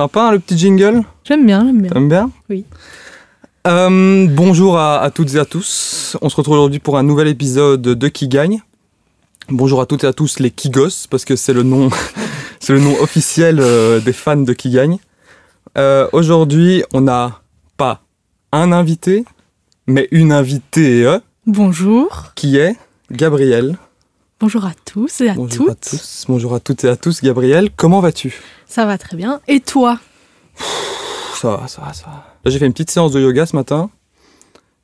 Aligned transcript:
Sympa 0.00 0.28
hein, 0.28 0.32
le 0.32 0.38
petit 0.38 0.56
jingle 0.56 1.02
J'aime 1.24 1.44
bien, 1.44 1.62
j'aime 1.62 1.82
bien. 1.82 1.90
T'aimes 1.90 2.08
bien 2.08 2.30
Oui. 2.48 2.64
Euh, 3.66 4.26
bonjour 4.30 4.78
à, 4.78 4.98
à 5.00 5.10
toutes 5.10 5.34
et 5.34 5.38
à 5.38 5.44
tous. 5.44 6.16
On 6.22 6.30
se 6.30 6.36
retrouve 6.36 6.54
aujourd'hui 6.54 6.78
pour 6.78 6.96
un 6.96 7.02
nouvel 7.02 7.28
épisode 7.28 7.82
de 7.82 8.08
Qui 8.08 8.26
gagne. 8.26 8.62
Bonjour 9.50 9.78
à 9.78 9.84
toutes 9.84 10.04
et 10.04 10.06
à 10.06 10.14
tous 10.14 10.38
les 10.38 10.50
Kigos, 10.50 11.06
parce 11.10 11.26
que 11.26 11.36
c'est 11.36 11.52
le 11.52 11.64
nom, 11.64 11.90
c'est 12.60 12.72
le 12.72 12.80
nom 12.80 12.94
officiel 13.02 13.58
euh, 13.60 14.00
des 14.00 14.14
fans 14.14 14.38
de 14.38 14.54
Qui 14.54 14.70
gagne. 14.70 14.96
Euh, 15.76 16.08
aujourd'hui, 16.14 16.82
on 16.94 17.02
n'a 17.02 17.42
pas 17.76 18.00
un 18.52 18.72
invité, 18.72 19.26
mais 19.86 20.08
une 20.12 20.32
invitée 20.32 21.18
Bonjour. 21.46 22.32
qui 22.36 22.56
est 22.56 22.74
Gabrielle. 23.12 23.76
Bonjour 24.40 24.64
à 24.64 24.72
tous 24.86 25.20
et 25.20 25.28
à 25.28 25.34
Bonjour 25.34 25.68
à 25.68 25.74
toutes. 25.74 25.90
tous. 25.90 26.24
Bonjour 26.26 26.54
à 26.54 26.60
toutes 26.60 26.84
et 26.84 26.88
à 26.88 26.96
tous. 26.96 27.20
Gabrielle, 27.22 27.68
comment 27.76 28.00
vas-tu? 28.00 28.40
Ça 28.70 28.86
va 28.86 28.98
très 28.98 29.16
bien. 29.16 29.40
Et 29.48 29.58
toi? 29.58 29.98
Ça 31.34 31.56
va, 31.56 31.66
ça 31.66 31.82
va, 31.82 31.92
ça 31.92 32.04
va. 32.06 32.12
Là, 32.44 32.50
j'ai 32.50 32.58
fait 32.60 32.66
une 32.66 32.72
petite 32.72 32.90
séance 32.92 33.10
de 33.10 33.20
yoga 33.20 33.44
ce 33.44 33.56
matin. 33.56 33.90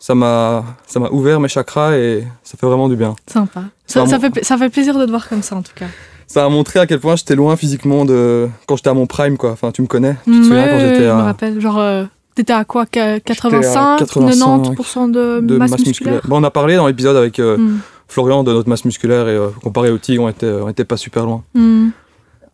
Ça 0.00 0.16
m'a, 0.16 0.64
ça 0.88 0.98
m'a 0.98 1.08
ouvert 1.10 1.38
mes 1.38 1.46
chakras 1.48 1.96
et 1.96 2.26
ça 2.42 2.56
fait 2.58 2.66
vraiment 2.66 2.88
du 2.88 2.96
bien. 2.96 3.14
Sympa. 3.28 3.62
Ça 3.86 4.04
fait, 4.18 4.44
ça 4.44 4.58
fait 4.58 4.70
plaisir 4.70 4.98
de 4.98 5.04
te 5.06 5.10
voir 5.10 5.28
comme 5.28 5.42
ça 5.42 5.54
en 5.54 5.62
tout 5.62 5.72
cas. 5.74 5.86
Ça 6.26 6.44
a 6.44 6.48
montré 6.48 6.80
à 6.80 6.86
quel 6.88 6.98
point 6.98 7.14
j'étais 7.14 7.36
loin 7.36 7.54
physiquement 7.56 8.04
de 8.04 8.48
quand 8.66 8.74
j'étais 8.74 8.90
à 8.90 8.94
mon 8.94 9.06
prime, 9.06 9.38
quoi. 9.38 9.52
Enfin, 9.52 9.70
tu 9.70 9.82
me 9.82 9.86
connais. 9.86 10.16
Tu 10.24 10.32
te 10.32 10.42
souviens 10.46 10.66
quand 10.68 10.80
j'étais 10.80 10.96
je 10.96 11.02
me 11.04 11.10
à 11.10 11.22
rappelle. 11.22 11.60
Genre, 11.60 11.78
euh, 11.78 12.04
t'étais 12.34 12.52
à 12.52 12.64
quoi? 12.64 12.86
Qu'à 12.86 13.20
85, 13.20 13.98
85, 14.00 14.72
90% 14.74 15.10
de, 15.12 15.40
de 15.40 15.56
masse, 15.56 15.78
musculaire, 15.78 16.22
Bon, 16.24 16.40
on 16.40 16.44
a 16.44 16.50
parlé 16.50 16.74
dans 16.74 16.88
l'épisode 16.88 17.16
avec 17.16 17.38
euh, 17.38 17.56
Hmm. 17.56 17.78
Florian 18.08 18.42
de 18.44 18.52
notre 18.52 18.68
masse 18.68 18.84
musculaire 18.84 19.28
et 19.28 19.36
euh, 19.36 19.48
comparé 19.62 19.90
au 19.90 19.98
tigre, 19.98 20.24
on 20.24 20.28
était, 20.28 20.46
on 20.50 20.68
était 20.68 20.84
pas 20.84 20.96
super 20.96 21.24
loin. 21.24 21.44
Hmm. 21.54 21.90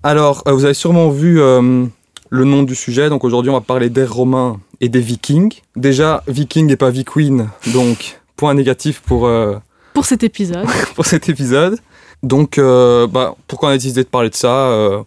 Alors, 0.02 0.42
euh, 0.46 0.52
vous 0.52 0.64
avez 0.64 0.74
sûrement 0.74 1.10
vu 1.10 1.40
euh, 1.40 1.86
le 2.30 2.44
nom 2.44 2.62
du 2.62 2.74
sujet. 2.74 3.08
Donc 3.08 3.24
aujourd'hui, 3.24 3.50
on 3.50 3.54
va 3.54 3.60
parler 3.60 3.90
des 3.90 4.04
Romains 4.04 4.58
et 4.80 4.88
des 4.88 5.00
Vikings. 5.00 5.60
Déjà, 5.76 6.24
Viking 6.26 6.70
et 6.72 6.76
pas 6.76 6.90
Viqueen, 6.90 7.48
donc 7.72 8.20
point 8.36 8.54
négatif 8.54 9.00
pour, 9.00 9.26
euh, 9.26 9.56
Pour 9.94 10.06
cet 10.06 10.24
épisode. 10.24 10.66
pour 10.96 11.06
cet 11.06 11.28
épisode. 11.28 11.78
Donc, 12.22 12.56
euh, 12.56 13.06
bah, 13.06 13.34
pourquoi 13.46 13.68
on 13.68 13.72
a 13.72 13.76
décidé 13.76 14.02
de 14.02 14.08
parler 14.08 14.30
de 14.30 14.34
ça 14.34 14.48
euh, 14.48 15.02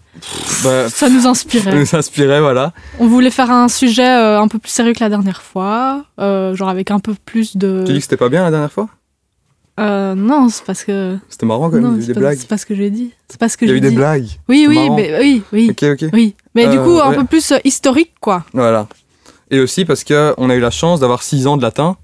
bah, 0.63 0.87
ça 0.89 1.09
nous 1.09 1.21
Ça 1.21 1.29
inspirait. 1.29 1.73
nous 1.73 1.95
inspirait, 1.95 2.39
voilà. 2.41 2.71
On 2.99 3.07
voulait 3.07 3.31
faire 3.31 3.49
un 3.51 3.69
sujet 3.69 4.05
un 4.05 4.47
peu 4.47 4.59
plus 4.59 4.69
sérieux 4.69 4.93
que 4.93 4.99
la 4.99 5.09
dernière 5.09 5.41
fois. 5.41 6.05
genre 6.19 6.69
avec 6.69 6.91
un 6.91 6.99
peu 6.99 7.15
plus 7.25 7.57
de. 7.57 7.83
Tu 7.85 7.93
dis 7.93 7.99
que 7.99 8.03
c'était 8.03 8.17
pas 8.17 8.29
bien 8.29 8.43
la 8.43 8.51
dernière 8.51 8.71
fois? 8.71 8.87
Euh, 9.79 10.15
non, 10.15 10.47
c'est 10.49 10.63
parce 10.63 10.83
que. 10.83 11.17
C'était 11.29 11.45
marrant 11.45 11.69
quand 11.69 11.75
même, 11.77 11.83
non, 11.83 11.95
il 11.95 11.99
y 11.99 12.01
a 12.01 12.03
eu 12.03 12.07
des 12.07 12.13
pas, 12.13 12.19
blagues. 12.21 12.37
c'est 12.39 12.47
pas 12.47 12.57
ce 12.57 12.65
que 12.65 12.75
j'ai 12.75 12.89
dit. 12.89 13.11
C'est 13.27 13.39
pas 13.39 13.49
ce 13.49 13.57
que 13.57 13.65
Il 13.65 13.69
y 13.69 13.71
a 13.73 13.75
eu 13.75 13.81
des 13.81 13.89
dit. 13.89 13.95
blagues. 13.95 14.27
Oui, 14.47 14.65
oui, 14.69 14.75
marrant. 14.75 14.95
mais, 14.95 15.19
oui, 15.19 15.43
oui. 15.51 15.67
Ok, 15.71 15.83
ok. 16.01 16.09
Oui, 16.13 16.35
mais 16.53 16.67
du 16.67 16.77
Euh, 16.77 16.83
coup, 16.83 16.99
un 17.01 17.13
peu 17.13 17.25
plus 17.25 17.51
euh, 17.51 17.57
historique, 17.65 18.13
quoi. 18.21 18.45
Voilà. 18.53 18.87
Et 19.51 19.59
aussi 19.59 19.83
parce 19.85 20.03
que 20.03 20.33
on 20.37 20.49
a 20.49 20.55
eu 20.55 20.59
la 20.59 20.71
chance 20.71 20.99
d'avoir 21.01 21.23
6 21.23 21.45
ans 21.47 21.57
de 21.57 21.61
latin. 21.61 21.97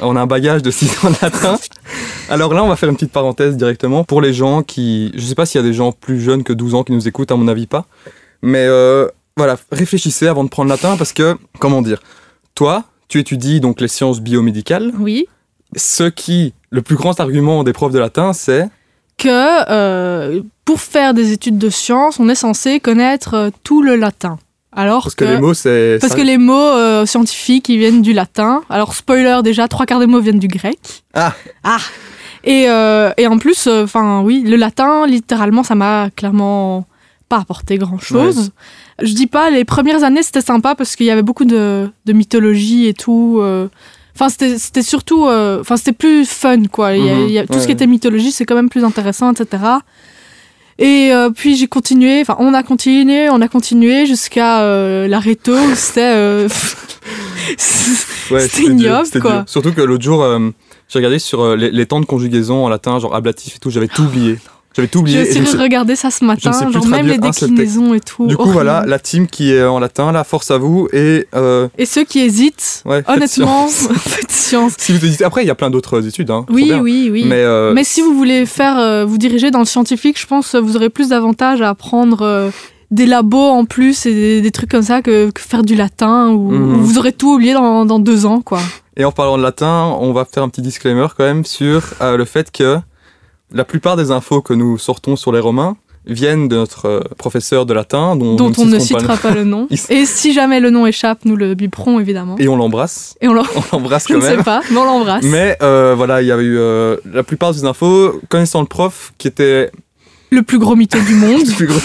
On 0.00 0.14
a 0.14 0.20
un 0.20 0.26
bagage 0.26 0.62
de 0.62 0.70
6 0.70 0.90
ans 1.04 1.10
de 1.10 1.16
latin. 1.22 1.58
Alors 2.28 2.52
là, 2.52 2.62
on 2.62 2.68
va 2.68 2.76
faire 2.76 2.90
une 2.90 2.96
petite 2.96 3.12
parenthèse 3.12 3.56
directement 3.56 4.04
pour 4.04 4.20
les 4.20 4.34
gens 4.34 4.62
qui. 4.62 5.10
Je 5.14 5.20
sais 5.24 5.34
pas 5.34 5.46
s'il 5.46 5.60
y 5.60 5.64
a 5.64 5.66
des 5.66 5.72
gens 5.74 5.92
plus 5.92 6.20
jeunes 6.20 6.44
que 6.44 6.52
12 6.52 6.74
ans 6.74 6.84
qui 6.84 6.92
nous 6.92 7.08
écoutent, 7.08 7.32
à 7.32 7.36
mon 7.36 7.48
avis 7.48 7.66
pas. 7.66 7.86
Mais 8.42 8.66
euh, 8.66 9.08
voilà, 9.38 9.56
réfléchissez 9.72 10.26
avant 10.26 10.44
de 10.44 10.50
prendre 10.50 10.68
latin 10.68 10.96
parce 10.98 11.14
que, 11.14 11.36
comment 11.58 11.80
dire, 11.80 12.02
toi, 12.54 12.84
tu 13.08 13.18
étudies 13.20 13.60
donc 13.60 13.80
les 13.80 13.88
sciences 13.88 14.20
biomédicales. 14.20 14.92
Oui. 14.98 15.26
Ce 15.76 16.04
qui, 16.04 16.52
le 16.70 16.82
plus 16.82 16.96
grand 16.96 17.18
argument 17.20 17.64
des 17.64 17.72
profs 17.72 17.92
de 17.92 17.98
latin, 17.98 18.32
c'est. 18.32 18.68
Que 19.18 19.70
euh, 19.70 20.42
pour 20.64 20.80
faire 20.80 21.14
des 21.14 21.32
études 21.32 21.58
de 21.58 21.70
sciences, 21.70 22.20
on 22.20 22.28
est 22.28 22.34
censé 22.34 22.80
connaître 22.80 23.34
euh, 23.34 23.50
tout 23.64 23.82
le 23.82 23.96
latin. 23.96 24.38
Alors 24.72 25.04
Parce 25.04 25.14
que 25.14 25.24
les 25.24 25.38
mots, 25.38 25.54
c'est. 25.54 25.96
Parce 26.00 26.12
ça- 26.12 26.18
que 26.18 26.22
les 26.24 26.36
mots 26.36 26.54
euh, 26.54 27.06
scientifiques, 27.06 27.68
ils 27.70 27.78
viennent 27.78 28.02
du 28.02 28.12
latin. 28.12 28.62
Alors, 28.68 28.94
spoiler, 28.94 29.40
déjà, 29.42 29.68
trois 29.68 29.86
quarts 29.86 30.00
des 30.00 30.06
mots 30.06 30.20
viennent 30.20 30.38
du 30.38 30.48
grec. 30.48 30.78
Ah. 31.14 31.32
Ah 31.64 31.78
Et, 32.44 32.66
euh, 32.68 33.10
et 33.16 33.26
en 33.26 33.38
plus, 33.38 33.66
enfin, 33.68 34.20
oui, 34.22 34.42
le 34.46 34.56
latin, 34.56 35.06
littéralement, 35.06 35.62
ça 35.62 35.74
m'a 35.74 36.10
clairement 36.14 36.86
pas 37.30 37.38
apporté 37.38 37.78
grand-chose. 37.78 38.50
Je 39.00 39.12
dis 39.14 39.26
pas, 39.26 39.48
les 39.50 39.64
premières 39.64 40.04
années, 40.04 40.22
c'était 40.22 40.42
sympa 40.42 40.74
parce 40.74 40.94
qu'il 40.94 41.06
y 41.06 41.10
avait 41.10 41.22
beaucoup 41.22 41.44
de, 41.46 41.90
de 42.04 42.12
mythologie 42.12 42.86
et 42.86 42.94
tout. 42.94 43.38
euh. 43.40 43.68
Enfin, 44.18 44.28
c'était 44.30 44.58
c'était 44.58 44.82
surtout... 44.82 45.26
euh, 45.26 45.60
Enfin, 45.60 45.76
c'était 45.76 45.92
plus 45.92 46.24
fun, 46.26 46.64
quoi. 46.72 46.94
Il 46.96 47.04
y 47.04 47.10
a- 47.10 47.14
Mhm. 47.14 47.26
il 47.28 47.32
y 47.32 47.38
a- 47.38 47.46
tout 47.46 47.52
Ouais, 47.52 47.60
ce 47.60 47.66
qui 47.66 47.72
était 47.72 47.86
mythologie, 47.86 48.32
c'est 48.32 48.44
quand 48.46 48.54
même 48.56 48.70
plus 48.70 48.82
intéressant, 48.84 49.30
etc. 49.32 49.62
Et 50.78 51.10
euh, 51.12 51.30
puis 51.30 51.56
j'ai 51.56 51.68
continué, 51.68 52.20
enfin 52.20 52.36
on 52.38 52.52
a 52.52 52.62
continué, 52.62 53.30
on 53.30 53.40
a 53.40 53.48
continué 53.48 54.04
jusqu'à 54.06 54.60
euh, 54.60 55.06
la 55.08 55.20
réto, 55.20 55.52
où 55.54 55.74
c'était... 55.74 56.00
euh, 56.02 56.48
C'était 57.58 58.62
dur, 58.62 58.70
ignoble, 58.72 59.06
c'était 59.06 59.20
quoi. 59.20 59.32
dur. 59.32 59.42
Surtout 59.46 59.72
que 59.72 59.80
l'autre 59.80 60.02
jour, 60.04 60.24
j'ai 60.88 60.98
regardé 60.98 61.18
sur 61.18 61.56
les, 61.56 61.70
les 61.70 61.86
temps 61.86 62.00
de 62.00 62.04
conjugaison 62.06 62.64
en 62.64 62.68
latin, 62.68 62.98
genre 62.98 63.14
ablatif 63.14 63.56
et 63.56 63.58
tout, 63.58 63.70
j'avais 63.70 63.88
tout 63.88 64.02
oublié. 64.02 64.38
J'avais 64.76 64.88
tout 64.88 64.98
oublié. 64.98 65.24
J'ai 65.24 65.40
aussi 65.40 65.46
suis- 65.48 65.58
regardé 65.58 65.96
ça 65.96 66.10
ce 66.10 66.22
matin, 66.22 66.52
genre 66.70 66.86
même 66.86 67.06
les 67.06 67.16
déclinaisons 67.16 67.94
et 67.94 68.00
tout. 68.00 68.26
Du 68.26 68.36
coup, 68.36 68.50
voilà, 68.50 68.84
la 68.86 68.98
team 68.98 69.26
qui 69.26 69.50
est 69.52 69.64
en 69.64 69.78
latin, 69.78 70.12
la 70.12 70.22
force 70.22 70.50
à 70.50 70.58
vous. 70.58 70.86
Et 70.92 71.26
euh, 71.34 71.66
Et 71.78 71.86
ceux 71.86 72.04
qui 72.04 72.20
hésitent, 72.20 72.82
ouais, 72.84 73.02
honnêtement, 73.08 73.66
faites 73.68 74.30
science. 74.30 74.74
Si 74.78 74.92
vous 74.92 75.02
hésitez, 75.04 75.24
après, 75.24 75.42
il 75.42 75.46
y 75.46 75.50
a 75.50 75.54
plein 75.54 75.70
d'autres 75.70 76.06
études. 76.06 76.30
Hein, 76.30 76.44
Oui, 76.50 76.70
oui, 76.80 77.08
oui. 77.10 77.24
Mais, 77.26 77.36
euh, 77.42 77.72
Mais 77.72 77.84
si 77.84 78.02
vous 78.02 78.14
voulez 78.14 78.44
faire, 78.46 78.78
euh, 78.78 79.04
vous 79.06 79.16
diriger 79.18 79.50
dans 79.50 79.60
le 79.60 79.64
scientifique, 79.64 80.20
je 80.20 80.26
pense 80.26 80.52
que 80.52 80.58
vous 80.58 80.76
aurez 80.76 80.90
plus 80.90 81.08
d'avantages 81.08 81.62
à 81.62 81.70
apprendre 81.70 82.50
des 82.90 83.06
labos 83.06 83.38
en 83.48 83.64
plus 83.64 84.06
et 84.06 84.12
des, 84.14 84.40
des 84.42 84.50
trucs 84.50 84.70
comme 84.70 84.82
ça 84.82 85.02
que, 85.02 85.30
que 85.30 85.40
faire 85.40 85.62
du 85.64 85.74
latin 85.74 86.28
où, 86.30 86.52
Mhm. 86.52 86.76
vous 86.82 86.98
aurez 86.98 87.12
tout 87.12 87.32
oublié 87.34 87.52
dans, 87.54 87.84
dans 87.84 87.98
deux 87.98 88.26
ans, 88.26 88.42
quoi. 88.42 88.60
Et 88.96 89.04
en 89.04 89.10
parlant 89.12 89.36
de 89.38 89.42
latin, 89.42 89.96
on 90.00 90.12
va 90.12 90.24
faire 90.24 90.42
un 90.42 90.48
petit 90.48 90.62
disclaimer 90.62 91.06
quand 91.16 91.24
même 91.24 91.44
sur 91.44 91.82
euh, 92.00 92.16
le 92.16 92.24
fait 92.24 92.50
que 92.52 92.78
la 93.52 93.64
plupart 93.64 93.96
des 93.96 94.10
infos 94.10 94.42
que 94.42 94.52
nous 94.54 94.78
sortons 94.78 95.16
sur 95.16 95.32
les 95.32 95.40
Romains 95.40 95.76
viennent 96.08 96.46
de 96.48 96.54
notre 96.56 96.86
euh, 96.86 97.00
professeur 97.18 97.66
de 97.66 97.74
latin, 97.74 98.14
dont, 98.14 98.36
dont 98.36 98.52
on 98.58 98.64
ne 98.66 98.78
citerons 98.78 99.00
pas 99.06 99.14
le- 99.14 99.14
citera 99.14 99.16
pas 99.16 99.30
le 99.34 99.44
nom. 99.44 99.66
Et 99.90 100.06
si 100.06 100.32
jamais 100.32 100.60
le 100.60 100.70
nom 100.70 100.86
échappe, 100.86 101.24
nous 101.24 101.34
le 101.34 101.54
biperons 101.54 101.98
évidemment. 101.98 102.36
Et 102.38 102.46
on 102.48 102.56
l'embrasse. 102.56 103.16
Et 103.20 103.26
on 103.28 103.32
l'en- 103.34 103.42
On 103.56 103.76
l'embrasse 103.76 104.04
je 104.08 104.12
quand 104.14 104.20
ne 104.20 104.24
même. 104.24 104.38
sais 104.38 104.44
pas, 104.44 104.60
mais 104.70 104.76
on 104.76 104.84
l'embrasse. 104.84 105.24
Mais 105.24 105.56
euh, 105.62 105.94
voilà, 105.96 106.22
il 106.22 106.28
y 106.28 106.30
avait 106.32 106.44
eu 106.44 106.58
euh, 106.58 106.96
la 107.12 107.24
plupart 107.24 107.52
des 107.52 107.64
infos 107.64 108.20
connaissant 108.28 108.60
le 108.60 108.66
prof 108.68 109.14
qui 109.18 109.26
était 109.26 109.72
Le 110.30 110.42
plus 110.42 110.58
gros 110.60 110.76
mytho 110.76 111.00
du 111.00 111.14
monde. 111.14 111.40
le 111.46 111.54
plus 111.54 111.66
gros. 111.66 111.78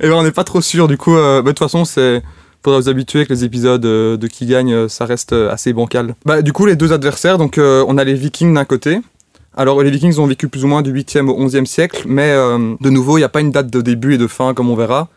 Et 0.00 0.08
ben 0.08 0.14
on 0.14 0.24
n'est 0.24 0.32
pas 0.32 0.42
trop 0.44 0.60
sûr. 0.60 0.88
Du 0.88 0.96
coup, 0.98 1.14
euh, 1.16 1.40
bah, 1.40 1.50
de 1.52 1.54
toute 1.56 1.60
façon, 1.60 1.84
c'est 1.84 2.22
pour 2.62 2.72
vous 2.74 2.88
habituer 2.88 3.26
que 3.26 3.32
les 3.32 3.44
épisodes 3.44 3.80
de 3.80 4.26
qui 4.26 4.46
gagne, 4.46 4.88
ça 4.88 5.04
reste 5.04 5.32
assez 5.32 5.72
bancal. 5.72 6.16
Bah, 6.24 6.42
du 6.42 6.52
coup, 6.52 6.66
les 6.66 6.74
deux 6.74 6.92
adversaires, 6.92 7.38
donc 7.38 7.58
on 7.60 7.96
a 7.96 8.02
les 8.02 8.14
Vikings 8.14 8.52
d'un 8.52 8.64
côté. 8.64 8.98
Alors, 9.56 9.82
les 9.82 9.90
Vikings 9.90 10.18
ont 10.18 10.26
vécu 10.26 10.48
plus 10.48 10.64
ou 10.64 10.68
moins 10.68 10.82
du 10.82 10.92
8e 10.92 11.28
au 11.28 11.46
11e 11.46 11.64
siècle, 11.64 12.02
mais 12.06 12.30
euh, 12.30 12.74
de 12.80 12.90
nouveau, 12.90 13.16
il 13.16 13.20
n'y 13.20 13.24
a 13.24 13.30
pas 13.30 13.40
une 13.40 13.50
date 13.50 13.70
de 13.70 13.80
début 13.80 14.14
et 14.14 14.18
de 14.18 14.26
fin 14.26 14.52
comme 14.52 14.68
on 14.68 14.76
verra. 14.76 15.08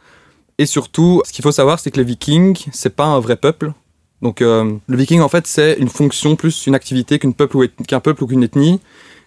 Et 0.57 0.65
surtout, 0.65 1.21
ce 1.25 1.33
qu'il 1.33 1.43
faut 1.43 1.51
savoir, 1.51 1.79
c'est 1.79 1.91
que 1.91 1.97
les 1.97 2.03
Vikings, 2.05 2.67
c'est 2.71 2.95
pas 2.95 3.05
un 3.05 3.19
vrai 3.19 3.35
peuple. 3.35 3.73
Donc, 4.21 4.41
euh, 4.41 4.73
le 4.87 4.97
Viking, 4.97 5.21
en 5.21 5.29
fait, 5.29 5.45
c'est 5.47 5.75
une 5.79 5.89
fonction 5.89 6.35
plus 6.35 6.67
une 6.67 6.75
activité 6.75 7.19
qu'un 7.19 7.31
peuple 7.31 8.23
ou 8.23 8.27
qu'une 8.27 8.43
ethnie. 8.43 8.79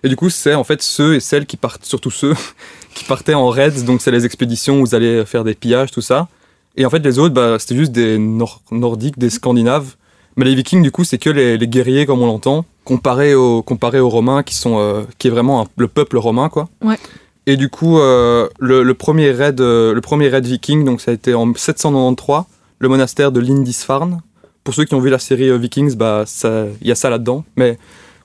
Et 0.05 0.09
du 0.09 0.17
coup, 0.17 0.31
c'est 0.31 0.55
en 0.55 0.65
fait 0.65 0.83
ceux 0.83 1.15
et 1.15 1.21
celles 1.21 1.47
qui 1.47 1.57
partent, 1.57 1.85
surtout 1.85 2.11
ceux 2.11 2.35
qui 2.95 3.05
partaient 3.05 3.35
en 3.35 3.49
raids, 3.49 3.83
donc 3.87 4.03
c'est 4.03 4.11
les 4.11 4.27
expéditions 4.27 4.81
où 4.81 4.87
vous 4.87 4.95
allez 4.95 5.25
faire 5.25 5.45
des 5.45 5.55
pillages, 5.55 5.91
tout 5.91 6.01
ça. 6.01 6.29
Et 6.77 6.85
en 6.87 6.91
fait, 6.91 6.99
les 7.01 7.19
autres, 7.19 7.35
bah, 7.35 7.59
c'était 7.59 7.77
juste 7.77 7.93
des 7.93 8.19
Nor- 8.19 8.63
Nordiques, 8.71 9.19
des 9.19 9.31
Scandinaves. 9.31 9.95
Mais 10.37 10.45
les 10.47 10.55
Vikings, 10.55 10.83
du 10.83 10.91
coup, 10.91 11.05
c'est 11.05 11.19
que 11.19 11.29
les 11.31 11.59
guerriers, 11.69 12.07
comme 12.07 12.21
on 12.23 12.27
l'entend, 12.27 12.65
comparé 12.85 13.35
aux, 13.35 13.63
comparé 13.63 14.01
aux 14.01 14.09
Romains, 14.09 14.43
qui, 14.43 14.55
sont, 14.55 14.79
euh, 14.79 15.03
qui 15.19 15.29
est 15.29 15.31
vraiment 15.31 15.63
un- 15.63 15.67
le 15.77 15.89
peuple 15.89 16.17
romain, 16.19 16.49
quoi. 16.49 16.69
Ouais. 16.85 16.99
Et 17.47 17.57
du 17.57 17.69
coup, 17.69 17.99
euh, 17.99 18.49
le, 18.61 18.83
le 18.83 18.95
premier 18.95 19.31
raid, 19.33 19.61
euh, 19.61 19.93
le 19.95 20.01
premier 20.01 20.29
raid 20.29 20.45
viking, 20.47 20.85
donc 20.85 21.01
ça 21.01 21.11
a 21.11 21.15
été 21.15 21.35
en 21.35 21.53
793, 21.55 22.45
le 22.79 22.89
monastère 22.89 23.33
de 23.33 23.41
Lindisfarne. 23.41 24.21
Pour 24.65 24.75
ceux 24.75 24.85
qui 24.85 24.95
ont 24.95 25.01
vu 25.01 25.11
la 25.11 25.19
série 25.19 25.57
Vikings, 25.59 25.97
bah, 25.97 26.23
ça- 26.27 26.67
il 26.81 26.87
y 26.87 26.93
a 26.93 26.95
ça 26.95 27.11
là-dedans. 27.11 27.45
Mais 27.57 27.79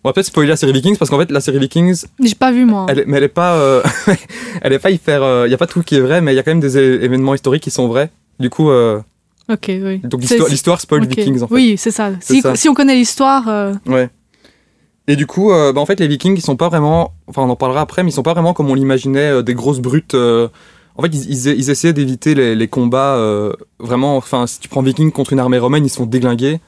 on 0.04 0.10
va 0.10 0.14
peut-être 0.14 0.28
spoiler 0.28 0.50
la 0.50 0.56
série 0.56 0.72
Vikings 0.72 0.96
parce 0.98 1.10
qu'en 1.10 1.18
fait, 1.18 1.32
la 1.32 1.42
série 1.42 1.58
Vikings, 1.58 2.06
J'ai 2.24 2.36
pas 2.36 2.52
vu 2.52 2.66
moi. 2.66 2.86
elle, 2.90 3.04
mais 3.08 3.18
elle 3.18 3.24
est 3.24 3.28
pas, 3.28 3.82
elle 4.62 4.74
est 4.74 4.80
pas 4.80 4.92
hyper. 4.92 5.46
Il 5.48 5.52
y 5.52 5.54
a 5.56 5.58
pas 5.58 5.66
tout 5.68 5.82
qui 5.82 5.96
est 5.96 6.00
vrai, 6.02 6.22
mais 6.22 6.34
il 6.34 6.36
y 6.36 6.40
a 6.40 6.44
quand 6.44 6.52
même 6.52 6.60
des 6.60 6.78
événements 6.78 7.34
historiques 7.34 7.64
qui 7.64 7.72
sont 7.72 7.88
vrais. 7.88 8.12
Du 8.40 8.52
coup, 8.52 8.70
Ok, 8.70 9.66
oui. 9.70 10.00
donc 10.04 10.22
l'histoire, 10.50 10.80
spoil. 10.80 11.08
Vikings 11.08 11.42
en 11.42 11.48
fait. 11.48 11.54
Oui, 11.56 11.76
c'est 11.78 11.90
ça. 11.92 12.12
Si, 12.20 12.42
ça. 12.42 12.56
si 12.56 12.70
on 12.70 12.76
connaît 12.76 12.96
l'histoire, 12.96 13.74
Ouais. 13.88 14.10
Et 15.08 15.16
du 15.16 15.26
coup, 15.26 15.52
euh, 15.52 15.72
bah, 15.74 15.80
en 15.82 15.86
fait, 15.86 16.00
les 16.00 16.08
Vikings, 16.08 16.36
ils 16.38 16.42
sont 16.42 16.58
pas 16.58 16.70
vraiment. 16.70 17.14
Enfin, 17.28 17.44
on 17.44 17.50
en 17.50 17.56
parlera 17.56 17.82
après, 17.82 18.04
mais 18.04 18.10
ils 18.10 18.14
sont 18.14 18.24
pas 18.24 18.34
vraiment 18.34 18.54
comme 18.54 18.70
on 18.70 18.74
l'imaginait, 18.76 19.32
euh, 19.32 19.42
des 19.42 19.54
grosses 19.54 19.80
brutes. 19.80 20.16
euh, 20.16 20.50
En 20.98 21.02
fait, 21.02 21.10
ils, 21.14 21.30
ils, 21.30 21.48
ils 21.60 21.70
essayaient 21.70 21.94
d'éviter 21.94 22.36
les, 22.36 22.56
les 22.56 22.68
combats 22.68 23.16
vraiment. 23.80 24.18
Enfin, 24.18 24.48
si 24.48 24.60
tu 24.60 24.68
prends 24.68 24.82
Vikings 24.82 25.12
contre 25.12 25.32
une 25.34 25.40
armée 25.40 25.60
romaine, 25.60 25.86
ils 25.86 25.90
sont 25.90 26.06
déglingués. 26.06 26.60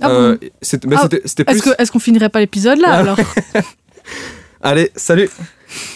Ah 0.00 0.10
Euh, 0.10 0.36
bon 0.36 0.88
bah, 0.90 0.96
Ah, 1.00 1.08
plus. 1.08 1.18
Est-ce 1.56 1.62
que- 1.62 1.82
est-ce 1.82 1.90
qu'on 1.92 1.98
finirait 1.98 2.28
pas 2.28 2.40
l'épisode 2.40 2.78
là 2.78 2.88
Ah, 2.90 2.98
alors? 2.98 3.18
Allez, 4.60 4.90
salut 4.96 5.30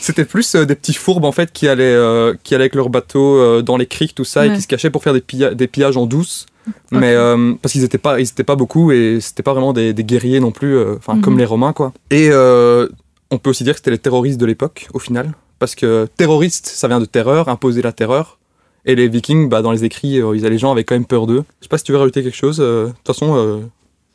C'était 0.01 0.25
plus 0.25 0.55
des 0.55 0.75
petits 0.77 0.95
fourbes 0.95 1.25
en 1.25 1.33
fait 1.33 1.53
qui 1.53 1.67
allaient, 1.69 1.97
qui 2.45 2.55
allaient 2.55 2.65
avec 2.65 2.75
leur 2.75 2.91
bateau 2.91 3.61
dans 3.63 3.77
les 3.77 3.87
criques, 3.87 4.15
tout 4.15 4.25
ça, 4.25 4.47
et 4.47 4.49
qui 4.55 4.63
se 4.63 4.69
cachaient 4.69 4.91
pour 4.91 5.03
faire 5.03 5.13
des, 5.15 5.21
pilla- 5.21 5.55
des 5.55 5.67
pillages 5.67 5.97
en 5.97 6.07
douce. 6.07 6.47
Mais 6.91 7.13
euh, 7.15 7.55
parce 7.61 7.73
qu'ils 7.73 7.85
étaient 7.85 7.99
pas, 7.99 8.21
ils 8.21 8.25
étaient 8.29 8.45
pas 8.45 8.55
beaucoup 8.57 8.93
et 8.93 9.19
c'était 9.21 9.43
pas 9.43 9.53
vraiment 9.53 9.73
des, 9.73 9.93
des 9.93 10.05
guerriers 10.05 10.41
non 10.41 10.51
plus, 10.53 10.77
euh, 10.77 10.97
comme 11.23 11.35
Mhm. 11.35 11.39
les 11.39 11.45
Romains 11.45 11.73
quoi. 11.73 11.93
Et 12.11 12.29
euh, 12.31 12.89
on 13.31 13.39
peut 13.39 13.51
aussi 13.51 13.65
dire 13.65 13.75
que 13.75 13.79
c'était 13.79 13.91
les 13.91 13.99
terroristes 13.99 14.39
de 14.41 14.47
l'époque 14.47 14.89
au 14.95 14.99
final, 14.99 15.33
parce 15.59 15.75
que 15.75 16.07
terroriste, 16.17 16.67
ça 16.67 16.89
vient 16.89 17.01
de 17.01 17.05
terreur, 17.07 17.49
imposer 17.49 17.83
la 17.83 17.93
terreur. 17.93 18.39
Et 18.85 18.95
les 18.97 19.07
Vikings, 19.09 19.49
bah, 19.49 19.63
dans 19.63 19.71
les 19.73 19.85
écrits, 19.85 20.15
ils- 20.17 20.43
les 20.45 20.59
gens 20.59 20.73
avaient 20.73 20.83
quand 20.85 20.97
même 20.97 21.05
peur 21.07 21.27
d'eux. 21.29 21.45
Je 21.61 21.65
sais 21.67 21.69
pas 21.69 21.79
si 21.79 21.85
tu 21.85 21.93
veux 21.93 21.99
rajouter 21.99 22.23
quelque 22.25 22.37
chose. 22.37 22.59
De 22.59 22.89
toute 23.05 23.07
façon, 23.07 23.63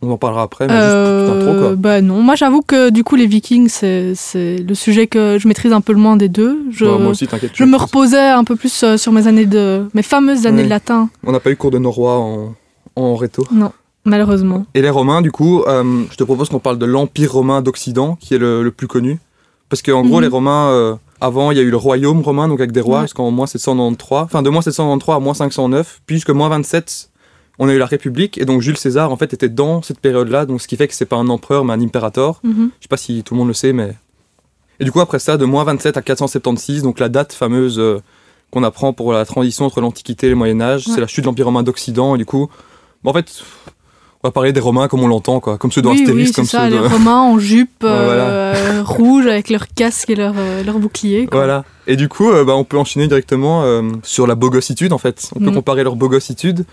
on 0.01 0.11
en 0.11 0.17
parlera 0.17 0.43
après. 0.43 0.67
Mais 0.67 0.73
juste 0.73 0.85
petite 0.85 1.37
intro 1.41 1.49
Euh, 1.55 1.67
quoi. 1.69 1.75
bah 1.75 2.01
non, 2.01 2.21
moi 2.21 2.35
j'avoue 2.35 2.61
que 2.61 2.89
du 2.89 3.03
coup 3.03 3.15
les 3.15 3.25
Vikings 3.27 3.67
c'est 3.69 4.57
le 4.57 4.73
sujet 4.75 5.07
que 5.07 5.37
je 5.39 5.47
maîtrise 5.47 5.73
un 5.73 5.81
peu 5.81 5.93
le 5.93 5.99
moins 5.99 6.15
des 6.17 6.29
deux. 6.29 6.59
Je, 6.71 6.85
Bah, 6.85 6.97
moi 6.99 7.09
aussi, 7.11 7.27
t'inquiète. 7.27 7.51
je 7.53 7.63
me 7.63 7.77
reposais 7.77 8.19
un 8.29 8.43
peu 8.43 8.55
plus 8.55 8.83
euh, 8.83 8.97
sur 8.97 9.11
mes 9.11 9.27
années 9.27 9.45
de 9.45 9.87
mes 9.93 10.03
fameuses 10.03 10.45
années 10.45 10.63
de 10.63 10.69
latin, 10.69 11.09
On 11.25 11.31
n'a 11.31 11.39
pas 11.39 11.49
eu 11.51 11.55
cours 11.55 11.71
de 11.71 11.79
norrois 11.79 12.17
en, 12.19 12.53
en 12.95 13.15
réto. 13.15 13.45
malheureusement. 14.05 14.65
Et 14.73 14.81
les 14.81 14.89
Romains, 14.89 15.21
du 15.21 15.31
coup, 15.31 15.63
euh, 15.67 16.03
je 16.11 16.15
te 16.15 16.23
propose 16.23 16.49
qu'on 16.49 16.59
parle 16.59 16.77
de 16.77 16.85
l'Empire 16.85 17.33
romain 17.33 17.61
d'Occident, 17.61 18.15
qui 18.19 18.35
est 18.35 18.37
le, 18.37 18.63
le 18.63 18.71
plus 18.71 18.87
connu. 18.87 19.19
Parce 19.69 19.81
qu'en 19.81 20.01
gros, 20.05 20.17
Mhm. 20.17 20.21
les 20.21 20.27
Romains, 20.29 20.67
euh, 20.69 20.95
avant, 21.19 21.51
il 21.51 21.57
y 21.57 21.59
a 21.59 21.63
eu 21.63 21.69
le 21.69 21.75
royaume 21.77 22.21
romain, 22.21 22.47
donc 22.47 22.59
avec 22.61 22.71
des 22.71 22.79
rois, 22.79 22.99
Ouais. 22.99 23.03
jusqu'en 23.05 23.31
moins 23.31 23.47
793. 23.47 24.23
Enfin, 24.23 24.41
de 24.41 24.49
moins 24.49 24.61
793 24.61 25.15
à 25.15 25.19
moins 25.19 25.33
509. 25.33 25.99
Puis 26.05 26.15
jusqu'à 26.17 26.33
moins 26.33 26.47
27, 26.47 27.09
on 27.59 27.67
a 27.69 27.73
eu 27.73 27.77
la 27.77 27.85
République. 27.85 28.37
Et 28.37 28.45
donc, 28.45 28.61
Jules 28.61 28.77
César, 28.77 29.11
en 29.11 29.17
fait, 29.17 29.33
était 29.33 29.49
dans 29.49 29.81
cette 29.81 29.99
période-là. 29.99 30.45
Donc, 30.45 30.61
ce 30.61 30.67
qui 30.67 30.75
fait 30.77 30.87
que 30.87 30.93
c'est 30.93 31.05
pas 31.05 31.15
un 31.15 31.27
empereur, 31.29 31.65
mais 31.65 31.73
un 31.73 31.81
impérator. 31.81 32.39
Mhm. 32.43 32.69
Je 32.79 32.83
sais 32.83 32.87
pas 32.89 32.97
si 32.97 33.23
tout 33.23 33.33
le 33.33 33.39
monde 33.39 33.47
le 33.47 33.53
sait, 33.53 33.73
mais. 33.73 33.95
Et 34.79 34.85
du 34.85 34.91
coup, 34.91 34.99
après 35.01 35.17
ça, 35.19 35.37
de 35.37 35.45
moins 35.45 35.63
27 35.63 35.97
à 35.97 36.01
476, 36.03 36.83
donc 36.83 36.99
la 36.99 37.09
date 37.09 37.33
fameuse 37.33 37.79
euh, 37.79 37.99
qu'on 38.51 38.63
apprend 38.63 38.93
pour 38.93 39.11
la 39.11 39.25
transition 39.25 39.65
entre 39.65 39.81
l'Antiquité 39.81 40.27
et 40.27 40.29
le 40.29 40.35
Moyen-Âge, 40.35 40.87
Ouais. 40.87 40.93
c'est 40.93 41.01
la 41.01 41.07
chute 41.07 41.23
de 41.23 41.29
l'Empire 41.29 41.45
romain 41.45 41.63
d'Occident. 41.63 42.13
Et 42.13 42.19
du 42.19 42.25
coup, 42.25 42.47
bah, 43.03 43.09
en 43.09 43.13
fait, 43.13 43.41
on 44.23 44.27
va 44.27 44.31
parler 44.31 44.53
des 44.53 44.59
Romains 44.59 44.87
comme 44.87 45.01
on 45.01 45.07
l'entend, 45.07 45.39
quoi. 45.39 45.57
Comme 45.57 45.71
ceux 45.71 45.81
Oui, 45.81 45.97
d'Astérix, 45.97 46.15
oui, 46.15 46.27
c'est 46.27 46.33
comme 46.33 46.45
ça, 46.45 46.65
ceux 46.69 46.75
les 46.75 46.79
de. 46.81 46.87
Romains 46.93 47.21
en 47.21 47.39
jupe 47.39 47.71
voilà. 47.81 47.95
euh, 48.29 48.83
rouge 48.85 49.25
avec 49.25 49.49
leur 49.49 49.67
casque 49.67 50.09
et 50.11 50.15
leur, 50.15 50.33
euh, 50.37 50.63
leur 50.63 50.77
bouclier. 50.77 51.25
quoi. 51.25 51.39
Voilà. 51.39 51.65
Et 51.87 51.95
du 51.95 52.07
coup, 52.07 52.29
euh, 52.29 52.43
bah, 52.45 52.55
on 52.55 52.63
peut 52.63 52.77
enchaîner 52.77 53.07
directement 53.07 53.63
sur 54.03 54.27
la 54.27 54.35
bogossitude, 54.35 54.93
en 54.93 54.97
fait. 54.99 55.29
On 55.35 55.39
peut 55.39 55.45
Mhm. 55.47 55.55
comparer 55.55 55.83
leur 55.83 55.95
bogossitude. 55.95 56.65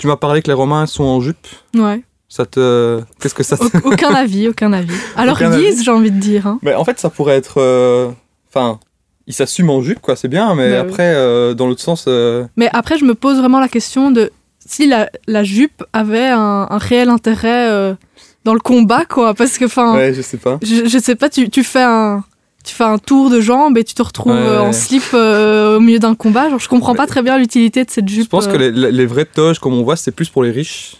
Tu 0.00 0.06
m'as 0.08 0.16
parlé 0.16 0.42
que 0.42 0.48
les 0.48 0.54
Romains 0.54 0.86
sont 0.86 1.04
en 1.04 1.20
jupe. 1.20 1.46
Ouais. 1.76 2.02
Ça 2.28 2.46
te. 2.46 3.00
Qu'est-ce 3.20 3.34
que 3.34 3.42
ça 3.42 3.56
te. 3.56 3.64
Au- 3.64 3.92
aucun 3.92 4.14
avis, 4.14 4.48
aucun 4.48 4.72
avis. 4.72 4.94
Alors 5.16 5.36
Aucun 5.36 5.56
guise, 5.56 5.84
j'ai 5.84 5.90
envie 5.90 6.10
de 6.10 6.18
dire. 6.18 6.46
hein. 6.46 6.58
Mais 6.62 6.74
en 6.74 6.84
fait, 6.84 6.98
ça 6.98 7.10
pourrait 7.10 7.36
être. 7.36 7.58
euh, 7.60 8.08
Enfin, 8.48 8.80
ils 9.26 9.34
s'assument 9.34 9.70
en 9.70 9.82
jupe, 9.82 10.00
quoi, 10.00 10.16
c'est 10.16 10.26
bien, 10.28 10.54
mais 10.54 10.70
Bah 10.70 10.82
oui. 10.82 10.88
après, 10.88 11.12
euh, 11.14 11.54
dans 11.54 11.66
l'autre 11.68 11.82
sens. 11.82 12.06
euh, 12.08 12.44
Mais 12.56 12.68
après, 12.72 12.98
je 12.98 13.04
me 13.04 13.14
pose 13.14 13.38
vraiment 13.38 13.60
la 13.60 13.68
question 13.68 14.10
de 14.10 14.32
si 14.64 14.86
la, 14.88 15.08
la 15.28 15.44
jupe 15.44 15.84
avait 15.92 16.28
un, 16.28 16.66
un 16.70 16.78
réel 16.78 17.08
intérêt 17.10 17.96
dans 18.44 18.54
le 18.54 18.60
combat, 18.60 19.04
quoi. 19.04 19.34
Parce 19.34 19.58
que, 19.58 19.66
enfin, 19.66 19.94
Ouais, 19.94 20.14
je 20.14 20.22
sais 20.22 20.36
pas. 20.38 20.58
je, 20.62 20.86
je 20.88 20.98
sais 20.98 21.14
pas, 21.16 21.28
tu, 21.28 21.50
tu 21.50 21.62
fais 21.62 21.82
un. 21.82 22.24
Tu 22.64 22.74
fais 22.74 22.84
un 22.84 22.98
tour 22.98 23.30
de 23.30 23.40
jambes 23.40 23.78
et 23.78 23.84
tu 23.84 23.94
te 23.94 24.02
retrouves 24.02 24.32
Ouais, 24.32 24.38
euh, 24.38 24.60
en 24.60 24.72
slip 24.72 25.02
euh, 25.14 25.78
au 25.78 25.80
milieu 25.80 25.98
d'un 25.98 26.14
combat. 26.14 26.50
Genre, 26.50 26.58
je 26.58 26.68
comprends 26.68 26.94
pas 26.94 27.06
très 27.06 27.22
bien 27.22 27.38
l'utilité 27.38 27.84
de 27.84 27.90
cette 27.90 28.08
jupe. 28.08 28.24
Je 28.24 28.28
pense 28.28 28.46
que 28.46 28.52
euh. 28.56 28.58
les, 28.58 28.70
les- 28.70 28.92
les 28.92 29.06
vraies 29.06 29.24
toges, 29.24 29.58
comme 29.58 29.72
on 29.74 29.82
voit, 29.82 29.96
c'est 29.96 30.10
plus 30.12 30.28
pour 30.28 30.42
les 30.42 30.50
riches. 30.50 30.96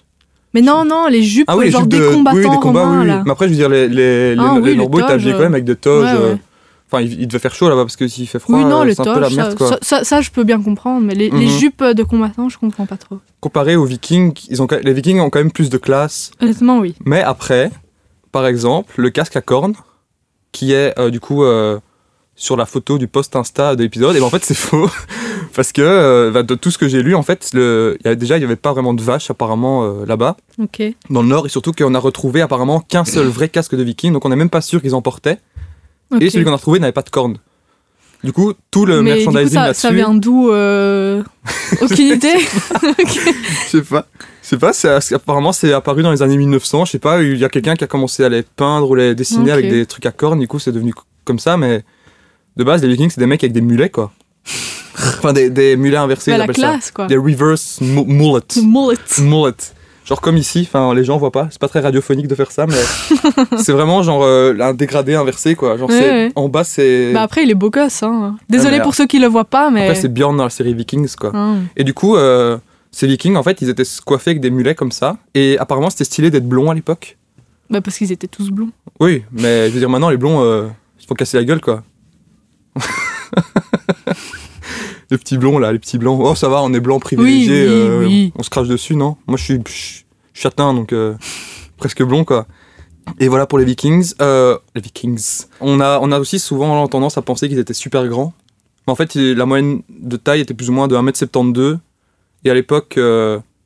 Mais 0.55 0.63
non, 0.63 0.85
non, 0.85 1.07
les 1.07 1.23
jupes, 1.23 1.45
Ah 1.49 1.57
oui, 1.57 1.67
les 1.67 1.71
genre 1.71 1.83
jupes 1.83 1.91
des 1.91 2.01
de. 2.01 2.09
combattants 2.09 2.37
oui, 2.39 2.43
des 2.51 2.57
combats, 2.57 2.85
romains, 2.85 3.01
oui, 3.03 3.07
là. 3.07 3.23
Mais 3.25 3.31
après, 3.33 3.47
je 3.47 3.51
veux 3.53 3.57
dire, 3.57 3.69
les, 3.69 3.89
les, 3.89 4.35
les, 4.35 4.41
Ah 4.41 4.55
les 4.59 4.77
toges, 4.77 5.25
quand 5.33 5.39
même 5.39 5.53
avec 5.55 5.65
des 5.65 5.77
toges. 5.77 6.13
ouais, 6.13 6.19
ouais. 6.31 6.37
Enfin, 6.91 7.03
il, 7.05 7.21
il 7.21 7.29
devait 7.29 7.39
faire 7.39 7.55
chaud 7.55 7.69
là-bas 7.69 7.83
parce 7.83 7.95
que 7.95 8.09
s'il 8.09 8.27
fait 8.27 8.41
froid, 8.41 8.59
oui, 8.59 8.65
non, 8.65 8.83
c'est 8.93 8.99
un 9.07 9.15
peu 9.15 9.21
la 9.21 9.31
merde, 9.31 9.51
ça, 9.51 9.57
quoi. 9.57 9.69
ça, 9.69 9.79
ça- 9.83 10.03
ça, 10.05 10.21
je 10.23 10.31
peux 10.31 10.43
bien 10.43 10.61
comprendre, 10.61 11.03
mais 11.07 11.15
les, 11.15 11.31
les 11.31 11.47
Mhm. 11.47 11.59
jupes 11.59 11.85
de 11.85 12.03
combattants, 12.03 12.49
je 12.49 12.59
comprends 12.59 12.87
pas 12.87 12.97
trop. 12.97 13.19
Comparé 13.39 13.77
aux 13.77 13.85
Vikings, 13.85 14.33
ils 14.49 14.61
ont, 14.61 14.67
les 14.83 14.93
Vikings 14.93 15.21
ont 15.21 15.31
quand 15.31 15.39
même 15.39 15.53
plus 15.53 15.71
de 15.71 15.79
classe. 15.79 16.33
Honnêtement, 16.41 16.79
oui. 16.81 16.97
Mais 17.05 17.23
après, 17.23 17.71
par 18.33 18.45
exemple, 18.47 18.95
le 19.01 19.11
casque 19.11 19.37
à 19.37 19.41
cornes, 19.41 19.75
qui 20.53 20.73
est 20.73 20.99
euh, 20.99 21.11
du 21.11 21.21
coup 21.21 21.45
euh, 21.45 21.79
sur 22.37 22.57
la 22.57 22.67
photo 22.67 22.99
du 22.99 23.07
post 23.07 23.37
Insta 23.37 23.77
de 23.77 23.83
l'épisode, 23.83 24.17
et 24.17 24.21
ben 24.21 24.27
en 24.27 24.31
fait 24.31 24.45
c'est 24.45 24.55
faux. 24.55 24.91
Parce 25.55 25.73
que 25.73 25.83
euh, 25.83 26.31
bah, 26.31 26.43
de 26.43 26.55
tout 26.55 26.71
ce 26.71 26.79
que 26.79 26.89
j'ai 26.89 27.03
lu, 27.03 27.15
en 27.15 27.23
fait, 27.23 27.51
le, 27.53 27.99
y 28.05 28.09
a, 28.09 28.15
déjà 28.15 28.37
il 28.37 28.41
n'y 28.41 28.45
avait 28.45 28.57
pas 28.57 28.73
vraiment 28.73 28.95
de 28.95 29.03
vaches 29.03 29.31
apparemment 29.31 30.05
là-bas, 30.05 30.37
dans 31.11 31.23
le 31.23 31.29
nord, 31.29 31.47
et 31.47 31.49
surtout 31.49 31.73
qu'on 31.73 31.95
a 31.95 31.99
retrouvé 31.99 32.41
apparemment 32.41 32.81
qu'un 32.81 33.05
seul 33.05 33.27
vrai 33.27 33.49
casque 33.49 33.75
de 33.75 33.83
viking, 33.83 34.13
donc 34.13 34.25
on 34.25 34.29
n'est 34.29 34.37
même 34.37 34.51
pas 34.51 34.61
sûr 34.61 34.81
qu'ils 34.81 34.95
en 34.95 35.03
portaient. 35.03 35.39
Et 36.21 36.31
celui 36.31 36.45
qu'on 36.45 36.53
a 36.53 36.57
retrouvé 36.57 36.81
n'avait 36.81 36.93
pas 36.93 37.03
de 37.03 37.11
cornes. 37.11 37.39
Du 38.23 38.33
coup, 38.33 38.53
tout 38.71 38.85
le 38.85 39.01
mais 39.03 39.19
du 39.21 39.25
coup, 39.25 39.31
merchandising 39.33 39.59
ça, 39.61 39.75
ça 39.75 39.91
vient 39.93 40.13
d'où 40.15 40.51
euh... 40.51 41.23
Aucune 41.81 42.07
idée. 42.15 42.35
Je 43.03 43.69
sais 43.69 43.83
pas. 43.83 44.07
Je 44.43 44.49
sais 44.49 44.59
pas, 44.59 44.73
c'est- 44.73 45.15
apparemment 45.15 45.53
c'est 45.53 45.73
apparu 45.73 46.03
dans 46.03 46.11
les 46.11 46.23
années 46.23 46.37
1900, 46.37 46.85
je 46.87 46.91
sais 46.93 46.99
pas, 46.99 47.23
il 47.23 47.39
y 47.39 47.45
a 47.45 47.49
quelqu'un 47.49 47.77
qui 47.77 47.85
a 47.85 47.87
commencé 47.87 48.25
à 48.25 48.29
les 48.29 48.43
peindre 48.43 48.91
ou 48.91 48.95
les 48.95 49.15
dessiner 49.15 49.53
avec 49.53 49.69
des 49.71 49.87
trucs 49.87 50.07
à 50.07 50.11
cornes, 50.13 50.41
du 50.41 50.49
coup 50.49 50.59
c'est 50.59 50.73
devenu 50.73 50.93
co- 50.93 51.05
comme 51.25 51.39
ça, 51.39 51.57
mais 51.57 51.85
de 52.57 52.65
base 52.65 52.83
les 52.83 52.89
vikings 52.89 53.11
c'est 53.11 53.21
des 53.21 53.27
mecs 53.27 53.45
avec 53.45 53.53
des 53.53 53.61
mulets 53.61 53.91
quoi. 53.91 54.11
enfin 54.97 55.33
des, 55.33 55.51
des 55.51 55.77
mulets 55.77 55.99
inversés, 55.99 56.33
Bah, 56.33 56.39
la 56.39 56.47
ça. 56.47 56.53
classe, 56.53 56.91
quoi. 56.91 57.07
Des 57.07 57.17
reverse 57.17 57.81
mu- 57.81 58.05
mullet. 58.07 58.41
Mullet. 59.21 59.55
Genre 60.11 60.21
comme 60.21 60.37
ici, 60.37 60.67
enfin 60.69 60.93
les 60.93 61.05
gens 61.05 61.19
voient 61.19 61.31
pas, 61.31 61.47
c'est 61.53 61.61
pas 61.61 61.69
très 61.69 61.79
radiophonique 61.79 62.27
de 62.27 62.35
faire 62.35 62.51
ça, 62.51 62.67
mais 62.67 62.75
c'est 63.59 63.71
vraiment 63.71 64.03
genre 64.03 64.25
euh, 64.25 64.57
un 64.59 64.75
dégradé 64.75 65.15
inversé 65.15 65.55
quoi. 65.55 65.77
Genre 65.77 65.89
en 66.35 66.49
bas 66.49 66.65
c'est 66.65 67.13
Bah 67.13 67.23
après, 67.23 67.45
il 67.45 67.51
est 67.51 67.55
beau 67.55 67.71
gosse. 67.71 68.03
Hein. 68.03 68.37
Désolé 68.49 68.79
Ah, 68.81 68.83
pour 68.83 68.97
ceux 68.97 69.07
qui 69.07 69.21
le 69.21 69.29
voient 69.29 69.45
pas, 69.45 69.71
mais. 69.71 69.85
après 69.85 69.95
c'est 69.95 70.13
Bjorn 70.13 70.37
dans 70.37 70.43
la 70.43 70.51
série 70.51 70.75
Vikings 70.75 71.15
quoi. 71.15 71.31
Hein. 71.33 71.59
Et 71.77 71.85
du 71.85 71.95
coup, 71.95 72.17
euh, 72.17 72.59
ces 72.91 73.07
vikings, 73.07 73.37
en 73.37 73.45
fait, 73.45 73.63
ils 73.63 73.69
étaient 73.69 73.85
coiffés 74.05 74.31
avec 74.31 74.41
des 74.41 74.51
mulets 74.51 74.75
comme 74.75 74.91
ça. 74.91 75.17
Et 75.35 75.57
apparemment, 75.59 75.91
c'était 75.91 76.03
stylé 76.05 76.31
d'être 76.31 76.49
blond 76.49 76.71
à 76.71 76.75
l'époque. 76.75 77.17
Bah 77.71 77.81
parce 77.81 77.97
qu'ils 77.97 78.11
étaient 78.11 78.27
tous 78.27 78.51
blonds. 78.51 78.71
Oui, 78.99 79.23
mais 79.31 79.69
je 79.69 79.75
veux 79.75 79.79
dire, 79.79 79.89
maintenant, 79.89 80.11
les 80.11 80.17
blonds, 80.17 80.43
euh, 80.43 80.67
ils 80.99 81.03
se 81.03 81.07
font 81.07 81.15
casser 81.15 81.37
la 81.37 81.45
gueule, 81.45 81.61
quoi. 81.61 81.85
les 85.11 85.19
petits 85.19 85.39
blonds, 85.39 85.59
là, 85.59 85.73
les 85.73 85.79
petits 85.79 85.99
blancs. 85.99 86.21
Oh, 86.23 86.35
ça 86.35 86.49
va, 86.49 86.63
on 86.63 86.73
est 86.73 86.81
blanc 86.81 87.01
privilégié. 87.01 87.67
Oui, 87.67 87.69
oui, 87.69 87.89
euh, 87.89 88.05
oui. 88.07 88.33
On 88.37 88.43
se 88.43 88.51
crache 88.51 88.69
dessus, 88.69 88.95
non? 88.97 89.17
Moi, 89.27 89.37
je 89.37 89.45
suis, 89.45 90.05
châtain, 90.35 90.73
donc 90.75 90.93
euh, 90.93 91.15
presque 91.77 92.03
blond, 92.03 92.25
quoi. 92.25 92.47
Et 93.19 93.29
voilà 93.29 93.47
pour 93.47 93.59
les 93.59 93.65
vikings. 93.65 94.13
Euh, 94.23 94.57
les 94.75 94.81
vikings. 94.81 95.45
On 95.61 95.81
a, 95.81 95.99
on 96.01 96.13
a 96.13 96.21
aussi 96.21 96.39
souvent 96.39 96.87
tendance 96.87 97.19
à 97.19 97.23
penser 97.23 97.49
qu'ils 97.49 97.59
étaient 97.59 97.75
super 97.75 98.07
grands. 98.07 98.33
Mais 98.87 98.93
en 98.93 98.97
fait, 98.97 99.15
la 99.17 99.47
moyenne 99.47 99.83
de 99.89 100.17
taille 100.17 100.41
était 100.41 100.55
plus 100.55 100.71
ou 100.71 100.73
moins 100.73 100.87
de 100.87 100.97
1m72. 100.97 101.79
Et 102.45 102.51
à 102.51 102.55
l'époque, 102.55 102.99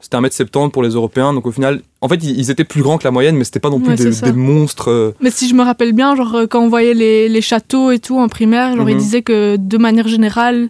c'était 0.00 0.16
1m70 0.16 0.70
pour 0.70 0.82
les 0.82 0.90
Européens. 0.90 1.34
Donc 1.34 1.46
au 1.46 1.52
final, 1.52 1.82
en 2.00 2.08
fait, 2.08 2.22
ils, 2.24 2.50
étaient 2.50 2.64
plus 2.64 2.80
grands 2.82 2.96
que 2.96 3.04
la 3.04 3.10
moyenne, 3.10 3.36
mais 3.36 3.44
c'était 3.44 3.60
pas 3.60 3.70
non 3.70 3.80
plus 3.80 3.90
Ouais, 3.90 3.96
des, 3.96 4.32
monstres. 4.32 5.14
Mais 5.20 5.30
si 5.30 5.48
je 5.48 5.54
me 5.54 5.62
rappelle 5.62 5.92
bien, 5.92 6.16
genre 6.16 6.44
quand 6.48 6.60
on 6.60 6.68
voyait 6.68 6.94
les, 6.94 7.28
les 7.28 7.40
châteaux 7.42 7.90
et 7.90 7.98
tout 7.98 8.18
en 8.18 8.28
primaire, 8.28 8.74
genre 8.76 8.88
ils 8.88 8.94
Mhm. 8.96 9.00
disaient 9.00 9.22
que 9.22 9.56
de 9.56 9.78
manière 9.78 10.08
générale, 10.08 10.68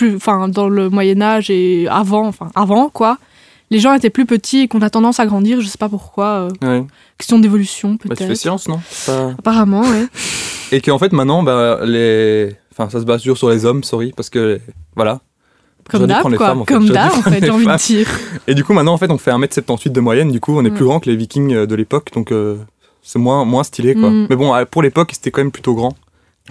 plus, 0.00 0.16
enfin 0.16 0.48
dans 0.48 0.68
le 0.68 0.88
Moyen 0.88 1.20
Âge 1.20 1.50
et 1.50 1.86
avant, 1.88 2.26
enfin 2.26 2.50
avant 2.54 2.88
quoi, 2.88 3.18
les 3.70 3.78
gens 3.78 3.92
étaient 3.92 4.10
plus 4.10 4.24
petits 4.26 4.60
et 4.60 4.68
qu'on 4.68 4.80
a 4.82 4.90
tendance 4.90 5.20
à 5.20 5.26
grandir. 5.26 5.60
Je 5.60 5.66
sais 5.66 5.78
pas 5.78 5.88
pourquoi. 5.88 6.48
euh, 6.64 6.80
ouais. 6.80 6.86
question 7.18 7.38
d'évolution 7.38 7.90
Bah, 8.04 8.14
tu 8.16 8.22
fais 8.22 8.26
peut-être. 8.26 8.36
science, 8.38 8.66
non? 8.68 8.80
Ça- 8.90 9.34
Apparemment, 9.38 9.82
ouais. 9.82 10.06
Et 10.72 10.80
qu'en 10.80 10.98
fait, 10.98 11.12
maintenant, 11.12 11.42
bah, 11.42 11.80
les... 11.84 12.54
enfin, 12.72 12.88
ça 12.90 13.00
se 13.00 13.04
base 13.04 13.20
toujours 13.22 13.36
sur 13.38 13.50
les 13.50 13.64
hommes, 13.64 13.82
sorry, 13.84 14.12
parce 14.16 14.30
que 14.30 14.60
voilà. 14.96 15.20
Comme 15.90 16.06
d'hab, 16.06 16.28
les 16.30 16.36
quoi. 16.36 16.46
femmes, 16.48 16.60
en 16.62 16.64
fait. 16.64 16.72
Comme 16.74 16.88
d'hab, 16.88 17.12
en 17.12 17.22
fait, 17.22 17.40
j'ai 17.44 17.50
envie 17.50 17.66
de 17.66 17.76
dire. 17.76 18.08
Et 18.46 18.54
du 18.54 18.62
coup, 18.64 18.72
maintenant, 18.72 18.92
en 18.94 18.98
fait, 18.98 19.10
on 19.10 19.18
fait 19.18 19.32
1m78 19.32 19.90
de 19.92 20.00
moyenne, 20.00 20.30
du 20.30 20.38
coup, 20.40 20.56
on 20.56 20.64
est 20.64 20.70
Ouais. 20.70 20.76
plus 20.76 20.84
grand 20.84 21.00
que 21.00 21.10
les 21.10 21.16
vikings 21.16 21.52
euh, 21.52 21.66
de 21.66 21.74
l'époque, 21.74 22.10
donc 22.14 22.30
euh, 22.32 22.56
c'est 23.02 23.18
moins, 23.18 23.44
moins 23.44 23.64
stylé, 23.64 23.94
quoi. 23.94 24.10
Mm. 24.10 24.26
Mais 24.30 24.36
bon, 24.36 24.52
pour 24.70 24.82
l'époque, 24.82 25.10
c'était 25.12 25.30
quand 25.32 25.40
même 25.42 25.50
plutôt 25.52 25.74
grand. 25.74 25.92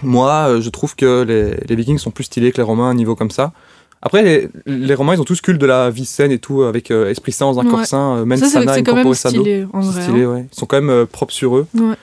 Moi, 0.02 0.30
euh, 0.48 0.60
je 0.60 0.70
trouve 0.70 0.94
que 0.96 1.22
les, 1.22 1.56
les 1.68 1.74
vikings 1.76 1.98
sont 1.98 2.10
plus 2.10 2.24
stylés 2.24 2.52
que 2.52 2.56
les 2.58 2.62
romains 2.62 2.88
à 2.88 2.90
un 2.90 2.94
niveau 2.94 3.14
comme 3.16 3.30
ça. 3.30 3.52
Après, 4.02 4.22
les, 4.22 4.48
les 4.66 4.94
romains, 4.94 5.14
ils 5.14 5.20
ont 5.20 5.24
tous 5.24 5.42
culte 5.42 5.60
de 5.60 5.66
la 5.66 5.90
vie 5.90 6.06
saine 6.06 6.30
et 6.32 6.38
tout, 6.38 6.62
avec 6.62 6.90
euh, 6.90 7.10
esprit 7.10 7.32
sain 7.32 7.44
dans 7.52 7.60
un 7.60 7.64
Ouais. 7.64 7.70
corps 7.70 7.84
sain, 7.84 8.16
euh, 8.18 8.24
mens 8.24 8.40
sana 8.50 8.72
in 8.72 8.82
quand 8.82 8.94
même 8.94 9.04
corpore 9.04 9.14
sano. 9.16 9.44
Ils 9.44 9.68
sont 10.52 10.64
quand 10.66 10.76
même 10.80 10.88
euh, 10.88 11.04
propres 11.04 11.34
sur 11.34 11.56
eux. 11.58 11.66
Ouais. 11.74 11.94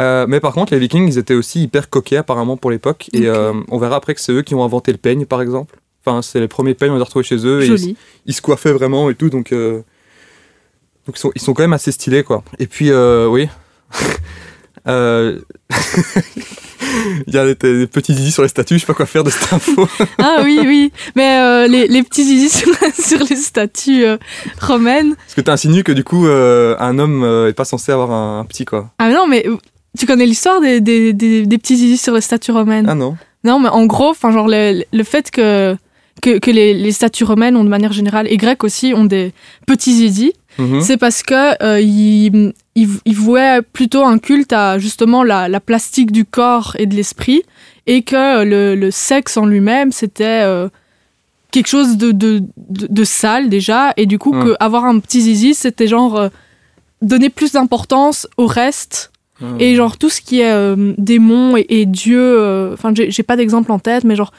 Euh, 0.00 0.26
mais 0.28 0.40
par 0.40 0.54
contre, 0.54 0.72
les 0.72 0.80
Vikings, 0.80 1.06
ils 1.06 1.18
étaient 1.18 1.34
aussi 1.34 1.62
hyper 1.62 1.88
coquets 1.88 2.16
apparemment 2.16 2.56
pour 2.56 2.70
l'époque. 2.72 3.08
Et 3.12 3.26
euh, 3.28 3.52
on 3.68 3.78
verra 3.78 3.96
après 3.96 4.14
que 4.14 4.20
c'est 4.20 4.32
eux 4.32 4.42
qui 4.42 4.54
ont 4.56 4.64
inventé 4.64 4.90
le 4.90 4.98
peigne, 4.98 5.24
par 5.24 5.40
exemple. 5.40 5.78
Enfin, 6.04 6.22
c'est 6.22 6.40
les 6.40 6.48
premiers 6.48 6.74
peignes 6.74 6.90
qu'on 6.90 7.00
a 7.00 7.04
retrouvés 7.04 7.24
chez 7.24 7.46
eux. 7.46 7.60
Et 7.62 7.66
ils, 7.66 7.76
Joli. 7.76 7.96
ils 8.26 8.34
se 8.34 8.40
coiffaient 8.42 8.72
vraiment 8.72 9.08
et 9.10 9.14
tout. 9.14 9.28
Donc, 9.28 9.52
euh, 9.52 9.82
donc 11.06 11.16
ils, 11.16 11.20
sont, 11.20 11.32
ils 11.36 11.40
sont 11.42 11.52
quand 11.54 11.62
même 11.62 11.74
assez 11.74 11.92
stylés, 11.92 12.24
quoi. 12.24 12.42
Et 12.58 12.66
puis, 12.66 12.90
euh, 12.90 13.28
oui. 13.28 13.48
Euh, 14.86 15.40
Il 17.26 17.34
y 17.34 17.38
a 17.38 17.46
des, 17.46 17.86
petits 17.86 18.14
zizi 18.14 18.32
sur 18.32 18.42
les 18.42 18.48
statues, 18.48 18.74
je 18.74 18.80
sais 18.80 18.86
pas 18.86 18.94
quoi 18.94 19.06
faire 19.06 19.22
de 19.22 19.30
cette 19.30 19.52
info. 19.52 19.86
Ah 20.18 20.38
oui, 20.42 20.60
oui. 20.64 20.92
Mais 21.14 21.38
euh, 21.38 21.68
les, 21.68 21.86
les 21.86 22.02
petits 22.02 22.24
zizi 22.24 22.48
sur, 22.58 22.68
sur 22.98 23.20
les 23.28 23.36
statues 23.36 24.04
euh, 24.04 24.16
romaines. 24.60 25.14
Parce 25.14 25.34
que 25.34 25.40
tu 25.40 25.50
insinues 25.50 25.84
que 25.84 25.92
du 25.92 26.02
coup, 26.04 26.26
un 26.26 26.98
homme 26.98 27.46
est 27.48 27.52
pas 27.52 27.64
censé 27.64 27.92
avoir 27.92 28.10
un, 28.10 28.40
un 28.40 28.44
petit, 28.44 28.64
quoi. 28.64 28.90
Ah 28.98 29.10
non, 29.10 29.26
mais 29.26 29.46
Tu 29.98 30.06
connais 30.06 30.26
l'histoire 30.26 30.60
des, 30.60 30.80
des, 30.80 31.12
des, 31.12 31.46
des 31.46 31.58
petits 31.58 31.76
zizi 31.76 31.96
sur 31.96 32.14
les 32.14 32.20
statues 32.20 32.52
romaines? 32.52 32.86
Ah 32.88 32.94
non. 32.94 33.16
Non, 33.44 33.58
mais 33.58 33.68
en 33.68 33.86
gros, 33.86 34.10
enfin, 34.10 34.32
genre, 34.32 34.48
le, 34.48 34.82
le 34.92 35.04
fait 35.04 35.30
que, 35.30 35.76
que, 36.22 36.38
que 36.38 36.50
les, 36.50 36.74
les 36.74 36.92
statues 36.92 37.24
romaines 37.24 37.56
ont 37.56 37.64
de 37.64 37.68
manière 37.68 37.92
générale, 37.92 38.26
et 38.28 38.36
grecques 38.36 38.64
aussi, 38.64 38.92
ont 38.94 39.04
des 39.04 39.32
petits 39.66 39.94
zizi, 39.94 40.32
Mhm. 40.60 40.80
c'est 40.82 40.96
parce 40.96 41.22
que 41.22 41.62
euh, 41.62 41.80
ils 41.80 43.14
vouaient 43.14 43.62
plutôt 43.62 44.04
un 44.04 44.18
culte 44.18 44.52
à 44.52 44.78
justement 44.78 45.22
la, 45.24 45.48
la 45.48 45.60
plastique 45.60 46.12
du 46.12 46.24
corps 46.24 46.76
et 46.78 46.86
de 46.86 46.94
l'esprit, 46.94 47.42
et 47.86 48.02
que 48.02 48.44
le, 48.44 48.74
le 48.74 48.90
sexe 48.90 49.36
en 49.36 49.46
lui-même, 49.46 49.90
c'était 49.92 50.42
euh, 50.44 50.68
quelque 51.50 51.66
chose 51.68 51.96
de, 51.96 52.12
de, 52.12 52.42
de, 52.56 52.86
de 52.88 53.04
sale 53.04 53.48
déjà, 53.48 53.92
et 53.96 54.06
du 54.06 54.18
coup, 54.18 54.32
Mm. 54.32 54.44
que 54.44 54.56
avoir 54.60 54.84
un 54.84 54.98
petit 55.00 55.22
zizi, 55.22 55.54
c'était 55.54 55.86
genre 55.88 56.16
euh, 56.16 56.28
donner 57.02 57.30
plus 57.30 57.52
d'importance 57.52 58.28
au 58.36 58.46
reste. 58.46 59.10
Ah. 59.42 59.46
Et 59.58 59.74
genre 59.74 59.96
tout 59.96 60.10
ce 60.10 60.20
qui 60.20 60.40
est 60.40 60.52
euh, 60.52 60.92
démons 60.98 61.56
et, 61.56 61.64
et 61.70 61.86
dieux, 61.86 62.38
euh, 62.38 62.74
enfin 62.74 62.92
j'ai 62.94 63.22
pas 63.22 63.36
d'exemple 63.36 63.72
en 63.72 63.78
tête, 63.78 64.04
mais 64.04 64.14
genre 64.14 64.32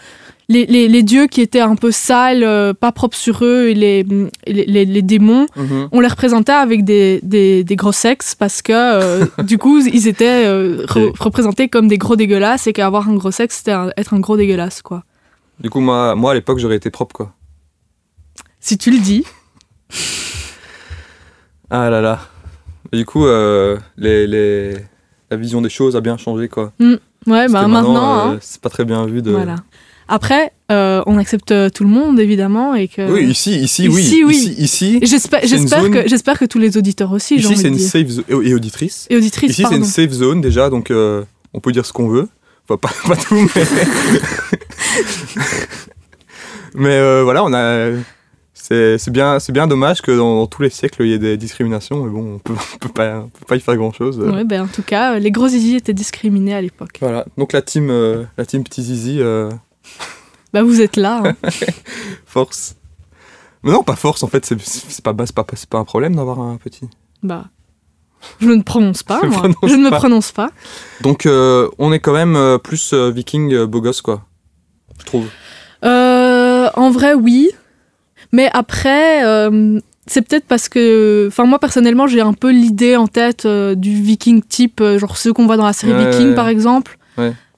les, 0.50 0.66
les, 0.66 0.88
les 0.90 1.04
dieux 1.04 1.28
qui 1.28 1.40
étaient 1.42 1.62
un 1.62 1.76
peu 1.76 1.92
sales, 1.92 2.44
euh, 2.44 2.74
pas 2.74 2.92
propres 2.92 3.16
sur 3.18 3.44
eux, 3.46 3.70
et 3.70 3.74
les, 3.74 4.06
les, 4.48 5.02
démons, 5.02 5.46
Mhm. 5.56 5.88
on 5.92 6.00
les 6.02 6.08
représentait 6.08 6.52
avec 6.52 6.84
des, 6.84 7.20
des, 7.24 7.64
des 7.64 7.76
gros 7.76 7.92
sexes 7.94 8.36
parce 8.36 8.62
que 8.62 8.74
euh, 8.74 9.26
du 9.44 9.58
coup 9.58 9.80
ils 9.80 10.08
étaient 10.08 10.46
euh, 10.46 10.86
re- 10.88 11.12
représentés 11.20 11.70
comme 11.70 11.88
des 11.88 11.98
gros 11.98 12.16
dégueulasses 12.18 12.68
et 12.68 12.74
qu'avoir 12.74 13.08
un 13.10 13.16
gros 13.16 13.32
sexe 13.32 13.58
c'était 13.60 13.76
être 13.98 14.14
un 14.14 14.20
gros 14.20 14.36
dégueulasse 14.38 14.82
quoi. 14.82 15.04
Du 15.60 15.70
coup, 15.70 15.80
moi, 15.80 16.16
moi 16.16 16.32
à 16.32 16.34
l'époque, 16.34 16.58
j'aurais 16.60 16.78
été 16.78 16.90
propre, 16.90 17.16
quoi. 17.16 17.34
Si 18.60 18.78
tu 18.78 18.90
le 18.92 18.98
dis. 19.00 19.24
Ah 21.70 21.90
là 21.90 22.02
là. 22.02 22.20
Et 22.92 22.98
du 22.98 23.06
coup, 23.06 23.26
les, 23.26 24.72
la 25.30 25.38
vision 25.38 25.62
des 25.62 25.70
choses 25.70 25.96
a 25.96 26.02
bien 26.02 26.18
changé, 26.18 26.50
quoi. 26.50 26.74
Ouais, 26.80 26.98
Parce 27.26 27.52
bah 27.52 27.68
maintenant, 27.68 28.32
hein, 28.32 28.38
c'est 28.42 28.60
pas 28.60 28.70
très 28.70 28.84
bien 28.84 29.06
vu 29.06 29.22
de. 29.22 29.32
voilà. 29.32 29.56
Après, 30.08 30.52
euh, 30.72 31.02
on 31.06 31.18
accepte 31.18 31.54
tout 31.74 31.84
le 31.84 31.90
monde 31.90 32.20
évidemment 32.20 32.76
et 32.76 32.88
que. 32.88 33.10
Oui, 33.12 33.26
ici, 33.26 33.60
ici, 33.60 33.88
oui. 33.88 34.02
Ici, 34.02 34.24
oui. 34.24 34.56
Ici, 34.58 35.00
J'espère, 35.02 35.46
zone- 35.46 35.92
que, 35.92 36.38
que 36.40 36.46
tous 36.46 36.60
les 36.60 36.78
auditeurs 36.78 37.12
aussi, 37.12 37.36
ici 37.36 37.56
c'est 37.56 37.68
une 37.68 37.76
dire. 37.76 37.88
safe 37.90 38.08
zone. 38.08 38.26
Et 38.44 38.54
auditrice. 38.54 39.08
Et 39.10 39.18
auditrices, 39.18 39.52
Ici, 39.52 39.66
c'est 39.68 39.76
une 39.76 39.84
safe 39.86 40.12
zone 40.12 40.42
déjà, 40.42 40.70
donc 40.70 40.92
euh, 40.92 41.24
on 41.54 41.60
peut 41.60 41.72
dire 41.72 41.86
ce 41.86 41.94
qu'on 41.94 42.08
veut. 42.08 42.28
Enfin, 42.68 42.78
pas, 42.78 42.92
pas 43.08 43.16
tout, 43.16 43.36
mais. 43.56 43.64
mais 46.76 46.90
euh, 46.96 47.24
voilà, 47.24 47.44
on 47.44 47.54
a. 47.54 47.92
C'est 48.54 49.10
bien, 49.10 49.38
bien 49.50 49.68
dommage 49.68 50.02
que 50.02 50.12
dans, 50.12 50.36
dans 50.36 50.48
tous 50.48 50.62
les 50.62 50.70
siècles, 50.70 51.04
il 51.04 51.10
y 51.10 51.14
ait 51.14 51.20
des 51.20 51.36
discriminations, 51.36 52.06
mais 52.06 52.10
bon, 52.10 52.36
on 52.36 52.40
peut, 52.40 52.54
on 52.54 52.78
peut, 52.78 52.88
peut 52.88 53.46
pas 53.46 53.56
y 53.58 53.60
faire 53.60 53.76
grand 53.76 53.92
chose. 53.92 54.18
Ouais, 54.18 54.46
ben, 54.46 54.62
en 54.64 54.68
tout 54.68 54.84
cas, 54.84 55.20
les 55.20 55.30
gros 55.32 55.50
zizi 55.50 55.76
étaient 55.76 55.94
discriminés 55.94 56.54
à 56.54 56.62
l'époque. 56.62 56.98
Voilà, 57.02 57.26
donc 57.38 57.52
la 57.52 57.62
team, 57.62 57.92
la 58.38 58.46
team 58.46 58.64
Petit 58.64 58.84
Zizi, 58.84 59.20
Bah, 60.54 60.64
vous 60.64 60.82
êtes 60.82 60.98
là. 60.98 61.24
hein. 61.26 61.36
force. 62.26 62.76
Mais 63.64 63.72
non, 63.72 63.84
pas 63.84 63.96
force, 63.96 64.24
en 64.24 64.28
fait, 64.28 64.46
c'est 64.46 64.56
pas, 64.56 64.64
c'est 64.66 65.04
pas, 65.36 65.46
c'est 65.54 65.70
pas 65.70 65.78
un 65.78 65.86
problème 65.86 66.16
d'avoir 66.16 66.40
un 66.40 66.58
petit. 66.58 66.90
bah, 67.24 67.46
je 68.40 68.50
ne 68.50 68.62
prononce 68.62 69.02
pas, 69.04 69.20
Je 69.24 69.28
moi. 69.28 69.38
prononce 69.40 69.56
je 69.64 69.76
ne 69.76 69.84
me 69.84 69.90
prononce 69.92 70.32
pas. 70.32 70.50
Donc, 71.02 71.26
euh, 71.26 71.70
on 71.80 71.92
est 71.94 72.00
quand 72.00 72.14
même 72.14 72.36
euh, 72.36 72.58
plus 72.58 72.94
euh, 72.94 73.10
viking 73.12 73.66
beau 73.66 73.82
gosse, 73.82 74.02
quoi. 74.02 74.26
Je 75.00 75.06
trouve. 75.06 75.28
En 75.84 76.92
vrai, 76.92 77.14
oui. 77.14 77.50
Mais 78.32 78.50
après, 78.54 79.22
c'est 80.08 80.22
peut-être 80.22 80.46
parce 80.46 80.70
que. 80.70 81.26
Enfin, 81.28 81.46
moi, 81.46 81.60
personnellement, 81.60 82.08
j'ai 82.08 82.22
un 82.22 82.34
peu 82.34 82.52
l'idée 82.52 82.96
en 82.96 83.08
tête 83.08 83.46
du 83.48 84.02
viking 84.02 84.42
type, 84.44 84.84
genre 84.98 85.18
ceux 85.18 85.34
qu'on 85.34 85.46
voit 85.48 85.58
dans 85.58 85.66
la 85.66 85.74
série 85.74 85.94
Ouais, 85.94 86.10
Viking, 86.12 86.30
ouais. 86.30 86.36
par 86.36 86.48
exemple. 86.48 86.98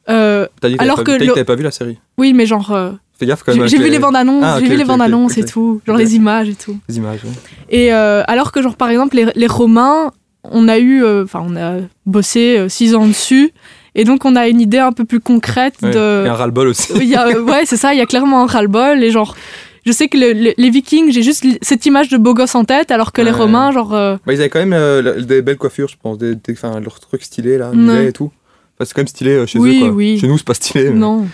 Euh, 0.09 0.47
T'as 0.59 0.69
dit 0.69 0.75
que 0.77 0.81
Alors 0.83 0.97
t'avais 0.97 1.05
pas, 1.05 1.17
que 1.17 1.23
vu- 1.23 1.39
le- 1.39 1.43
pas 1.45 1.55
la 1.55 1.71
série. 1.71 1.97
oui, 2.17 2.33
mais 2.33 2.45
genre. 2.45 2.71
euh, 2.71 2.91
Fais 3.17 3.25
gaffe 3.25 3.43
quand 3.43 3.55
même. 3.55 3.67
j'ai 3.67 3.77
vu 3.77 3.83
les- 3.85 3.89
les 3.91 3.99
bandes 3.99 4.15
annonces, 4.15 4.43
Ah, 4.45 4.57
j'ai 4.59 4.67
vu 4.67 4.75
les 4.75 4.83
bandes 4.83 4.99
ok, 5.01 5.05
annonces 5.07 5.31
ok. 5.33 5.37
et 5.37 5.45
tout, 5.45 5.81
genre 5.87 5.95
les 5.97 6.15
images 6.15 6.49
et 6.49 6.55
tout. 6.55 6.77
les 6.89 6.97
images. 6.97 7.23
ouais. 7.23 7.29
Et 7.69 7.93
euh, 7.93 8.23
alors 8.27 8.51
que, 8.51 8.61
genre, 8.61 8.75
par 8.75 8.89
exemple, 8.89 9.15
les, 9.15 9.27
les 9.35 9.47
Romains, 9.47 10.11
on 10.43 10.67
a 10.67 10.77
eu. 10.79 11.05
Enfin, 11.23 11.41
on 11.47 11.55
a 11.55 11.75
bossé 12.05 12.65
six 12.69 12.95
ans 12.95 13.05
dessus. 13.07 13.51
Et 13.95 14.03
donc, 14.05 14.25
on 14.25 14.35
a 14.35 14.47
une 14.47 14.59
idée 14.59 14.79
un 14.79 14.91
peu 14.91 15.05
plus 15.05 15.19
concrète 15.19 15.75
Ouais. 15.83 15.91
de. 15.91 16.23
Et 16.25 16.29
un 16.29 16.33
ras-le-bol 16.33 16.67
aussi. 16.67 16.91
Y 17.05 17.15
a- 17.15 17.39
ouais, 17.39 17.61
c'est 17.65 17.77
ça, 17.77 17.93
il 17.93 17.99
y 17.99 18.01
a 18.01 18.05
clairement 18.07 18.41
un 18.43 18.47
ras-le-bol. 18.47 19.01
Et 19.03 19.11
genre, 19.11 19.35
je 19.85 19.91
sais 19.91 20.07
que 20.09 20.17
le- 20.17 20.33
le- 20.33 20.53
les 20.57 20.69
Vikings, 20.71 21.11
j'ai 21.11 21.21
juste 21.21 21.45
cette 21.61 21.85
image 21.85 22.09
de 22.09 22.17
beau 22.17 22.33
gosse 22.33 22.55
en 22.55 22.63
tête, 22.65 22.89
alors 22.91 23.11
que 23.13 23.21
les. 23.21 23.31
Romains, 23.31 23.71
genre. 23.71 23.93
euh, 23.93 24.17
Bah, 24.25 24.33
ils 24.33 24.39
avaient 24.41 24.49
quand 24.49 24.59
même 24.59 24.73
euh, 24.73 25.21
des 25.21 25.41
belles 25.43 25.57
coiffures, 25.57 25.87
je 25.87 25.95
pense. 26.01 26.17
Des, 26.17 26.33
des, 26.35 26.53
enfin, 26.53 26.79
leurs 26.79 26.99
trucs 26.99 27.23
stylés, 27.23 27.57
là, 27.59 27.71
mulets 27.71 28.07
et 28.09 28.11
tout. 28.13 28.31
C'est 28.85 28.93
quand 28.93 29.01
même 29.01 29.07
stylé 29.07 29.31
euh, 29.31 29.45
chez 29.45 29.59
Oui, 29.59 29.77
eux, 29.77 29.79
quoi. 29.87 29.89
oui. 29.89 30.17
Chez 30.19 30.27
nous, 30.27 30.37
c'est 30.37 30.45
pas 30.47 30.53
stylé. 30.53 30.89
mais- 30.89 30.99
non. 30.99 31.27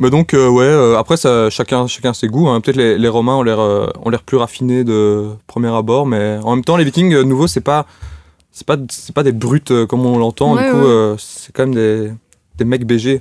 Mais 0.00 0.10
donc, 0.10 0.32
euh, 0.32 0.48
ouais, 0.48 0.62
euh, 0.64 0.96
après, 0.96 1.16
ça, 1.16 1.50
chacun, 1.50 1.88
chacun 1.88 2.12
ses 2.14 2.28
goûts. 2.28 2.48
hein. 2.48 2.60
Peut-être 2.60 2.76
les, 2.76 2.96
les 2.98 3.08
Romains 3.08 3.34
ont 3.34 3.42
l'air, 3.42 3.58
euh, 3.58 3.88
ont 4.04 4.10
l'air 4.10 4.22
plus 4.22 4.36
raffinés 4.36 4.84
de 4.84 5.26
premier 5.48 5.74
abord, 5.74 6.06
mais 6.06 6.38
en 6.44 6.54
même 6.54 6.64
temps, 6.64 6.76
les 6.76 6.84
Vikings, 6.84 7.12
euh, 7.14 7.24
nouveau, 7.24 7.48
c'est 7.48 7.60
pas, 7.62 7.84
c'est 8.52 8.64
pas, 8.66 8.76
c'est 8.90 9.12
pas 9.14 9.24
des 9.24 9.32
brutes 9.32 9.72
comme 9.86 10.06
on 10.06 10.16
l'entend. 10.18 10.54
Ouais, 10.54 10.66
du 10.66 10.70
coup, 10.70 10.78
ouais. 10.86 11.14
c'est 11.18 11.52
quand 11.52 11.64
même 11.66 11.74
des, 11.74 12.12
des 12.56 12.64
mecs 12.64 12.86
BG. 12.86 13.20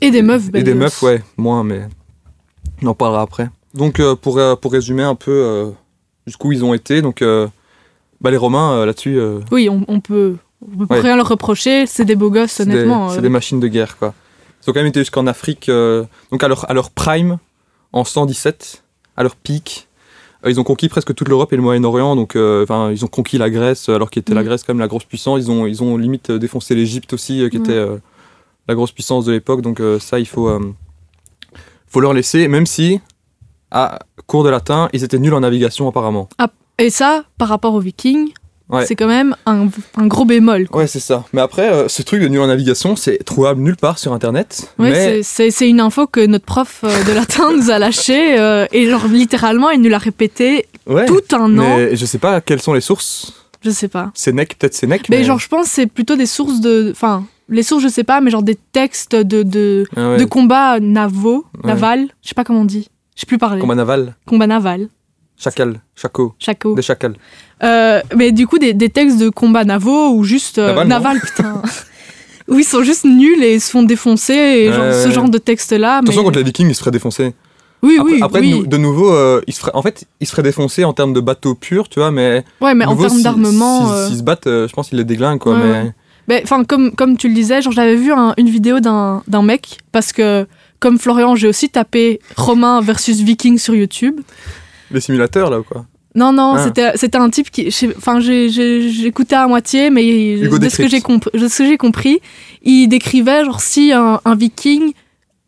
Et 0.00 0.10
des 0.12 0.22
meufs, 0.22 0.44
Et 0.54 0.62
des 0.62 0.74
meufs, 0.74 1.02
ouais, 1.02 1.22
moins, 1.36 1.64
mais 1.64 1.80
on 2.82 2.86
en 2.86 2.94
parlera 2.94 3.22
après. 3.22 3.48
Donc, 3.74 4.00
pour, 4.22 4.38
pour 4.60 4.72
résumer 4.72 5.02
un 5.02 5.14
peu 5.16 5.72
jusqu'où 6.26 6.52
ils 6.52 6.64
ont 6.64 6.72
été, 6.74 7.02
donc, 7.02 7.24
bah, 8.20 8.30
les 8.30 8.36
Romains, 8.36 8.86
là-dessus, 8.86 9.18
Oui, 9.50 9.68
on, 9.68 9.84
on 9.88 9.98
peut. 10.00 10.36
On 10.80 10.86
peut 10.86 10.94
Ouais. 10.94 11.00
rien 11.00 11.16
leur 11.16 11.28
reprocher, 11.28 11.86
c'est 11.86 12.04
des 12.04 12.16
beaux 12.16 12.30
gosses, 12.30 12.60
honnêtement. 12.60 13.10
c'est 13.10 13.18
euh. 13.18 13.22
des 13.22 13.28
machines 13.28 13.60
de 13.60 13.68
guerre, 13.68 13.96
quoi. 13.98 14.14
Ils 14.62 14.70
ont 14.70 14.72
quand 14.72 14.80
même 14.80 14.86
été 14.86 15.00
jusqu'en 15.00 15.26
Afrique, 15.26 15.68
euh, 15.68 16.04
donc 16.32 16.42
à 16.42 16.48
leur, 16.48 16.68
à 16.70 16.74
leur 16.74 16.90
prime, 16.90 17.38
en 17.92 18.02
117, 18.04 18.82
à 19.16 19.22
leur 19.22 19.36
pic. 19.36 19.86
euh, 20.44 20.50
ils 20.50 20.58
ont 20.60 20.64
conquis 20.64 20.88
presque 20.88 21.14
toute 21.14 21.28
l'Europe 21.28 21.52
et 21.52 21.56
le 21.56 21.62
Moyen-Orient, 21.62 22.16
donc 22.16 22.34
enfin, 22.36 22.90
ils 22.90 23.04
ont 23.04 23.08
conquis 23.08 23.38
la 23.38 23.48
Grèce, 23.50 23.88
alors 23.88 24.10
qu'ils 24.10 24.20
étaient 24.20 24.34
la 24.34 24.42
Mm. 24.42 24.46
Grèce 24.46 24.62
quand 24.64 24.74
même 24.74 24.80
la 24.80 24.88
grosse 24.88 25.04
puissance. 25.04 25.40
Ils 25.40 25.50
ont, 25.50 25.66
ils 25.66 25.82
ont 25.82 25.96
limite 25.96 26.30
défoncé 26.32 26.74
l'Égypte 26.74 27.12
aussi, 27.12 27.46
qui 27.50 27.58
Ouais. 27.58 27.64
était 27.64 27.86
la 28.68 28.74
grosse 28.74 28.92
puissance 28.92 29.24
de 29.24 29.32
l'époque. 29.32 29.60
Donc 29.62 29.80
ça, 30.00 30.18
il 30.18 30.26
faut, 30.26 30.50
faut 31.86 32.00
leur 32.00 32.12
laisser, 32.12 32.48
même 32.48 32.66
si, 32.66 33.00
à 33.70 33.98
cours 34.26 34.44
de 34.44 34.50
latin, 34.50 34.88
ils 34.92 35.04
étaient 35.04 35.18
nuls 35.18 35.34
en 35.34 35.40
navigation 35.40 35.88
apparemment. 35.88 36.28
Et 36.78 36.90
ça, 36.90 37.24
par 37.38 37.48
rapport 37.48 37.74
aux 37.74 37.80
Vikings, 37.80 38.32
Ouais. 38.68 38.84
c'est 38.84 38.96
quand 38.96 39.06
même 39.06 39.36
un, 39.46 39.68
un 39.96 40.06
gros 40.08 40.24
bémol. 40.24 40.68
quoi. 40.68 40.80
Ouais, 40.82 40.86
c'est 40.88 40.98
ça. 41.00 41.24
Mais 41.32 41.40
après, 41.40 41.70
euh, 41.72 41.88
ce 41.88 42.02
truc 42.02 42.20
de 42.20 42.26
nul 42.28 42.40
en 42.40 42.48
navigation, 42.48 42.96
c'est 42.96 43.18
trouvable 43.24 43.62
nulle 43.62 43.76
part 43.76 43.98
sur 43.98 44.12
Internet. 44.12 44.72
Ouais, 44.78 44.90
mais 44.90 45.22
c'est- 45.22 45.68
une 45.68 45.78
info 45.80 46.06
que 46.08 46.24
notre 46.26 46.44
prof 46.44 46.80
euh, 46.84 47.04
de 47.04 47.12
latin 47.12 47.52
nous 47.56 47.70
a 47.70 47.78
lâchée. 47.78 48.38
euh, 48.38 48.66
et 48.72 48.88
genre, 48.90 49.06
littéralement, 49.06 49.70
il 49.70 49.80
nous 49.80 49.88
l'a 49.88 49.98
répété 49.98 50.66
ouais. 50.86 51.06
tout 51.06 51.20
un 51.32 51.58
an. 51.58 51.76
Mais 51.76 51.94
je 51.96 52.04
sais 52.06 52.18
pas 52.18 52.40
quelles 52.40 52.60
sont 52.62 52.72
les 52.74 52.80
sources. 52.80 53.32
Je 53.62 53.70
sais 53.70 53.88
pas. 53.88 54.10
Sénèque, 54.14 54.56
peut-être 54.58 54.74
Sénèque. 54.74 55.08
Mais 55.10 55.22
genre, 55.24 55.38
je 55.38 55.48
pense 55.48 55.66
que 55.66 55.72
c'est 55.72 55.86
plutôt 55.86 56.16
des 56.16 56.26
sources 56.26 56.60
de. 56.60 56.90
Enfin, 56.92 57.24
les 57.48 57.62
sources, 57.62 57.82
je 57.84 57.88
sais 57.88 58.04
pas, 58.04 58.20
mais 58.20 58.30
genre 58.32 58.42
des 58.42 58.56
textes 58.72 59.14
de, 59.14 59.42
de, 59.44 59.86
Ah 59.96 60.10
ouais. 60.10 60.16
de 60.18 60.24
combats 60.24 60.80
navaux, 60.80 61.44
naval, 61.64 62.08
je 62.22 62.28
sais 62.30 62.34
pas 62.34 62.42
comment 62.44 62.60
on 62.62 62.64
dit. 62.64 62.88
Je 63.14 63.20
sais 63.20 63.26
plus 63.26 63.38
parler. 63.38 63.60
Combat 63.60 63.74
naval, 63.76 64.14
Combat 64.26 64.46
naval, 64.48 64.88
chacal, 65.38 65.80
chaco, 65.94 66.34
chaco. 66.38 66.74
des 66.74 66.82
chacals. 66.82 67.14
Euh, 67.62 68.00
mais 68.16 68.32
du 68.32 68.46
coup, 68.46 68.58
des, 68.58 68.74
des 68.74 68.88
textes 68.90 69.18
de 69.18 69.28
combats 69.30 69.64
navaux 69.64 70.10
ou 70.14 70.24
juste. 70.24 70.58
euh, 70.58 70.84
Naval, 70.84 71.20
putain. 71.20 71.62
où 72.48 72.58
ils 72.58 72.64
sont 72.64 72.82
juste 72.82 73.04
nuls 73.04 73.42
et 73.42 73.54
ils 73.54 73.60
se 73.60 73.70
font 73.70 73.82
défoncer, 73.82 74.32
et 74.34 74.72
genre 74.72 74.84
Ouais, 74.84 75.04
ce 75.04 75.10
genre 75.10 75.28
de 75.28 75.38
textes-là. 75.38 75.98
Attention, 75.98 76.20
mais... 76.22 76.26
contre 76.26 76.38
les 76.38 76.44
Vikings, 76.44 76.68
ils 76.68 76.74
se 76.74 76.80
feraient 76.80 76.90
défoncer. 76.92 77.34
Oui, 77.82 77.96
Après, 78.00 78.12
oui, 78.12 78.20
après, 78.22 78.40
oui. 78.40 78.50
de, 78.52 78.56
nou- 78.56 78.66
de 78.66 78.76
nouveau, 78.76 79.12
euh, 79.12 79.40
se 79.48 79.60
en 79.74 79.82
fait, 79.82 80.04
ils 80.20 80.26
se 80.26 80.32
feraient 80.32 80.42
défoncer 80.42 80.84
en 80.84 80.92
termes 80.92 81.12
de 81.12 81.20
bateaux 81.20 81.54
purs, 81.54 81.88
tu 81.88 81.98
vois, 82.00 82.10
mais. 82.10 82.44
Ouais, 82.60 82.74
mais 82.74 82.84
de 82.84 82.90
en 82.90 82.96
termes 82.96 83.16
si- 83.16 83.22
d'armement. 83.22 83.86
si- 84.04 84.08
S'ils 84.08 84.18
se 84.18 84.22
battent, 84.22 84.46
je 84.46 84.72
pense 84.72 84.88
qu'ils 84.88 84.98
les 84.98 85.04
déglinguent, 85.04 85.38
quoi. 85.38 85.54
Ouais, 85.54 85.92
mais... 86.28 86.40
Enfin, 86.42 86.64
comme, 86.64 86.92
comme 86.92 87.16
tu 87.16 87.28
le 87.28 87.34
disais, 87.34 87.62
genre 87.62 87.72
j'avais 87.72 87.96
vu 87.96 88.12
un- 88.12 88.34
une 88.38 88.48
vidéo 88.48 88.80
d'un 88.80 89.22
d'un 89.28 89.42
mec, 89.42 89.78
parce 89.92 90.12
que, 90.12 90.46
comme 90.80 90.98
Florian, 90.98 91.36
j'ai 91.36 91.48
aussi 91.48 91.68
tapé 91.68 92.20
Romain 92.36 92.80
versus 92.80 93.20
Viking 93.20 93.58
sur 93.58 93.74
YouTube. 93.74 94.20
Les 94.90 95.00
simulateurs, 95.00 95.50
là, 95.50 95.60
ou 95.60 95.62
quoi? 95.64 95.86
Non, 96.14 96.32
non, 96.32 96.54
Ah. 96.56 96.64
c'était 96.64 96.92
c'était 96.96 97.18
un 97.18 97.28
type 97.28 97.50
qui. 97.50 97.68
Enfin, 97.96 98.20
j'écoutais 98.20 99.36
à 99.36 99.46
moitié, 99.46 99.90
mais 99.90 100.06
Hugo 100.38 100.58
de 100.58 100.68
ce 100.68 100.78
que 100.78 100.88
j'ai 101.68 101.76
compris, 101.76 102.20
il 102.62 102.86
décrivait 102.88 103.44
genre 103.44 103.60
si 103.60 103.92
un, 103.92 104.20
un 104.24 104.34
Viking 104.34 104.92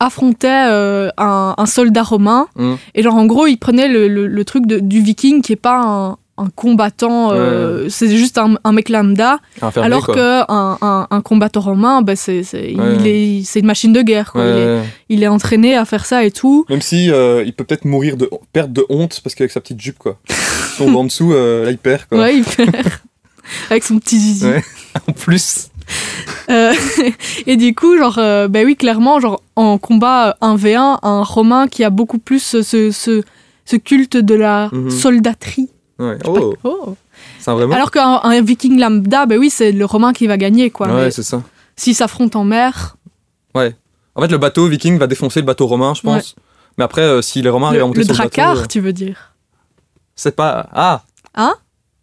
affrontait 0.01 0.67
euh, 0.69 1.09
un, 1.17 1.55
un 1.57 1.67
soldat 1.67 2.03
romain, 2.03 2.47
Hum. 2.57 2.77
et 2.95 3.03
genre 3.03 3.17
en 3.17 3.27
gros, 3.27 3.47
il 3.47 3.57
prenait 3.57 3.89
le, 3.89 4.09
le- 4.09 4.27
le 4.27 4.45
truc 4.45 4.67
de- 4.67 4.79
du 4.79 5.01
Viking 5.01 5.41
qui 5.43 5.53
est 5.55 5.57
pas 5.57 5.81
un, 5.83 6.17
un 6.39 6.49
combattant, 6.55 7.33
euh, 7.33 7.89
c'est 7.89 8.09
juste 8.17 8.39
un, 8.39 8.55
un 8.65 8.73
mec 8.73 8.89
lambda, 8.89 9.39
Un 9.61 9.71
fermier, 9.71 9.87
alors 9.87 10.07
qu'un 10.07 10.47
un, 10.49 11.07
un 11.11 11.21
combattant 11.21 11.61
romain, 11.61 12.03
bah, 12.03 12.17
c'est 12.17 12.43
c'est- 12.43 12.75
Ouais. 12.75 12.97
il 13.01 13.07
est- 13.07 13.43
c'est 13.45 13.61
une 13.61 13.67
machine 13.67 13.93
de 13.93 14.03
guerre. 14.03 14.33
quoi. 14.33 14.43
Ouais, 14.43 14.81
Il, 15.09 15.23
est, 15.23 15.27
il 15.27 15.29
entraîné 15.29 15.75
à 15.77 15.85
faire 15.85 16.07
ça 16.07 16.25
et 16.25 16.31
tout. 16.31 16.65
Même 16.69 16.81
si 16.83 17.11
euh, 17.11 17.43
il 17.45 17.53
peut 17.53 17.65
peut-être 17.65 17.85
mourir 17.85 18.17
de 18.17 18.31
perte 18.53 18.73
de 18.73 18.85
honte 18.89 19.21
parce 19.23 19.35
qu'avec 19.35 19.51
sa 19.51 19.61
petite 19.61 19.81
jupe, 19.81 19.99
quoi. 19.99 20.19
On 20.81 20.91
va 20.93 20.99
en 20.99 21.05
dessous, 21.05 21.33
euh, 21.33 21.65
là, 21.65 21.71
il 21.73 21.79
perd, 21.79 22.05
quoi. 22.09 22.19
Ouais, 22.19 22.37
il 22.37 22.45
perd. 22.45 22.77
Avec 23.71 23.83
son 23.85 23.99
petit 23.99 24.19
zizi. 24.19 24.47
Ouais. 24.47 24.63
En 25.09 25.13
plus. 25.13 25.69
Euh, 26.51 26.73
et 27.47 27.57
du 27.57 27.75
coup, 27.75 27.97
genre, 27.97 28.19
euh, 28.19 28.49
ben 28.49 28.67
oui, 28.67 28.77
clairement, 28.77 29.21
genre, 29.21 29.41
en 29.57 29.79
combat 29.79 30.37
1v1, 30.43 30.99
un 31.03 31.23
Romain 31.23 31.67
qui 31.69 31.85
a 31.85 31.91
beaucoup 31.91 32.19
plus 32.19 32.43
ce, 32.43 32.63
ce, 32.63 33.23
ce 33.65 33.77
culte 33.77 34.17
de 34.17 34.35
la 34.35 34.69
Mhm. 34.73 34.91
soldaterie. 34.91 35.69
Ouais. 35.99 36.19
Oh, 36.27 36.55
Oh. 36.65 36.97
vraiment. 37.47 37.75
Alors 37.75 37.91
qu'un 37.91 38.21
un 38.23 38.41
viking 38.43 38.79
lambda, 38.79 39.27
ben 39.27 39.39
oui, 39.39 39.51
c'est 39.51 39.73
le 39.73 39.85
Romain 39.85 40.13
qui 40.13 40.27
va 40.27 40.37
gagner, 40.37 40.71
quoi. 40.71 40.89
ouais, 40.89 40.95
Mais 41.07 41.11
c'est 41.11 41.23
ça. 41.23 41.43
S'ils 41.77 41.95
s'affrontent 41.95 42.41
en 42.41 42.45
mer, 42.45 42.97
En 43.55 44.21
fait, 44.21 44.29
le 44.29 44.39
bateau 44.39 44.67
viking 44.67 44.99
va 44.99 45.07
défoncer 45.07 45.41
le 45.41 45.47
bateau 45.47 45.67
romain, 45.69 45.95
je 45.95 46.03
pense. 46.03 46.35
Mais 46.77 46.85
après, 46.85 47.03
euh, 47.03 47.23
si 47.23 47.41
les 47.43 47.51
romains 47.51 47.69
arrivent 47.69 47.81
à 47.81 47.85
le, 47.85 47.87
monter 47.89 48.01
le 48.01 48.05
sur 48.07 48.15
dracard, 48.15 48.49
le 48.51 48.55
bateau, 48.57 48.65
euh, 48.65 48.69
tu 48.69 48.81
veux 48.81 48.93
dire 48.93 49.35
c'est 50.17 50.35
pas. 50.35 50.69
Ah 50.73 51.03
Hein 51.37 51.55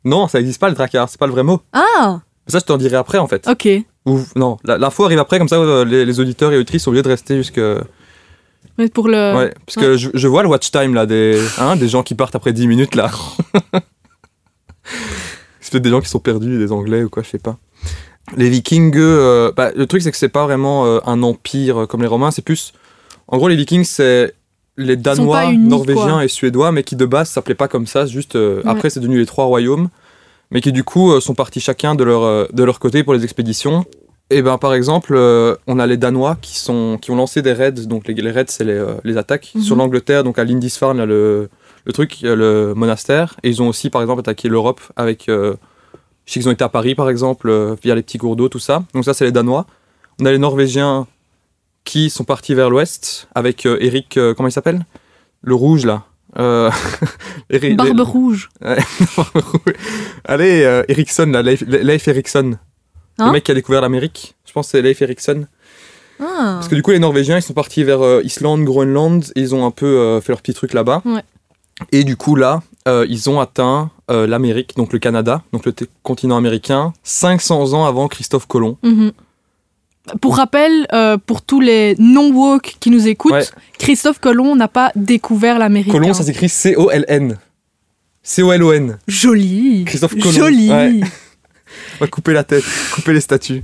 Non, 0.06 0.28
ça 0.30 0.38
n'existe 0.38 0.60
pas 0.62 0.70
le 0.70 0.76
dracard, 0.76 1.10
c'est 1.10 1.20
pas 1.20 1.28
le 1.28 1.34
vrai 1.34 1.44
mot. 1.44 1.62
Ah, 1.74 2.22
Ça, 2.48 2.60
je 2.60 2.64
t'en 2.64 2.78
dirai 2.78 2.96
après, 2.96 3.18
en 3.18 3.28
fait. 3.28 3.46
ok. 3.50 3.68
Ou 4.06 4.20
non, 4.38 4.58
la- 4.64 4.78
l'info 4.78 5.04
arrive 5.04 5.20
après, 5.20 5.38
comme 5.40 5.50
ça, 5.50 5.56
euh, 5.58 5.84
les, 5.84 6.06
les 6.06 6.20
auditeurs 6.22 6.54
et 6.54 6.56
auditrices 6.58 6.84
sont 6.84 6.90
obligés 6.92 7.04
de 7.04 7.10
rester 7.10 7.36
jusque. 7.36 7.60
Mais 8.78 8.90
pour 8.90 9.08
le. 9.08 9.36
ouais, 9.36 9.54
parce 9.66 9.76
que 9.78 9.98
je, 9.98 10.10
je 10.14 10.28
vois 10.28 10.44
le 10.44 10.50
watch 10.50 10.72
time 10.72 10.94
là, 10.94 11.06
des, 11.06 11.40
hein, 11.58 11.76
des 11.76 11.88
gens 11.88 12.04
qui 12.04 12.16
partent 12.16 12.36
après 12.36 12.54
10 12.54 12.68
minutes 12.68 12.96
là. 12.96 13.10
c'est 15.60 15.72
peut-être 15.72 15.84
des 15.84 15.90
gens 15.90 16.02
qui 16.02 16.10
sont 16.10 16.20
perdus, 16.20 16.58
des 16.58 16.72
anglais 16.72 17.04
ou 17.04 17.10
quoi, 17.10 17.24
je 17.24 17.30
sais 17.30 17.40
pas. 17.40 17.58
Les 18.38 18.50
vikings, 18.50 18.94
euh, 18.98 19.52
bah, 19.56 19.72
le 19.76 19.86
truc 19.86 20.02
c'est 20.02 20.12
que 20.12 20.18
c'est 20.18 20.30
pas 20.30 20.44
vraiment 20.46 20.86
euh, 20.86 21.00
un 21.06 21.22
empire 21.24 21.82
euh, 21.84 21.86
comme 21.86 22.02
les 22.02 22.08
romains, 22.08 22.32
c'est 22.32 22.42
plus. 22.44 22.74
En 23.28 23.38
gros, 23.38 23.48
les 23.48 23.56
vikings, 23.56 23.84
c'est 23.84 24.34
les 24.78 24.96
danois, 24.98 25.52
norvégiens 25.54 26.14
quoi. 26.16 26.26
et 26.26 26.28
suédois, 26.28 26.72
mais 26.72 26.84
qui 26.84 26.96
de 26.96 27.06
base 27.06 27.30
s'appelaient 27.30 27.56
pas 27.56 27.68
comme 27.68 27.88
ça, 27.88 28.06
juste. 28.06 28.36
euh, 28.36 28.58
Ouais. 28.64 28.70
Après, 28.70 28.90
c'est 28.90 29.00
devenu 29.00 29.18
les 29.20 29.26
trois 29.26 29.46
royaumes, 29.46 29.90
mais 30.52 30.62
qui 30.62 30.72
du 30.72 30.84
coup 30.84 31.20
sont 31.22 31.34
partis 31.36 31.60
chacun 31.60 31.96
de 31.96 32.04
leur, 32.04 32.52
de 32.52 32.64
leur 32.64 32.80
côté 32.80 33.04
pour 33.04 33.14
les 33.14 33.24
expéditions. 33.24 33.86
Et 34.32 34.42
ben 34.42 34.58
par 34.58 34.74
exemple, 34.74 35.14
euh, 35.16 35.56
on 35.68 35.78
a 35.78 35.86
les 35.86 35.98
Danois 35.98 36.38
qui, 36.42 36.58
sont, 36.58 36.98
qui 37.00 37.12
ont 37.12 37.16
lancé 37.16 37.42
des 37.44 37.54
raids, 37.54 37.72
donc 37.72 38.08
les, 38.08 38.16
les 38.16 38.32
raids 38.32 38.46
c'est 38.48 38.64
les, 38.64 38.74
euh, 38.74 38.96
les 39.04 39.18
attaques, 39.18 39.52
Mhm. 39.56 39.62
sur 39.62 39.76
l'Angleterre, 39.76 40.24
donc 40.24 40.40
à 40.40 40.44
Lindisfarne, 40.44 40.98
là, 40.98 41.06
le, 41.06 41.50
le 41.86 41.94
truc, 41.94 42.18
le 42.24 42.74
monastère. 42.76 43.36
Et 43.44 43.50
ils 43.50 43.62
ont 43.62 43.68
aussi 43.68 43.90
par 43.92 44.02
exemple 44.02 44.22
attaqué 44.22 44.50
l'Europe 44.50 44.82
avec... 44.96 45.30
euh, 45.30 45.54
je 46.26 46.34
sais 46.34 46.40
qu'ils 46.40 46.50
ont 46.50 46.54
été 46.54 46.64
à 46.64 46.70
Paris 46.70 46.96
par 46.96 47.10
exemple, 47.10 47.76
via 47.84 47.94
les 47.94 48.02
petits 48.02 48.18
cours 48.18 48.36
d'eau, 48.36 48.50
tout 48.50 48.58
ça. 48.60 48.84
Donc 48.96 49.06
ça 49.06 49.14
c'est 49.14 49.26
les 49.26 49.32
Danois. 49.32 49.68
On 50.20 50.26
a 50.26 50.32
les 50.32 50.40
Norvégiens 50.40 51.06
qui 51.84 52.10
sont 52.10 52.24
partis 52.24 52.56
vers 52.56 52.72
l'ouest 52.72 53.28
avec 53.36 53.68
Eric, 53.68 54.18
comment 54.36 54.50
il 54.50 54.52
s'appelle? 54.52 54.86
Le 55.44 55.54
rouge 55.54 55.86
là. 55.86 56.04
Euh, 56.40 56.72
Barbe 57.78 58.00
rouge. 58.00 58.50
Allez, 60.26 60.64
euh, 60.64 60.84
Ericsson, 60.88 61.28
là, 61.28 61.42
Leif, 61.42 61.62
Leif 61.68 62.08
Erikson. 62.08 62.58
Hein 63.18 63.28
le 63.28 63.32
mec 63.32 63.44
qui 63.44 63.52
a 63.52 63.54
découvert 63.54 63.82
l'Amérique. 63.82 64.36
Je 64.46 64.52
pense 64.52 64.68
que 64.68 64.72
c'est 64.72 64.82
Leif 64.82 65.02
Erikson. 65.02 65.46
Ah. 66.20 66.56
Parce 66.56 66.68
que 66.68 66.76
du 66.76 66.82
coup, 66.82 66.92
les 66.92 67.00
Norvégiens, 67.00 67.38
ils 67.38 67.42
sont 67.42 67.54
partis 67.54 67.84
vers 67.84 68.02
euh, 68.02 68.22
Islande, 68.24 68.64
Groenland, 68.64 69.24
et 69.36 69.42
ils 69.42 69.54
ont 69.56 69.66
un 69.66 69.72
peu 69.72 69.86
euh, 69.86 70.22
fait 70.22 70.32
leur 70.32 70.42
petit 70.42 70.54
truc 70.54 70.74
là-bas. 70.74 71.02
Ouais. 71.06 71.22
Et 71.92 72.04
du 72.04 72.16
coup, 72.16 72.36
là, 72.36 72.62
euh, 72.88 73.06
ils 73.10 73.30
ont 73.30 73.40
atteint 73.40 73.92
euh, 74.10 74.26
l'Amérique, 74.28 74.76
donc 74.78 74.94
le 74.94 75.00
Canada, 75.00 75.44
donc 75.52 75.66
le 75.66 75.74
continent 76.04 76.38
américain, 76.38 76.94
500 77.04 77.74
ans 77.74 77.86
avant 77.86 78.08
Christophe 78.08 78.48
Colomb. 78.48 78.78
Mhm. 78.84 79.12
Pour 80.22 80.38
rappel, 80.38 80.88
pour 81.26 81.42
tous 81.42 81.60
les 81.60 81.96
non-woke 81.98 82.76
qui 82.80 82.92
nous 82.92 83.08
écoutent, 83.08 83.34
Ouais. 83.34 83.46
Christophe 83.80 84.20
Colomb 84.20 84.56
n'a 84.56 84.68
pas 84.68 84.92
découvert 84.96 85.58
l'Amérique. 85.58 85.92
Colomb, 85.92 86.12
hein. 86.12 86.14
ça 86.14 86.24
s'écrit 86.24 86.48
C-O-L-N. 86.48 87.40
C-O-L-O-N. 88.22 89.00
Joli. 89.08 89.84
Christophe 89.86 90.16
Colomb. 90.16 90.32
Joli. 90.32 90.70
Ouais. 90.72 91.02
On 92.00 92.06
va 92.06 92.08
couper 92.08 92.34
la 92.34 92.44
tête, 92.44 92.64
couper 92.94 93.14
les 93.14 93.22
statues. 93.22 93.62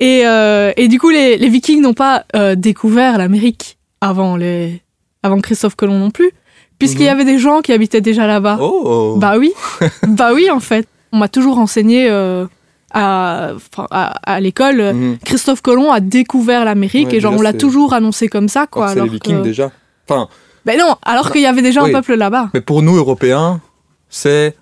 Et, 0.00 0.22
euh, 0.26 0.72
et 0.76 0.88
du 0.88 0.98
coup, 0.98 1.10
les, 1.10 1.36
les 1.36 1.48
Vikings 1.48 1.80
n'ont 1.80 1.94
pas 1.94 2.24
euh, 2.34 2.54
découvert 2.54 3.18
l'Amérique 3.18 3.78
avant, 4.00 4.36
les... 4.36 4.82
avant 5.22 5.40
Christophe 5.40 5.76
Colomb 5.76 5.98
non 5.98 6.10
plus, 6.10 6.30
puisqu'il 6.78 7.02
y 7.02 7.04
Mhm. 7.06 7.10
avait 7.12 7.24
des 7.24 7.38
gens 7.38 7.60
qui 7.60 7.72
habitaient 7.72 8.00
déjà 8.00 8.26
là-bas. 8.26 8.58
Oh 8.60 9.16
Bah 9.18 9.36
oui, 9.38 9.52
bah 10.08 10.30
oui 10.34 10.50
en 10.50 10.60
fait. 10.60 10.86
On 11.12 11.18
m'a 11.18 11.28
toujours 11.28 11.58
enseigné 11.58 12.08
euh, 12.10 12.46
à, 12.92 13.50
à, 13.90 14.32
à 14.34 14.40
l'école. 14.40 14.92
Mhm. 14.94 15.18
Christophe 15.24 15.60
Colomb 15.60 15.92
a 15.92 16.00
découvert 16.00 16.64
l'Amérique 16.64 17.08
Ouais, 17.08 17.16
et 17.16 17.20
genre 17.20 17.34
on 17.36 17.42
l'a 17.42 17.52
toujours 17.52 17.92
annoncé 17.92 18.28
comme 18.28 18.48
ça 18.48 18.66
quoi. 18.66 18.88
Alors 18.88 19.04
les 19.04 19.10
Vikings 19.10 19.38
que- 19.38 19.42
déjà. 19.44 19.70
Enfin, 20.08 20.28
Ben 20.66 20.78
non, 20.78 20.96
alors 21.02 21.30
qu'il 21.30 21.42
y 21.42 21.46
avait 21.46 21.62
déjà 21.62 21.82
Oui. 21.84 21.90
un 21.90 21.92
peuple 21.92 22.14
là-bas. 22.14 22.50
Mais 22.54 22.60
pour 22.60 22.82
nous, 22.82 22.96
Européens, 22.96 23.60
c'est. 24.08 24.56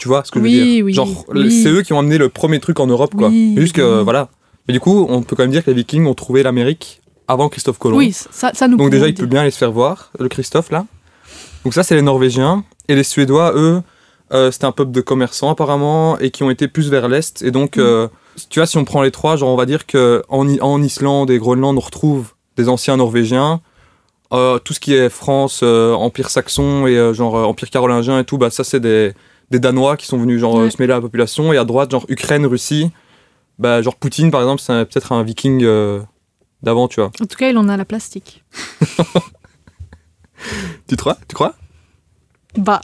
Tu 0.00 0.08
vois 0.08 0.22
ce 0.24 0.30
que 0.30 0.38
je 0.40 0.44
veux 0.44 0.50
dire 0.50 0.82
oui, 0.86 0.94
Genre, 0.94 1.26
oui. 1.28 1.50
c'est 1.62 1.68
eux 1.68 1.82
qui 1.82 1.92
ont 1.92 1.98
amené 1.98 2.16
le 2.16 2.30
premier 2.30 2.58
truc 2.58 2.80
en 2.80 2.86
Europe, 2.86 3.14
quoi. 3.14 3.30
Juste 3.56 3.74
que, 3.76 4.00
voilà. 4.02 4.28
Mais 4.66 4.72
du 4.72 4.80
coup, 4.80 5.06
on 5.08 5.22
peut 5.22 5.36
quand 5.36 5.42
même 5.42 5.50
dire 5.52 5.62
que 5.64 5.70
les 5.70 5.76
Vikings 5.76 6.06
ont 6.06 6.14
trouvé 6.14 6.42
l'Amérique 6.42 7.02
avant 7.28 7.48
Christophe 7.50 7.78
Colomb. 7.78 7.98
Oui, 7.98 8.12
ça, 8.12 8.50
ça 8.54 8.66
nous 8.66 8.76
Donc, 8.78 8.90
déjà, 8.90 9.06
il 9.08 9.14
peut 9.14 9.26
bien 9.26 9.42
aller 9.42 9.50
se 9.50 9.58
faire 9.58 9.72
voir, 9.72 10.10
le 10.18 10.28
Christophe, 10.28 10.70
là. 10.70 10.86
Donc, 11.64 11.74
ça, 11.74 11.82
c'est 11.82 11.94
les 11.94 12.02
Norvégiens. 12.02 12.64
Et 12.88 12.94
les 12.94 13.04
Suédois, 13.04 13.52
eux, 13.54 13.82
euh, 14.32 14.50
c'était 14.50 14.64
un 14.64 14.72
peuple 14.72 14.90
de 14.92 15.00
commerçants, 15.02 15.50
apparemment, 15.50 16.18
et 16.18 16.30
qui 16.30 16.42
ont 16.44 16.50
été 16.50 16.66
plus 16.66 16.88
vers 16.88 17.06
l'Est. 17.08 17.42
Et 17.42 17.50
donc, 17.50 17.76
Mm. 17.76 17.80
euh, 17.80 18.08
tu 18.48 18.58
vois, 18.60 18.66
si 18.66 18.78
on 18.78 18.84
prend 18.84 19.02
les 19.02 19.10
trois, 19.10 19.36
genre, 19.36 19.50
on 19.50 19.56
va 19.56 19.66
dire 19.66 19.86
qu'en 19.86 20.22
en 20.60 20.82
Islande 20.82 21.30
et 21.30 21.38
Groenland, 21.38 21.76
on 21.76 21.80
retrouve 21.80 22.32
des 22.56 22.68
anciens 22.68 22.96
Norvégiens. 22.96 23.60
Euh, 24.32 24.58
tout 24.60 24.72
ce 24.72 24.80
qui 24.80 24.94
est 24.94 25.08
France, 25.10 25.60
euh, 25.62 25.92
Empire 25.92 26.30
saxon 26.30 26.86
et 26.86 27.12
genre 27.14 27.34
Empire 27.48 27.68
carolingien 27.70 28.20
et 28.20 28.24
tout, 28.24 28.38
bah 28.38 28.48
ça 28.50 28.62
c'est 28.62 28.78
des, 28.78 29.12
des 29.50 29.58
Danois 29.58 29.96
qui 29.96 30.06
sont 30.06 30.18
venus 30.18 30.40
genre 30.40 30.58
euh, 30.58 30.64
Ouais. 30.64 30.70
se 30.70 30.76
mêler 30.80 30.92
à 30.92 30.96
la 30.96 31.02
population 31.02 31.52
et 31.52 31.56
à 31.58 31.64
droite 31.64 31.90
genre 31.90 32.04
Ukraine, 32.08 32.46
Russie, 32.46 32.90
bah 33.58 33.82
genre 33.82 33.96
Poutine 33.96 34.30
par 34.30 34.40
exemple 34.40 34.60
c'est 34.62 34.84
peut-être 34.86 35.12
un 35.12 35.22
Viking 35.22 35.62
euh, 35.64 36.00
d'avant 36.62 36.88
tu 36.88 37.00
vois. 37.00 37.10
En 37.20 37.26
tout 37.26 37.36
cas, 37.36 37.48
il 37.50 37.58
en 37.58 37.68
a 37.68 37.76
la 37.76 37.84
plastique. 37.84 38.44
Tu 40.86 40.96
crois? 40.96 41.16
Tu 41.28 41.34
crois? 41.34 41.54
Bah, 42.56 42.80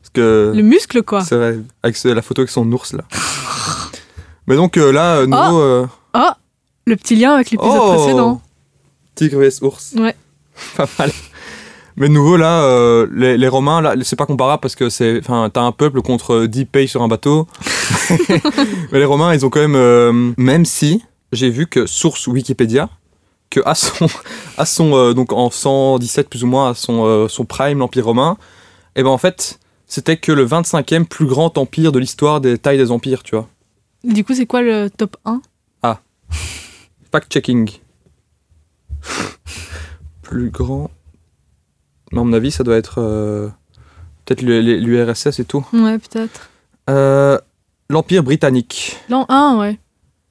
Parce 0.00 0.10
que 0.14 0.52
le 0.54 0.62
muscle 0.62 1.02
quoi. 1.02 1.22
c'est 1.24 1.36
vrai 1.36 1.58
avec 1.82 2.02
la 2.04 2.22
photo 2.22 2.42
avec 2.42 2.50
son 2.50 2.70
ours 2.72 2.92
là. 2.92 3.04
Mais 4.46 4.56
donc 4.56 4.76
euh, 4.76 4.92
là 4.92 5.16
euh, 5.16 5.26
nouveau 5.26 5.60
euh, 5.60 5.86
Oh, 6.14 6.30
le 6.86 6.96
petit 6.96 7.16
lien 7.16 7.34
avec 7.34 7.50
l'épisode 7.50 7.78
Oh 7.82 7.94
précédent. 7.94 8.42
tigre 9.14 9.40
vs 9.40 9.62
ours. 9.62 9.92
Ouais. 9.96 10.14
Pas 10.76 10.86
mal. 10.98 11.10
Mais 12.00 12.08
de 12.08 12.14
nouveau 12.14 12.36
là, 12.36 12.64
euh, 12.64 13.06
les, 13.14 13.36
les 13.36 13.48
Romains 13.48 13.80
là, 13.80 13.94
c'est 14.02 14.16
pas 14.16 14.26
comparable 14.26 14.60
parce 14.60 14.74
que 14.74 14.88
c'est, 14.88 15.18
enfin, 15.18 15.50
t'as 15.52 15.60
un 15.60 15.70
peuple 15.70 16.00
contre 16.00 16.46
10 16.46 16.64
pays 16.64 16.88
sur 16.88 17.02
un 17.02 17.08
bateau. 17.08 17.46
Mais 18.90 18.98
les 18.98 19.04
Romains, 19.04 19.34
ils 19.34 19.46
ont 19.46 19.50
quand 19.50 19.60
même, 19.60 19.76
euh, 19.76 20.32
même 20.36 20.64
si 20.64 21.04
j'ai 21.30 21.50
vu 21.50 21.66
que 21.66 21.86
source 21.86 22.26
Wikipédia, 22.26 22.88
que 23.50 23.60
à 23.66 23.74
son, 23.74 24.08
à 24.56 24.64
son 24.64 24.94
euh, 24.96 25.12
donc 25.12 25.32
en 25.32 25.50
117 25.50 26.28
plus 26.28 26.42
ou 26.42 26.46
moins 26.46 26.70
à 26.70 26.74
son, 26.74 27.28
son 27.28 27.44
prime 27.44 27.78
l'Empire 27.78 28.06
romain, 28.06 28.36
et 28.96 29.02
ben 29.02 29.10
en 29.10 29.18
fait 29.18 29.60
c'était 29.86 30.16
que 30.16 30.32
le 30.32 30.46
25e 30.46 31.04
plus 31.04 31.26
grand 31.26 31.58
empire 31.58 31.92
de 31.92 31.98
l'histoire 31.98 32.40
des 32.40 32.56
tailles 32.58 32.78
des 32.78 32.90
empires, 32.90 33.22
tu 33.22 33.36
vois. 33.36 33.48
Du 34.04 34.24
coup, 34.24 34.34
c'est 34.34 34.46
quoi 34.46 34.62
le 34.62 34.88
top 34.88 35.16
1 35.26 35.42
Fact-checking. 37.12 37.80
plus 40.22 40.50
grand. 40.50 40.90
Mais 42.12 42.20
à 42.20 42.24
mon 42.24 42.32
avis, 42.32 42.50
ça 42.50 42.64
doit 42.64 42.76
être 42.76 42.96
euh, 42.98 43.48
peut-être 44.24 44.42
l'URSS 44.42 45.38
et 45.40 45.44
tout. 45.44 45.64
Ouais, 45.72 45.98
peut-être. 45.98 46.50
Euh, 46.88 47.38
L'Empire 47.88 48.22
britannique. 48.22 48.96
L'an 49.08 49.26
1, 49.28 49.58
ouais. 49.58 49.78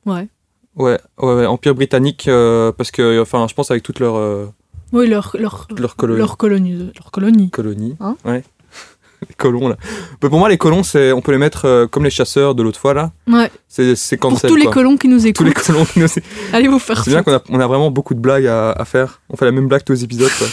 Ouais. 0.06 0.28
Ouais, 0.76 0.98
ouais, 1.18 1.34
ouais, 1.36 1.46
Empire 1.46 1.76
britannique, 1.76 2.28
euh, 2.28 2.72
parce 2.72 2.92
que, 2.92 3.22
enfin, 3.22 3.48
je 3.50 3.54
pense 3.54 3.70
avec 3.72 3.84
toutes 3.84 4.00
leurs 4.00 4.15
euh, 4.15 4.46
Oui, 4.94 5.08
leur, 5.08 5.36
leur, 5.38 5.68
leurs 5.78 5.96
colonies. 5.98 6.20
leur 6.20 6.38
colonie. 6.38 6.92
Leur 6.96 7.12
colonie. 7.12 7.50
colonies. 7.50 7.98
Hein 8.00 8.15
ouais. 8.24 8.44
les 9.28 9.36
colons, 9.36 9.68
là. 9.68 9.76
Mais 10.24 10.30
pour 10.30 10.39
moi, 10.39 10.48
les 10.48 10.58
colons, 10.58 10.84
c'est, 10.84 11.12
on 11.12 11.20
peut 11.22 11.34
les 11.34 11.38
mettre 11.38 11.86
comme 11.92 12.06
les 12.06 12.10
chasseurs 12.10 12.56
de 12.56 12.63
l'autre 12.63 12.80
fois, 12.80 12.94
là. 12.94 13.12
Ouais. 13.28 13.52
C'est, 13.68 13.96
c'est 13.96 14.15
Pour 14.18 14.39
tous 14.42 14.56
les 14.56 14.68
colons 14.68 14.96
qui 14.96 15.10
nous 15.10 15.20
Tous 15.20 15.26
écoutent, 15.28 15.48
les 15.48 15.54
colons 15.54 15.84
qui 15.86 16.00
nous- 16.00 16.08
C'est 16.10 16.24
allez 16.54 16.70
vous 16.70 16.80
faire 16.80 17.04
bien 17.06 17.24
foutre. 17.24 17.44
qu'on 17.44 17.54
a, 17.56 17.58
on 17.58 17.60
a 17.60 17.68
vraiment 17.68 17.92
beaucoup 17.92 18.13
de 18.13 18.20
blagues 18.22 18.48
à, 18.48 18.72
à 18.72 18.86
faire. 18.86 19.22
On 19.30 19.36
fait 19.36 19.46
la 19.46 19.52
même 19.52 19.68
blague 19.68 19.84
tous 19.84 19.94
les 19.94 20.04
épisodes, 20.06 20.32
quoi. 20.38 20.48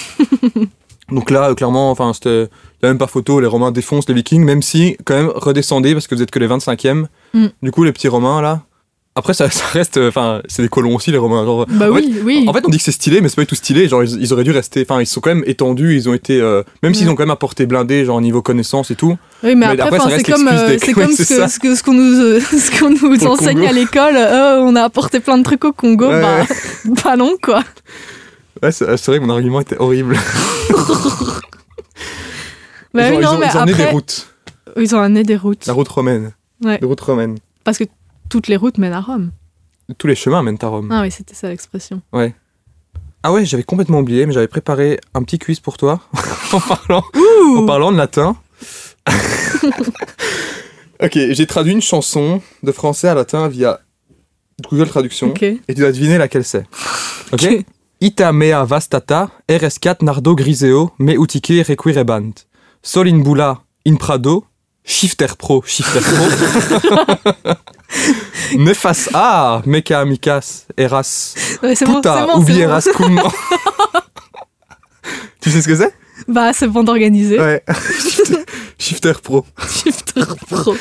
Donc 1.10 1.30
là, 1.30 1.50
euh, 1.50 1.54
clairement, 1.54 1.90
enfin, 1.90 2.10
il 2.24 2.30
y 2.82 2.86
a 2.86 2.88
même 2.88 2.98
pas 2.98 3.06
photo, 3.06 3.38
les 3.40 3.46
Romains 3.46 3.70
défoncent 3.70 4.08
les 4.08 4.14
Vikings, 4.14 4.44
même 4.44 4.62
si, 4.62 4.96
quand 5.04 5.14
même, 5.14 5.30
redescendez 5.34 5.92
parce 5.92 6.06
que 6.08 6.14
vous 6.14 6.22
êtes 6.22 6.30
que 6.32 6.38
les 6.40 6.48
25e. 6.48 7.06
Mm. 7.32 7.46
Du 7.62 7.70
coup, 7.70 7.84
les 7.84 7.92
petits 7.92 8.08
Romains, 8.08 8.42
là. 8.42 8.62
Après, 9.18 9.32
ça, 9.32 9.48
ça 9.50 9.64
reste, 9.72 9.96
euh, 9.98 10.08
enfin, 10.08 10.42
c'est 10.46 10.62
des 10.62 10.68
colons 10.68 10.96
aussi, 10.96 11.10
les 11.12 11.16
Romains. 11.18 11.44
Genre, 11.44 11.64
Bah 11.70 11.90
en 11.90 11.94
fait, 11.94 12.02
oui, 12.02 12.20
oui. 12.24 12.44
En 12.48 12.52
fait, 12.52 12.64
on 12.66 12.68
dit 12.68 12.76
que 12.78 12.82
c'est 12.84 12.90
stylé, 12.92 13.20
mais 13.20 13.28
c'est 13.28 13.36
pas 13.36 13.42
du 13.42 13.46
tout 13.46 13.54
stylé. 13.54 13.88
Genre, 13.88 14.02
ils, 14.04 14.20
ils 14.20 14.32
auraient 14.32 14.42
dû 14.44 14.50
rester. 14.50 14.84
Enfin, 14.86 15.00
ils 15.00 15.06
sont 15.06 15.20
quand 15.20 15.30
même 15.34 15.44
étendus. 15.46 15.94
Ils 15.96 16.08
ont 16.08 16.12
été. 16.12 16.40
euh, 16.40 16.62
même 16.82 16.92
s'ils 16.92 17.06
Ouais. 17.06 17.12
ont 17.12 17.14
quand 17.14 17.22
même 17.22 17.30
apporté 17.30 17.64
blindé, 17.66 18.04
genre 18.04 18.20
niveau 18.20 18.42
connaissance 18.42 18.90
et 18.90 18.94
tout. 18.96 19.16
oui, 19.44 19.54
mais, 19.54 19.74
mais 19.74 19.80
après, 19.80 19.96
après, 19.96 20.18
c'est 20.18 20.32
comme, 20.32 20.48
euh, 20.48 20.76
c'est 20.78 20.92
comme 20.92 21.12
ce 21.12 21.58
que- 21.58 21.82
qu'on 21.84 21.94
nous, 21.94 22.20
euh, 22.20 22.40
ce 22.40 22.78
qu'on 22.78 22.90
nous 22.90 22.96
Pour 22.98 23.08
le 23.10 23.26
enseigne 23.28 23.56
Congo. 23.58 23.68
à 23.68 23.72
l'école. 23.72 24.16
on 24.60 24.74
a 24.76 24.82
apporté 24.82 25.20
plein 25.20 25.38
de 25.38 25.44
trucs 25.44 25.64
au 25.64 25.72
Congo. 25.72 26.08
Ouais, 26.08 26.20
bah, 26.20 26.44
bah 27.04 27.16
non, 27.16 27.36
quoi. 27.40 27.62
Ouais, 28.62 28.72
c'est 28.72 28.84
vrai 28.84 29.18
que 29.18 29.24
mon 29.24 29.30
argument 29.34 29.60
était 29.60 29.78
horrible. 29.78 30.16
Bah 32.94 33.10
ils 33.10 33.12
ont, 33.12 33.16
oui, 33.16 33.16
ils 33.18 33.24
non, 33.24 33.30
ont- 33.32 33.38
mais 33.38 33.46
ils 33.46 33.56
ont 33.56 33.60
amené 33.60 33.72
après, 33.72 33.84
des 33.86 33.90
routes. 33.90 34.26
ils 34.76 34.96
ont 34.96 35.00
amené 35.00 35.22
des 35.22 35.36
routes. 35.36 35.66
La 35.66 35.74
route 35.74 35.88
romaine. 35.88 36.32
Ouais. 36.64 36.78
Des 36.78 36.86
routes 36.86 37.00
romaines. 37.02 37.36
Parce 37.62 37.76
que 37.76 37.84
toutes 38.30 38.48
les 38.48 38.56
routes 38.56 38.78
mènent 38.78 38.94
à 38.94 39.00
Rome. 39.02 39.32
tous 39.98 40.06
les 40.06 40.14
chemins 40.14 40.42
mènent 40.42 40.56
à 40.62 40.66
Rome. 40.68 40.88
Ah 40.90 41.02
oui, 41.02 41.10
c'était 41.10 41.34
ça 41.34 41.48
l'expression. 41.48 42.00
Ah 43.22 43.32
ouais, 43.32 43.44
j'avais 43.44 43.64
complètement 43.64 43.98
oublié, 43.98 44.24
mais 44.24 44.32
j'avais 44.32 44.48
préparé 44.48 44.98
un 45.12 45.22
petit 45.24 45.38
quiz 45.38 45.60
pour 45.60 45.76
toi 45.76 46.00
en, 46.52 46.60
parlant, 46.60 47.04
en 47.58 47.66
parlant 47.66 47.92
de 47.92 47.96
latin. 47.98 48.36
ok, 51.02 51.12
j'ai 51.30 51.46
traduit 51.46 51.72
une 51.72 51.82
chanson 51.82 52.40
de 52.62 52.72
français 52.72 53.08
à 53.08 53.14
latin 53.14 53.48
via 53.48 53.80
Google 54.70 54.88
Traduction 54.88 55.30
Ok. 55.30 55.42
et 55.42 55.60
tu 55.68 55.74
dois 55.74 55.92
deviner 55.92 56.16
laquelle 56.18 56.44
c'est. 56.44 56.64
Ok 57.32 57.64
Ita 58.00 58.32
mea 58.32 58.64
vastata, 58.64 59.30
RS4 59.48 60.02
nardo 60.02 60.34
griseo, 60.34 60.92
me 60.98 61.16
utique 61.16 61.62
requirebant. 61.66 62.32
Sol 62.82 63.08
in 63.08 63.22
bula, 63.22 63.62
in 63.86 63.96
prado, 63.96 64.44
shifter 64.84 65.34
pro, 65.36 65.62
shifter 65.64 66.02
pro. 66.02 67.54
Nefas 68.58 69.08
a, 69.14 69.62
meca 69.64 70.00
amicas, 70.00 70.66
eras, 70.76 71.34
Ouais, 71.62 71.74
bon, 71.86 71.94
puta, 71.94 72.26
bon, 72.26 72.40
bon. 72.40 72.56
eras 72.58 72.84
cum. 72.94 73.18
tu 75.40 75.50
sais 75.50 75.62
ce 75.62 75.68
que 75.68 75.76
c'est? 75.76 75.94
Bah, 76.28 76.52
c'est 76.52 76.68
bon 76.68 76.82
d'organiser. 76.84 77.38
Ouais. 77.40 77.62
Shifter- 78.02 78.44
Shifter 78.78 79.12
pro. 79.22 79.44
Shifter 79.68 80.22
Pro. 80.50 80.76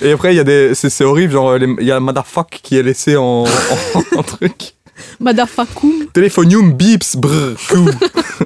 Et 0.00 0.12
après, 0.12 0.32
il 0.34 0.36
y 0.36 0.40
a 0.40 0.44
des. 0.44 0.74
C'est 0.74 1.04
horrible, 1.04 1.32
genre, 1.32 1.56
il 1.58 1.84
y 1.86 1.90
a 1.92 2.00
motherfuck 2.00 2.60
qui 2.62 2.76
est 2.78 2.82
laissé 2.82 3.16
en, 3.16 3.44
en, 3.44 4.18
en 4.18 4.22
truc. 4.22 4.74
Madafakum. 5.20 6.06
Téléphonium, 6.12 6.72
bips, 6.72 7.16
brr. 7.16 7.56
Ouais, 7.72 8.44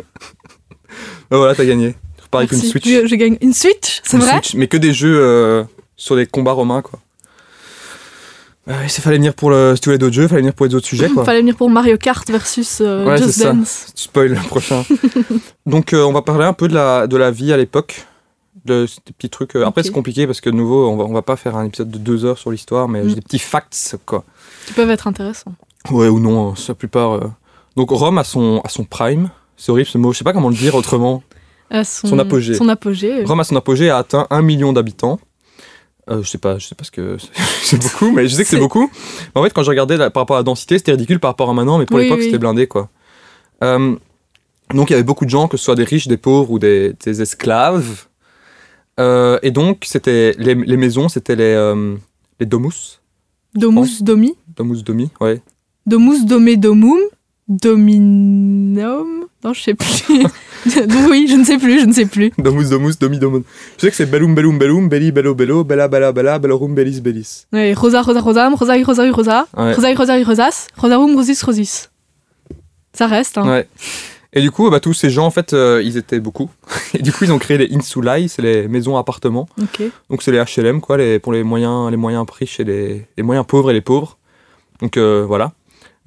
voilà, 1.30 1.54
t'as 1.54 1.64
gagné. 1.64 1.94
Pareil 2.30 2.46
qu'une 2.48 2.58
Merci. 2.58 2.70
Switch. 2.70 2.84
Je, 2.88 3.06
je 3.06 3.14
gagne 3.16 3.36
une 3.40 3.52
Switch, 3.52 4.00
c'est 4.04 4.16
Une 4.16 4.22
vrai 4.22 4.32
Switch, 4.34 4.54
mais 4.54 4.68
que 4.68 4.76
des 4.76 4.92
jeux 4.92 5.18
euh, 5.20 5.64
sur 5.96 6.14
les 6.14 6.26
combats 6.26 6.52
romains, 6.52 6.80
quoi. 6.82 7.00
Ouais, 8.68 8.74
il 8.84 8.90
fallait 8.90 9.16
venir 9.16 9.34
pour 9.34 9.50
le. 9.50 9.74
Si 9.74 9.80
tu 9.80 9.88
voulais 9.88 9.98
d'autres 9.98 10.14
jeux, 10.14 10.24
il 10.24 10.28
fallait 10.28 10.42
venir 10.42 10.54
pour 10.54 10.66
les 10.66 10.74
autres 10.76 10.86
sujets, 10.86 11.08
quoi. 11.08 11.24
Fallait 11.24 11.40
venir 11.40 11.56
pour 11.56 11.68
Mario 11.70 11.96
Kart 11.96 12.28
versus 12.30 12.78
euh, 12.80 13.04
Ouais, 13.04 13.16
Just 13.18 13.32
c'est 13.32 13.40
ça. 13.42 13.52
Dance. 13.52 13.86
Tu 13.96 14.02
spoil 14.04 14.28
le 14.28 14.36
prochain. 14.36 14.84
Donc, 15.66 15.92
euh, 15.92 16.04
on 16.04 16.12
va 16.12 16.22
parler 16.22 16.44
un 16.44 16.52
peu 16.52 16.68
de 16.68 16.74
la, 16.74 17.06
de 17.08 17.16
la 17.16 17.30
vie 17.32 17.52
à 17.52 17.56
l'époque. 17.56 18.06
De 18.66 18.86
ces 18.86 19.00
petits 19.12 19.30
trucs. 19.30 19.56
euh, 19.56 19.64
Après, 19.66 19.82
c'est 19.82 19.90
compliqué 19.90 20.26
parce 20.26 20.40
que, 20.40 20.50
de 20.50 20.54
nouveau, 20.54 20.88
on 20.88 20.96
va, 20.96 21.04
on 21.04 21.12
va 21.14 21.22
pas 21.22 21.36
faire 21.36 21.56
un 21.56 21.64
épisode 21.64 21.90
de 21.90 21.98
deux 21.98 22.24
heures 22.26 22.36
sur 22.38 22.50
l'histoire, 22.52 22.88
mais 22.88 23.02
Mm. 23.02 23.08
j'ai 23.08 23.14
des 23.16 23.20
petits 23.22 23.38
facts, 23.38 23.96
quoi. 24.06 24.22
Qui 24.66 24.74
peuvent 24.74 24.90
être 24.90 25.06
intéressants. 25.08 25.54
Ouais, 25.90 26.08
ou 26.08 26.20
non, 26.20 26.50
hein, 26.50 26.54
la 26.68 26.74
plupart. 26.74 27.12
euh. 27.12 27.28
Donc, 27.76 27.90
Rome 27.90 28.18
à 28.18 28.24
son, 28.24 28.60
à 28.64 28.68
son 28.68 28.84
prime. 28.84 29.30
C'est 29.56 29.70
horrible 29.72 29.88
ce 29.88 29.98
mot, 29.98 30.12
je 30.12 30.18
sais 30.18 30.24
pas 30.24 30.32
comment 30.32 30.48
le 30.48 30.54
dire 30.54 30.74
autrement. 30.74 31.22
À 31.70 31.84
son, 31.84 32.08
Son 32.08 32.18
apogée. 32.18 32.54
Son 32.54 32.68
apogée. 32.68 33.24
Rome 33.24 33.40
à 33.40 33.44
son 33.44 33.56
apogée 33.56 33.90
a 33.90 33.98
atteint 33.98 34.26
un 34.30 34.42
million 34.42 34.72
d'habitants. 34.72 35.20
Euh, 36.10 36.22
je 36.22 36.28
sais 36.28 36.38
pas, 36.38 36.58
je 36.58 36.66
sais 36.66 36.74
pas 36.74 36.82
ce 36.84 36.90
que 36.90 37.16
c'est- 37.62 37.76
beaucoup, 37.80 38.10
mais 38.10 38.26
je 38.26 38.34
sais 38.34 38.42
que 38.42 38.48
c'est 38.48 38.58
beaucoup. 38.58 38.90
Mais 39.34 39.40
en 39.40 39.44
fait, 39.44 39.50
quand 39.52 39.62
je 39.62 39.68
regardais 39.70 39.96
la- 39.96 40.10
par 40.10 40.22
rapport 40.22 40.36
à 40.36 40.40
la 40.40 40.44
densité, 40.44 40.78
c'était 40.78 40.92
ridicule 40.92 41.20
par 41.20 41.30
rapport 41.30 41.48
à 41.50 41.54
maintenant, 41.54 41.78
mais 41.78 41.86
pour 41.86 41.96
Oui, 41.96 42.04
l'époque, 42.04 42.18
oui. 42.18 42.24
c'était 42.26 42.38
blindé, 42.38 42.66
quoi. 42.66 42.88
Euh, 43.62 43.94
donc, 44.74 44.90
il 44.90 44.92
y 44.92 44.94
avait 44.94 45.04
beaucoup 45.04 45.24
de 45.24 45.30
gens, 45.30 45.46
que 45.48 45.56
ce 45.56 45.64
soit 45.64 45.74
des 45.76 45.84
riches, 45.84 46.08
des 46.08 46.16
pauvres 46.16 46.50
ou 46.50 46.58
des, 46.58 46.94
des 47.04 47.22
esclaves. 47.22 48.06
Euh, 48.98 49.38
et 49.42 49.50
donc, 49.50 49.84
c'était 49.86 50.34
les, 50.38 50.54
les 50.54 50.76
maisons, 50.76 51.08
c'était 51.08 51.36
les, 51.36 51.74
les 52.40 52.46
domus. 52.46 53.00
Domus 53.54 54.02
Domi. 54.02 54.34
Domus 54.56 54.82
domi, 54.82 55.10
ouais. 55.20 55.40
Domus 55.86 56.24
Dome 56.24 56.56
Domum? 56.56 57.00
Dominum? 57.48 59.26
Non, 59.42 59.52
je 59.52 59.62
sais 59.62 59.74
plus. 59.74 60.04
oui, 61.10 61.26
je 61.28 61.36
ne 61.36 61.44
sais 61.44 61.58
plus, 61.58 61.80
je 61.80 61.86
ne 61.86 61.92
sais 61.92 62.06
plus. 62.06 62.32
Domus 62.38 62.68
domus 62.68 62.98
domi 62.98 63.18
domus. 63.18 63.42
Je 63.76 63.82
sais 63.82 63.90
que 63.90 63.96
c'est 63.96 64.06
bellum 64.06 64.34
bellum 64.34 64.58
bellum, 64.58 64.88
belli 64.88 65.10
bello 65.10 65.34
bello, 65.34 65.64
bella 65.64 65.88
bella 65.88 66.12
bella, 66.12 66.38
bellorum 66.38 66.74
bellis 66.74 67.00
bellis. 67.00 67.46
Ouais, 67.52 67.72
rosa, 67.72 68.02
rosa, 68.02 68.20
rosam, 68.20 68.54
rosai, 68.54 68.82
rosa. 68.84 69.46
Ouais. 69.56 69.72
Rosai, 69.72 69.94
rosai, 69.94 70.22
rosas. 70.22 70.66
Rosarum, 70.76 71.16
rosis, 71.16 71.42
rosis. 71.42 71.90
Ça 72.92 73.06
reste, 73.06 73.38
hein. 73.38 73.48
Ouais. 73.48 73.68
Et 74.32 74.42
du 74.42 74.50
coup, 74.50 74.70
bah, 74.70 74.78
tous 74.78 74.94
ces 74.94 75.10
gens, 75.10 75.26
en 75.26 75.30
fait, 75.30 75.54
euh, 75.54 75.82
ils 75.84 75.96
étaient 75.96 76.20
beaucoup. 76.20 76.50
Et 76.94 77.02
du 77.02 77.12
coup, 77.12 77.24
ils 77.24 77.32
ont 77.32 77.38
créé 77.38 77.58
les 77.58 77.74
insulae, 77.74 78.28
c'est 78.28 78.42
les 78.42 78.68
maisons-appartements. 78.68 79.48
Ok. 79.60 79.82
Donc, 80.08 80.22
c'est 80.22 80.30
les 80.30 80.38
HLM, 80.38 80.80
quoi, 80.80 80.98
les, 80.98 81.18
pour 81.18 81.32
les 81.32 81.42
moyens, 81.42 81.90
les 81.90 81.96
moyens 81.96 82.24
riches 82.30 82.60
et 82.60 82.64
les, 82.64 83.06
les 83.16 83.22
moyens 83.22 83.46
pauvres 83.46 83.70
et 83.70 83.74
les 83.74 83.80
pauvres. 83.80 84.18
Donc, 84.80 84.96
euh, 84.96 85.24
voilà. 85.26 85.52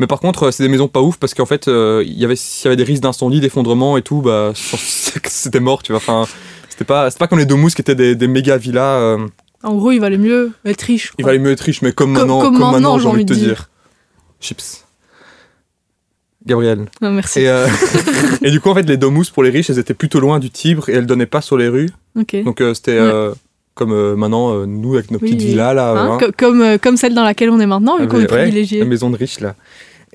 Mais 0.03 0.07
par 0.07 0.19
contre, 0.19 0.43
euh, 0.47 0.51
c'est 0.51 0.63
des 0.63 0.67
maisons 0.69 0.89
pas 0.89 1.01
ouf 1.01 1.15
parce 1.17 1.33
qu'en 1.33 1.45
fait, 1.45 1.69
euh, 1.69 2.03
il 2.05 2.19
y 2.19 2.25
avait- 2.25 2.35
s'il 2.35 2.65
y 2.65 2.67
avait 2.67 2.75
des 2.75 2.83
risques 2.83 3.01
d'incendie, 3.03 3.39
d'effondrement 3.39 3.95
et 3.95 4.01
tout, 4.01 4.21
bah, 4.21 4.51
c'était 4.53 5.61
mort, 5.61 5.81
tu 5.81 5.93
vois. 5.93 6.01
Enfin, 6.05 6.27
c'était 6.67 6.83
pas, 6.83 7.09
c'était 7.09 7.19
pas 7.19 7.27
comme 7.27 7.39
les 7.39 7.45
domus 7.45 7.73
qui 7.73 7.79
étaient 7.81 7.95
des, 7.95 8.13
des 8.13 8.27
méga 8.27 8.57
villas. 8.57 8.99
euh, 8.99 9.17
En 9.63 9.75
gros, 9.75 9.91
il 9.93 9.99
valait 10.01 10.17
mieux 10.17 10.51
être 10.65 10.81
riche. 10.81 11.13
il 11.17 11.23
valait 11.23 11.39
mieux 11.39 11.51
être 11.51 11.61
riche, 11.61 11.81
mais 11.81 11.93
comme, 11.93 12.13
Comme- 12.13 12.27
maintenant, 12.27 12.41
comme 12.41 12.51
maintenant, 12.53 12.71
maintenant, 12.73 12.99
j'ai 12.99 13.07
envie 13.07 13.23
de 13.23 13.33
te 13.33 13.39
dire. 13.39 13.47
dire. 13.47 13.69
Chips. 14.41 14.83
Gabriel. 16.45 16.85
Non, 17.01 17.11
merci. 17.11 17.39
Et, 17.39 17.47
euh, 17.47 17.65
et 18.41 18.51
du 18.51 18.59
coup, 18.59 18.69
en 18.69 18.75
fait, 18.75 18.83
les 18.83 18.97
domus 18.97 19.29
pour 19.29 19.43
les 19.43 19.49
riches, 19.51 19.69
elles 19.69 19.79
étaient 19.79 19.93
plutôt 19.93 20.19
loin 20.19 20.39
du 20.39 20.49
Tibre 20.49 20.89
et 20.89 20.93
elles 20.93 21.05
donnaient 21.05 21.25
pas 21.25 21.39
sur 21.41 21.55
les 21.57 21.69
rues. 21.69 21.91
Ok. 22.19 22.35
Donc, 22.43 22.61
c'était 22.73 22.99
Ouais. 22.99 23.29
comme 23.75 23.93
euh, 23.93 24.15
maintenant, 24.17 24.53
euh, 24.53 24.65
nous, 24.65 24.95
avec 24.95 25.09
nos 25.11 25.19
Oui, 25.19 25.29
petites 25.35 25.41
villas, 25.47 25.73
là. 25.73 25.91
Hein, 25.91 26.11
hein, 26.11 26.17
co- 26.19 26.31
comme, 26.37 26.77
comme 26.79 26.97
celle 26.97 27.13
dans 27.15 27.23
laquelle 27.23 27.49
on 27.49 27.59
est 27.61 27.65
maintenant, 27.65 27.95
vu 27.97 28.03
Ah, 28.03 28.07
qu'on 28.07 28.19
est 28.19 28.27
privilégié. 28.27 28.79
la 28.79 28.85
maison 28.85 29.09
de 29.09 29.15
riches, 29.15 29.39
là. 29.39 29.55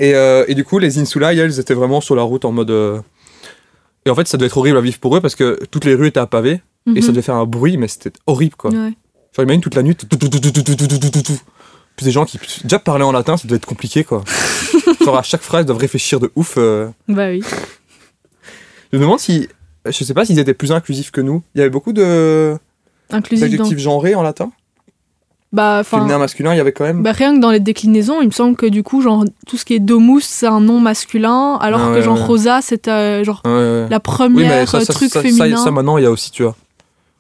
Euh, 0.01 0.45
et, 0.49 0.55
du 0.55 0.65
coup, 0.65 0.79
les 0.79 0.99
Insulaï, 0.99 1.39
elles 1.39 1.59
étaient 1.59 1.75
vraiment 1.75 2.01
sur 2.01 2.15
la 2.15 2.23
route 2.23 2.45
en 2.45 2.53
mode. 2.53 2.71
Euh, 2.71 3.01
et 4.07 4.11
en 4.11 4.15
fait, 4.15 4.29
ça 4.29 4.37
devait 4.37 4.47
être 4.47 4.57
horrible 4.57 4.79
à 4.79 4.81
vivre 4.81 4.99
pour 4.99 5.17
eux 5.17 5.21
parce 5.21 5.35
que 5.35 5.59
toutes 5.71 5.85
les 5.85 5.95
rues 5.95 6.07
étaient 6.09 6.21
à 6.21 6.27
pavé 6.27 6.61
et 6.95 7.01
ça 7.03 7.09
mhm. 7.09 7.15
devait 7.15 7.23
faire 7.23 7.35
un 7.35 7.45
bruit, 7.45 7.77
mais 7.77 7.89
c'était 7.89 8.13
horrible 8.27 8.55
quoi. 8.57 8.71
Ouais. 8.71 8.95
Genre, 9.37 9.45
imagine 9.45 9.61
toute 9.61 9.75
la 9.75 9.83
nuit. 9.83 9.95
Tout, 9.95 10.07
Puis 11.97 12.05
des 12.05 12.11
gens 12.11 12.25
qui 12.25 12.39
déjà 12.63 12.79
parlaient 12.79 13.05
en 13.05 13.13
latin, 13.13 13.37
ça 13.37 13.47
devait 13.47 13.57
être 13.57 13.67
compliqué 13.67 14.05
quoi. 14.05 14.25
Genre, 15.05 15.19
à 15.19 15.23
chaque 15.23 15.43
phrase, 15.43 15.65
ils 15.65 15.67
doivent 15.67 15.79
réfléchir 15.79 16.21
de 16.21 16.31
ouf. 16.37 16.55
Euh. 16.57 16.89
Bah 17.09 17.29
oui. 17.29 17.43
Je 18.93 18.97
me 18.97 19.03
demande 19.03 19.21
si. 19.21 19.49
Je 19.85 20.05
sais 20.05 20.15
pas 20.15 20.25
s'ils 20.25 20.39
étaient 20.39 20.55
plus 20.55 20.73
inclusifs 20.73 21.11
que 21.11 21.21
nous. 21.21 21.43
Il 21.55 21.59
y 21.59 21.61
avait 21.61 21.71
beaucoup 21.71 21.93
de. 21.93 22.57
Inclusif 23.11 23.45
d'adjectifs 23.45 23.77
dans... 23.77 23.83
genrés 23.83 24.15
en 24.15 24.23
latin 24.23 24.51
bah, 25.53 25.79
enfin... 25.81 25.99
Féminin, 25.99 26.19
masculin, 26.19 26.53
il 26.53 26.59
y 26.59 26.61
avait 26.61 26.73
quand 26.73 26.85
même. 26.85 27.03
Bah, 27.03 27.13
rien 27.13 27.35
que 27.35 27.41
dans 27.41 27.51
les 27.51 27.61
déclinaisons, 27.61 28.21
il 28.21 28.27
me 28.27 28.33
semble 28.33 28.55
que 28.57 28.67
du 28.67 28.83
coup, 28.83 29.01
genre, 29.01 29.25
tout 29.47 29.57
ce 29.57 29.65
qui 29.65 29.75
est 29.75 29.79
domus, 29.79 30.21
c'est 30.23 30.47
un 30.47 30.61
nom 30.61 30.79
masculin, 30.81 31.57
alors 31.61 31.81
Ah 31.91 31.95
que 31.95 32.03
genre 32.03 32.19
ouais. 32.19 32.25
rosa, 32.25 32.61
c'est 32.63 32.87
euh, 32.89 33.25
genre 33.25 33.41
Ouais, 33.47 33.87
la 33.89 33.97
Oui, 33.97 34.01
première 34.03 34.51
mais 34.61 34.67
ça, 34.67 34.79
euh, 34.79 34.81
ça, 34.85 34.93
truc 34.93 35.09
ça, 35.11 35.23
ça, 35.23 35.29
féminin. 35.29 35.57
ça, 35.57 35.71
maintenant, 35.71 35.97
il 35.97 36.03
y 36.05 36.07
a 36.07 36.11
aussi, 36.11 36.31
tu 36.31 36.43
vois. 36.43 36.55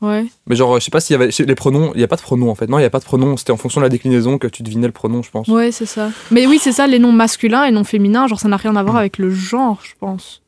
Ouais. 0.00 0.26
Mais 0.46 0.54
genre, 0.56 0.78
je 0.78 0.84
sais 0.84 0.90
pas 0.90 1.00
s'il 1.00 1.14
y 1.14 1.22
avait. 1.22 1.30
Les 1.38 1.54
pronoms, 1.54 1.90
il 1.94 2.00
y 2.00 2.04
a 2.04 2.06
pas 2.06 2.14
de 2.16 2.20
pronoms 2.20 2.50
en 2.50 2.54
fait. 2.54 2.68
Non, 2.68 2.78
il 2.78 2.82
y 2.82 2.84
a 2.84 2.90
pas 2.90 3.00
de 3.00 3.04
pronoms. 3.04 3.36
C'était 3.36 3.50
en 3.50 3.56
fonction 3.56 3.80
de 3.80 3.86
la 3.86 3.88
déclinaison 3.88 4.38
que 4.38 4.46
tu 4.46 4.62
devinais 4.62 4.86
le 4.86 4.92
pronom, 4.92 5.22
je 5.24 5.30
pense. 5.30 5.48
Ouais, 5.48 5.72
c'est 5.72 5.86
ça. 5.86 6.10
Mais 6.30 6.46
oui, 6.46 6.60
c'est 6.62 6.70
ça, 6.70 6.86
les 6.86 7.00
noms 7.00 7.10
masculins 7.10 7.64
et 7.64 7.72
noms 7.72 7.82
féminins, 7.82 8.28
genre, 8.28 8.38
ça 8.38 8.46
n'a 8.48 8.58
rien 8.58 8.76
à 8.76 8.82
voir 8.84 8.94
Mm. 8.94 8.98
avec 8.98 9.18
le 9.18 9.30
genre, 9.30 9.80
je 9.82 9.94
pense. 9.98 10.42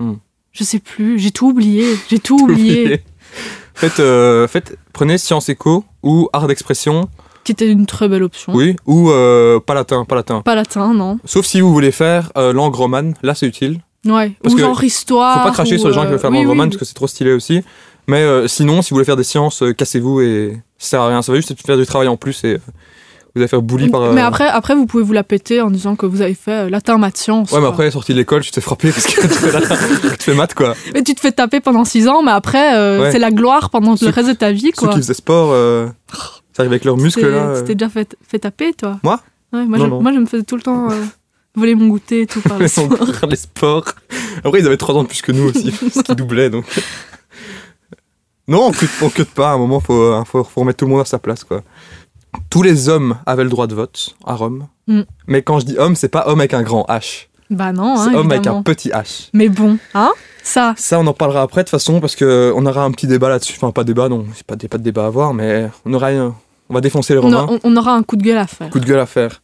Mm. 0.00 0.14
Je 0.50 0.64
sais 0.64 0.80
plus, 0.80 1.18
j'ai 1.20 1.30
tout 1.30 1.48
oublié. 1.50 1.84
J'ai 2.10 2.18
tout 2.18 2.36
oublié. 2.42 3.02
Faites, 3.74 4.00
euh, 4.00 4.48
faites, 4.48 4.76
prenez 4.92 5.16
sciences 5.18 5.48
éco 5.48 5.84
ou 6.02 6.28
art 6.32 6.48
d'expression, 6.48 7.08
Qui 7.48 7.52
était 7.52 7.70
une 7.72 7.86
très 7.86 8.08
belle 8.08 8.22
option. 8.22 8.52
oui, 8.54 8.76
ou 8.84 9.08
euh, 9.10 9.58
pas 9.58 9.72
latin, 9.72 10.04
pas 10.04 10.14
latin. 10.16 10.42
Pas 10.42 10.54
latin, 10.54 10.92
non. 10.92 11.18
Sauf 11.24 11.46
si 11.46 11.62
vous 11.62 11.72
voulez 11.72 11.92
faire 11.92 12.30
euh, 12.36 12.52
langue 12.52 12.74
romane, 12.74 13.14
là 13.22 13.34
c'est 13.34 13.46
utile. 13.46 13.80
Ouais. 14.04 14.32
Parce 14.42 14.52
ou 14.52 14.58
que 14.58 14.62
genre 14.62 14.84
histoire. 14.84 15.38
Faut 15.38 15.48
pas 15.48 15.54
cracher 15.54 15.76
ou, 15.76 15.78
sur 15.78 15.88
les 15.88 15.94
gens 15.94 16.02
qui 16.02 16.08
euh, 16.08 16.10
veulent 16.10 16.18
faire 16.18 16.28
oui, 16.30 16.36
langue 16.36 16.44
oui, 16.44 16.50
romane 16.50 16.66
oui. 16.66 16.70
parce 16.72 16.80
que 16.80 16.84
c'est 16.84 16.92
trop 16.94 17.06
stylé 17.06 17.32
aussi. 17.32 17.62
Mais 18.06 18.18
euh, 18.22 18.46
sinon, 18.48 18.82
si 18.82 18.90
vous 18.90 18.96
voulez 18.96 19.06
faire 19.06 19.16
des 19.16 19.24
sciences, 19.24 19.62
euh, 19.62 19.72
cassez-vous 19.72 20.20
et 20.20 20.60
ça 20.76 20.88
sert 20.90 21.00
à 21.00 21.08
rien. 21.08 21.22
Ça 21.22 21.32
va 21.32 21.36
juste 21.36 21.54
faire 21.66 21.78
du 21.78 21.86
travail 21.86 22.08
en 22.08 22.18
plus 22.18 22.44
et 22.44 22.56
vous 23.34 23.40
allez 23.42 23.48
faire 23.48 23.60
bully 23.62 23.88
par. 23.88 24.12
Mais 24.12 24.20
après, 24.20 24.46
après, 24.48 24.74
vous 24.74 24.86
pouvez 24.86 25.02
vous 25.02 25.12
la 25.12 25.24
péter 25.24 25.60
en 25.60 25.70
disant 25.70 25.94
que 25.96 26.06
vous 26.06 26.20
avez 26.22 26.34
fait 26.34 26.68
latin, 26.70 26.96
maths, 26.98 27.16
sciences. 27.18 27.50
Ouais, 27.52 27.60
mais 27.60 27.66
après, 27.66 27.90
sorti 27.90 28.12
de 28.12 28.18
l'école, 28.18 28.42
tu 28.42 28.50
t'es 28.50 28.60
frappé 28.60 28.90
parce 28.92 29.06
que 29.06 29.20
tu 29.22 29.28
fais, 29.28 29.52
latin- 29.52 29.76
tu 30.18 30.24
fais 30.24 30.34
maths 30.34 30.54
quoi. 30.54 30.74
Mais 30.94 31.02
tu 31.02 31.14
te 31.14 31.20
fais 31.20 31.32
taper 31.32 31.60
pendant 31.60 31.84
6 31.84 32.08
ans, 32.08 32.22
mais 32.22 32.32
après, 32.32 32.76
euh, 32.76 33.00
Ouais. 33.02 33.12
c'est 33.12 33.18
la 33.18 33.30
gloire 33.30 33.70
pendant 33.70 33.96
Ceux- 33.96 34.06
le 34.06 34.12
reste 34.12 34.28
de 34.28 34.34
ta 34.34 34.52
vie, 34.52 34.70
Ceux 34.74 34.86
quoi. 34.86 34.94
qui 34.94 34.98
faisaient 35.00 35.12
sport, 35.14 35.50
euh, 35.52 35.86
ça 36.12 36.18
arrive 36.60 36.72
avec 36.72 36.84
leurs 36.84 36.96
muscles 36.96 37.28
là. 37.28 37.48
euh. 37.48 37.60
Tu 37.60 37.66
t'es 37.68 37.74
déjà 37.74 37.88
fait, 37.88 38.16
fait 38.26 38.38
taper, 38.40 38.72
toi 38.74 38.98
Moi 39.02 39.20
Ouais, 39.52 39.64
moi, 39.64 39.78
Non, 39.78 39.84
je, 39.84 39.90
non. 39.90 40.02
moi, 40.02 40.12
je 40.12 40.18
me 40.18 40.26
faisais 40.26 40.42
tout 40.42 40.56
le 40.56 40.62
temps 40.62 40.90
euh, 40.90 40.94
voler 41.54 41.74
mon 41.74 41.86
goûter 41.88 42.22
et 42.22 42.26
tout 42.26 42.40
par 42.42 42.58
le 42.58 42.64
les, 42.64 42.68
sport. 42.68 43.26
les 43.28 43.36
sports. 43.36 43.84
Après, 44.44 44.60
ils 44.60 44.66
avaient 44.66 44.76
3 44.76 44.94
ans 44.96 45.02
de 45.04 45.08
plus 45.08 45.22
que 45.22 45.32
nous 45.32 45.48
aussi, 45.48 45.70
ce 45.94 46.00
qui 46.02 46.14
doublait 46.14 46.50
donc. 46.50 46.64
Non, 48.46 48.66
on 48.68 48.72
cut, 48.72 48.88
on 49.02 49.08
cut 49.10 49.24
pas. 49.24 49.50
À 49.50 49.54
un 49.54 49.58
moment, 49.58 49.80
faut, 49.80 49.94
euh, 50.00 50.24
faut, 50.24 50.42
faut 50.44 50.60
remettre 50.60 50.78
tout 50.78 50.84
le 50.86 50.90
monde 50.92 51.00
à 51.00 51.04
sa 51.04 51.18
place, 51.18 51.44
quoi. 51.44 51.62
Tous 52.50 52.62
les 52.62 52.88
hommes 52.88 53.16
avaient 53.26 53.44
le 53.44 53.50
droit 53.50 53.66
de 53.66 53.74
vote 53.74 54.14
à 54.26 54.34
Rome. 54.34 54.66
Mm. 54.86 55.00
Mais 55.26 55.42
quand 55.42 55.60
je 55.60 55.66
dis 55.66 55.78
homme, 55.78 55.96
c'est 55.96 56.08
pas 56.08 56.24
homme 56.28 56.40
avec 56.40 56.54
un 56.54 56.62
grand 56.62 56.84
H. 56.88 57.26
Bah 57.50 57.72
non, 57.72 57.96
C'est 57.96 58.10
hein, 58.10 58.14
homme 58.16 58.30
avec 58.30 58.46
un 58.46 58.62
petit 58.62 58.90
H. 58.90 59.30
Mais 59.32 59.48
bon, 59.48 59.78
hein 59.94 60.12
Ça, 60.42 60.74
Ça, 60.76 61.00
on 61.00 61.06
en 61.06 61.14
parlera 61.14 61.40
après 61.42 61.62
de 61.62 61.64
toute 61.66 61.70
façon 61.70 62.00
parce 62.00 62.14
que 62.16 62.52
on 62.54 62.66
aura 62.66 62.84
un 62.84 62.90
petit 62.90 63.06
débat 63.06 63.30
là-dessus. 63.30 63.54
Enfin, 63.56 63.70
pas 63.70 63.84
débat, 63.84 64.10
non, 64.10 64.26
c'est 64.34 64.46
pas, 64.46 64.56
pas 64.56 64.76
de 64.78 64.82
débat 64.82 65.04
à 65.04 65.06
avoir, 65.06 65.32
mais 65.32 65.70
on 65.86 65.94
aura, 65.94 66.08
un- 66.08 66.34
on 66.68 66.74
va 66.74 66.80
défoncer 66.80 67.14
les 67.14 67.20
Romains. 67.20 67.46
a- 67.48 67.50
on- 67.52 67.60
on 67.64 67.76
aura 67.76 67.94
un 67.94 68.02
coup 68.02 68.16
de 68.16 68.22
gueule 68.22 68.38
à 68.38 68.46
faire. 68.46 68.70
Coup 68.70 68.80
de 68.80 68.86
gueule 68.86 68.98
à 69.00 69.06
faire. 69.06 69.42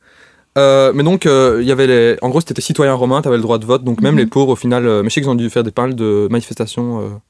Euh, 0.57 0.93
mais 0.95 1.03
donc, 1.03 1.27
euh, 1.27 1.59
il 1.61 1.67
y 1.67 1.73
avait 1.73 1.87
les. 1.87 2.17
En 2.23 2.29
gros, 2.29 2.41
c'était 2.41 2.61
citoyen 2.63 2.95
romain, 2.95 3.23
t'avais 3.23 3.37
le 3.37 3.43
droit 3.43 3.59
de 3.59 3.65
vote, 3.67 3.83
donc 3.83 4.01
même 4.01 4.15
Mhm. 4.15 4.21
les 4.21 4.27
pauvres, 4.27 4.53
au 4.53 4.57
final. 4.57 4.87
euh, 4.87 5.03
mais 5.03 5.09
je 5.11 5.15
sais 5.15 5.21
qu'ils 5.21 5.31
ont 5.31 5.35
dû 5.35 5.51
faire 5.51 5.65
des 5.65 5.73
mal 5.77 5.95
de 5.97 6.29
manifestations. 6.31 7.21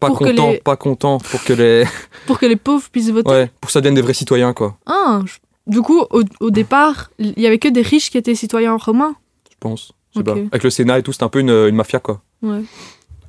pas 0.00 0.08
Pour 0.08 0.18
contents, 0.18 0.50
les- 0.52 0.58
pas 0.58 0.76
contents 0.76 1.18
pour 1.18 1.42
que 1.44 1.52
les. 1.52 1.84
Pour 2.26 2.38
que 2.38 2.46
les 2.46 2.56
pauvres 2.56 2.88
puissent 2.90 3.10
voter. 3.10 3.30
Ouais, 3.30 3.50
pour 3.60 3.66
que 3.68 3.72
ça 3.72 3.80
devienne 3.80 3.94
des 3.94 4.00
vrais 4.02 4.14
citoyens, 4.14 4.52
quoi. 4.52 4.76
Ah, 4.86 5.20
je- 5.24 5.38
du 5.66 5.82
coup, 5.82 6.00
au, 6.10 6.22
au 6.40 6.50
départ, 6.50 7.10
il 7.18 7.38
y 7.38 7.46
avait 7.46 7.58
que 7.58 7.68
des 7.68 7.82
riches 7.82 8.10
qui 8.10 8.16
étaient 8.18 8.34
citoyens 8.36 8.76
romains. 8.76 9.14
Je 9.50 9.56
pense. 9.60 9.92
Je 10.14 10.20
sais 10.20 10.28
Ok. 10.28 10.34
pas. 10.36 10.40
Avec 10.52 10.62
le 10.62 10.70
Sénat 10.70 10.98
et 10.98 11.02
tout, 11.02 11.12
c'était 11.12 11.24
un 11.24 11.28
peu 11.28 11.40
une, 11.40 11.50
une 11.50 11.74
mafia, 11.74 11.98
quoi. 12.00 12.20
Ouais. 12.42 12.62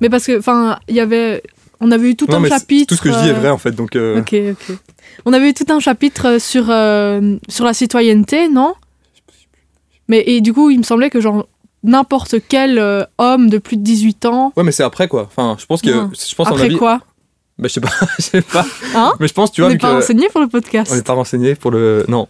Mais 0.00 0.08
parce 0.08 0.26
que, 0.26 0.38
enfin, 0.38 0.78
il 0.88 0.94
y 0.94 1.00
avait. 1.00 1.42
On 1.80 1.90
avait 1.90 2.10
eu 2.10 2.16
tout 2.16 2.26
non, 2.28 2.36
un 2.36 2.40
mais 2.40 2.48
chapitre. 2.50 2.88
tout 2.88 2.94
ce 2.96 3.02
que 3.02 3.10
je 3.12 3.18
dis 3.18 3.28
est 3.28 3.32
euh, 3.32 3.38
vrai, 3.38 3.48
en 3.50 3.58
fait. 3.58 3.70
Donc, 3.72 3.96
euh, 3.96 4.20
Ok, 4.20 4.34
ok. 4.52 4.76
On 5.24 5.32
avait 5.32 5.48
eu 5.50 5.54
tout 5.54 5.64
un 5.72 5.80
chapitre 5.80 6.26
euh, 6.26 6.38
sur, 6.38 6.66
euh, 6.68 7.36
sur 7.48 7.64
la 7.64 7.72
citoyenneté, 7.74 8.48
non? 8.48 8.74
Mais 10.08 10.24
et 10.26 10.40
du 10.40 10.52
coup, 10.52 10.70
il 10.70 10.78
me 10.78 10.82
semblait 10.82 11.10
que 11.10 11.20
genre 11.20 11.46
n'importe 11.82 12.34
quel 12.48 12.78
euh, 12.78 13.04
homme 13.18 13.48
de 13.48 13.58
plus 13.58 13.76
de 13.76 13.82
18 13.82 14.26
ans. 14.26 14.52
Ouais, 14.56 14.62
mais 14.64 14.72
c'est 14.72 14.82
après, 14.82 15.08
quoi. 15.08 15.22
Enfin, 15.22 15.56
je 15.58 15.66
pense 15.66 15.80
que. 15.82 15.90
Non. 15.90 16.10
Je 16.12 16.34
pense, 16.34 16.48
Après 16.48 16.64
avis. 16.64 16.76
quoi? 16.76 17.00
Bah, 17.58 17.68
je 17.68 17.74
sais 17.74 17.80
pas. 17.80 17.90
je 18.18 18.22
sais 18.24 18.42
pas. 18.42 18.64
Hein? 18.94 19.12
Mais 19.20 19.28
je 19.28 19.32
pense, 19.34 19.52
tu 19.52 19.60
On 19.62 19.64
vois, 19.64 19.68
n'est 19.68 19.74
vu 19.74 19.78
pas 19.80 19.90
que. 19.90 19.94
renseigné 19.96 20.28
pour 20.30 20.40
le 20.40 20.48
podcast. 20.48 20.90
On 20.92 20.96
n'est 20.96 21.02
pas 21.02 21.12
renseigné 21.14 21.54
pour 21.54 21.70
le. 21.70 22.04
Non. 22.08 22.28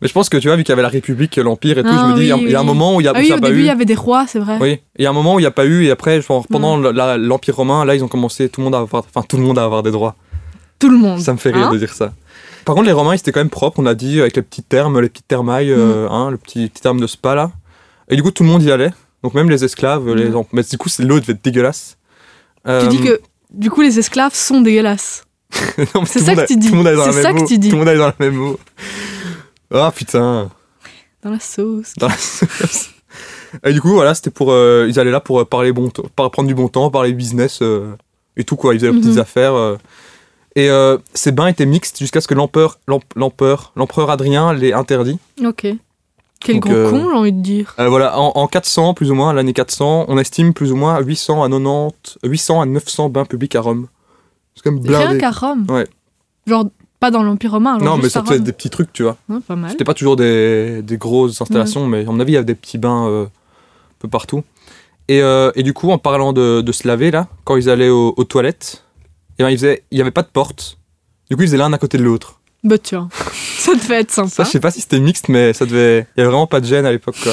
Mais 0.00 0.06
je 0.08 0.12
pense 0.12 0.28
que 0.28 0.36
tu 0.36 0.46
vois, 0.48 0.56
vu 0.56 0.62
qu'il 0.62 0.70
y 0.70 0.74
avait 0.74 0.82
la 0.82 0.88
République, 0.88 1.36
l'Empire 1.36 1.78
et 1.78 1.82
tout, 1.82 1.88
Ah, 1.92 2.06
je 2.08 2.12
me 2.12 2.14
dis, 2.16 2.22
il 2.22 2.28
y 2.28 2.32
a- 2.32 2.36
oui, 2.36 2.42
il 2.46 2.50
y, 2.50 2.54
a 2.54 2.60
un 2.60 2.64
moment 2.64 2.94
où 2.96 3.00
il 3.00 3.04
y 3.04 3.08
a, 3.08 3.12
ah 3.14 3.18
oui, 3.18 3.26
ça 3.28 3.34
au 3.34 3.38
a 3.38 3.40
pas 3.40 3.48
début, 3.48 3.58
eu. 3.60 3.62
il 3.62 3.66
y 3.66 3.70
avait 3.70 3.84
des 3.84 3.94
rois, 3.96 4.26
c'est 4.28 4.38
vrai. 4.38 4.56
Oui, 4.60 4.80
il 4.96 5.02
y 5.02 5.06
a 5.06 5.10
un 5.10 5.12
moment 5.12 5.34
où 5.34 5.38
il 5.40 5.42
n'y 5.42 5.46
a 5.46 5.50
pas 5.50 5.64
eu, 5.66 5.84
et 5.86 5.90
après, 5.90 6.20
genre, 6.22 6.46
pendant 6.48 6.76
l'Empire 6.76 7.56
romain, 7.56 7.84
là, 7.84 7.94
ils 7.96 8.04
ont 8.04 8.08
commencé, 8.08 8.48
tout 8.48 8.60
le 8.60 8.64
monde 8.66 8.74
à 8.76 8.78
avoir, 8.78 9.02
enfin, 9.12 9.26
tout 9.28 9.36
le 9.36 9.42
monde 9.42 9.58
à 9.58 9.64
avoir 9.64 9.82
des 9.82 9.90
droits. 9.90 10.14
Tout 10.78 10.88
le 10.90 10.96
monde. 10.98 11.18
Ça 11.20 11.32
me 11.32 11.38
fait 11.38 11.50
rire 11.50 11.66
Hein 11.66 11.72
de 11.72 11.78
dire 11.78 11.92
ça. 11.92 12.12
Par 12.64 12.74
contre, 12.76 12.86
les 12.86 12.92
Romains, 12.92 13.14
ils 13.14 13.18
étaient 13.18 13.32
quand 13.32 13.40
même 13.40 13.50
propres, 13.50 13.80
on 13.80 13.86
a 13.86 13.94
dit, 13.94 14.20
avec 14.20 14.36
les 14.36 14.42
petits 14.42 14.62
termes, 14.62 15.00
les 15.00 15.08
petites 15.08 15.26
thermailles, 15.26 15.72
euh, 15.72 16.06
Mm. 16.08 16.12
hein, 16.12 16.30
le 16.30 16.36
petit, 16.36 16.68
petit 16.68 16.82
terme 16.82 17.00
de 17.00 17.06
spa, 17.08 17.34
là. 17.34 17.50
Et 18.08 18.14
du 18.14 18.22
coup, 18.22 18.30
tout 18.30 18.44
le 18.44 18.48
monde 18.50 18.62
y 18.62 18.70
allait. 18.70 18.90
Donc, 19.24 19.34
même 19.34 19.50
les 19.50 19.64
esclaves, 19.64 20.14
les 20.14 20.26
Mm. 20.28 20.36
em- 20.36 20.44
mais 20.52 20.62
du 20.62 20.78
coup, 20.78 20.88
l'eau 21.00 21.18
devait 21.18 21.32
être 21.32 21.42
dégueulasse. 21.42 21.96
Tu 22.64 22.70
Euh, 22.70 22.86
dis 22.86 23.00
que 23.00 23.20
du 23.50 23.70
coup, 23.70 23.80
les 23.80 23.98
esclaves 23.98 24.34
sont 24.34 24.60
dégueulasses. 24.60 25.24
c'est 26.04 26.20
ça 26.20 26.34
que 26.36 26.40
a- 26.40 26.46
tu 26.46 26.56
dis. 26.56 26.66
Tout 26.68 26.72
le 26.74 26.78
monde 26.78 26.86
allait 26.86 26.96
dans 26.98 27.06
la 27.06 27.12
C'est 27.12 27.22
même 27.22 27.24
ça 27.24 27.32
que 27.32 27.42
eau. 27.44 27.46
tu 27.48 27.58
dis. 27.58 27.68
Tout 27.70 27.74
le 27.76 27.78
monde 27.80 27.88
allait 27.88 27.98
dans 27.98 28.06
la 28.06 28.14
même 28.20 28.38
eau. 28.40 28.60
Ah, 29.72 29.92
putain. 29.94 30.50
Dans 31.22 31.30
la 31.30 31.40
sauce. 31.40 31.94
dans 31.98 32.08
la 32.08 32.16
sauce. 32.16 32.90
Et 33.64 33.72
du 33.72 33.80
coup, 33.80 33.90
voilà, 33.92 34.14
c'était 34.14 34.30
pour. 34.30 34.52
euh, 34.52 34.86
ils 34.88 34.98
allaient 35.00 35.10
là 35.10 35.20
pour 35.20 35.40
euh, 35.40 35.44
parler 35.44 35.72
bon 35.72 35.90
par- 36.14 36.30
prendre 36.30 36.48
du 36.48 36.54
bon 36.54 36.68
temps, 36.68 36.90
parler 36.90 37.12
business 37.12 37.60
euh, 37.62 37.94
et 38.36 38.44
tout, 38.44 38.56
quoi. 38.56 38.74
Ils 38.74 38.78
faisaient 38.78 38.90
leurs 38.92 39.00
petites 39.00 39.14
Mhm. 39.14 39.18
affaires. 39.20 39.54
euh. 39.54 39.76
Et 40.56 40.68
ces 41.14 41.30
bains 41.32 41.46
étaient 41.46 41.66
mixtes 41.66 41.98
jusqu'à 41.98 42.20
ce 42.20 42.26
que 42.28 42.34
l'empereur, 42.34 42.78
l'em- 42.88 42.98
l'empereur, 43.14 43.72
l'empereur 43.76 44.10
Adrien 44.10 44.52
les 44.52 44.72
interdit. 44.72 45.18
Ok. 45.44 45.66
Quel 46.40 46.56
Donc, 46.60 46.68
euh, 46.70 46.90
con, 46.90 46.98
j'ai 47.10 47.16
envie 47.16 47.32
de 47.32 47.40
dire. 47.42 47.74
Voilà, 47.78 48.18
en, 48.18 48.32
en 48.34 48.46
400, 48.48 48.94
plus 48.94 49.10
ou 49.10 49.14
moins, 49.14 49.32
l'année 49.32 49.52
400, 49.52 50.04
on 50.08 50.18
estime 50.18 50.54
plus 50.54 50.70
ou 50.72 50.76
moins 50.76 50.94
à 50.94 51.00
800 51.00 51.42
à 51.42 51.48
90, 51.48 52.18
800 52.24 52.60
à 52.60 52.66
900 52.66 53.08
bains 53.08 53.24
publics 53.24 53.54
à 53.56 53.60
Rome. 53.60 53.88
C'est 54.54 54.62
quand 54.62 54.72
même 54.72 54.82
Rien 54.84 54.98
blindé. 55.06 55.18
qu'à 55.18 55.30
Rome. 55.30 55.66
Ouais. 55.68 55.86
Genre, 56.46 56.66
pas 57.00 57.10
dans 57.10 57.22
l'Empire 57.22 57.52
romain. 57.52 57.78
Non, 57.78 57.96
mais 57.96 58.08
ça 58.08 58.20
Rome. 58.22 58.38
des 58.38 58.52
petits 58.52 58.70
trucs, 58.70 58.92
tu 58.92 59.02
vois. 59.04 59.16
Ouais, 59.28 59.38
pas 59.46 59.56
mal. 59.56 59.70
C'était 59.70 59.84
pas 59.84 59.94
toujours 59.94 60.16
des, 60.16 60.82
des 60.82 60.96
grosses 60.98 61.40
installations, 61.40 61.86
mais 61.86 62.00
à 62.02 62.04
mon 62.10 62.20
avis, 62.20 62.32
il 62.32 62.34
y 62.34 62.38
avait 62.38 62.44
des 62.44 62.54
petits 62.54 62.78
bains 62.78 63.06
euh, 63.08 63.24
un 63.24 63.28
peu 64.00 64.08
partout. 64.08 64.42
Et, 65.08 65.22
euh, 65.22 65.50
et 65.54 65.62
du 65.62 65.72
coup, 65.72 65.90
en 65.90 65.98
parlant 65.98 66.32
de, 66.32 66.60
de 66.60 66.72
se 66.72 66.86
laver, 66.86 67.10
là, 67.10 67.28
quand 67.44 67.56
ils 67.56 67.70
allaient 67.70 67.88
aux, 67.88 68.14
aux 68.16 68.24
toilettes, 68.24 68.84
eh 69.38 69.42
ben, 69.44 69.50
ils 69.50 69.56
faisaient- 69.56 69.84
il 69.90 69.94
n'y 69.96 70.02
avait 70.02 70.10
pas 70.10 70.22
de 70.22 70.28
porte. 70.28 70.78
Du 71.30 71.36
coup, 71.36 71.42
ils 71.42 71.46
faisaient 71.46 71.56
l'un 71.56 71.72
à 71.72 71.78
côté 71.78 71.96
de 71.98 72.02
l'autre. 72.04 72.40
Bah 72.64 72.76
tiens, 72.78 73.08
ça 73.58 73.74
devait 73.74 74.00
être 74.00 74.10
sympa. 74.10 74.28
Ça, 74.30 74.44
je 74.44 74.48
sais 74.50 74.60
pas 74.60 74.70
si 74.72 74.80
c'était 74.80 74.98
mixte, 74.98 75.28
mais 75.28 75.52
ça 75.52 75.64
devait. 75.66 76.06
Il 76.16 76.20
y 76.20 76.22
avait 76.22 76.30
vraiment 76.30 76.48
pas 76.48 76.60
de 76.60 76.66
gêne 76.66 76.84
à 76.86 76.90
l'époque, 76.90 77.16
quoi. 77.22 77.32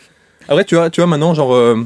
Après, 0.48 0.64
tu 0.64 0.74
vois, 0.76 0.90
tu 0.90 1.00
vois 1.00 1.08
maintenant, 1.08 1.32
genre. 1.34 1.54
euh, 1.54 1.82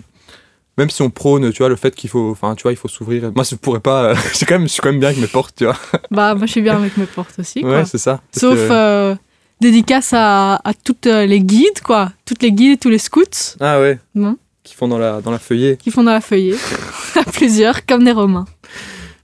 même 0.79 0.91
si 0.91 1.03
on 1.03 1.11
prône, 1.11 1.53
tu 1.53 1.59
vois, 1.59 1.69
le 1.69 1.77
fait 1.77 1.95
qu'il 1.95 2.09
faut, 2.11 2.31
enfin, 2.31 2.55
tu 2.55 2.63
vois, 2.63 2.73
il 2.73 2.77
faut 2.77 2.89
s'ouvrir. 2.89 3.31
Moi, 3.35 3.45
je 3.49 3.55
pourrais 3.57 3.81
pas. 3.81 4.05
euh, 4.05 4.15
j'ai 4.39 4.47
quand 4.47 4.55
même, 4.55 4.63
je 4.69 4.73
suis 4.73 4.81
quand 4.83 4.91
même 4.91 5.01
bien 5.01 5.09
avec 5.11 5.21
mes 5.21 5.27
portes, 5.27 5.55
tu 5.57 5.65
vois. 5.65 5.77
Bah 6.11 6.35
moi 6.35 6.47
je 6.47 6.53
suis 6.53 6.63
bien 6.63 6.77
avec 6.77 6.97
mes 6.97 7.07
portes 7.07 7.39
aussi. 7.39 7.61
quoi. 7.63 7.71
Ouais, 7.71 7.85
c'est 7.85 7.99
ça. 7.99 8.21
Sauf 8.37 8.55
que- 8.55 8.69
euh, 8.73 9.15
dédicace 9.61 10.13
à, 10.15 10.55
à 10.65 10.73
toutes 10.75 11.07
euh, 11.07 11.27
les 11.27 11.41
guides, 11.41 11.81
quoi. 11.85 12.13
Toutes 12.25 12.43
les 12.43 12.53
guides 12.53 12.73
et 12.73 12.77
tous 12.79 12.89
les 12.91 12.99
scouts 12.99 13.57
Ah 13.61 13.79
ouais. 13.81 13.99
Non. 14.15 14.37
Qui 14.63 14.75
font 14.75 14.89
dans 14.89 14.99
la 14.99 15.21
dans 15.21 15.31
la 15.31 15.39
feuillée. 15.39 15.77
qui 15.77 15.91
font 15.91 16.03
dans 16.05 16.13
la 16.13 16.21
feuillée. 16.21 16.55
à 17.17 17.25
plusieurs, 17.25 17.85
comme 17.87 18.05
des 18.05 18.13
Romains. 18.13 18.47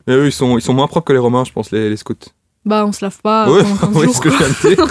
Mais 0.07 0.15
eux, 0.15 0.27
ils 0.27 0.33
sont, 0.33 0.57
ils 0.59 0.63
sont 0.63 0.75
moins 0.75 0.87
propres 0.89 1.07
que 1.07 1.13
les 1.13 1.19
Romains, 1.19 1.45
je 1.45 1.53
pense, 1.53 1.71
les, 1.73 1.89
les 1.91 1.97
scouts. 1.97 2.15
Bah 2.65 2.85
on 2.87 2.93
se 2.93 3.05
lave 3.05 3.19
pas 3.23 3.49
Ouais, 3.51 3.63
pendant 3.63 3.77
15 3.77 3.91
oui, 3.97 4.05
jours. 4.07 4.15
ce 4.17 4.21
que 4.21 4.31
je 4.31 4.37
viens 4.37 4.49
de 4.49 4.75
dire. 4.75 4.87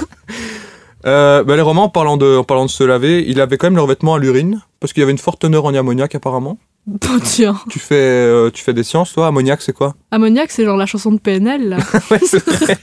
Euh, 1.06 1.44
bah, 1.44 1.56
les 1.56 1.62
Romains, 1.62 1.82
en 1.82 1.90
parlant, 1.90 2.18
de, 2.18 2.38
en 2.38 2.44
parlant 2.44 2.66
de 2.66 2.70
se 2.72 2.84
laver, 2.84 3.24
ils 3.28 3.40
avaient 3.40 3.58
quand 3.58 3.68
même 3.68 3.76
leurs 3.76 3.88
vêtements 3.88 4.16
à 4.16 4.20
l'urine, 4.20 4.62
parce 4.80 4.92
qu'il 4.94 5.02
y 5.02 5.04
avait 5.04 5.12
une 5.12 5.18
forte 5.20 5.42
teneur 5.42 5.66
en 5.66 5.74
ammoniac 5.74 6.16
apparemment. 6.16 6.58
Bon, 6.88 7.20
tiens. 7.24 7.60
Tu 7.70 7.80
fais, 7.80 7.96
euh, 7.96 8.52
tu 8.52 8.64
fais 8.64 8.74
des 8.74 8.84
sciences, 8.84 9.12
toi 9.12 9.26
Ammoniac, 9.28 9.60
c'est 9.64 9.74
quoi? 9.74 9.96
Ammoniac, 10.12 10.52
c'est 10.52 10.66
genre 10.66 10.78
la 10.78 10.86
chanson 10.86 11.12
de 11.12 11.18
PNL, 11.18 11.70
là. 11.70 11.78
Ouais, 12.12 12.20
c'est 12.24 12.44
vrai. 12.48 12.78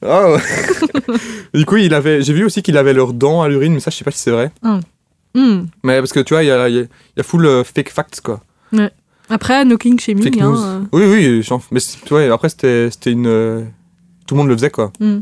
Ah 0.00 0.30
ouais. 0.32 0.40
du 1.52 1.66
coup, 1.66 1.76
il 1.76 1.92
avait, 1.92 2.22
j'ai 2.22 2.32
vu 2.32 2.44
aussi 2.44 2.62
qu'il 2.62 2.78
avait 2.78 2.94
leurs 2.94 3.12
dents 3.12 3.42
à 3.42 3.48
l'urine, 3.48 3.74
mais 3.74 3.80
ça, 3.80 3.90
je 3.90 3.96
sais 3.96 4.04
pas 4.04 4.10
si 4.10 4.20
c'est 4.20 4.30
vrai. 4.30 4.50
Hmm. 5.34 5.66
Mais 5.84 5.98
parce 5.98 6.12
que 6.12 6.20
tu 6.20 6.32
vois, 6.32 6.42
il 6.42 6.46
y 6.46 6.50
a, 6.50 6.68
il 6.68 6.76
y 6.76 6.78
a- 6.78 6.82
il 6.82 6.88
y 7.18 7.20
a 7.20 7.22
full 7.22 7.44
euh, 7.44 7.62
fake 7.62 7.90
facts, 7.90 8.20
quoi. 8.22 8.40
Après, 9.30 9.66
no 9.66 9.76
king 9.76 10.00
shaming, 10.00 10.40
hein, 10.40 10.54
euh. 10.56 10.80
Oui, 10.92 11.04
oui, 11.04 11.42
mais 11.70 11.80
vois, 12.08 12.32
après, 12.32 12.48
c'était, 12.48 12.88
une. 13.12 13.66
Tout 14.26 14.34
le 14.34 14.38
monde 14.38 14.48
le 14.48 14.56
faisait, 14.56 14.70
quoi. 14.70 14.92
Hmm. 14.98 15.20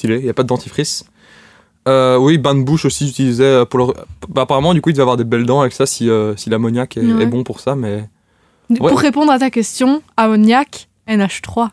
Stylé, 0.00 0.16
il 0.16 0.24
n'y 0.24 0.30
a 0.30 0.34
pas 0.34 0.44
de 0.44 0.48
dentifrice. 0.48 1.04
Euh, 1.86 2.16
oui, 2.16 2.38
bain 2.38 2.54
de 2.54 2.62
bouche 2.62 2.86
aussi, 2.86 3.06
j'utilisais 3.06 3.66
pour 3.66 3.78
leur. 3.78 3.92
Bah, 4.30 4.42
apparemment, 4.42 4.72
du 4.72 4.80
coup, 4.80 4.88
il 4.88 4.92
devait 4.94 5.02
avoir 5.02 5.18
des 5.18 5.24
belles 5.24 5.44
dents 5.44 5.60
avec 5.60 5.74
ça 5.74 5.84
si, 5.84 6.08
euh, 6.08 6.34
si 6.36 6.48
l'ammoniac 6.48 6.96
est, 6.96 7.00
Ouais. 7.02 7.22
est 7.24 7.26
bon 7.26 7.44
pour 7.44 7.60
ça, 7.60 7.74
mais. 7.74 8.08
Pour 8.78 8.98
répondre 8.98 9.30
à 9.30 9.38
ta 9.38 9.50
question, 9.50 10.00
ammoniac, 10.16 10.88
NH3. 11.06 11.68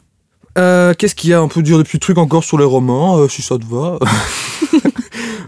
Euh, 0.58 0.94
Qu'est-ce 0.98 1.16
qu'il 1.16 1.30
y 1.30 1.34
a? 1.34 1.40
Un 1.40 1.48
peu 1.48 1.62
dire 1.62 1.78
des 1.78 1.86
petits 1.86 2.00
trucs 2.00 2.18
encore 2.18 2.44
sur 2.44 2.58
les 2.58 2.66
romans, 2.66 3.18
euh, 3.18 3.30
si 3.30 3.42
ça 3.42 3.58
te 3.58 3.66
va 3.66 3.98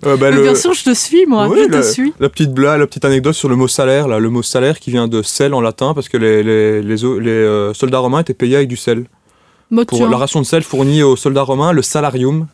Euh, 0.06 0.16
bah, 0.16 0.32
le- 0.32 0.42
bien 0.44 0.56
sûr, 0.56 0.72
je 0.74 0.86
te 0.86 0.94
suis, 0.94 1.26
moi. 1.26 1.50
Je 1.54 1.70
te 1.70 1.82
suis. 1.82 2.14
La 2.22 2.30
petite 2.30 2.54
blague, 2.54 2.80
la 2.80 2.88
petite 2.88 3.04
anecdote 3.04 3.34
sur 3.34 3.50
le 3.50 3.58
mot 3.58 3.68
salaire, 3.68 4.08
là, 4.08 4.20
le 4.20 4.30
mot 4.30 4.42
salaire 4.42 4.80
qui 4.80 4.92
vient 4.92 5.10
de 5.10 5.22
sel 5.22 5.54
en 5.54 5.60
latin, 5.60 5.94
parce 5.94 6.08
que 6.08 6.16
les, 6.16 6.42
les, 6.42 6.82
les, 6.82 7.04
euh, 7.04 7.74
soldats 7.74 8.00
romains 8.00 8.22
étaient 8.22 8.34
payés 8.34 8.56
avec 8.56 8.70
du 8.70 8.78
sel. 8.78 9.08
Bah, 9.72 9.84
Pour 9.86 10.08
la 10.08 10.16
ration 10.16 10.40
de 10.40 10.46
sel 10.46 10.64
fournie 10.64 11.04
aux 11.04 11.18
soldats 11.18 11.42
romains, 11.42 11.74
le 11.74 11.82
salarium, 11.82 12.48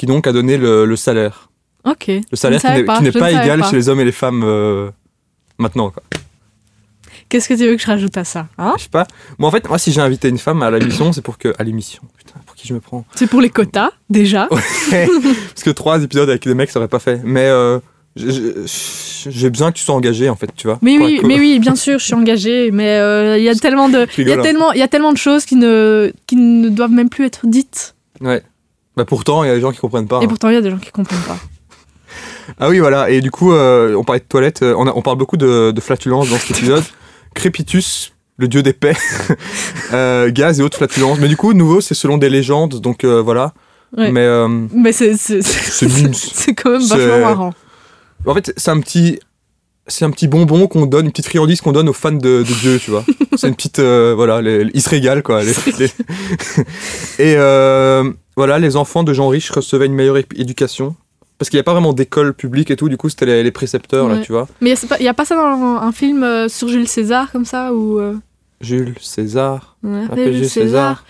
qui 0.00 0.06
donc 0.06 0.26
a 0.26 0.32
donné 0.32 0.56
le, 0.56 0.86
le 0.86 0.96
salaire. 0.96 1.50
Ok. 1.84 2.06
Le 2.08 2.22
salaire 2.32 2.58
qui 2.58 2.68
n'est 2.68 2.84
pas, 3.12 3.30
égal 3.30 3.60
pas. 3.60 3.68
chez 3.68 3.76
les 3.76 3.90
hommes 3.90 4.00
et 4.00 4.06
les 4.06 4.12
femmes 4.12 4.42
euh, 4.46 4.88
maintenant. 5.58 5.92
Qu'est-ce 7.28 7.50
que 7.50 7.52
tu 7.52 7.66
veux 7.66 7.76
que 7.76 7.82
je 7.82 7.86
rajoute 7.86 8.16
à 8.16 8.24
ça 8.24 8.48
hein? 8.56 8.72
Je 8.78 8.84
sais 8.84 8.88
pas. 8.88 9.06
Moi, 9.38 9.50
en 9.50 9.52
fait, 9.52 9.68
moi, 9.68 9.78
si 9.78 9.92
j'ai 9.92 10.00
invité 10.00 10.30
une 10.30 10.38
femme 10.38 10.62
à 10.62 10.70
l'émission, 10.70 11.12
c'est 11.12 11.20
pour 11.20 11.36
que. 11.36 11.52
À 11.58 11.64
l'émission, 11.64 12.00
putain, 12.16 12.40
pour 12.46 12.56
qui 12.56 12.66
je 12.66 12.72
me 12.72 12.80
prends? 12.80 13.04
C'est 13.14 13.26
pour 13.26 13.42
les 13.42 13.50
quotas, 13.50 13.90
déjà. 14.08 14.48
Parce 14.90 15.62
que 15.62 15.68
trois 15.68 16.02
épisodes 16.02 16.30
avec 16.30 16.44
des 16.44 16.54
mecs, 16.54 16.70
ça 16.70 16.78
aurait 16.78 16.88
pas 16.88 16.98
fait. 16.98 17.20
Mais 17.22 17.44
euh, 17.44 17.78
j'ai- 18.16 19.50
besoin 19.50 19.70
que 19.70 19.76
tu 19.76 19.84
sois 19.84 19.94
engagé, 19.94 20.30
en 20.30 20.36
fait, 20.36 20.50
tu 20.56 20.66
vois. 20.66 20.78
Mais 20.80 20.96
oui, 20.96 21.20
mais 21.24 21.38
oui, 21.38 21.58
bien 21.58 21.74
sûr, 21.84 21.98
je 21.98 22.04
suis 22.06 22.14
engagée, 22.14 22.70
mais 22.70 22.96
euh, 22.98 23.36
il 23.36 23.44
y 23.44 23.50
a 23.50 23.54
tellement 23.54 23.90
de, 23.90 24.06
il 24.16 24.28
y 24.28 24.32
a 24.32 24.40
tellement, 24.40 24.72
il 24.72 24.78
y 24.78 24.82
a 24.82 24.88
tellement 24.88 25.12
de 25.12 25.18
choses 25.18 25.44
qui 25.44 25.56
ne, 25.56 26.10
qui 26.26 26.36
ne 26.36 26.70
doivent 26.70 26.90
même 26.90 27.10
plus 27.10 27.26
être 27.26 27.46
dites. 27.46 27.94
Ouais. 28.22 28.42
Bah 28.96 29.04
pourtant, 29.04 29.44
il 29.44 29.48
y 29.48 29.50
a 29.50 29.54
des 29.54 29.60
gens 29.60 29.72
qui 29.72 29.78
comprennent 29.78 30.08
pas. 30.08 30.20
Et 30.20 30.24
hein. 30.24 30.28
pourtant, 30.28 30.48
il 30.48 30.54
y 30.54 30.58
a 30.58 30.60
des 30.60 30.70
gens 30.70 30.78
qui 30.78 30.90
comprennent 30.90 31.20
pas. 31.20 31.38
Ah 32.58 32.68
oui, 32.68 32.78
voilà. 32.80 33.10
Et 33.10 33.20
du 33.20 33.30
coup, 33.30 33.52
euh, 33.52 33.94
on 33.94 34.02
parlait 34.04 34.20
de 34.20 34.24
toilettes. 34.26 34.62
euh, 34.62 34.74
On, 34.76 34.86
a- 34.86 34.92
on 34.94 35.02
parle 35.02 35.16
beaucoup 35.18 35.36
de, 35.36 35.70
de 35.70 35.80
flatulences 35.80 36.28
dans 36.30 36.36
cet 36.38 36.56
épisode. 36.58 36.82
Crépitus, 37.34 38.12
le 38.38 38.48
dieu 38.48 38.62
des 38.62 38.72
paix. 38.72 38.96
Euh, 39.92 40.30
gaz 40.30 40.60
et 40.60 40.62
autres 40.62 40.76
flatulences. 40.76 41.18
Mais 41.18 41.26
du 41.26 41.36
coup, 41.36 41.52
nouveau, 41.52 41.80
c'est 41.80 41.94
selon 41.94 42.16
des 42.16 42.28
légendes. 42.30 42.80
Donc 42.80 43.02
euh, 43.02 43.20
voilà. 43.20 43.54
Ouais. 43.96 44.12
Mais 44.12 44.28
Mais 44.72 44.92
c'est, 44.92 45.16
c'est, 45.16 45.42
c'est 45.42 45.86
mimes. 45.86 46.14
c'est 46.14 46.54
quand 46.54 46.70
même 46.70 46.82
vachement 46.86 47.18
marrant. 47.20 47.52
En 48.24 48.34
fait, 48.34 48.52
c'est 48.56 48.70
un 48.70 48.78
petit. 48.80 49.18
C'est 49.88 50.04
un 50.04 50.10
petit 50.12 50.28
bonbon 50.28 50.68
qu'on 50.68 50.86
donne, 50.86 51.06
une 51.06 51.10
petite 51.10 51.26
friandise 51.26 51.60
qu'on 51.60 51.72
donne 51.72 51.88
aux 51.88 51.92
fans 51.92 52.12
de, 52.12 52.44
de 52.44 52.60
Dieu, 52.60 52.78
tu 52.78 52.92
vois. 52.92 53.04
C'est 53.36 53.48
une 53.48 53.56
petite. 53.56 53.80
euh, 53.80 54.12
voilà, 54.14 54.40
les- 54.40 54.70
ils 54.74 54.80
se 54.82 54.88
régalent, 54.90 55.22
quoi. 55.22 55.42
les- 55.42 55.86
Et 57.18 57.34
euh, 57.36 58.12
voilà, 58.40 58.58
les 58.58 58.76
enfants 58.76 59.02
de 59.04 59.12
gens 59.12 59.28
riches 59.28 59.50
recevaient 59.50 59.84
une 59.84 59.92
meilleure 59.94 60.16
éducation. 60.16 60.96
Parce 61.36 61.50
qu'il 61.50 61.56
n'y 61.58 61.60
a 61.60 61.64
pas 61.64 61.72
vraiment 61.72 61.92
d'école 61.92 62.32
publique 62.32 62.70
et 62.70 62.76
tout, 62.76 62.88
du 62.88 62.96
coup, 62.96 63.08
c'était 63.10 63.26
les, 63.26 63.42
les 63.42 63.50
précepteurs, 63.50 64.08
là, 64.08 64.18
tu 64.18 64.32
vois. 64.32 64.48
Mais 64.62 64.74
il 64.98 65.02
n'y 65.02 65.08
a 65.08 65.14
pas 65.14 65.24
ça 65.26 65.34
dans 65.36 65.42
un 65.82 65.92
film 65.92 66.22
euh, 66.24 66.48
sur 66.48 66.68
Jules 66.68 66.88
César, 66.88 67.30
comme 67.32 67.44
ça, 67.44 67.72
où... 67.74 67.98
euh, 67.98 68.14
Jules 68.62 68.94
César. 69.00 69.76
ouais, 69.82 70.04
Appelez 70.04 70.34
Jules 70.34 70.48
César. 70.48 71.04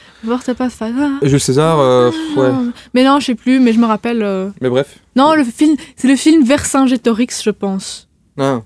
Et 1.23 1.29
Jules 1.29 1.41
César, 1.41 1.79
euh, 1.81 2.11
ouais. 2.37 2.51
Mais 2.95 3.03
non, 3.05 3.19
je 3.21 3.27
sais 3.27 3.35
plus, 3.37 3.59
mais 3.61 3.73
je 3.73 3.79
me 3.81 3.87
rappelle... 3.87 4.23
euh, 4.23 4.51
Mais 4.61 4.69
bref. 4.69 4.99
Non, 5.17 5.35
le 5.35 5.43
film, 5.45 5.77
c'est 5.97 6.09
le 6.09 6.17
film 6.17 6.45
Vercingétorix, 6.45 7.43
je 7.45 7.51
pense, 7.51 8.09
Ah, 8.39 8.63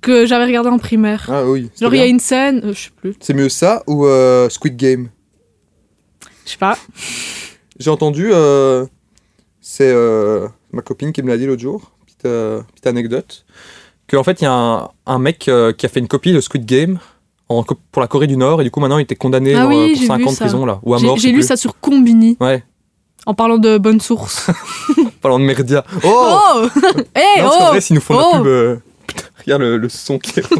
que 0.00 0.24
j'avais 0.26 0.44
regardé 0.44 0.70
en 0.70 0.78
primaire. 0.78 1.28
ah 1.32 1.44
oui. 1.44 1.68
Genre, 1.80 1.92
il 1.94 1.98
y 1.98 2.02
a 2.02 2.06
une 2.06 2.20
scène... 2.20 2.60
euh, 2.64 2.72
je 2.74 2.80
sais 2.84 2.90
plus, 2.96 3.14
C'est 3.20 3.34
mieux 3.34 3.48
ça 3.48 3.82
ou 3.88 4.06
Squid 4.50 4.76
Game? 4.76 5.08
Je 6.46 6.52
sais 6.52 6.58
pas. 6.58 6.78
J'ai 7.78 7.90
entendu, 7.90 8.30
euh, 8.32 8.86
c'est 9.60 9.90
euh, 9.90 10.48
ma 10.72 10.82
copine 10.82 11.12
qui 11.12 11.22
me 11.22 11.28
l'a 11.28 11.36
dit 11.36 11.46
l'autre 11.46 11.62
jour, 11.62 11.92
petite, 12.06 12.24
euh, 12.24 12.60
petite 12.72 12.86
anecdote, 12.86 13.44
qu'en 14.10 14.24
fait 14.24 14.40
il 14.40 14.44
y 14.44 14.46
a 14.48 14.52
un, 14.52 14.88
un 15.06 15.18
mec 15.18 15.38
qui 15.38 15.86
a 15.86 15.88
fait 15.88 16.00
une 16.00 16.08
copie 16.08 16.32
de 16.32 16.40
Squid 16.40 16.66
Game 16.66 16.98
en, 17.48 17.62
pour 17.62 18.02
la 18.02 18.08
Corée 18.08 18.26
du 18.26 18.36
Nord 18.36 18.60
et 18.60 18.64
du 18.64 18.70
coup 18.70 18.80
maintenant 18.80 18.98
il 18.98 19.02
était 19.02 19.16
condamné 19.16 19.54
Ah 19.54 19.62
genre, 19.62 19.68
oui, 19.68 19.92
pour 19.92 20.00
j'ai 20.00 20.06
5 20.06 20.18
vu 20.18 20.26
ans 20.26 20.32
de 20.32 20.36
prison 20.36 20.66
là, 20.66 20.80
ou 20.82 20.94
à 20.94 21.00
mort. 21.00 21.16
j'ai 21.18 21.28
lu 21.28 21.34
plus. 21.38 21.46
ça 21.46 21.56
sur 21.56 21.78
Combini. 21.80 22.36
Ouais. 22.40 22.64
En 23.26 23.34
parlant 23.34 23.58
de 23.58 23.78
bonnes 23.78 24.00
sources. 24.00 24.50
Parlant 25.20 25.38
de 25.38 25.44
Merdia. 25.44 25.84
Oh, 26.04 26.38
Oh 26.64 26.68
Eh 27.14 27.42
Non, 27.42 27.50
oh 27.52 27.64
vrai, 27.70 27.80
s'ils 27.80 27.94
nous 27.94 28.00
font 28.00 28.14
Oh 28.16 28.32
la 28.32 28.38
pub. 28.38 28.80
Putain, 29.06 29.22
regarde 29.44 29.62
le, 29.62 29.76
le 29.76 29.88
son 29.88 30.18
qui 30.18 30.40
est. 30.40 30.44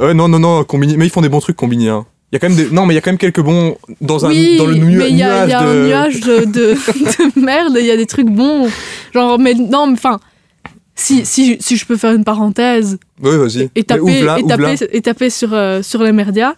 Euh, 0.00 0.14
non, 0.14 0.26
non, 0.26 0.38
non, 0.38 0.64
Combini. 0.64 0.96
Mais 0.96 1.04
ils 1.04 1.10
font 1.10 1.20
des 1.20 1.28
bons 1.28 1.40
trucs, 1.40 1.54
Combini. 1.56 1.90
Hein. 1.90 2.06
Il 2.32 2.36
y 2.36 2.36
a 2.36 2.38
quand 2.38 2.48
même 2.48 2.56
des... 2.56 2.70
Non, 2.70 2.86
mais 2.86 2.94
il 2.94 2.96
y 2.96 2.98
a 2.98 3.02
quand 3.02 3.10
même 3.10 3.18
quelques 3.18 3.42
bons 3.42 3.76
dans, 4.00 4.24
un, 4.24 4.30
Oui, 4.30 4.56
dans 4.56 4.64
le 4.64 4.74
nu- 4.74 4.96
mais 4.96 5.10
il 5.10 5.16
y 5.18 5.22
a, 5.22 5.46
nuage 5.46 5.48
il 5.48 5.50
y 5.50 5.54
a 5.54 5.60
de... 5.62 5.66
un 5.68 5.86
nuage 5.86 6.20
de, 6.20 6.44
de, 6.46 6.74
de 7.34 7.40
merde, 7.40 7.76
il 7.78 7.84
y 7.84 7.90
a 7.90 7.96
des 7.96 8.06
trucs 8.06 8.28
bons. 8.28 8.70
Genre, 9.12 9.38
mais 9.38 9.52
non, 9.54 9.92
enfin, 9.92 10.18
si, 10.94 11.26
si, 11.26 11.58
si 11.60 11.76
je 11.76 11.84
peux 11.84 11.96
faire 11.98 12.14
une 12.14 12.24
parenthèse 12.24 12.98
Oui, 13.22 13.36
vas-y. 13.36 13.70
et 13.74 13.84
taper, 13.84 14.20
et 14.20 14.46
taper, 14.46 14.74
et 14.92 15.02
taper 15.02 15.28
sur, 15.30 15.52
euh, 15.52 15.82
sur 15.82 16.02
les 16.02 16.12
merdias, 16.12 16.54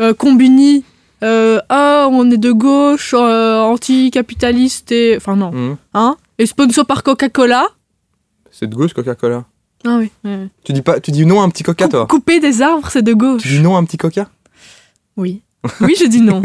euh, 0.00 0.14
Combini, 0.14 0.84
euh, 1.24 1.58
ah, 1.68 2.08
on 2.10 2.30
est 2.30 2.36
de 2.38 2.52
gauche, 2.52 3.12
euh, 3.18 3.58
anticapitaliste 3.62 4.92
et. 4.92 5.16
Enfin, 5.16 5.34
non, 5.36 5.50
Mhm. 5.52 5.76
hein? 5.94 6.16
Et 6.38 6.46
sponsor 6.46 6.86
par 6.86 7.02
Coca-Cola? 7.02 7.66
C'est 8.50 8.68
de 8.68 8.74
gauche, 8.74 8.92
Coca-Cola. 8.94 9.44
Ah 9.84 9.98
oui. 9.98 10.10
Tu 10.64 10.72
dis, 10.72 10.82
pas... 10.82 11.00
tu 11.00 11.10
dis 11.10 11.24
non 11.26 11.40
à 11.40 11.44
un 11.44 11.48
petit 11.48 11.62
coca, 11.62 11.88
toi? 11.88 12.06
couper 12.06 12.38
des 12.38 12.60
arbres, 12.62 12.88
c'est 12.90 13.02
de 13.02 13.12
gauche. 13.14 13.42
Tu 13.42 13.48
dis 13.48 13.60
non 13.60 13.76
à 13.76 13.78
un 13.80 13.84
petit 13.84 13.96
coca? 13.96 14.28
Oui. 15.20 15.42
Oui, 15.80 15.94
je 16.00 16.06
dis 16.06 16.20
non. 16.22 16.42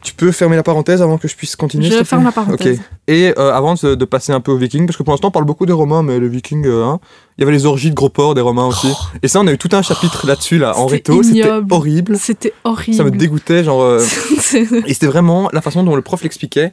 Tu 0.00 0.14
peux 0.14 0.30
fermer 0.30 0.54
la 0.56 0.62
parenthèse 0.62 1.02
avant 1.02 1.18
que 1.18 1.26
je 1.26 1.34
puisse 1.34 1.56
continuer 1.56 1.90
je 1.90 2.04
ferme 2.04 2.24
la 2.24 2.30
parenthèse. 2.32 2.78
Ok. 2.78 2.84
Et 3.08 3.34
euh, 3.36 3.52
avant 3.52 3.74
de, 3.74 3.94
de 3.96 4.04
passer 4.04 4.32
un 4.32 4.40
peu 4.40 4.52
aux 4.52 4.56
Vikings, 4.56 4.86
parce 4.86 4.96
que 4.96 5.02
pour 5.02 5.12
l'instant 5.12 5.28
on 5.28 5.32
parle 5.32 5.44
beaucoup 5.44 5.66
des 5.66 5.72
Romains, 5.72 6.02
mais 6.04 6.20
les 6.20 6.28
Vikings, 6.28 6.64
euh, 6.66 6.84
hein, 6.84 7.00
il 7.36 7.40
y 7.40 7.44
avait 7.44 7.52
les 7.52 7.66
orgies 7.66 7.90
de 7.90 7.94
gros 7.96 8.08
porcs 8.08 8.34
des 8.34 8.40
Romains 8.40 8.64
aussi. 8.66 8.88
Et 9.22 9.28
ça, 9.28 9.40
on 9.40 9.46
a 9.48 9.52
eu 9.52 9.58
tout 9.58 9.68
un 9.72 9.82
chapitre 9.82 10.26
là-dessus, 10.26 10.58
là, 10.58 10.76
en 10.78 10.84
Oh. 10.86 10.88
C'était 10.88 11.12
réto. 11.12 11.22
C'était 11.24 11.50
horrible. 11.70 12.16
C'était 12.16 12.52
horrible. 12.64 12.96
Ça 12.96 13.04
me 13.04 13.10
dégoûtait, 13.10 13.64
genre. 13.64 13.82
euh, 13.82 14.00
Et 14.86 14.94
c'était 14.94 15.06
vraiment 15.08 15.50
la 15.52 15.60
façon 15.60 15.82
dont 15.82 15.96
le 15.96 16.02
prof 16.02 16.22
l'expliquait. 16.22 16.72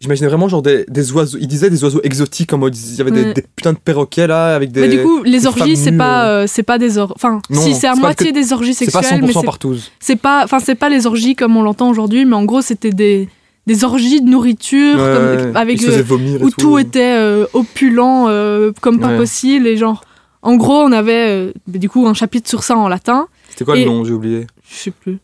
J'imaginais 0.00 0.28
vraiment 0.28 0.48
genre 0.48 0.60
des, 0.60 0.84
des 0.88 1.12
oiseaux. 1.12 1.38
Il 1.40 1.46
disait 1.46 1.70
des 1.70 1.82
oiseaux 1.84 2.00
exotiques 2.02 2.52
en 2.52 2.58
mode. 2.58 2.76
Il 2.76 2.96
y 2.96 3.00
avait 3.00 3.10
des, 3.10 3.22
Ouais. 3.24 3.32
des 3.34 3.42
putains 3.42 3.72
de 3.72 3.78
perroquets 3.78 4.26
là 4.26 4.54
avec 4.54 4.70
des. 4.72 4.82
Mais 4.82 4.88
du 4.88 5.02
coup, 5.02 5.22
les 5.22 5.46
orgies, 5.46 5.76
c'est 5.76 5.92
pas, 5.96 6.26
euh, 6.28 6.44
c'est 6.46 6.62
pas 6.62 6.78
des 6.78 6.98
orgies. 6.98 7.14
Enfin, 7.16 7.40
Non, 7.48 7.60
si 7.60 7.74
c'est 7.74 7.86
à 7.86 7.94
moitié 7.94 8.32
des 8.32 8.52
orgies 8.52 8.74
c'est 8.74 8.86
pas 8.90 9.00
sexuelles, 9.02 9.20
100% 9.22 9.26
mais 9.26 9.32
c'est- 9.32 9.44
partouze. 9.46 9.90
c'est 10.00 10.16
pas, 10.16 10.42
enfin, 10.44 10.58
c'est 10.60 10.74
pas 10.74 10.88
les 10.90 11.06
orgies 11.06 11.34
comme 11.36 11.56
on 11.56 11.62
l'entend 11.62 11.88
aujourd'hui, 11.88 12.24
mais 12.24 12.34
en 12.36 12.44
gros, 12.44 12.60
c'était 12.60 12.90
des, 12.90 13.28
des 13.66 13.84
orgies 13.84 14.20
de 14.20 14.28
nourriture, 14.28 14.98
Ouais, 14.98 15.38
comme- 15.46 15.56
avec 15.56 15.82
euh, 15.84 16.02
où 16.42 16.50
tout. 16.50 16.56
tout 16.58 16.78
était 16.78 17.14
euh, 17.16 17.46
opulent 17.54 18.26
euh, 18.28 18.72
comme 18.82 18.98
pas 19.00 19.08
Ouais. 19.08 19.16
possible 19.16 19.66
et 19.66 19.76
genre. 19.76 20.02
En 20.42 20.56
gros, 20.56 20.82
on 20.82 20.92
avait 20.92 21.54
du 21.66 21.88
coup 21.88 22.06
un 22.06 22.12
chapitre 22.12 22.50
sur 22.50 22.62
ça 22.64 22.76
en 22.76 22.88
latin. 22.88 23.28
C'était 23.48 23.64
quoi 23.64 23.78
et- 23.78 23.84
le 23.84 23.90
nom 23.90 24.04
J'ai 24.04 24.12
oublié. 24.12 24.46
Je 24.68 24.74
sais 24.76 24.90
plus. 24.90 25.18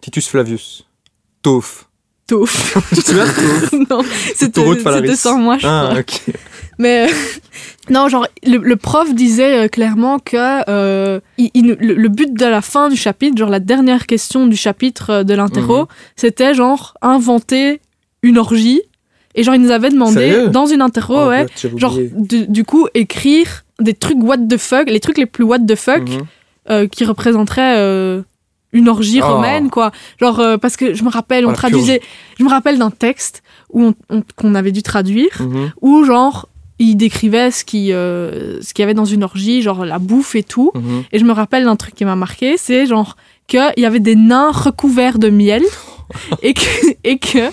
Titus 0.00 0.28
Flavius. 0.28 0.86
Toph. 1.42 1.88
Non, 3.90 4.02
c'était 4.34 5.16
sans 5.16 5.38
moi, 5.38 5.58
je 5.58 5.66
Ah, 5.66 5.90
crois. 6.06 6.34
Mais 6.78 7.06
euh, 7.08 7.12
non, 7.90 8.08
genre, 8.08 8.26
le, 8.46 8.56
le 8.56 8.76
prof 8.76 9.14
disait 9.14 9.64
euh, 9.64 9.68
clairement 9.68 10.18
que 10.18 10.36
euh, 10.70 11.20
il- 11.36 11.50
il- 11.54 11.76
le, 11.78 11.94
le 11.94 12.08
but 12.08 12.32
de 12.32 12.46
la 12.46 12.62
fin 12.62 12.88
du 12.88 12.96
chapitre, 12.96 13.36
genre 13.36 13.50
la 13.50 13.60
dernière 13.60 14.06
question 14.06 14.46
du 14.46 14.56
chapitre 14.56 15.22
de 15.22 15.34
l'interro, 15.34 15.80
Mhm. 15.82 15.86
c'était 16.16 16.54
genre 16.54 16.94
inventer 17.02 17.80
une 18.22 18.38
orgie. 18.38 18.80
Et 19.34 19.42
genre, 19.44 19.54
il 19.54 19.60
nous 19.60 19.70
avait 19.70 19.90
demandé 19.90 20.14
Sérieux? 20.14 20.48
dans 20.48 20.66
une 20.66 20.82
interro, 20.82 21.16
Oh, 21.26 21.28
ouais, 21.28 21.46
genre, 21.76 21.96
du, 22.14 22.48
du 22.48 22.64
coup, 22.64 22.88
écrire 22.94 23.64
des 23.78 23.94
trucs 23.94 24.18
what 24.22 24.38
the 24.38 24.56
fuck, 24.56 24.88
les 24.90 24.98
trucs 25.00 25.18
les 25.18 25.26
plus 25.26 25.44
what 25.44 25.60
the 25.60 25.76
fuck 25.76 26.00
Mhm. 26.08 26.20
euh, 26.70 26.86
qui 26.88 27.04
représenteraient 27.04 27.76
euh, 27.76 28.22
une 28.72 28.88
orgie 28.88 29.20
Oh. 29.22 29.26
romaine, 29.34 29.68
quoi. 29.70 29.90
Genre, 30.20 30.38
euh, 30.40 30.56
parce 30.56 30.76
que 30.76 30.94
je 30.94 31.02
me 31.04 31.10
rappelle, 31.10 31.44
Oh, 31.44 31.48
on 31.48 31.50
la 31.50 31.56
traduisait, 31.56 32.00
je 32.38 32.44
me 32.44 32.48
rappelle 32.50 32.78
d'un 32.78 32.90
texte 32.90 33.42
où 33.72 33.84
on- 33.86 33.94
on- 34.16 34.22
qu'on 34.36 34.54
avait 34.54 34.72
dû 34.72 34.82
traduire 34.82 35.40
Mhm. 35.40 35.72
où 35.80 36.04
genre 36.04 36.48
il 36.78 36.94
décrivait 36.96 37.50
ce 37.50 37.64
qui 37.64 37.92
euh, 37.92 38.60
ce 38.62 38.72
qu'il 38.72 38.82
y 38.82 38.84
avait 38.84 38.94
dans 38.94 39.04
une 39.04 39.22
orgie 39.22 39.60
genre 39.62 39.84
la 39.84 39.98
bouffe 39.98 40.34
et 40.34 40.42
tout 40.42 40.70
Mhm. 40.74 41.02
et 41.12 41.18
je 41.18 41.24
me 41.24 41.32
rappelle 41.32 41.64
d'un 41.64 41.76
truc 41.76 41.94
qui 41.94 42.04
m'a 42.06 42.16
marqué 42.16 42.56
c'est 42.56 42.86
genre 42.86 43.16
qu'il 43.46 43.60
y 43.76 43.84
avait 43.84 44.00
des 44.00 44.16
nains 44.16 44.50
recouverts 44.50 45.18
de 45.18 45.28
miel 45.28 45.62
et 46.42 46.54
que, 46.54 46.60
et 47.04 47.18
que 47.18 47.50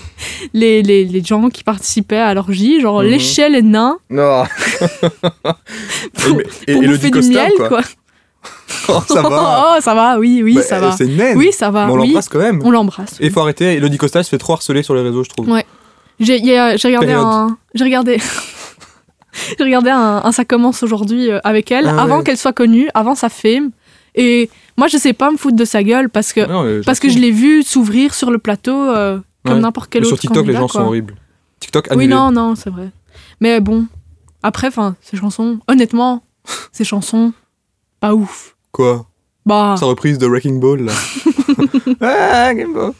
les, 0.54 0.82
les, 0.82 1.04
les 1.04 1.22
gens 1.22 1.50
qui 1.50 1.62
participaient 1.62 2.16
à 2.16 2.32
l'orgie 2.34 2.80
genre 2.80 3.02
Mhm. 3.02 3.08
léchaient 3.10 3.48
les 3.50 3.62
nains 3.62 3.98
Non. 4.08 4.44
pour, 6.14 6.40
et, 6.40 6.44
et 6.66 6.74
pour 6.74 6.82
Elodie 6.84 7.10
bouffer 7.10 7.10
du 7.10 7.28
miel 7.28 7.52
quoi. 7.58 7.68
quoi, 7.68 7.80
Oh, 8.90 9.00
ça 9.06 9.20
va. 9.20 9.74
oh 9.76 9.80
ça 9.82 9.94
va 9.94 10.18
oui 10.18 10.40
oui 10.42 10.54
Bah, 10.54 10.62
ça 10.62 10.78
va 10.80 10.92
C'est 10.92 11.04
une 11.04 11.16
naine. 11.16 11.36
oui 11.36 11.52
ça 11.52 11.70
va 11.70 11.84
Mais 11.86 11.92
on 11.92 11.96
oui 11.96 12.06
l'embrasse 12.06 12.28
quand 12.30 12.38
même. 12.38 12.60
on 12.64 12.70
l'embrasse 12.70 13.16
Et 13.20 13.26
il 13.26 13.30
faut 13.32 13.40
arrêter. 13.40 13.74
Elodie 13.74 13.98
Costa 13.98 14.22
se 14.22 14.30
fait 14.30 14.38
trop 14.38 14.54
harceler 14.54 14.82
sur 14.82 14.94
les 14.94 15.02
réseaux, 15.02 15.22
je 15.24 15.28
trouve. 15.28 15.48
Ouais. 15.50 15.66
J'ai 16.20 16.36
regardé 16.38 17.12
un. 17.12 17.58
J'ai 17.74 17.84
regardé. 17.84 18.18
j'ai 19.58 19.64
regardé 19.64 19.90
un, 19.90 20.22
un 20.24 20.32
Ça 20.32 20.44
commence 20.46 20.82
aujourd'hui 20.82 21.30
euh, 21.30 21.38
avec 21.44 21.70
elle, 21.70 21.86
Ah 21.86 22.00
avant 22.02 22.18
ouais. 22.18 22.24
qu'elle 22.24 22.38
soit 22.38 22.52
connue, 22.54 22.88
avant 22.94 23.14
sa 23.14 23.28
fame. 23.28 23.70
Et 24.14 24.48
moi, 24.78 24.88
je 24.88 24.96
sais 24.96 25.12
pas 25.12 25.30
me 25.30 25.36
foutre 25.36 25.56
de 25.56 25.64
sa 25.66 25.82
gueule 25.82 26.08
parce 26.08 26.32
que, 26.32 26.40
Non, 26.48 26.62
mais 26.64 26.80
parce 26.80 26.98
que 26.98 27.08
je 27.10 27.18
l'ai 27.18 27.30
vue 27.30 27.62
s'ouvrir 27.62 28.14
sur 28.14 28.30
le 28.30 28.38
plateau 28.38 28.74
euh, 28.74 29.18
comme 29.44 29.60
n'importe 29.60 29.90
quel 29.90 30.00
Mais 30.02 30.08
autre 30.08 30.16
sur 30.16 30.30
TikTok, 30.30 30.46
les 30.46 30.54
gens 30.54 30.66
quoi. 30.66 30.80
sont 30.80 30.86
horribles. 30.86 31.14
TikTok 31.60 31.90
annulé. 31.92 32.06
Oui, 32.06 32.10
non, 32.10 32.30
non, 32.32 32.54
c'est 32.54 32.70
vrai. 32.70 32.88
Mais 33.40 33.60
bon, 33.60 33.86
après, 34.42 34.68
enfin, 34.68 34.96
ces 35.02 35.16
chansons, 35.18 35.58
honnêtement, 35.68 36.22
ces 36.72 36.84
chansons, 36.84 37.32
pas 38.00 38.14
ouf. 38.14 38.56
Quoi? 38.72 39.06
Bah, 39.46 39.76
Sa 39.78 39.86
reprise 39.86 40.18
de 40.18 40.26
Wrecking 40.26 40.60
Ball, 40.60 40.82
là. 40.82 40.92
ah, 42.00 42.52
Ball. 42.54 42.92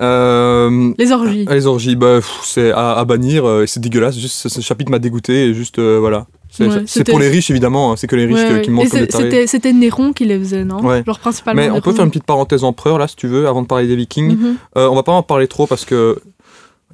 Euh, 0.00 0.94
les 0.98 1.12
orgies. 1.12 1.44
les 1.46 1.66
orgies, 1.66 1.94
bah, 1.96 2.20
c'est 2.42 2.72
à, 2.72 2.92
à 2.92 3.04
bannir, 3.04 3.46
euh, 3.46 3.66
c'est 3.66 3.80
dégueulasse. 3.80 4.16
Juste, 4.18 4.48
ce, 4.48 4.60
chapitre 4.62 4.90
m'a 4.90 4.98
dégoûté 4.98 5.48
et 5.48 5.54
juste, 5.54 5.78
euh, 5.78 5.98
voilà. 6.00 6.26
C'est 6.48 6.66
Ouais, 6.66 7.04
pour 7.04 7.20
les 7.20 7.28
riches, 7.28 7.50
évidemment. 7.50 7.92
hein, 7.92 7.96
C'est 7.96 8.06
que 8.06 8.16
les 8.16 8.24
riches 8.24 8.36
Ouais, 8.38 8.48
que- 8.48 8.54
ouais. 8.54 8.62
qui 8.62 8.70
mangent 8.70 8.88
comme 8.88 9.46
c'était 9.46 9.72
Néron 9.72 10.12
qui 10.12 10.24
les 10.24 10.38
faisait, 10.38 10.64
non? 10.64 10.82
Ouais. 10.82 11.04
Genre 11.06 11.18
principalement. 11.18 11.60
Mais 11.62 11.70
on 11.70 11.80
peut 11.80 11.92
faire 11.92 12.04
une 12.04 12.10
petite 12.10 12.24
parenthèse 12.24 12.64
empereur, 12.64 12.98
là, 12.98 13.06
si 13.06 13.14
tu 13.16 13.28
veux, 13.28 13.46
avant 13.46 13.62
de 13.62 13.66
parler 13.66 13.86
des 13.86 13.94
vikings. 13.94 14.36
Mhm. 14.36 14.56
Euh, 14.76 14.88
on 14.88 14.94
va 14.96 15.02
pas 15.02 15.12
en 15.12 15.22
parler 15.22 15.46
trop 15.46 15.66
parce 15.66 15.84
que. 15.84 16.20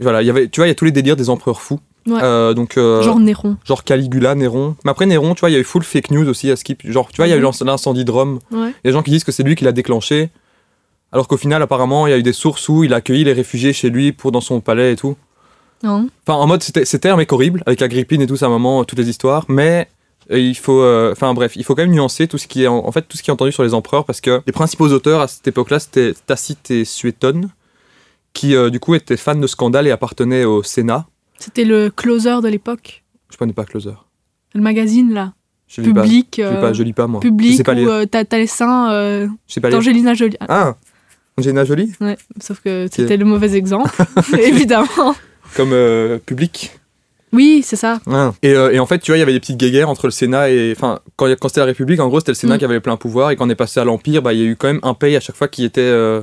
Voilà, 0.01 0.21
il 0.21 0.27
y 0.27 0.31
avait, 0.31 0.49
tu 0.49 0.61
vois, 0.61 0.67
il 0.67 0.71
y 0.71 0.73
a 0.73 0.75
tous 0.75 0.85
les 0.85 0.93
délires 0.93 1.17
des 1.17 1.31
empereurs 1.31 1.63
fous. 1.63 1.81
Ouais. 2.07 2.21
Euh, 2.23 2.55
donc, 2.55 2.77
euh, 2.77 3.03
Genre 3.03 3.19
Néron. 3.19 3.57
genre 3.65 3.83
Caligula, 3.85 4.35
Néron. 4.35 4.77
Mais 4.85 4.91
après 4.93 5.07
Néron, 5.07 5.35
tu 5.35 5.41
vois, 5.41 5.51
il 5.51 5.55
y 5.55 5.57
a 5.57 5.59
eu 5.59 5.65
full 5.65 5.83
fake 5.83 6.11
news 6.13 6.29
aussi 6.29 6.51
à 6.51 6.57
Skip. 6.57 6.83
Genre, 6.91 7.09
tu 7.11 7.17
vois, 7.17 7.27
il 7.27 7.31
y 7.31 7.33
a 7.33 7.37
eu 7.37 7.41
Mhm. 7.41 7.45
l'inc- 7.47 7.65
l'incendie 7.65 8.05
de 8.05 8.11
Rome. 8.11 8.39
Ouais. 8.53 8.59
Il 8.59 8.65
y 8.67 8.69
a 8.69 8.73
des 8.85 8.93
gens 8.93 9.03
qui 9.03 9.11
disent 9.11 9.25
que 9.25 9.33
c'est 9.33 9.43
lui 9.43 9.55
qui 9.57 9.65
l'a 9.65 9.73
déclenché. 9.73 10.31
Alors 11.13 11.27
qu'au 11.29 11.37
final, 11.37 11.63
apparemment, 11.63 12.07
il 12.07 12.11
y 12.11 12.13
a 12.13 12.19
eu 12.19 12.23
des 12.23 12.33
sources 12.33 12.69
où 12.69 12.85
il 12.85 12.93
a 12.93 12.97
accueilli 12.97 13.25
les 13.25 13.33
réfugiés 13.33 13.73
chez 13.73 13.91
lui 13.91 14.13
pour 14.13 14.33
dans 14.33 14.41
son 14.41 14.61
palais 14.61 14.93
et 14.93 14.97
tout. 14.97 15.17
Non. 15.83 16.09
Enfin, 16.27 16.39
en 16.39 16.47
mode, 16.47 16.63
c'était 16.63 17.09
un 17.09 17.17
mec 17.17 17.33
horrible, 17.33 17.63
avec 17.67 17.83
Agrippine 17.83 18.21
et 18.23 18.27
tout, 18.27 18.37
sa 18.37 18.49
maman, 18.49 18.85
toutes 18.85 18.99
les 18.99 19.09
histoires. 19.09 19.45
Mais 19.49 19.89
euh, 20.31 20.39
il 20.39 20.57
faut. 20.57 20.81
euh, 20.81 21.13
Enfin, 21.13 21.33
bref, 21.35 21.53
il 21.57 21.65
faut 21.65 21.75
quand 21.75 21.83
même 21.83 21.93
nuancer 21.93 22.27
tout 22.29 22.39
ce 22.39 22.47
qui 22.47 22.65
est. 22.65 22.67
En, 22.67 22.87
en 22.87 22.93
fait, 22.93 23.03
tout 23.03 23.17
ce 23.17 23.23
qui 23.23 23.31
est 23.31 23.33
entendu 23.33 23.53
sur 23.53 23.63
les 23.63 23.75
empereurs, 23.75 24.05
parce 24.05 24.21
que 24.21 24.43
les 24.47 24.53
principaux 24.53 24.89
auteurs 24.89 25.21
à 25.21 25.29
cette 25.29 25.47
époque-là, 25.49 25.79
c'était 25.81 26.13
Tacite 26.27 26.71
et 26.71 26.85
Suétone, 26.85 27.51
qui, 28.33 28.55
du 28.71 28.81
coup, 28.81 28.95
étaient 28.95 29.17
fans 29.17 29.35
de 29.35 29.47
scandale 29.47 29.87
et 29.87 29.91
appartenaient 29.91 30.45
au 30.45 30.63
Sénat. 30.63 31.07
C'était 31.39 31.65
le 31.65 31.91
closer 31.91 32.41
de 32.43 32.49
l'époque. 32.49 33.03
Je 33.31 33.37
connais 33.37 33.53
pas 33.53 33.65
Closer. 33.65 33.95
Le 34.55 34.61
magazine, 34.61 35.13
là. 35.13 35.35
Je 35.69 35.81
lis 35.83 35.93
pas. 35.93 36.03
public. 36.03 36.35
Je 36.39 36.43
lis 36.43 36.49
euh, 36.49 36.61
pas, 36.61 36.73
je 36.73 36.83
lis 36.83 36.93
pas, 36.93 37.07
moi. 37.07 37.21
je 37.23 37.29
public 37.29 37.57
sais 37.57 37.65
pas 37.65 37.75
où 37.75 37.89
euh, 37.89 38.07
t'as 38.07 38.25
les 38.39 38.47
seins 38.47 38.91
euh, 38.93 39.27
d'Angelina 39.63 40.15
Jolie. 40.15 40.37
Ah, 40.41 40.47
Ah 40.49 40.77
Angelina 41.39 41.65
Jolie? 41.65 41.93
Ouais, 42.01 42.17
sauf 42.41 42.61
que 42.61 42.87
c'était 42.91 43.17
le 43.17 43.25
mauvais 43.25 43.55
exemple, 43.57 43.91
évidemment. 44.39 45.15
Comme 45.57 45.73
euh, 45.73 46.19
public? 46.19 46.73
Oui, 47.33 47.61
c'est 47.65 47.77
ça. 47.77 48.01
Et, 48.43 48.53
euh, 48.55 48.71
et 48.73 48.79
en 48.79 48.87
fait, 48.87 49.01
tu 49.01 49.11
vois, 49.11 49.17
il 49.17 49.21
y 49.21 49.23
avait 49.23 49.33
des 49.33 49.41
petites 49.41 49.59
guéguerres 49.59 49.91
entre 49.91 50.07
le 50.07 50.13
Sénat 50.13 50.49
et. 50.51 50.73
Enfin, 50.75 51.01
quand, 51.17 51.27
quand 51.39 51.49
c'était 51.49 51.61
la 51.61 51.67
République, 51.67 52.01
en 52.01 52.09
gros, 52.09 52.21
c'était 52.21 52.31
le 52.33 52.37
Sénat 52.37 52.55
Mm. 52.55 52.59
qui 52.59 52.65
avait 52.65 52.75
les 52.75 52.81
pleins 52.81 52.97
pouvoirs. 52.97 53.31
Et 53.33 53.37
quand 53.37 53.47
on 53.47 53.51
est 53.51 53.55
passé 53.57 53.81
à 53.81 53.85
l'Empire, 53.85 54.23
bah, 54.23 54.33
il 54.33 54.39
y 54.41 54.43
a 54.43 54.47
eu 54.47 54.57
quand 54.57 54.69
même 54.69 54.81
un 54.85 54.95
paye 54.95 55.17
à 55.17 55.21
chaque 55.21 55.37
fois 55.37 55.49
qui 55.49 55.65
était, 55.65 55.81
euh, 55.83 56.23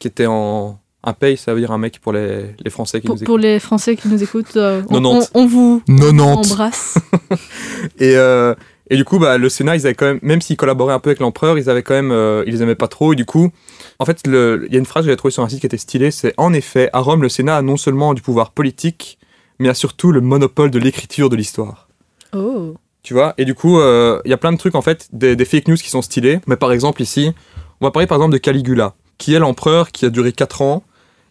qui 0.00 0.08
était 0.08 0.26
en. 0.26 0.78
Un 1.06 1.12
paye, 1.12 1.36
ça 1.36 1.52
veut 1.52 1.60
dire 1.60 1.70
un 1.70 1.76
mec 1.78 2.00
pour 2.00 2.12
les, 2.14 2.46
les 2.64 2.70
Français 2.70 3.00
qui 3.00 3.06
Pour, 3.06 3.16
nous 3.16 3.24
pour 3.24 3.34
écoutent. 3.36 3.42
les 3.44 3.58
Français 3.60 3.94
qui 3.94 4.08
nous 4.08 4.22
écoutent, 4.22 4.56
euh, 4.56 4.80
on, 4.88 4.94
90. 5.02 5.30
on- 5.34 5.40
on 5.42 5.46
vous 5.46 5.82
90 5.86 6.20
embrasse. 6.22 6.94
Et, 7.98 8.16
euh, 8.16 8.54
et 8.90 8.96
du 8.96 9.04
coup, 9.04 9.18
bah, 9.18 9.38
le 9.38 9.48
Sénat, 9.48 9.76
ils 9.76 9.86
avaient 9.86 9.94
quand 9.94 10.06
même. 10.06 10.18
Même 10.22 10.40
s'ils 10.40 10.56
collaboraient 10.56 10.92
un 10.94 10.98
peu 10.98 11.10
avec 11.10 11.20
l'empereur, 11.20 11.58
ils 11.58 11.68
avaient 11.70 11.82
quand 11.82 11.94
même. 11.94 12.10
euh, 12.12 12.42
ils 12.46 12.52
les 12.52 12.62
aimaient 12.62 12.74
pas 12.74 12.88
trop. 12.88 13.12
Et 13.12 13.16
du 13.16 13.24
coup, 13.24 13.50
en 13.98 14.04
fait, 14.04 14.26
le- 14.26 14.64
il 14.68 14.72
y 14.72 14.76
a 14.76 14.78
une 14.78 14.84
phrase 14.86 15.02
que 15.02 15.06
j'avais 15.06 15.16
trouvée 15.16 15.32
sur 15.32 15.42
un 15.42 15.48
site 15.48 15.60
qui 15.60 15.66
était 15.66 15.78
stylée 15.78 16.10
c'est 16.10 16.34
En 16.36 16.52
effet, 16.52 16.90
à 16.92 17.00
Rome, 17.00 17.22
le 17.22 17.28
Sénat 17.28 17.56
a 17.58 17.62
non 17.62 17.76
seulement 17.76 18.14
du 18.14 18.22
pouvoir 18.22 18.50
politique, 18.52 19.18
mais 19.58 19.68
a 19.68 19.74
surtout 19.74 20.12
le 20.12 20.20
monopole 20.20 20.70
de 20.70 20.78
l'écriture 20.78 21.28
de 21.30 21.36
l'histoire. 21.36 21.88
Oh. 22.34 22.74
Tu 23.02 23.12
vois? 23.14 23.34
Et 23.38 23.44
du 23.44 23.54
coup, 23.54 23.78
euh, 23.78 24.20
il 24.24 24.30
y 24.30 24.34
a 24.34 24.38
plein 24.38 24.52
de 24.52 24.58
trucs, 24.58 24.74
en 24.74 24.82
fait, 24.82 25.08
des, 25.12 25.36
des 25.36 25.44
fake 25.44 25.68
news 25.68 25.76
qui 25.76 25.90
sont 25.90 26.02
stylés. 26.02 26.40
Mais 26.46 26.56
par 26.56 26.72
exemple, 26.72 27.00
ici, 27.02 27.32
on 27.80 27.86
va 27.86 27.90
parler 27.90 28.06
par 28.06 28.16
exemple 28.16 28.32
de 28.32 28.38
Caligula, 28.38 28.94
qui 29.18 29.34
est 29.34 29.38
l'empereur 29.38 29.90
qui 29.92 30.04
a 30.06 30.10
duré 30.10 30.32
4 30.32 30.62
ans. 30.62 30.82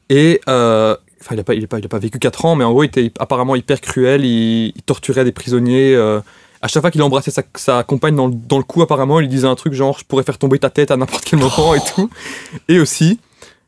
Et. 0.10 0.42
euh, 0.50 0.96
Enfin, 1.26 1.36
il 1.36 1.38
n'a 1.38 1.44
pas, 1.46 1.54
il 1.54 1.64
a 1.64 1.68
pas, 1.68 1.80
il 1.80 1.86
a 1.86 1.88
pas 1.88 2.00
vécu 2.00 2.20
4 2.20 2.44
ans, 2.44 2.58
mais 2.58 2.66
en 2.66 2.72
gros, 2.74 2.84
il 2.84 2.88
était 2.88 3.10
apparemment 3.18 3.56
hyper 3.56 3.80
cruel. 3.80 4.26
Il, 4.26 4.74
il 4.76 4.82
torturait 4.86 5.24
des 5.24 5.32
prisonniers. 5.32 5.96
euh, 5.96 6.20
à 6.62 6.68
chaque 6.68 6.82
fois 6.82 6.92
qu'il 6.92 7.02
embrassait 7.02 7.32
sa, 7.32 7.44
sa 7.56 7.84
compagne 7.84 8.14
dans 8.18 8.28
le, 8.28 8.34
dans 8.34 8.58
le 8.58 8.66
cou, 8.66 8.82
apparemment, 8.82 9.22
il 9.22 9.24
lui 9.24 9.30
disait 9.30 9.48
un 9.48 9.56
truc 9.56 9.72
genre 9.72 9.98
Je 9.98 10.04
pourrais 10.04 10.24
faire 10.24 10.38
tomber 10.38 10.60
ta 10.60 10.70
tête 10.70 10.92
à 10.92 10.98
n'importe 10.98 11.24
quel 11.24 11.40
moment 11.40 11.76
et 11.76 11.80
tout. 11.96 12.10
Et 12.68 12.78
aussi, 12.78 13.20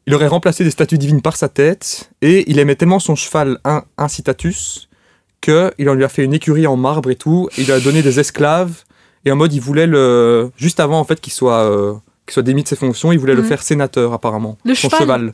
il 0.05 0.13
aurait 0.13 0.27
remplacé 0.27 0.65
des 0.65 0.69
statues 0.69 0.97
divines 0.97 1.21
par 1.21 1.37
sa 1.37 1.47
tête, 1.47 2.11
et 2.21 2.43
il 2.51 2.59
aimait 2.59 2.75
tellement 2.75 2.99
son 2.99 3.15
cheval 3.15 3.57
incitatus 3.97 4.89
qu'il 5.41 5.89
en 5.89 5.93
lui 5.93 6.03
a 6.03 6.09
fait 6.09 6.23
une 6.25 6.33
écurie 6.33 6.67
en 6.67 6.75
marbre 6.75 7.09
et 7.09 7.15
tout, 7.15 7.47
et 7.57 7.61
il 7.61 7.65
lui 7.67 7.71
a 7.73 7.79
donné 7.79 8.01
des 8.01 8.19
esclaves, 8.19 8.83
et 9.25 9.31
en 9.31 9.35
mode 9.35 9.53
il 9.53 9.61
voulait 9.61 9.87
le... 9.87 10.51
Juste 10.57 10.79
avant 10.79 10.99
en 10.99 11.03
fait 11.05 11.21
qu'il 11.21 11.33
soit, 11.33 11.63
euh, 11.71 11.93
qu'il 12.25 12.33
soit 12.33 12.43
démis 12.43 12.63
de 12.63 12.67
ses 12.67 12.75
fonctions, 12.75 13.11
il 13.11 13.19
voulait 13.19 13.33
le 13.33 13.41
Ouais. 13.41 13.47
faire 13.47 13.63
sénateur 13.63 14.13
apparemment. 14.13 14.57
Le 14.65 14.75
son 14.75 14.89
cheval. 14.89 15.33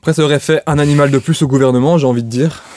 Après 0.00 0.14
ça 0.14 0.22
aurait 0.22 0.40
fait 0.40 0.62
un 0.66 0.78
animal 0.78 1.10
de 1.10 1.18
plus 1.18 1.42
au 1.42 1.46
gouvernement, 1.46 1.98
j'ai 1.98 2.06
envie 2.06 2.22
de 2.22 2.28
dire. 2.28 2.62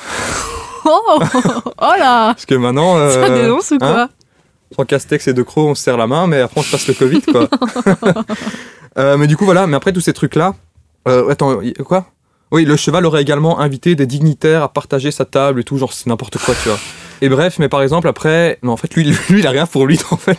Oh, 0.86 1.18
oh 1.18 1.94
là 1.98 2.34
Parce 2.34 2.46
que 2.46 2.56
maintenant... 2.56 2.96
Ça 3.10 3.20
euh, 3.20 3.42
dénonce 3.42 3.72
ou 3.72 3.78
quoi 3.78 4.02
hein 4.02 4.10
Sans 4.76 4.84
Castex 4.84 5.30
et 5.30 5.34
De 5.34 5.42
Croo, 5.42 5.70
on 5.70 5.76
se 5.76 5.84
serre 5.84 5.96
la 5.96 6.08
main, 6.08 6.28
mais 6.28 6.42
après 6.42 6.60
on 6.60 6.64
se 6.64 6.72
passe 6.72 6.90
le 6.90 6.94
Covid, 6.94 7.22
quoi. 7.22 7.48
Euh, 8.98 9.18
mais 9.18 9.26
du 9.26 9.38
coup, 9.38 9.46
voilà. 9.46 9.66
Mais 9.66 9.76
après 9.76 9.92
tous 9.92 10.02
ces 10.02 10.14
trucs-là, 10.14 10.54
euh, 11.08 11.28
attends, 11.30 11.62
quoi? 11.84 12.06
Oui, 12.52 12.66
le 12.66 12.76
cheval 12.76 13.08
aurait 13.08 13.24
également 13.24 13.60
invité 13.60 13.96
des 13.96 14.06
dignitaires 14.06 14.62
à 14.62 14.72
partager 14.72 15.10
sa 15.10 15.26
table 15.26 15.62
et 15.62 15.64
tout, 15.64 15.78
genre 15.78 15.94
c'est 15.94 16.06
n'importe 16.06 16.38
quoi, 16.38 16.54
tu 16.62 16.70
vois. 16.70 16.78
Et 17.22 17.30
bref, 17.30 17.58
mais 17.60 17.70
par 17.70 17.82
exemple 17.82 18.08
après, 18.08 18.58
non, 18.64 18.72
en 18.74 18.78
fait 18.78 18.94
lui, 18.96 19.04
lui 19.30 19.40
il 19.40 19.48
a 19.48 19.52
rien 19.52 19.66
pour 19.66 19.86
lui 19.86 20.00
en 20.12 20.18
fait. 20.18 20.38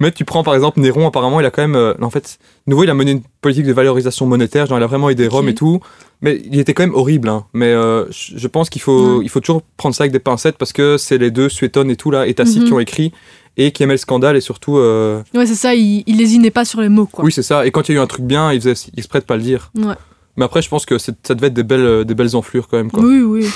mais 0.00 0.10
tu 0.12 0.24
prends 0.24 0.42
par 0.42 0.54
exemple 0.54 0.80
Néron, 0.80 1.06
apparemment 1.06 1.40
il 1.40 1.46
a 1.46 1.50
quand 1.50 1.62
même, 1.62 1.74
euh, 1.76 1.94
en 2.00 2.10
fait, 2.10 2.38
nouveau 2.66 2.84
il 2.84 2.90
a 2.90 2.94
mené 2.94 3.12
une 3.12 3.22
politique 3.40 3.66
de 3.66 3.72
valorisation 3.72 4.26
monétaire, 4.26 4.66
genre 4.66 4.78
il 4.78 4.82
a 4.82 4.86
vraiment 4.86 5.08
aidé 5.10 5.26
Rome 5.28 5.46
Ok. 5.46 5.50
et 5.50 5.54
tout. 5.54 5.80
Mais 6.22 6.38
il 6.44 6.58
était 6.60 6.74
quand 6.74 6.82
même 6.82 6.94
horrible, 6.94 7.30
hein. 7.30 7.46
Mais 7.54 7.72
euh, 7.72 8.04
je 8.10 8.46
pense 8.46 8.68
qu'il 8.68 8.82
faut, 8.82 9.22
il 9.22 9.30
faut 9.30 9.40
toujours 9.40 9.62
prendre 9.78 9.94
ça 9.94 10.02
avec 10.04 10.12
des 10.12 10.18
pincettes 10.18 10.58
parce 10.58 10.74
que 10.74 10.98
c'est 10.98 11.16
les 11.16 11.30
deux 11.30 11.48
Suétone 11.48 11.90
et 11.90 11.96
tout 11.96 12.10
là, 12.10 12.26
et 12.26 12.34
Tacite 12.34 12.60
Mhm. 12.60 12.66
qui 12.66 12.72
ont 12.74 12.80
écrit 12.80 13.12
et 13.56 13.72
qui 13.72 13.82
aimaient 13.82 13.94
le 13.94 13.98
scandale 13.98 14.36
et 14.36 14.42
surtout. 14.42 14.76
euh, 14.76 15.22
Ouais, 15.34 15.46
c'est 15.46 15.54
ça, 15.54 15.74
il, 15.74 16.04
il 16.06 16.18
lésinait 16.18 16.50
pas 16.50 16.66
sur 16.66 16.82
les 16.82 16.90
mots, 16.90 17.06
quoi. 17.06 17.24
oui, 17.24 17.32
c'est 17.32 17.42
ça. 17.42 17.64
Et 17.66 17.70
quand 17.70 17.88
il 17.88 17.92
y 17.92 17.94
a 17.96 18.00
eu 18.00 18.02
un 18.02 18.06
truc 18.06 18.24
bien, 18.26 18.52
il 18.52 18.60
faisait 18.60 18.74
exprès 18.98 19.20
de 19.20 19.24
pas 19.24 19.36
le 19.36 19.42
dire. 19.42 19.70
Ouais. 19.78 19.94
Mais 20.36 20.44
après, 20.44 20.60
je 20.60 20.68
pense 20.68 20.84
que 20.84 20.98
ça 20.98 21.12
devait 21.30 21.46
être 21.46 21.54
des 21.54 21.62
belles, 21.62 22.04
des 22.04 22.14
belles 22.14 22.36
enflures 22.36 22.68
quand 22.68 22.76
même. 22.76 22.90
Quoi. 22.90 23.02
Oui, 23.02 23.20
oui. 23.22 23.46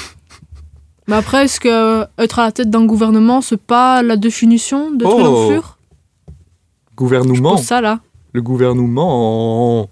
Mais 1.07 1.17
après, 1.17 1.45
est-ce 1.45 1.61
que 1.61 2.05
être 2.19 2.39
à 2.39 2.45
la 2.47 2.53
tête 2.53 2.71
d'un 2.71 2.87
gouvernement, 2.87 3.41
c'est 3.43 3.61
pas 3.61 4.03
la 4.03 4.17
définition 4.17 4.91
d'être 4.91 5.11
Oh. 5.15 5.21
une 5.21 5.27
enflure? 5.27 5.79
Gouvernement. 6.97 7.57
Ça, 7.57 7.81
là. 7.81 8.01
Le 8.33 8.43
gouvernement. 8.43 9.89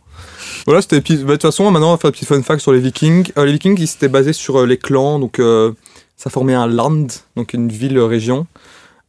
Voilà, 0.67 0.81
c'était. 0.83 1.01
bah, 1.01 1.25
De 1.25 1.33
toute 1.33 1.43
façon, 1.43 1.71
maintenant, 1.71 1.89
on 1.89 1.93
va 1.93 1.99
faire 1.99 2.09
un 2.09 2.13
petit 2.13 2.25
fun 2.25 2.41
fact 2.43 2.61
sur 2.61 2.73
les 2.73 2.81
Vikings. 2.81 3.31
Euh, 3.37 3.45
les 3.45 3.53
Vikings, 3.53 3.77
ils 3.81 3.87
s'étaient 3.89 4.09
basés 4.09 4.33
sur 4.33 4.61
euh, 4.61 4.67
les 4.67 4.79
clans, 4.79 5.19
donc 5.19 5.39
euh, 5.39 5.73
ça 6.17 6.31
formait 6.31 6.55
un 6.55 6.67
land, 6.67 7.07
donc 7.37 7.53
une 7.55 7.69
ville-région. 7.69 8.47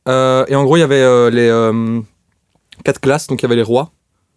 Euh, 0.08 0.46
et 0.48 0.56
en 0.56 0.64
gros, 0.64 0.76
il 0.78 0.82
y 0.82 0.84
avait 0.84 1.02
euh, 1.02 1.30
les 1.30 1.48
euh, 1.48 2.00
quatre 2.84 3.00
classes, 3.00 3.28
donc 3.28 3.42
il 3.42 3.44
y 3.44 3.46
avait 3.46 3.56
les 3.56 3.64
rois. 3.64 3.92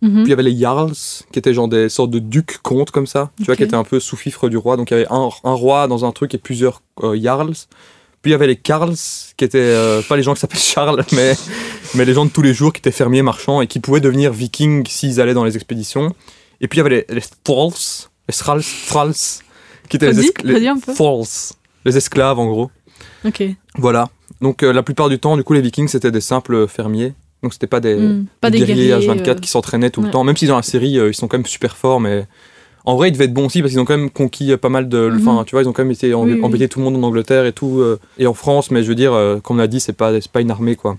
Mhm. 0.07 0.14
Puis 0.14 0.22
il 0.26 0.30
y 0.30 0.32
avait 0.32 0.42
les 0.42 0.57
Jarls, 0.57 0.94
qui 1.32 1.38
étaient 1.38 1.52
genre 1.52 1.68
des 1.68 1.88
sortes 1.88 2.11
de 2.11 2.20
ducs 2.20 2.59
comtes 2.62 2.90
comme 2.90 3.07
ça, 3.07 3.30
tu 3.38 3.44
vois, 3.44 3.57
qui 3.57 3.64
étaient 3.64 3.74
un 3.74 3.84
peu 3.84 3.98
sous-fifre 3.98 4.48
du 4.48 4.57
roi. 4.57 4.76
Donc 4.76 4.90
il 4.90 4.94
y 4.94 4.96
avait 4.98 5.09
un, 5.11 5.28
un 5.44 5.52
roi 5.52 5.88
dans 5.88 6.04
un 6.04 6.12
truc 6.12 6.34
et 6.34 6.38
plusieurs 6.38 6.82
euh, 7.02 7.18
Jarls. 7.20 7.54
Puis 8.22 8.30
il 8.30 8.32
y 8.32 8.34
avait 8.34 8.46
les 8.46 8.57
Karls, 8.57 8.96
qui 9.36 9.44
étaient 9.44 9.59
euh, 9.59 10.02
pas 10.02 10.16
les 10.16 10.22
gens 10.22 10.34
qui 10.34 10.40
s'appellent 10.40 10.61
Charles, 10.61 11.04
mais, 11.12 11.34
mais 11.94 12.04
les 12.04 12.14
gens 12.14 12.24
de 12.24 12.30
tous 12.30 12.42
les 12.42 12.54
jours 12.54 12.72
qui 12.72 12.78
étaient 12.78 12.92
fermiers, 12.92 13.22
marchands 13.22 13.61
et 13.61 13.66
qui 13.66 13.80
pouvaient 13.80 14.00
devenir 14.00 14.32
vikings 14.32 14.86
s'ils 14.86 15.20
allaient 15.20 15.34
dans 15.34 15.44
les 15.44 15.57
expéditions. 15.57 16.14
Et 16.61 16.68
puis 16.68 16.78
il 16.78 16.82
y 16.82 16.86
avait 16.86 17.04
les, 17.09 17.14
les 17.14 17.22
Thralls, 17.44 17.72
les 18.28 18.34
Thralls, 18.34 18.62
Thralls, 18.88 19.12
qui 19.88 19.96
étaient 19.96 20.12
les. 20.12 20.14
Thralls, 20.94 21.26
les 21.84 21.96
esclaves 21.96 22.38
en 22.38 22.46
gros. 22.46 22.70
Ok. 23.24 23.42
Voilà. 23.76 24.09
Donc 24.40 24.62
euh, 24.62 24.72
la 24.72 24.82
plupart 24.82 25.09
du 25.09 25.18
temps, 25.18 25.36
du 25.36 25.44
coup, 25.44 25.52
les 25.52 25.61
vikings 25.61 25.88
c'était 25.88 26.11
des 26.11 26.20
simples 26.20 26.68
fermiers. 26.68 27.14
Donc 27.43 27.53
c'était 27.53 27.66
pas 27.66 27.80
des, 27.80 27.95
Hmm. 27.95 28.26
Pas 28.41 28.51
des 28.51 28.59
guerriers 28.59 28.89
guerriers. 28.89 29.09
H24 29.09 29.28
euh, 29.28 29.34
qui 29.34 29.49
s'entraînaient 29.49 29.91
tout 29.91 30.03
le 30.03 30.11
temps. 30.11 30.24
Même 30.24 30.37
si 30.37 30.47
dans 30.47 30.57
la 30.57 30.62
série, 30.62 30.99
euh, 30.99 31.09
ils 31.11 31.14
sont 31.14 31.28
quand 31.28 31.39
même 31.39 31.47
super 31.47 31.76
forts, 31.76 32.01
mais 32.01 32.26
en 32.87 32.95
vrai, 32.97 33.09
ils 33.09 33.12
devaient 33.12 33.24
être 33.24 33.34
bons 33.34 33.47
aussi 33.47 33.61
parce 33.61 33.72
qu'ils 33.72 33.80
ont 33.80 33.84
quand 33.84 33.97
même 33.97 34.11
conquis 34.11 34.53
euh, 34.53 34.57
pas 34.57 34.68
mal 34.68 34.89
de. 34.89 35.11
Mhm. 35.11 35.20
Enfin, 35.28 35.45
tu 35.45 35.53
vois, 35.57 35.62
ils 35.62 35.68
ont 35.68 35.72
quand 35.72 35.82
même 35.82 35.91
été 35.93 36.14
oui. 36.14 36.68
tout 36.68 36.78
le 36.78 36.84
monde 36.84 36.97
en 36.97 37.03
Angleterre 37.03 37.45
et 37.45 37.53
tout, 37.53 37.80
euh, 37.80 37.99
et 38.18 38.26
en 38.28 38.34
France, 38.34 38.70
mais 38.70 38.82
je 38.82 38.89
veux 38.89 38.95
dire, 38.95 39.12
euh, 39.12 39.41
comme 39.41 39.57
on 39.57 39.61
a 39.61 39.66
dit, 39.66 39.80
c'est 39.80 39.93
pas, 39.93 40.12
pas 40.32 40.41
une 40.41 40.51
armée, 40.51 40.76
quoi. 40.76 40.97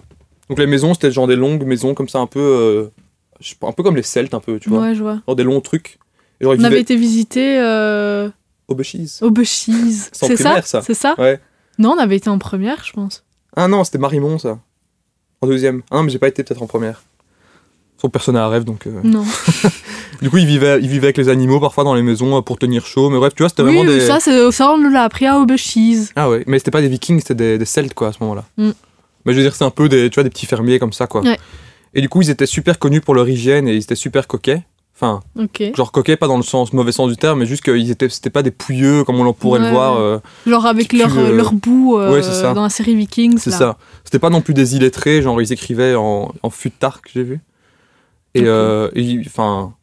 Donc 0.50 0.60
les 0.60 0.68
maisons, 0.68 0.94
c'était 0.94 1.12
genre 1.12 1.28
des 1.28 1.36
longues 1.38 1.64
maisons 1.66 1.94
comme 1.94 2.10
ça, 2.10 2.20
un 2.20 2.28
peu. 2.28 2.40
euh, 2.40 2.90
un 3.62 3.72
peu 3.72 3.84
comme 3.84 3.96
les 3.96 4.04
Celtes, 4.04 4.34
un 4.34 4.40
peu, 4.40 4.60
tu 4.60 4.70
vois. 4.70 4.82
Ouais, 4.82 4.96
je 4.96 5.02
vois. 5.02 5.22
Genre 5.28 5.36
des 5.36 5.44
longs 5.44 5.62
trucs. 5.62 5.98
Et 6.42 6.44
genre, 6.44 6.56
On 6.58 6.64
avait 6.64 6.82
été 6.82 6.96
visiter 6.96 7.58
euh, 7.60 8.30
au 8.68 8.76
Bechies. 8.76 9.20
Aubechies. 9.22 9.94
C'est 10.12 10.36
ça 10.36 10.62
ça. 10.62 10.82
C'est 10.82 10.94
ça 10.94 11.16
Ouais. 11.18 11.40
Non, 11.80 11.94
on 11.96 12.00
avait 12.00 12.18
été 12.18 12.30
en 12.30 12.40
première, 12.40 12.84
je 12.84 12.92
pense. 12.94 13.24
Ah 13.56 13.68
non, 13.68 13.84
c'était 13.84 13.98
Marimont, 13.98 14.40
ça. 14.40 14.60
En 15.42 15.48
deuxième. 15.48 15.82
Ah 15.92 15.98
non, 15.98 16.04
mais 16.04 16.10
j'ai 16.10 16.20
pas 16.20 16.28
été 16.28 16.44
peut-être 16.44 16.62
en 16.62 16.68
première. 16.68 17.04
Son 18.00 18.10
personnage 18.10 18.44
à 18.44 18.50
rêve, 18.50 18.64
donc. 18.64 18.86
euh, 18.88 19.02
Non. 19.04 19.24
Du 20.22 20.32
coup, 20.32 20.38
ils 20.38 20.48
vivaient, 20.48 20.80
ils 20.82 20.88
vivaient 20.88 21.08
avec 21.08 21.18
les 21.18 21.30
animaux 21.30 21.60
parfois 21.60 21.84
dans 21.84 21.94
les 21.94 22.02
maisons 22.02 22.38
euh, 22.38 22.42
pour 22.42 22.58
tenir 22.58 22.86
chaud. 22.88 23.12
Mais 23.12 23.18
bref, 23.18 23.34
tu 23.36 23.44
vois, 23.44 23.50
c'était 23.50 23.62
Oui, 23.62 23.76
vraiment 23.76 23.92
des. 23.92 24.00
ça, 24.52 24.72
on 24.74 24.90
l'a 24.90 25.04
appris 25.04 25.28
à 25.28 25.40
Aubechies. 25.40 26.10
Ah 26.16 26.28
ouais, 26.30 26.44
mais 26.48 26.58
c'était 26.58 26.72
pas 26.72 26.82
des 26.82 26.88
vikings, 26.88 27.20
c'était 27.20 27.36
des, 27.36 27.58
des 27.60 27.66
celtes 27.66 27.94
quoi 27.94 28.08
à 28.08 28.14
ce 28.14 28.18
moment-là. 28.22 28.46
Mm. 28.58 28.72
Mais 29.26 29.34
je 29.34 29.38
veux 29.38 29.44
dire, 29.44 29.56
c'est 29.56 29.64
un 29.64 29.70
peu 29.70 29.90
des, 29.90 30.10
tu 30.10 30.16
vois, 30.16 30.24
des 30.24 30.32
petits 30.32 30.48
fermiers 30.48 30.80
comme 30.80 30.92
ça 30.94 31.06
quoi. 31.06 31.22
Ouais. 31.22 31.38
Et 31.94 32.02
du 32.02 32.10
coup, 32.10 32.22
ils 32.24 32.32
étaient 32.32 32.48
super 32.48 32.80
connus 32.80 33.02
pour 33.02 33.14
leur 33.14 33.30
hygiène 33.30 33.68
et 33.68 33.76
ils 33.76 33.82
étaient 33.84 33.94
super 33.96 34.26
coquets. 34.28 34.64
Enfin, 35.00 35.20
genre 35.76 35.92
coquets, 35.92 36.18
pas 36.18 36.26
dans 36.28 36.38
le 36.38 36.44
sens 36.44 36.74
mauvais 36.74 36.92
sens 36.92 37.08
du 37.08 37.18
terme, 37.18 37.38
mais 37.38 37.46
juste 37.46 37.64
qu'ils 37.64 37.92
étaient, 37.92 38.10
c'était 38.10 38.32
pas 38.32 38.42
des 38.42 38.50
pouilleux 38.50 39.04
comme 39.04 39.20
on 39.20 39.28
en 39.28 39.34
pourrait 39.34 39.60
Ouais, 39.60 39.68
le 39.68 39.72
voir. 39.72 39.96
euh, 40.00 40.18
Genre 40.48 40.66
avec 40.66 40.92
leur, 40.92 41.10
pue, 41.12 41.20
euh, 41.20 41.32
leur 41.38 41.54
euh, 41.54 42.14
ouais, 42.14 42.24
c'est 42.24 42.34
ça. 42.34 42.54
dans 42.56 42.64
la 42.64 42.70
série 42.70 42.96
Vikings. 42.96 43.38
c'est 43.38 43.52
ça. 43.52 43.78
C'était 44.04 44.18
pas 44.18 44.32
non 44.32 44.42
plus 44.42 44.56
des 44.56 44.76
illettrés, 44.76 45.22
genre 45.22 45.40
ils 45.40 45.54
écrivaient 45.54 45.94
en, 45.94 46.34
en 46.42 46.50
futark, 46.50 47.12
j'ai 47.14 47.22
vu. 47.22 47.40
Et, 48.34 48.42
euh, 48.46 48.90
enfin, 49.28 49.74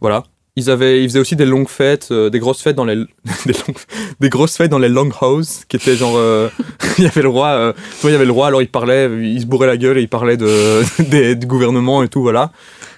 voilà. 0.00 0.24
Ils, 0.56 0.70
avaient, 0.70 1.04
ils 1.04 1.08
faisaient 1.08 1.20
aussi 1.20 1.36
des 1.36 1.44
longues 1.46 1.68
fêtes, 1.68 2.08
euh, 2.10 2.30
des 2.30 2.40
grosses 2.40 2.60
fêtes 2.60 2.74
dans 2.74 2.84
les 2.84 2.96
des, 3.46 3.52
longues- 3.52 3.76
des 4.18 4.28
grosses 4.28 4.56
fêtes 4.56 4.72
dans 4.72 4.80
les 4.80 4.88
longhouses, 4.88 5.60
qui 5.68 5.76
étaient 5.76 5.94
genre 5.94 6.14
euh, 6.16 6.48
il 6.98 7.04
y 7.04 7.06
avait 7.06 7.22
le 7.22 7.28
roi, 7.28 7.46
euh, 7.50 7.72
il 8.02 8.10
y 8.10 8.14
avait 8.14 8.24
le 8.24 8.32
roi, 8.32 8.48
alors 8.48 8.60
il 8.60 8.68
parlait, 8.68 9.08
il 9.22 9.40
se 9.40 9.46
bourrait 9.46 9.68
la 9.68 9.76
gueule 9.76 9.98
et 9.98 10.00
il 10.02 10.08
parlait 10.08 10.36
de 10.36 10.82
des- 11.10 11.36
du 11.36 11.46
gouvernement 11.46 12.02
et 12.02 12.08
tout, 12.08 12.22
voilà. 12.22 12.50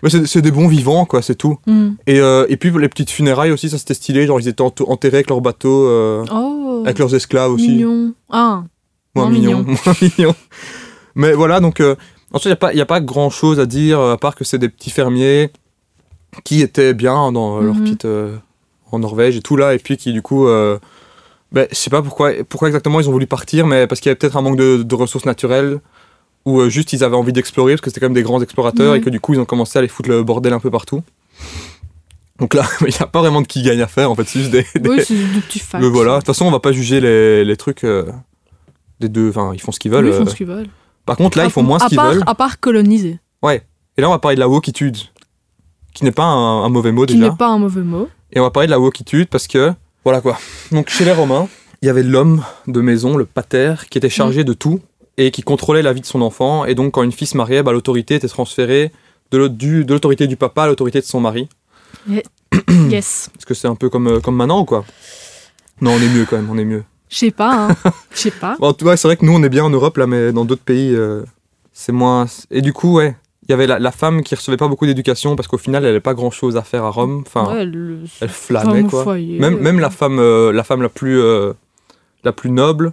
Mais 0.02 0.10
c'est 0.10 0.26
c'est 0.26 0.42
des 0.42 0.50
bons 0.50 0.68
vivants, 0.68 1.04
quoi, 1.04 1.22
c'est 1.22 1.34
tout. 1.34 1.58
Hmm. 1.66 1.90
Et, 2.06 2.20
euh, 2.20 2.46
et 2.48 2.56
puis 2.56 2.70
les 2.78 2.88
petites 2.88 3.10
funérailles 3.10 3.50
aussi, 3.50 3.68
ça 3.70 3.78
c'était 3.78 3.94
stylé, 3.94 4.26
genre 4.26 4.40
ils 4.40 4.48
étaient 4.48 4.62
enterrés 4.62 5.18
avec 5.18 5.28
leur 5.30 5.40
bateau, 5.40 5.86
euh, 5.86 6.24
Oh, 6.32 6.82
avec 6.84 6.98
leurs 6.98 7.14
esclaves 7.14 7.52
aussi. 7.52 7.68
mignon. 7.68 8.14
Ah, 8.30 8.64
Moins 9.14 9.28
Moins 9.28 9.30
mignon. 9.38 9.64
Moins 9.86 9.94
mignon. 10.00 10.34
Mais 11.14 11.32
voilà, 11.32 11.60
donc 11.60 11.80
euh, 11.80 11.96
ensuite, 12.32 12.46
il 12.46 12.48
n'y 12.48 12.52
a, 12.52 12.56
pas- 12.56 12.74
y 12.74 12.80
a 12.80 12.86
pas 12.86 13.00
grand 13.00 13.28
chose 13.30 13.58
à 13.60 13.66
dire, 13.66 14.00
à 14.00 14.16
part 14.16 14.34
que 14.36 14.44
c'est 14.44 14.58
des 14.58 14.68
petits 14.68 14.90
fermiers 14.90 15.50
qui 16.44 16.60
étaient 16.62 16.94
bien 16.94 17.32
dans 17.32 17.58
euh, 17.58 17.62
leur 17.62 17.74
Mhm. 17.74 17.82
petite. 17.84 18.06
en 18.92 18.98
Norvège 18.98 19.36
et 19.36 19.40
tout 19.42 19.56
là, 19.56 19.72
et 19.74 19.78
puis 19.78 19.96
qui 19.96 20.12
du 20.12 20.20
coup. 20.22 20.46
ben, 21.52 21.66
je 21.70 21.76
sais 21.76 21.90
pas 21.90 22.00
pourquoi, 22.02 22.30
pourquoi 22.48 22.68
exactement 22.68 23.00
ils 23.00 23.08
ont 23.08 23.12
voulu 23.12 23.26
partir, 23.26 23.66
mais 23.66 23.86
parce 23.86 24.00
qu'il 24.00 24.08
y 24.08 24.10
avait 24.10 24.18
peut-être 24.18 24.36
un 24.36 24.42
manque 24.42 24.56
de, 24.56 24.82
de 24.82 24.94
ressources 24.96 25.26
naturelles, 25.26 25.80
ou 26.44 26.60
euh, 26.60 26.68
juste 26.68 26.92
ils 26.92 27.04
avaient 27.04 27.16
envie 27.16 27.32
d'explorer, 27.32 27.72
parce 27.74 27.80
que 27.82 27.90
c'était 27.90 28.00
quand 28.00 28.06
même 28.06 28.14
des 28.14 28.22
grands 28.22 28.40
explorateurs, 28.42 28.92
Ouais. 28.92 28.98
et 28.98 29.00
que 29.00 29.10
du 29.10 29.20
coup 29.20 29.34
ils 29.34 29.40
ont 29.40 29.44
commencé 29.44 29.78
à 29.78 29.80
aller 29.80 29.88
foutre 29.88 30.08
le 30.08 30.22
bordel 30.22 30.52
un 30.52 30.60
peu 30.60 30.70
partout. 30.70 31.02
Donc 32.38 32.54
là, 32.54 32.64
il 32.80 32.86
n'y 32.88 32.94
a 33.00 33.06
pas 33.06 33.20
vraiment 33.20 33.42
de 33.42 33.46
qui 33.46 33.62
gagne 33.62 33.82
à 33.82 33.86
faire, 33.86 34.10
en 34.10 34.14
fait, 34.14 34.24
c'est 34.26 34.38
juste 34.40 34.50
des. 34.50 34.64
des- 34.74 34.88
oui, 34.88 35.00
c'est 35.04 35.14
des 35.14 35.40
petits 35.40 35.58
facts. 35.58 35.82
mais 35.82 35.88
voilà, 35.90 36.12
de 36.14 36.16
toute 36.18 36.26
façon, 36.26 36.46
on 36.46 36.50
va 36.50 36.60
pas 36.60 36.72
juger 36.72 37.00
les, 37.00 37.44
les 37.44 37.56
trucs 37.56 37.84
euh, 37.84 38.10
des 38.98 39.08
deux. 39.08 39.28
Enfin, 39.28 39.50
ils 39.54 39.60
font 39.60 39.72
ce 39.72 39.78
qu'ils 39.78 39.90
veulent. 39.90 40.06
Oui, 40.06 40.10
ils 40.12 40.16
font 40.16 40.22
euh. 40.26 40.30
ce 40.30 40.34
qu'ils 40.36 40.46
veulent. 40.46 40.68
Par 41.04 41.16
contre, 41.16 41.36
là, 41.38 41.44
ils 41.44 41.50
font 41.50 41.62
moins 41.62 41.78
ce 41.78 41.86
qu'ils 41.86 42.00
veulent. 42.00 42.22
À 42.26 42.34
part 42.34 42.60
coloniser, 42.60 43.18
Et 43.46 44.00
là, 44.00 44.08
on 44.08 44.12
va 44.12 44.18
parler 44.18 44.36
de 44.36 44.40
la 44.40 44.48
wokitude, 44.48 44.96
qui 45.92 46.04
n'est 46.04 46.12
pas 46.12 46.24
un, 46.24 46.64
un 46.64 46.68
mauvais 46.70 46.92
mot 46.92 47.04
qui 47.04 47.14
déjà. 47.14 47.30
n'est 47.30 47.36
pas 47.36 47.48
un 47.48 47.58
mauvais 47.58 47.82
mot. 47.82 48.08
Et 48.32 48.40
on 48.40 48.44
va 48.44 48.50
parler 48.50 48.68
de 48.68 48.70
la 48.70 48.78
wokitude 48.80 49.28
parce 49.28 49.46
que, 49.48 49.72
voilà 50.04 50.20
quoi. 50.20 50.38
Donc, 50.72 50.88
chez 50.88 51.04
les 51.04 51.12
Romains, 51.12 51.48
il 51.82 51.86
y 51.86 51.88
avait 51.88 52.02
l'homme 52.04 52.42
de 52.68 52.80
maison, 52.80 53.16
le 53.16 53.24
pater, 53.26 53.74
qui 53.90 53.98
était 53.98 54.08
chargé 54.08 54.44
de 54.44 54.52
tout 54.52 54.80
et 55.26 55.30
qui 55.30 55.42
contrôlait 55.42 55.82
la 55.82 55.92
vie 55.92 56.00
de 56.00 56.06
son 56.06 56.22
enfant. 56.22 56.64
Et 56.64 56.74
donc, 56.74 56.92
quand 56.94 57.02
une 57.02 57.12
fille 57.12 57.26
se 57.26 57.36
mariait, 57.36 57.62
bah, 57.62 57.72
l'autorité 57.72 58.14
était 58.14 58.28
transférée 58.28 58.90
de 59.30 59.48
du- 59.48 59.84
l'autorité 59.84 60.26
du 60.26 60.36
papa 60.36 60.62
à 60.64 60.66
l'autorité 60.66 61.00
de 61.00 61.04
son 61.04 61.20
mari. 61.20 61.48
yes. 62.88 63.30
Est-ce 63.38 63.46
que 63.46 63.54
c'est 63.54 63.68
un 63.68 63.74
peu 63.74 63.88
comme, 63.88 64.08
euh, 64.08 64.20
comme 64.20 64.36
maintenant 64.36 64.60
ou 64.60 64.64
quoi 64.64 64.84
Non, 65.80 65.92
on 65.92 65.98
est 66.00 66.08
mieux 66.08 66.24
quand 66.28 66.36
même, 66.36 66.50
on 66.50 66.58
est 66.58 66.64
mieux. 66.64 66.84
Je 67.08 67.16
sais 67.16 67.30
pas, 67.30 67.68
hein. 67.68 67.76
Je 68.12 68.18
sais 68.18 68.30
pas. 68.30 68.56
Bon, 68.60 68.72
tu 68.72 68.84
vois, 68.84 68.96
c'est 68.96 69.08
vrai 69.08 69.16
que 69.16 69.24
nous, 69.24 69.32
on 69.34 69.42
est 69.42 69.48
bien 69.48 69.64
en 69.64 69.70
Europe, 69.70 69.96
là, 69.96 70.06
mais 70.06 70.32
dans 70.32 70.44
d'autres 70.44 70.62
pays, 70.62 70.94
euh, 70.94 71.22
c'est 71.72 71.92
moins. 71.92 72.26
Et 72.50 72.60
du 72.62 72.72
coup, 72.72 72.94
ouais, 72.94 73.16
il 73.46 73.50
y 73.50 73.52
avait 73.54 73.66
la, 73.66 73.78
la 73.78 73.90
femme 73.92 74.22
qui 74.22 74.34
recevait 74.34 74.56
pas 74.56 74.68
beaucoup 74.68 74.86
d'éducation 74.86 75.34
parce 75.36 75.48
qu'au 75.48 75.58
final, 75.58 75.82
elle 75.84 75.90
n'avait 75.90 76.00
pas 76.00 76.14
grand 76.14 76.30
chose 76.30 76.56
à 76.56 76.62
faire 76.62 76.84
à 76.84 76.90
Rome. 76.90 77.24
Enfin, 77.26 77.52
Ouais, 77.52 77.64
le- 77.64 78.00
elle 78.20 78.28
femme 78.28 78.62
flânait, 78.62 78.84
quoi. 78.84 79.02
foyer, 79.02 79.38
Même, 79.40 79.54
euh, 79.56 79.60
même 79.60 79.80
la 79.80 79.90
femme, 79.90 80.18
euh, 80.20 80.52
la 80.52 80.62
femme 80.64 80.82
la 80.82 80.88
plus, 80.88 81.20
euh, 81.20 81.52
la 82.22 82.32
plus 82.32 82.50
noble, 82.50 82.92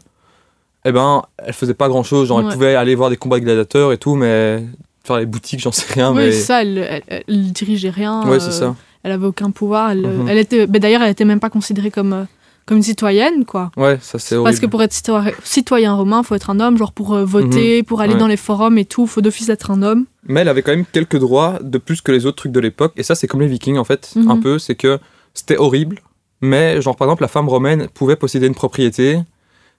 eh 0.87 0.91
ben, 0.91 1.23
elle 1.37 1.53
faisait 1.53 1.73
pas 1.73 1.87
grand 1.89 2.03
chose. 2.03 2.27
Genre, 2.29 2.41
elle 2.41 2.47
pouvait 2.53 2.75
aller 2.75 2.95
voir 2.95 3.09
des 3.09 3.17
combats 3.17 3.39
de 3.39 3.43
gladiateurs 3.45 3.91
et 3.91 3.97
tout, 3.97 4.15
mais 4.15 4.63
faire 5.03 5.17
les 5.17 5.25
boutiques, 5.25 5.59
j'en 5.59 5.71
sais 5.71 5.91
rien. 5.93 6.11
Oui, 6.11 6.17
mais 6.17 6.31
ça, 6.31 6.61
elle, 6.61 6.77
elle, 7.07 7.23
elle 7.27 7.51
dirigeait 7.51 7.89
rien. 7.89 8.23
ouais, 8.27 8.35
euh, 8.37 8.39
c'est 8.39 8.51
ça. 8.51 8.75
Elle 9.03 9.11
avait 9.11 9.27
aucun 9.27 9.51
pouvoir. 9.51 9.91
Elle, 9.91 10.07
Mhm. 10.07 10.27
elle 10.29 10.37
était, 10.37 10.67
mais 10.67 10.79
d'ailleurs, 10.79 11.01
elle 11.01 11.11
était 11.11 11.25
même 11.25 11.39
pas 11.39 11.49
considérée 11.49 11.91
comme, 11.91 12.13
euh, 12.13 12.23
comme 12.65 12.77
une 12.77 12.83
citoyenne, 12.83 13.45
quoi. 13.45 13.71
Ouais, 13.77 13.97
ça 14.01 14.19
c'est 14.19 14.35
horrible. 14.35 14.49
Parce 14.49 14.59
que 14.59 14.65
pour 14.65 14.83
être 14.83 14.91
citoyen, 14.91 15.31
citoyen 15.43 15.93
romain, 15.93 16.23
faut 16.23 16.35
être 16.35 16.49
un 16.49 16.59
homme, 16.59 16.77
genre 16.77 16.91
pour 16.91 17.13
euh, 17.13 17.23
voter, 17.23 17.83
pour 17.83 18.01
aller 18.01 18.09
Mhm. 18.09 18.15
Ouais. 18.15 18.19
dans 18.19 18.27
les 18.27 18.35
forums 18.37 18.77
et 18.77 18.83
tout, 18.85 19.07
faut 19.07 19.21
d'office 19.21 19.47
être 19.47 19.71
un 19.71 19.81
homme. 19.81 20.05
Mais 20.27 20.41
elle 20.41 20.49
avait 20.49 20.61
quand 20.61 20.71
même 20.73 20.85
quelques 20.91 21.17
droits 21.19 21.59
de 21.61 21.77
plus 21.77 22.01
que 22.01 22.11
les 22.11 22.25
autres 22.25 22.37
trucs 22.37 22.51
de 22.51 22.59
l'époque. 22.59 22.91
Et 22.97 23.03
ça, 23.03 23.15
c'est 23.15 23.27
comme 23.27 23.39
les 23.39 23.47
Vikings 23.47 23.77
en 23.77 23.85
fait, 23.85 24.11
Mhm. 24.17 24.29
un 24.31 24.37
peu. 24.37 24.59
C'est 24.59 24.75
que 24.75 24.99
c'était 25.33 25.55
horrible. 25.57 26.01
Mais 26.41 26.81
genre 26.81 26.95
par 26.97 27.07
exemple, 27.07 27.21
la 27.21 27.29
femme 27.29 27.47
romaine 27.47 27.87
pouvait 27.93 28.17
posséder 28.17 28.47
une 28.47 28.55
propriété. 28.55 29.19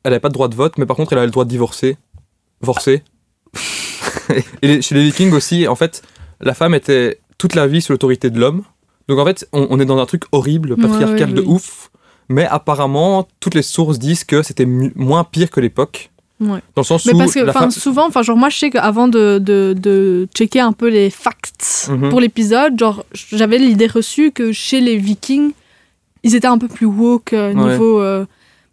Elle 0.05 0.11
n'avait 0.13 0.21
pas 0.21 0.29
de 0.29 0.35
droit 0.35 0.49
de 0.49 0.55
vote, 0.55 0.79
mais 0.79 0.87
par 0.87 0.97
contre, 0.97 1.13
elle 1.13 1.19
avait 1.19 1.27
le 1.27 1.33
droit 1.33 1.45
de 1.45 1.51
divorcer. 1.51 1.97
Divorcer. 2.63 3.03
et 4.63 4.83
chez 4.83 4.95
les 4.95 5.03
Vikings 5.05 5.33
aussi, 5.33 5.67
en 5.69 5.75
fait, 5.75 6.03
la 6.41 6.55
femme 6.55 6.75
était 6.75 7.19
toute 7.39 7.55
la 7.55 7.67
vie 7.67 7.81
sous 7.81 7.93
l'autorité 7.93 8.31
de 8.31 8.39
l'homme. 8.39 8.63
Donc 9.09 9.19
en 9.19 9.25
fait, 9.25 9.49
on, 9.53 9.67
on 9.71 9.81
est 9.81 9.85
dans 9.87 9.99
un 9.99 10.07
truc 10.07 10.23
horrible, 10.33 10.77
patriarcal 10.77 11.31
ouais, 11.31 11.35
de 11.37 11.41
oui. 11.41 11.47
ouf. 11.49 11.91
Mais 12.29 12.45
apparemment, 12.47 13.27
toutes 13.41 13.55
les 13.55 13.63
sources 13.63 13.99
disent 13.99 14.25
que 14.25 14.43
c'était 14.43 14.67
moins 14.67 15.25
pire 15.25 15.51
que 15.51 15.61
l'époque. 15.61 16.11
Ouais. 16.41 16.61
Dans 16.77 16.83
le 16.83 16.85
sens 16.85 17.07
Mais 17.07 17.15
où 17.15 17.19
parce 17.19 17.33
que, 17.35 17.41
la 17.41 17.51
enfin, 17.51 17.61
femme... 17.61 17.71
souvent, 17.71 18.07
enfin, 18.07 18.23
genre, 18.23 18.37
moi, 18.37 18.49
je 18.51 18.59
sais 18.59 18.71
qu'avant 18.71 19.09
de, 19.09 19.39
de, 19.39 19.75
de 19.77 20.29
checker 20.37 20.61
un 20.61 20.73
peu 20.73 20.89
les 20.89 21.11
facts 21.11 21.89
Mhm. 21.91 22.11
pour 22.11 22.21
l'épisode, 22.21 22.79
genre, 22.79 23.05
j'avais 23.13 23.59
l'idée 23.59 23.87
reçue 23.87 24.31
que 24.31 24.53
chez 24.53 24.81
les 24.81 24.97
Vikings, 24.99 25.53
ils 26.23 26.35
étaient 26.37 26.47
un 26.47 26.59
peu 26.59 26.69
plus 26.69 26.87
woke 26.87 27.33
euh, 27.33 27.53
Ouais. 27.55 27.73
niveau, 27.73 28.01
euh, 28.01 28.27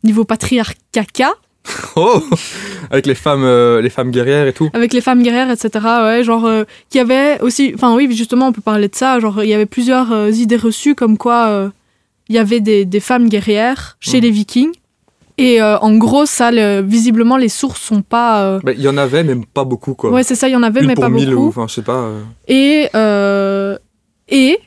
niveau 0.05 0.23
patriarcat, 0.23 1.33
Oh 1.95 2.21
Avec 2.91 3.05
les 3.07 3.15
femmes, 3.15 3.43
euh, 3.43 3.81
les 3.81 3.89
femmes 3.89 4.11
guerrières 4.11 4.45
et 4.47 4.53
tout. 4.53 4.69
avec 4.73 4.93
les 4.93 5.01
femmes 5.01 5.23
guerrières, 5.23 5.49
etc. 5.49 5.69
Ouais, 6.03 6.23
genre, 6.23 6.45
euh, 6.45 6.63
qui 6.89 6.99
avait 6.99 7.41
aussi, 7.41 7.71
enfin, 7.75 7.95
oui, 7.95 8.07
justement, 8.15 8.47
on 8.49 8.51
peut 8.53 8.61
parler 8.61 8.87
de 8.87 8.95
ça, 8.95 9.19
genre, 9.19 9.43
il 9.43 9.49
y 9.49 9.53
avait 9.53 9.65
plusieurs 9.65 10.11
euh, 10.11 10.29
idées 10.29 10.57
reçues 10.57 10.93
comme 10.95 11.17
quoi 11.17 11.47
euh, 11.47 11.69
il 12.29 12.35
y 12.35 12.39
avait 12.39 12.59
des, 12.59 12.85
des 12.85 12.99
femmes 12.99 13.29
guerrières 13.29 13.97
chez 13.99 14.17
Mhm. 14.17 14.23
les 14.23 14.31
Vikings. 14.31 14.71
Et 15.37 15.61
en 15.61 15.97
gros, 15.97 16.25
ça, 16.25 16.49
le- 16.49 16.79
visiblement, 16.81 17.35
les 17.35 17.49
sources 17.49 17.81
sont 17.81 18.01
pas. 18.01 18.59
Bah, 18.63 18.71
Il 18.71 18.79
y 18.81 18.87
en 18.87 18.95
avait, 18.95 19.21
mais 19.21 19.35
pas 19.53 19.65
beaucoup, 19.65 19.93
quoi. 19.93 20.09
Ouais, 20.11 20.23
c'est 20.23 20.33
ça, 20.33 20.47
il 20.47 20.53
y 20.53 20.55
en 20.55 20.63
avait, 20.63 20.79
Une 20.79 20.87
mais 20.87 20.93
pour 20.95 21.03
pas 21.03 21.09
mille, 21.09 21.29
beaucoup. 21.31 21.47
ou 21.47 21.49
enfin, 21.49 21.65
je 21.67 21.73
sais 21.73 21.81
pas. 21.81 22.09
Et, 22.47 22.87
et 24.29 24.57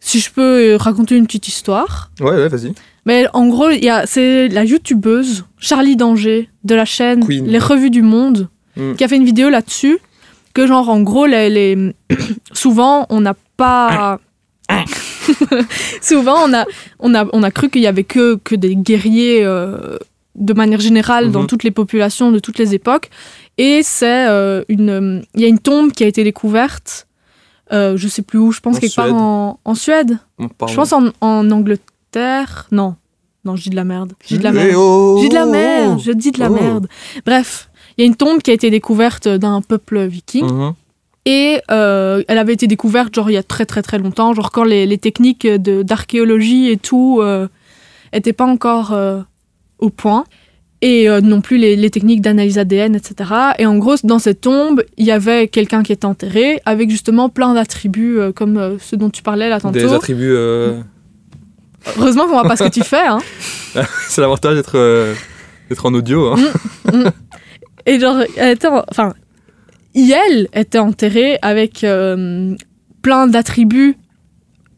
si 0.00 0.18
je 0.20 0.30
peux 0.32 0.76
raconter 0.76 1.16
une 1.16 1.26
petite 1.26 1.46
histoire, 1.46 2.10
Ouais, 2.20 2.30
ouais, 2.32 2.48
vas-y. 2.48 2.72
Mais 3.08 3.26
en 3.32 3.48
gros, 3.48 3.70
il 3.70 3.82
y 3.84 3.88
a- 3.88 4.06
c'est 4.06 4.46
la 4.48 4.62
youtubeuse 4.64 5.44
Charlie 5.58 5.96
Danger 5.96 6.48
de 6.62 6.74
la 6.76 6.84
chaîne 6.84 7.24
Queen. 7.26 7.46
Les 7.46 7.58
Revues 7.58 7.90
du 7.90 8.02
Monde 8.02 8.48
Mm. 8.76 8.94
qui 8.94 9.02
a 9.04 9.08
fait 9.08 9.16
une 9.16 9.24
vidéo 9.24 9.48
là-dessus. 9.50 9.98
Que, 10.54 10.66
genre, 10.66 10.88
en 10.88 11.00
gros, 11.02 11.26
les, 11.26 11.48
les- 11.50 11.94
souvent, 12.52 13.06
on 13.10 13.20
n'a 13.20 13.34
pas. 13.56 14.20
souvent, 16.02 16.36
on 16.46 16.52
a, 16.54 16.64
on 16.98 17.14
a, 17.14 17.26
on 17.32 17.42
a 17.42 17.50
cru 17.50 17.68
qu'il 17.70 17.82
y 17.82 17.86
avait 17.86 18.04
que, 18.04 18.36
que 18.36 18.54
des 18.54 18.76
guerriers 18.76 19.44
euh, 19.44 19.96
de 20.34 20.52
manière 20.52 20.80
générale 20.80 21.30
dans 21.32 21.42
Mhm. 21.42 21.46
toutes 21.48 21.64
les 21.64 21.70
populations 21.70 22.30
de 22.32 22.38
toutes 22.38 22.58
les 22.58 22.74
époques. 22.74 23.10
Et 23.56 23.80
c'est 23.82 24.26
euh, 24.28 24.62
une. 24.68 25.22
Il 25.34 25.40
y 25.40 25.44
a 25.44 25.48
une 25.48 25.58
tombe 25.58 25.92
qui 25.92 26.04
a 26.04 26.06
été 26.06 26.22
découverte. 26.24 27.06
euh, 27.72 27.96
je 27.96 28.08
sais 28.08 28.22
plus 28.22 28.38
où, 28.38 28.50
je 28.52 28.60
pense 28.60 28.76
En 28.76 28.80
quelque 28.80 28.94
part 28.96 29.12
en, 29.14 29.60
en 29.64 29.74
Suède. 29.74 30.18
Pardon. 30.56 30.72
Je 30.72 30.74
pense 30.76 30.92
en, 30.94 31.04
en 31.20 31.50
Angleterre. 31.50 32.66
Non. 32.72 32.94
Non, 33.48 33.56
je 33.56 33.62
dis 33.64 33.70
de 33.70 33.76
la 33.76 33.84
merde. 33.84 34.12
Je 34.22 34.28
dis 34.34 34.38
de 34.38 34.44
la 34.44 34.50
Eh 34.50 34.52
merde. 34.52 34.74
oh, 34.76 35.16
Je 35.18 35.22
dis 35.24 35.28
de 35.30 35.34
la 35.34 35.46
oh, 35.46 35.50
merde. 35.50 36.00
Je 36.04 36.12
dis 36.12 36.30
de 36.32 36.38
la 36.40 36.50
Oh. 36.50 36.54
merde. 36.54 36.86
Bref, 37.26 37.70
il 37.96 38.02
y 38.02 38.04
a 38.04 38.06
une 38.06 38.14
tombe 38.16 38.40
qui 38.42 38.50
a 38.50 38.54
été 38.54 38.70
découverte 38.70 39.26
d'un 39.28 39.60
peuple 39.62 40.04
viking. 40.06 40.44
Mhm. 40.44 40.72
Et 41.26 41.60
euh, 41.70 42.22
elle 42.28 42.38
avait 42.38 42.54
été 42.54 42.66
découverte 42.66 43.14
genre 43.14 43.28
il 43.30 43.34
y 43.34 43.36
a 43.36 43.42
très 43.42 43.66
très 43.66 43.82
très 43.82 43.98
longtemps, 43.98 44.32
genre 44.34 44.50
quand 44.50 44.64
les, 44.64 44.86
les 44.86 44.96
techniques 44.98 45.46
d'archéologie 45.46 46.70
et 46.70 46.76
tout 46.78 47.18
euh, 47.20 47.48
étaient 48.12 48.32
pas 48.32 48.46
encore 48.46 48.92
euh, 48.92 49.20
au 49.78 49.90
point. 49.90 50.24
Et 50.80 51.08
euh, 51.10 51.20
non 51.20 51.40
plus 51.40 51.58
les, 51.58 51.74
les 51.74 51.90
techniques 51.90 52.20
d'analyse 52.22 52.56
ADN, 52.56 52.94
etc. 52.94 53.30
Et 53.58 53.66
en 53.66 53.76
gros, 53.78 53.96
dans 54.04 54.20
cette 54.20 54.40
tombe, 54.42 54.84
il 54.96 55.04
y 55.06 55.10
avait 55.10 55.48
quelqu'un 55.48 55.82
qui 55.82 55.92
était 55.92 56.04
enterré 56.06 56.60
avec 56.64 56.88
justement 56.88 57.28
plein 57.28 57.52
d'attributs 57.52 58.18
euh, 58.20 58.30
comme 58.32 58.56
euh, 58.56 58.76
ceux 58.78 58.96
dont 58.96 59.10
tu 59.10 59.22
parlais 59.24 59.48
là 59.48 59.58
Des 59.58 59.92
attributs. 59.92 60.36
Heureusement 61.96 62.24
qu'on 62.24 62.32
voit 62.32 62.42
pas 62.44 62.56
ce 62.56 62.64
que 62.64 62.68
tu 62.68 62.82
fais. 62.82 63.06
Hein. 63.06 63.18
c'est 64.08 64.20
l'avantage 64.20 64.56
d'être 64.56 64.76
euh, 64.76 65.14
en 65.82 65.94
audio. 65.94 66.34
Hein. 66.34 67.12
Et 67.86 67.98
genre, 68.00 68.18
elle 68.36 68.52
était 68.56 68.66
en- 68.68 68.84
enfin, 68.90 69.14
Iel 69.94 70.48
était 70.52 70.78
enterrée 70.78 71.38
avec 71.42 71.84
euh, 71.84 72.54
plein 73.02 73.26
d'attributs 73.26 73.96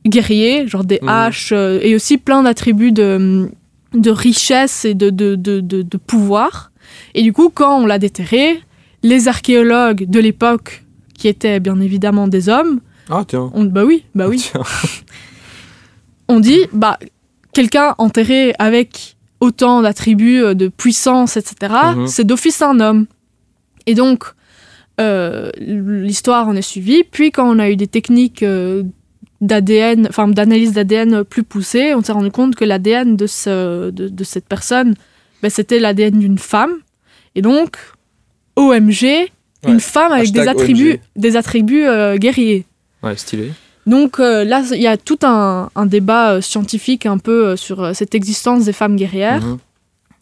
guerriers, 0.06 0.66
genre 0.66 0.84
des 0.84 1.00
haches, 1.06 1.52
euh, 1.52 1.78
et 1.82 1.94
aussi 1.94 2.16
plein 2.18 2.42
d'attributs 2.42 2.92
de, 2.92 3.50
de 3.92 4.10
richesse 4.10 4.84
et 4.84 4.94
de, 4.94 5.10
de, 5.10 5.34
de, 5.36 5.96
pouvoir. 5.98 6.70
Et 7.14 7.22
du 7.22 7.32
coup, 7.32 7.50
quand 7.52 7.80
on 7.80 7.86
l'a 7.86 7.98
déterrée, 7.98 8.60
les 9.02 9.28
archéologues 9.28 10.08
de 10.08 10.20
l'époque, 10.20 10.84
qui 11.18 11.28
étaient 11.28 11.60
bien 11.60 11.78
évidemment 11.80 12.28
des 12.28 12.48
hommes, 12.48 12.80
Ah, 13.10 13.24
tiens. 13.26 13.50
bah 13.54 13.84
oui, 13.84 14.04
bah 14.14 14.26
oui, 14.28 14.38
Tiens. 14.50 14.62
On 16.30 16.40
dit, 16.40 16.60
bah, 16.72 16.98
quelqu'un 17.52 17.94
enterré 17.98 18.54
avec 18.58 19.16
autant 19.40 19.82
d'attributs 19.82 20.42
euh, 20.42 20.54
de 20.54 20.68
puissance, 20.68 21.36
etc., 21.36 21.72
Mhm. 21.96 22.06
c'est 22.06 22.24
d'office 22.24 22.60
un 22.62 22.78
homme. 22.80 23.06
Et 23.86 23.94
donc, 23.94 24.24
euh, 25.00 25.50
l'histoire 25.58 26.46
en 26.48 26.54
est 26.56 26.62
suivie. 26.62 27.02
Puis, 27.10 27.30
quand 27.32 27.48
on 27.48 27.58
a 27.58 27.70
eu 27.70 27.76
des 27.76 27.86
techniques 27.86 28.42
euh, 28.42 28.82
d'ADN, 29.40 30.06
enfin 30.08 30.28
d'analyse 30.28 30.72
d'ADN 30.74 31.24
plus 31.24 31.42
poussées, 31.42 31.94
on 31.94 32.02
s'est 32.02 32.12
rendu 32.12 32.30
compte 32.30 32.54
que 32.54 32.64
l'ADN 32.66 33.16
de, 33.16 33.26
ce, 33.26 33.90
de, 33.90 34.08
de 34.08 34.24
cette 34.24 34.46
personne, 34.46 34.94
ben, 35.42 35.50
c'était 35.50 35.78
l'ADN 35.78 36.18
d'une 36.18 36.36
femme. 36.38 36.72
Et 37.34 37.40
donc, 37.42 37.78
OMG, 38.56 39.30
une 39.66 39.80
femme 39.80 40.12
avec 40.12 40.32
des 40.32 40.46
attributs, 40.48 40.92
OMG. 40.92 41.00
des 41.16 41.36
attributs 41.36 41.86
euh, 41.86 42.16
guerriers. 42.18 42.66
Ouais, 43.02 43.16
stylé. 43.16 43.52
Donc 43.90 44.20
euh, 44.20 44.44
là, 44.44 44.62
il 44.72 44.80
y 44.80 44.86
a 44.86 44.96
tout 44.96 45.18
un, 45.24 45.68
un 45.74 45.84
débat 45.84 46.34
euh, 46.34 46.40
scientifique 46.40 47.06
un 47.06 47.18
peu 47.18 47.48
euh, 47.48 47.56
sur 47.56 47.94
cette 47.94 48.14
existence 48.14 48.64
des 48.64 48.72
femmes 48.72 48.94
guerrières. 48.94 49.44
Mhm. 49.44 49.58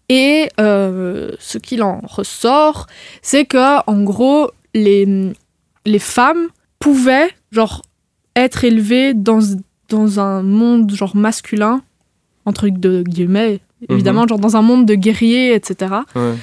Et 0.09 0.49
euh, 0.59 1.33
ce 1.39 1.59
qu'il 1.59 1.83
en 1.83 2.01
ressort, 2.03 2.87
c'est 3.21 3.45
que 3.45 3.81
en 3.87 4.03
gros, 4.05 4.51
les, 4.73 5.07
les 5.85 5.99
femmes 5.99 6.49
pouvaient 6.79 7.29
genre 7.53 7.83
être 8.35 8.65
élevées 8.65 9.13
dans, 9.13 9.41
dans 9.91 10.19
un 10.19 10.43
monde 10.43 10.91
genre 10.93 11.15
masculin, 11.15 11.83
entre 12.47 12.71
de 12.71 13.03
guillemets, 13.03 13.61
évidemment, 13.91 14.27
genre 14.27 14.39
dans 14.39 14.57
un 14.57 14.63
monde 14.63 14.87
de 14.87 14.95
guerriers, 14.95 15.55
etc. 15.55 15.93
Ouais. 16.17 16.35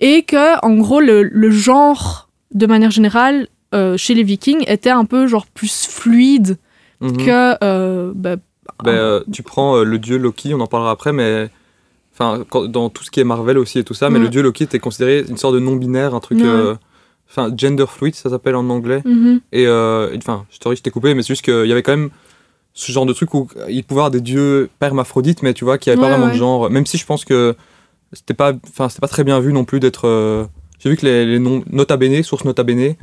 Et 0.00 0.24
que 0.24 0.58
en 0.66 0.74
gros, 0.74 0.98
le, 0.98 1.22
le 1.22 1.50
genre, 1.52 2.28
de 2.52 2.66
manière 2.66 2.90
générale, 2.90 3.46
euh, 3.72 3.96
chez 3.96 4.14
les 4.14 4.24
Vikings, 4.24 4.64
était 4.66 4.90
un 4.90 5.04
peu 5.04 5.28
genre 5.28 5.46
plus 5.46 5.86
fluide 5.86 6.58
Mhm. 7.02 7.16
que 7.18 7.64
euh, 7.64 8.12
bah, 8.14 8.36
Ben, 8.84 8.90
euh, 8.92 9.20
tu 9.32 9.42
prends 9.42 9.76
euh, 9.76 9.84
le 9.84 9.98
dieu 9.98 10.16
Loki, 10.18 10.54
on 10.54 10.60
en 10.60 10.66
parlera 10.66 10.90
après, 10.92 11.12
mais 11.12 11.50
enfin 12.14 12.44
quand- 12.48 12.66
dans 12.66 12.88
tout 12.90 13.02
ce 13.04 13.10
qui 13.10 13.20
est 13.20 13.24
Marvel 13.24 13.58
aussi 13.58 13.78
et 13.78 13.84
tout 13.84 13.94
ça, 13.94 14.08
mais 14.10 14.18
le 14.18 14.28
dieu 14.28 14.42
Loki 14.42 14.64
était 14.64 14.78
considéré 14.78 15.24
une 15.28 15.36
sorte 15.36 15.54
de 15.54 15.58
non 15.60 15.76
binaire, 15.76 16.14
un 16.14 16.20
truc, 16.20 16.40
euh, 16.40 16.74
enfin 17.28 17.50
gender 17.56 17.86
fluid, 17.88 18.14
ça 18.14 18.30
s'appelle 18.30 18.54
en 18.56 18.68
anglais. 18.70 19.02
Et 19.52 19.66
euh, 19.66 20.12
et, 20.12 20.16
enfin, 20.18 20.46
je 20.50 20.80
t'ai 20.80 20.90
coupé, 20.90 21.14
mais 21.14 21.22
c'est 21.22 21.28
juste 21.28 21.42
qu'il 21.44 21.66
y 21.66 21.72
avait 21.72 21.82
quand 21.82 21.96
même 21.96 22.10
ce 22.74 22.90
genre 22.92 23.04
de 23.06 23.12
truc 23.12 23.34
où 23.34 23.48
il 23.68 23.84
pouvait 23.84 24.00
avoir 24.00 24.10
des 24.10 24.20
dieux 24.22 24.70
permaphrodites, 24.78 25.42
mais 25.42 25.52
tu 25.54 25.64
vois, 25.64 25.76
qui 25.78 25.90
avait 25.90 26.00
pas 26.00 26.08
vraiment 26.08 26.26
ouais. 26.26 26.32
de 26.32 26.36
genre. 26.38 26.70
Même 26.70 26.86
si 26.86 26.96
je 26.98 27.04
pense 27.04 27.24
que 27.24 27.54
c'était 28.12 28.34
pas, 28.34 28.52
enfin, 28.68 28.88
c'était 28.88 29.00
pas 29.00 29.08
très 29.08 29.24
bien 29.24 29.40
vu 29.40 29.52
non 29.52 29.64
plus 29.64 29.80
d'être. 29.80 30.06
euh, 30.06 30.44
J'ai 30.78 30.88
vu 30.90 30.96
que 30.96 31.04
les, 31.06 31.26
les 31.26 31.38
noms 31.38 31.62
nota 31.70 31.96
bene, 31.96 32.22
source 32.22 32.44
nota 32.44 32.62
bene, 32.62 32.94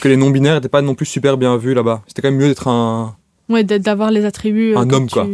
que 0.00 0.08
les 0.08 0.16
noms 0.16 0.30
binaires 0.30 0.56
étaient 0.56 0.68
pas 0.68 0.82
non 0.82 0.94
plus 0.94 1.06
super 1.06 1.36
bien 1.38 1.56
vus 1.56 1.74
là-bas. 1.74 2.02
C'était 2.06 2.22
quand 2.22 2.30
même 2.30 2.38
mieux 2.40 2.48
d'être 2.48 2.68
un, 2.68 3.16
Ouais, 3.48 3.62
d'avoir 3.64 4.10
les 4.10 4.24
attributs. 4.24 4.74
euh, 4.74 4.78
Un 4.78 4.90
homme, 4.90 5.06
tu- 5.06 5.12
quoi. 5.14 5.26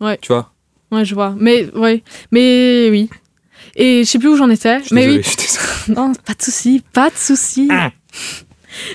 Ouais, 0.00 0.18
tu 0.20 0.28
vois? 0.32 0.52
ouais, 0.90 1.04
je 1.04 1.14
vois. 1.14 1.34
Mais, 1.38 1.66
ouais. 1.74 2.02
Mais 2.32 2.88
oui. 2.90 3.08
Et 3.76 4.04
je 4.04 4.08
sais 4.08 4.18
plus 4.18 4.28
où 4.28 4.36
j'en 4.36 4.48
étais. 4.50 4.82
Je 4.84 4.94
Mais 4.94 5.06
désolé, 5.06 5.22
oui. 5.26 5.46
je. 5.86 5.92
Non, 5.92 6.12
pas 6.14 6.34
de 6.34 6.42
souci, 6.42 6.82
pas 6.92 7.10
de 7.10 7.16
souci. 7.16 7.68
Ah. 7.70 7.90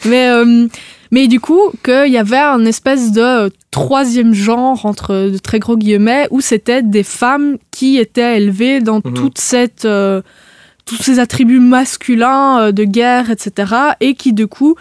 mais, 0.05 0.28
euh, 0.30 0.67
mais 1.11 1.28
du 1.28 1.39
coup, 1.39 1.71
qu'il 1.84 2.11
y 2.11 2.17
avait 2.17 2.38
un 2.38 2.65
espèce 2.65 3.11
de 3.11 3.21
euh, 3.21 3.49
troisième 3.71 4.34
genre, 4.34 4.86
entre 4.86 5.30
de 5.32 5.38
très 5.38 5.59
gros 5.59 5.78
guillemets, 5.78 6.28
où 6.32 6.41
c'était 6.41 6.82
des 6.84 7.03
femmes 7.03 7.57
qui 7.71 7.97
étaient 7.97 8.38
élevées 8.38 8.80
dans 8.82 9.01
Mhm. 9.03 9.13
toute 9.13 9.38
cette, 9.39 9.86
euh, 9.86 10.21
tous 10.86 10.97
ces 11.01 11.19
attributs 11.19 11.59
masculins 11.59 12.59
euh, 12.59 12.71
de 12.71 12.84
guerre, 12.84 13.30
etc. 13.32 13.71
Et 13.99 14.15
qui, 14.15 14.34
du 14.34 14.47
coup, 14.47 14.76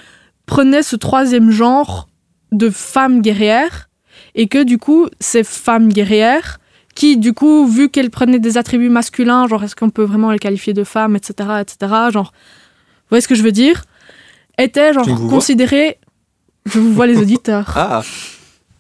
prenaient 0.47 0.83
ce 0.83 0.97
troisième 0.97 1.51
genre 1.51 2.09
de 2.53 2.71
femmes 2.71 3.21
guerrières. 3.21 3.89
Et 4.35 4.47
que, 4.47 4.63
du 4.63 4.79
coup, 4.79 5.09
ces 5.21 5.43
femmes 5.45 5.93
guerrières 5.93 6.59
qui, 6.95 7.17
du 7.17 7.33
coup, 7.33 7.67
vu 7.67 7.89
qu'elles 7.89 8.11
prenaient 8.11 8.39
des 8.39 8.59
attributs 8.59 8.91
masculins, 8.91 9.47
genre 9.49 9.65
est-ce 9.65 9.75
qu'on 9.75 9.91
peut 9.91 10.05
vraiment 10.05 10.31
les 10.31 10.39
qualifier 10.39 10.75
de 10.75 10.85
femmes, 10.85 11.17
etc., 11.17 11.61
etc., 11.61 11.93
genre, 12.13 12.33
vous 12.33 13.09
voyez 13.09 13.23
ce 13.23 13.29
que 13.29 13.35
je 13.35 13.43
veux 13.43 13.53
dire, 13.53 13.85
étaient 14.59 14.93
genre 14.93 15.07
considérées, 15.29 15.99
je 16.67 16.79
vous 16.79 16.93
vois 16.93 17.07
les 17.07 17.19
auditeurs, 17.23 17.73
Ah 17.77 18.03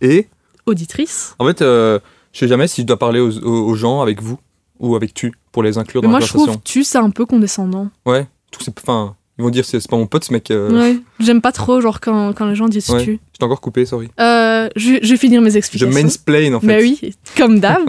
Et 0.00 0.28
auditrices, 0.66 1.34
en 1.38 1.46
fait, 1.46 1.62
euh, 1.62 1.98
je 2.32 2.40
sais 2.40 2.48
jamais 2.48 2.68
si 2.68 2.82
je 2.82 2.86
dois 2.86 2.98
parler 2.98 3.20
aux, 3.20 3.74
gens 3.74 4.00
avec 4.02 4.22
vous. 4.22 4.38
ou 4.78 4.94
avec 4.96 5.14
tu 5.14 5.32
pour 5.50 5.62
les 5.62 5.78
inclure 5.78 6.02
Mais 6.02 6.06
dans 6.06 6.10
moi, 6.10 6.20
la 6.20 6.26
je 6.26 6.30
trouve 6.30 6.46
conversation. 6.46 6.62
tu, 6.64 6.84
c'est 6.84 6.98
un 6.98 7.10
peu 7.10 7.24
condescendant. 7.24 7.88
Ouais, 8.04 8.26
tout 8.50 8.62
c'est 8.62 8.78
enfin 8.78 9.16
ils 9.42 9.44
vont 9.44 9.50
dire 9.50 9.64
c'est 9.64 9.86
pas 9.88 9.96
mon 9.96 10.06
pote 10.06 10.24
ce 10.24 10.32
mec. 10.32 10.50
euh, 10.50 10.70
Ouais. 10.70 10.96
J'aime 11.20 11.40
pas 11.40 11.52
trop, 11.52 11.80
genre, 11.80 12.00
quand, 12.00 12.32
quand 12.32 12.46
les 12.46 12.54
gens 12.54 12.68
disent 12.68 12.88
Ouais. 12.90 13.02
tu. 13.04 13.20
Je 13.34 13.38
t'ai 13.38 13.44
encore 13.44 13.60
coupé, 13.60 13.84
sorry. 13.84 14.08
Euh, 14.20 14.68
je, 14.76 14.94
je 15.02 15.10
vais 15.10 15.16
finir 15.16 15.40
mes 15.42 15.50
Je 15.50 15.58
explications. 15.58 16.02
mansplain 16.02 16.54
en 16.54 16.60
fait. 16.60 16.66
Mais 16.66 16.80
oui, 16.82 17.14
comme 17.36 17.60
d'hab. 17.60 17.82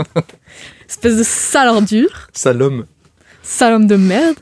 Espèce 0.90 1.18
de 1.18 1.24
sale 1.24 1.68
ordure. 1.70 2.28
Salom. 2.34 2.86
sale 3.42 3.74
homme 3.74 3.88
de 3.88 3.96
merde. 3.96 4.36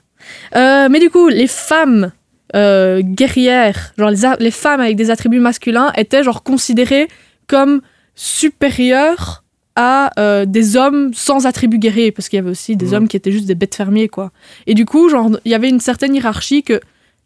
Euh, 0.55 0.87
mais 0.89 0.99
du 0.99 1.09
coup, 1.09 1.27
les 1.29 1.47
femmes 1.47 2.11
guerrières, 2.53 3.93
genre 3.97 4.09
les, 4.09 4.19
les 4.39 4.51
femmes 4.51 4.81
avec 4.81 4.95
des 4.97 5.09
attributs 5.09 5.39
masculins, 5.39 5.91
étaient 5.95 6.23
genre 6.23 6.43
considérées 6.43 7.07
comme 7.47 7.81
supérieures 8.15 9.43
à 9.77 10.11
euh, 10.19 10.45
des 10.45 10.75
hommes 10.75 11.11
sans 11.13 11.45
attributs 11.45 11.79
guerriers, 11.79 12.11
parce 12.11 12.27
qu'il 12.27 12.35
y 12.37 12.41
avait 12.41 12.49
aussi 12.51 12.75
des 12.75 12.87
Mhm. 12.87 12.93
hommes 12.93 13.07
qui 13.07 13.15
étaient 13.15 13.31
juste 13.31 13.45
des 13.45 13.55
bêtes 13.55 13.75
fermiers, 13.75 14.09
quoi. 14.09 14.31
Et 14.67 14.73
du 14.73 14.83
coup, 14.85 15.07
genre, 15.09 15.29
il 15.45 15.51
y 15.51 15.55
avait 15.55 15.69
une 15.69 15.79
certaine 15.79 16.13
hiérarchie 16.13 16.61
que 16.63 16.81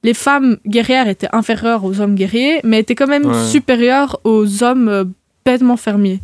les 0.05 0.13
femmes 0.13 0.57
guerrières 0.67 1.07
étaient 1.09 1.27
inférieures 1.33 1.83
aux 1.83 1.99
hommes 2.01 2.15
guerriers, 2.15 2.59
mais 2.63 2.79
étaient 2.83 2.93
quand 3.01 3.07
même 3.07 3.25
Ouais. 3.25 3.43
supérieures 3.55 4.19
aux 4.23 4.63
hommes 4.63 4.87
euh, 4.87 5.03
bêtement 5.45 5.77
fermiers. 5.77 6.19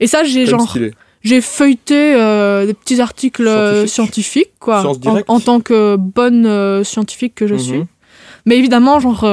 Et 0.00 0.06
ça, 0.06 0.24
j'ai 0.24 0.44
genre 0.46 0.76
j'ai 1.22 1.40
feuilleté 1.40 2.14
euh, 2.16 2.66
des 2.66 2.74
petits 2.74 3.00
articles 3.00 3.48
euh, 3.48 3.86
Scientifiques. 3.86 4.52
quoi, 4.60 4.84
en, 5.28 5.40
tant 5.40 5.60
que 5.60 5.96
bonne 5.96 6.44
euh, 6.44 6.84
scientifique 6.84 7.34
que 7.34 7.46
je 7.46 7.54
Mhm. 7.54 7.60
suis. 7.60 7.82
Mais 8.44 8.58
évidemment, 8.58 9.00
genre, 9.00 9.24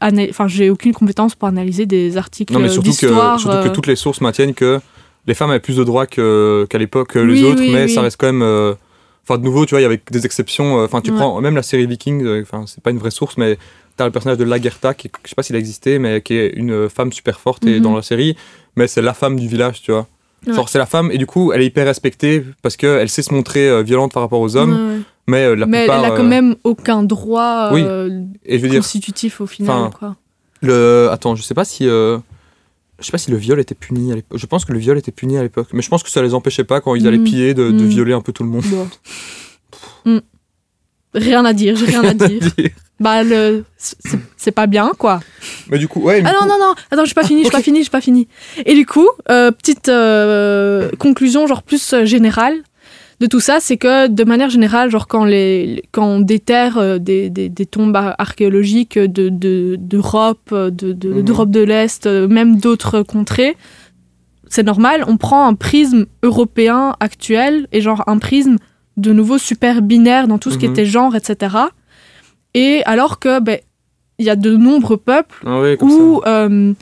enfin, 0.00 0.48
j'ai 0.48 0.70
aucune 0.70 0.94
compétence 0.94 1.34
pour 1.34 1.46
analyser 1.48 1.84
des 1.84 2.16
articles 2.16 2.50
Non 2.54 2.60
mais 2.60 2.70
surtout 2.70 2.92
que, 2.92 3.06
d'histoire. 3.06 3.38
surtout 3.38 3.68
que 3.68 3.74
toutes 3.74 3.86
les 3.88 3.96
sources 3.96 4.22
maintiennent 4.22 4.54
que 4.54 4.80
les 5.26 5.34
femmes 5.34 5.50
avaient 5.50 5.60
plus 5.68 5.76
de 5.76 5.84
droits 5.84 6.06
qu'à 6.06 6.78
l'époque 6.78 7.08
que 7.12 7.18
les 7.18 7.34
Oui, 7.34 7.44
autres, 7.44 7.60
oui, 7.60 7.70
mais 7.74 7.84
oui. 7.84 7.90
ça 7.94 8.00
reste 8.00 8.16
quand 8.18 8.32
même. 8.32 8.74
Euh, 9.24 9.32
Enfin, 9.32 9.38
de 9.38 9.44
nouveau, 9.44 9.64
tu 9.66 9.70
vois, 9.70 9.80
il 9.80 9.84
y 9.84 9.86
avait 9.86 10.00
des 10.10 10.24
exceptions. 10.26 10.78
euh, 10.80 10.84
Enfin, 10.84 11.00
tu 11.00 11.10
Ouais. 11.10 11.16
prends 11.16 11.40
même 11.40 11.56
la 11.56 11.62
série 11.62 11.86
Viking, 11.86 12.24
euh, 12.24 12.42
enfin, 12.42 12.64
c'est 12.66 12.82
pas 12.82 12.90
une 12.90 12.98
vraie 12.98 13.10
source, 13.10 13.36
mais 13.38 13.58
t'as 13.96 14.04
le 14.06 14.10
personnage 14.10 14.38
de 14.38 14.44
Lagertha, 14.44 14.92
qui, 14.94 15.08
je 15.24 15.28
sais 15.30 15.34
pas 15.34 15.42
s'il 15.42 15.56
a 15.56 15.58
existé, 15.58 15.98
mais 15.98 16.20
qui 16.20 16.34
est 16.34 16.48
une 16.54 16.88
femme 16.88 17.12
super 17.12 17.40
forte 17.40 17.64
et 17.66 17.76
Mhm. 17.76 17.80
dans 17.82 17.94
la 17.96 18.02
série, 18.02 18.36
mais 18.76 18.86
c'est 18.88 19.02
la 19.02 19.14
femme 19.14 19.38
du 19.38 19.48
village, 19.48 19.82
tu 19.82 19.92
vois. 19.92 20.06
Ouais. 20.46 20.52
Genre, 20.52 20.68
c'est 20.68 20.78
la 20.78 20.84
femme, 20.86 21.10
et 21.10 21.16
du 21.16 21.26
coup, 21.26 21.52
elle 21.52 21.62
est 21.62 21.66
hyper 21.66 21.86
respectée 21.86 22.44
parce 22.60 22.76
qu'elle 22.76 23.08
sait 23.08 23.22
se 23.22 23.32
montrer 23.32 23.66
euh, 23.68 23.82
violente 23.82 24.12
par 24.12 24.22
rapport 24.22 24.40
aux 24.40 24.56
hommes, 24.56 24.72
ouais, 24.96 25.00
mais 25.26 25.44
euh, 25.44 25.54
la 25.54 25.64
Mais 25.66 25.84
elle 25.84 25.90
a 25.90 26.10
quand 26.10 26.18
euh, 26.18 26.22
même 26.28 26.56
aucun 26.64 27.02
droit 27.02 27.70
oui, 27.72 27.82
euh, 27.82 28.20
Et 28.44 28.58
je 28.58 28.62
veux 28.64 28.68
dire, 28.68 28.80
constitutif 28.80 29.40
au 29.40 29.46
final. 29.46 29.90
quoi. 29.98 30.16
Le... 30.60 31.08
Attends, 31.10 31.34
je 31.34 31.42
sais 31.42 31.54
pas 31.54 31.64
si. 31.64 31.88
euh, 31.88 32.18
Je 33.00 33.06
sais 33.06 33.12
pas 33.12 33.18
si 33.18 33.30
le 33.30 33.36
viol 33.36 33.58
était 33.60 33.74
puni 33.74 34.12
à 34.12 34.14
l'époque. 34.14 34.38
Je 34.38 34.46
pense 34.46 34.64
que 34.64 34.72
le 34.72 34.78
viol 34.78 34.96
était 34.96 35.10
puni 35.12 35.36
à 35.36 35.42
l'époque. 35.42 35.68
Mais 35.72 35.82
je 35.82 35.88
pense 35.88 36.02
que 36.02 36.10
ça 36.10 36.22
les 36.22 36.32
empêchait 36.34 36.64
pas 36.64 36.80
quand 36.80 36.94
ils 36.94 37.06
allaient 37.08 37.18
Mm. 37.18 37.24
piller 37.24 37.54
de, 37.54 37.70
de 37.70 37.84
Mm. 37.84 37.88
violer 37.88 38.12
un 38.12 38.20
peu 38.20 38.32
tout 38.32 38.44
le 38.44 38.48
monde. 38.50 38.64
Bon. 38.70 38.88
Hmm. 40.04 40.20
Rien 41.14 41.44
à 41.44 41.52
dire, 41.52 41.76
j'ai 41.76 41.86
rien 41.86 42.02
à 42.04 42.14
dire. 42.14 42.42
bah, 43.00 43.22
le... 43.22 43.64
c'est 44.36 44.50
pas 44.52 44.66
bien, 44.66 44.92
quoi. 44.98 45.20
Mais 45.68 45.78
du 45.78 45.86
coup, 45.88 46.00
ouais. 46.02 46.20
du 46.22 46.26
Ah 46.28 46.32
non, 46.32 46.40
coup- 46.40 46.48
non, 46.48 46.58
non, 46.58 46.74
attends, 46.90 47.04
j'ai 47.04 47.14
pas 47.14 47.24
fini, 47.24 47.44
j'ai 47.44 47.50
pas 47.58 47.62
fini, 47.62 47.84
j'ai 47.84 47.90
pas 47.90 48.00
fini. 48.00 48.26
Et 48.66 48.74
du 48.74 48.84
coup, 48.84 49.08
euh, 49.30 49.50
petite 49.52 49.88
euh, 49.88 50.90
conclusion, 50.98 51.46
genre 51.46 51.62
plus 51.62 51.92
euh, 51.94 52.04
générale 52.04 52.62
de 53.24 53.28
tout 53.28 53.40
ça, 53.40 53.58
c'est 53.60 53.76
que 53.76 54.08
de 54.08 54.24
manière 54.24 54.50
générale, 54.50 54.90
genre 54.90 55.06
quand, 55.08 55.24
les, 55.24 55.82
quand 55.92 56.06
on 56.06 56.20
déterre 56.20 56.76
euh, 56.78 56.98
des, 56.98 57.30
des, 57.30 57.48
des 57.48 57.66
tombes 57.66 57.96
ar- 57.96 58.14
archéologiques 58.18 58.98
de- 58.98 59.28
de- 59.30 59.76
d'Europe, 59.78 60.52
de, 60.52 60.92
de, 60.92 61.08
Mhm. 61.14 61.22
d'Europe 61.22 61.50
de 61.50 61.60
l'Est, 61.60 62.06
euh, 62.06 62.28
même 62.28 62.56
d'autres 62.58 63.02
contrées, 63.02 63.56
c'est 64.48 64.62
normal, 64.62 65.04
on 65.08 65.16
prend 65.16 65.46
un 65.46 65.54
prisme 65.54 66.06
européen 66.22 66.96
actuel 67.00 67.66
et 67.72 67.80
genre 67.80 68.04
un 68.06 68.18
prisme 68.18 68.56
de 68.96 69.12
nouveau 69.12 69.38
super 69.38 69.82
binaire 69.82 70.28
dans 70.28 70.38
tout 70.38 70.50
ce 70.50 70.58
qui 70.58 70.66
Mhm. 70.66 70.72
était 70.72 70.84
genre, 70.86 71.16
etc. 71.16 71.56
Et 72.54 72.82
alors 72.84 73.18
que, 73.18 73.40
ben, 73.40 73.58
il 74.18 74.26
y 74.26 74.30
a 74.30 74.36
de 74.36 74.56
nombreux 74.56 74.96
peuples 74.98 75.42
Ah 75.46 75.60
où 75.80 76.20
euh, 76.26 76.72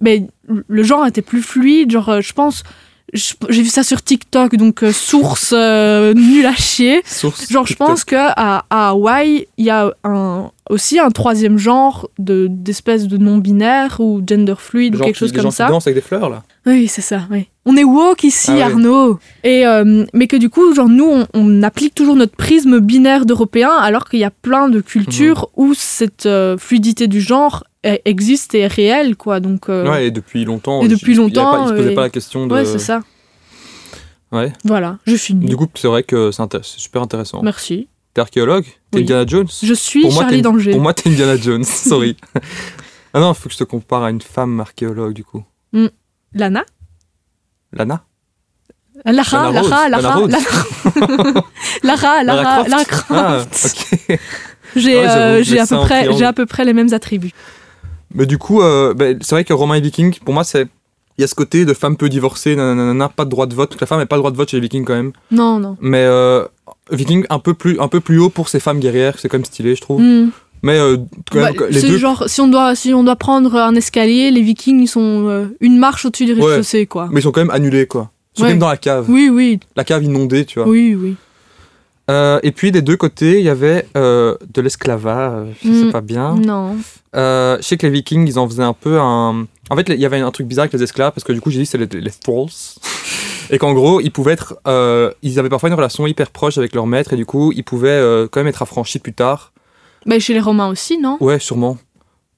ben, 0.00 0.26
le 0.66 0.82
genre 0.82 1.06
était 1.06 1.22
plus 1.22 1.42
fluide. 1.42 1.90
Genre, 1.92 2.08
euh, 2.08 2.20
je 2.20 2.32
pense, 2.32 2.64
j'ai 3.12 3.62
vu 3.62 3.68
ça 3.68 3.82
sur 3.82 4.02
TikTok, 4.02 4.56
donc 4.56 4.82
euh, 4.84 4.92
source 4.92 5.52
euh, 5.56 6.14
nulle 6.14 6.46
à 6.46 6.54
chier. 6.54 7.00
ça. 7.04 7.20
Source 7.20 7.50
Genre, 7.50 7.66
je 7.66 7.74
pense 7.74 8.04
qu'à 8.04 8.28
à 8.36 8.64
Hawaï, 8.90 9.46
il 9.58 9.64
y 9.64 9.70
a 9.70 9.92
un, 10.04 10.50
aussi 10.68 10.98
un 10.98 11.10
troisième 11.10 11.58
genre 11.58 12.08
de- 12.18 12.46
d'espèce 12.48 13.08
de, 13.08 13.16
non-binaire 13.16 13.96
ou 14.00 14.22
gender 14.26 14.54
fluide 14.58 14.96
ou 14.96 14.98
quelque 15.00 15.16
chose 15.16 15.32
comme 15.32 15.42
gens 15.42 15.48
qui 15.50 15.56
ça. 15.56 15.66
dansent 15.68 15.86
avec 15.86 15.96
des 15.96 16.00
fleurs, 16.06 16.28
là. 16.30 16.42
Oui, 16.66 16.86
c'est 16.88 17.00
ça, 17.02 17.22
oui. 17.30 17.48
On 17.66 17.76
est 17.76 17.84
woke 17.84 18.24
ici, 18.24 18.52
Ah. 18.60 18.66
Arnaud. 18.66 19.18
Et, 19.44 19.66
euh, 19.66 20.04
mais 20.14 20.26
que 20.26 20.36
du 20.36 20.48
coup, 20.50 20.74
genre, 20.74 20.88
nous, 20.88 21.04
on, 21.08 21.26
on 21.34 21.62
applique 21.62 21.94
toujours 21.94 22.16
notre 22.16 22.36
prisme 22.36 22.80
binaire 22.80 23.26
d'européen, 23.26 23.70
alors 23.70 24.08
qu'il 24.08 24.20
y 24.20 24.24
a 24.24 24.30
plein 24.30 24.68
de 24.68 24.80
cultures 24.80 25.48
Mhm. 25.56 25.64
où 25.64 25.74
cette 25.74 26.26
euh, 26.26 26.56
fluidité 26.58 27.06
du 27.06 27.20
genre 27.20 27.64
existe 27.82 28.54
et 28.54 28.60
est 28.60 28.66
réelle, 28.66 29.16
quoi. 29.16 29.40
Donc, 29.40 29.68
euh, 29.68 29.88
Ouais, 29.90 30.06
et 30.08 30.10
depuis 30.10 30.44
longtemps. 30.44 30.82
Et 30.82 30.88
depuis 30.88 31.12
il- 31.12 31.14
il 31.14 31.16
longtemps, 31.18 31.52
pas- 31.52 31.62
Ils 31.64 31.68
se 31.68 31.74
posaient 31.74 31.92
et- 31.92 31.94
pas 31.94 32.00
la 32.02 32.10
question 32.10 32.46
de. 32.46 32.54
ouais, 32.54 32.64
c'est 32.64 32.78
ça. 32.78 33.00
Ouais. 34.32 34.52
Voilà, 34.64 34.98
je 35.06 35.16
finis. 35.16 35.46
Du 35.46 35.56
coup, 35.56 35.66
c'est 35.74 35.88
vrai 35.88 36.02
que 36.04 36.30
c'est 36.30 36.62
super 36.62 37.02
intéressant. 37.02 37.42
Merci. 37.42 37.88
T'es 38.14 38.20
archéologue? 38.20 38.64
T'es 38.90 38.98
Oui. 38.98 39.02
Indiana 39.02 39.24
Jones? 39.26 39.48
Je 39.62 39.74
suis 39.74 40.02
Pour 40.02 40.12
Charlie 40.12 40.42
Danger. 40.42 40.70
Pour 40.72 40.80
moi, 40.80 40.94
t'es 40.94 41.08
Indiana 41.10 41.36
Jones, 41.36 41.64
sorry. 41.64 42.16
ah 43.14 43.20
non, 43.20 43.32
il 43.32 43.34
faut 43.36 43.48
que 43.48 43.54
je 43.54 43.58
te 43.58 43.64
compare 43.64 44.02
à 44.04 44.10
une 44.10 44.20
femme 44.20 44.60
archéologue, 44.60 45.14
du 45.14 45.24
coup. 45.24 45.42
Lana? 46.34 46.64
Lana? 47.72 48.04
Lara, 49.04 49.50
Lana 49.50 49.62
Lara, 49.62 49.88
Lara. 49.88 50.20
Lara, 51.82 52.22
Lara, 52.22 52.22
Lara 52.24 52.68
Lara, 52.68 52.84
Ah. 53.10 53.44
J'ai 54.76 55.04
Ah 55.04 55.16
euh, 55.16 55.42
à, 55.60 55.66
peu 55.66 55.76
près- 55.80 56.12
j'ai 56.16 56.24
à 56.24 56.32
peu 56.32 56.46
près 56.46 56.64
les 56.64 56.72
mêmes 56.72 56.92
attributs. 56.92 57.32
Mais 58.14 58.26
du 58.26 58.38
coup, 58.38 58.60
euh, 58.62 58.94
ben, 58.94 59.18
c'est 59.20 59.34
vrai 59.34 59.44
que 59.44 59.52
Romain 59.52 59.74
et 59.76 59.80
Viking, 59.80 60.14
pour 60.24 60.34
moi, 60.34 60.44
c'est. 60.44 60.66
Il 61.18 61.20
y 61.20 61.24
a 61.24 61.26
ce 61.26 61.34
côté 61.34 61.66
de 61.66 61.74
femme 61.74 61.96
peu 61.98 62.08
divorcée, 62.08 62.56
nanana, 62.56 63.10
pas 63.10 63.26
de 63.26 63.30
droit 63.30 63.44
de 63.46 63.54
vote, 63.54 63.76
la 63.78 63.86
femme 63.86 63.98
n'a 63.98 64.06
pas 64.06 64.16
le 64.16 64.20
droit 64.20 64.30
de 64.30 64.36
vote 64.38 64.48
chez 64.48 64.56
les 64.56 64.62
Vikings 64.62 64.86
quand 64.86 64.94
même. 64.94 65.12
Non, 65.30 65.58
non. 65.58 65.76
Mais 65.80 65.98
euh, 66.04 66.46
Viking 66.90 67.26
un 67.28 67.38
peu, 67.38 67.52
plus, 67.52 67.78
un 67.78 67.88
peu 67.88 68.00
plus 68.00 68.18
haut 68.18 68.30
pour 68.30 68.48
ces 68.48 68.58
femmes 68.58 68.80
guerrières, 68.80 69.18
c'est 69.18 69.28
quand 69.28 69.36
même 69.36 69.44
stylé, 69.44 69.74
je 69.76 69.82
trouve. 69.82 70.00
Hmm. 70.00 70.30
Mais 70.62 70.78
euh, 70.78 70.96
quand 71.30 71.40
même, 71.40 71.54
Bah, 71.58 71.66
les 71.68 71.78
c'est 71.80 71.88
deux. 71.88 71.98
genre, 71.98 72.24
si 72.26 72.40
on, 72.40 72.48
doit, 72.48 72.74
si 72.74 72.94
on 72.94 73.04
doit 73.04 73.16
prendre 73.16 73.54
un 73.56 73.74
escalier, 73.74 74.30
les 74.30 74.40
vikings, 74.40 74.80
ils 74.80 74.86
sont 74.88 75.26
euh, 75.28 75.46
une 75.60 75.76
marche 75.78 76.06
au-dessus 76.06 76.24
du 76.24 76.32
Ouais. 76.34 76.42
rez-de-chaussée, 76.42 76.86
quoi. 76.86 77.08
Mais 77.12 77.20
ils 77.20 77.24
sont 77.24 77.32
quand 77.32 77.40
même 77.42 77.50
annulés, 77.50 77.86
quoi. 77.86 78.10
Ils 78.34 78.38
sont 78.38 78.44
Ouais. 78.44 78.50
même 78.52 78.58
dans 78.58 78.68
la 78.68 78.78
cave. 78.78 79.04
Oui, 79.10 79.28
oui, 79.30 79.60
La 79.76 79.84
cave 79.84 80.02
inondée, 80.04 80.46
tu 80.46 80.58
vois. 80.58 80.68
oui, 80.68 80.94
oui. 80.94 81.16
Euh, 82.10 82.40
et 82.42 82.50
puis 82.52 82.72
des 82.72 82.82
deux 82.82 82.96
côtés, 82.96 83.38
il 83.38 83.44
y 83.44 83.48
avait 83.48 83.86
euh, 83.96 84.36
de 84.52 84.60
l'esclavage, 84.60 85.32
euh, 85.48 85.52
je 85.64 85.72
sais 85.72 85.84
Mm. 85.86 85.92
pas 85.92 86.00
bien. 86.00 86.34
Non. 86.34 86.76
Euh, 87.14 87.56
je 87.58 87.62
sais 87.62 87.76
que 87.76 87.86
les 87.86 87.92
Vikings, 87.92 88.26
ils 88.26 88.38
en 88.38 88.48
faisaient 88.48 88.62
un 88.64 88.72
peu 88.72 88.98
un. 89.00 89.46
En 89.70 89.76
fait, 89.76 89.88
il 89.88 90.00
y 90.00 90.04
avait 90.06 90.18
un 90.18 90.30
truc 90.30 90.46
bizarre 90.46 90.64
avec 90.64 90.72
les 90.72 90.82
esclaves 90.82 91.12
parce 91.12 91.24
que 91.24 91.32
du 91.32 91.40
coup, 91.40 91.50
j'ai 91.50 91.60
dit 91.60 91.66
c'était 91.66 91.86
les, 91.96 92.00
les 92.00 92.10
thralls. 92.10 92.48
et 93.50 93.58
qu'en 93.58 93.72
gros, 93.74 94.00
ils 94.00 94.10
pouvaient 94.10 94.32
être. 94.32 94.56
ils 95.22 95.38
avaient 95.38 95.48
parfois 95.48 95.68
une 95.68 95.74
relation 95.76 96.06
hyper 96.06 96.30
proche 96.30 96.58
avec 96.58 96.74
leur 96.74 96.86
maître 96.86 97.12
et 97.12 97.16
du 97.16 97.26
coup, 97.26 97.52
ils 97.54 97.64
pouvaient 97.64 98.26
quand 98.30 98.40
même 98.40 98.48
être 98.48 98.62
affranchis 98.62 98.98
plus 98.98 99.12
tard. 99.14 99.52
Bah, 100.06 100.18
chez 100.18 100.32
les 100.34 100.40
Romains 100.40 100.68
aussi, 100.68 100.98
non? 100.98 101.16
Ouais, 101.20 101.38
sûrement. 101.38 101.76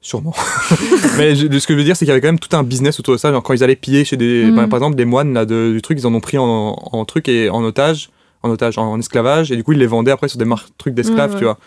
Sûrement. 0.01 0.35
Mais 1.17 1.37
je- 1.37 1.47
ce 1.61 1.67
que 1.67 1.75
je 1.75 1.79
veux 1.79 1.85
dire, 1.85 1.95
c'est 1.97 2.05
qu'il 2.05 2.09
y 2.09 2.11
avait 2.11 2.21
quand 2.21 2.27
même 2.29 2.41
tout 2.41 2.55
un 2.57 2.65
business 2.65 2.99
autour 2.99 3.15
de 3.15 3.19
ça. 3.19 3.31
Genre, 3.31 3.41
quand 3.43 3.55
ils 3.55 3.63
allaient 3.63 3.77
piller 3.77 4.05
chez 4.05 4.17
des. 4.17 4.47
Mm. 4.47 4.57
par, 4.57 4.69
par 4.69 4.77
exemple, 4.81 4.97
des 4.97 5.05
moines 5.05 5.33
là, 5.33 5.45
de- 5.45 5.71
du 5.73 5.81
truc, 5.81 5.99
ils 6.01 6.07
en 6.07 6.13
ont 6.15 6.21
pris 6.21 6.39
en, 6.39 6.45
en 6.47 7.05
truc 7.05 7.29
et 7.29 7.49
en 7.51 7.63
otage, 7.63 8.11
en 8.43 8.51
otage, 8.51 8.79
en, 8.79 8.91
en 8.93 8.99
esclavage, 8.99 9.51
et 9.53 9.57
du 9.57 9.65
coup, 9.65 9.73
ils 9.73 9.79
les 9.79 9.87
vendaient 9.87 10.11
après 10.13 10.29
sur 10.29 10.39
des 10.39 10.47
trucs 10.79 10.95
d'esclaves, 10.95 11.37
tu 11.37 11.45
vois. 11.45 11.59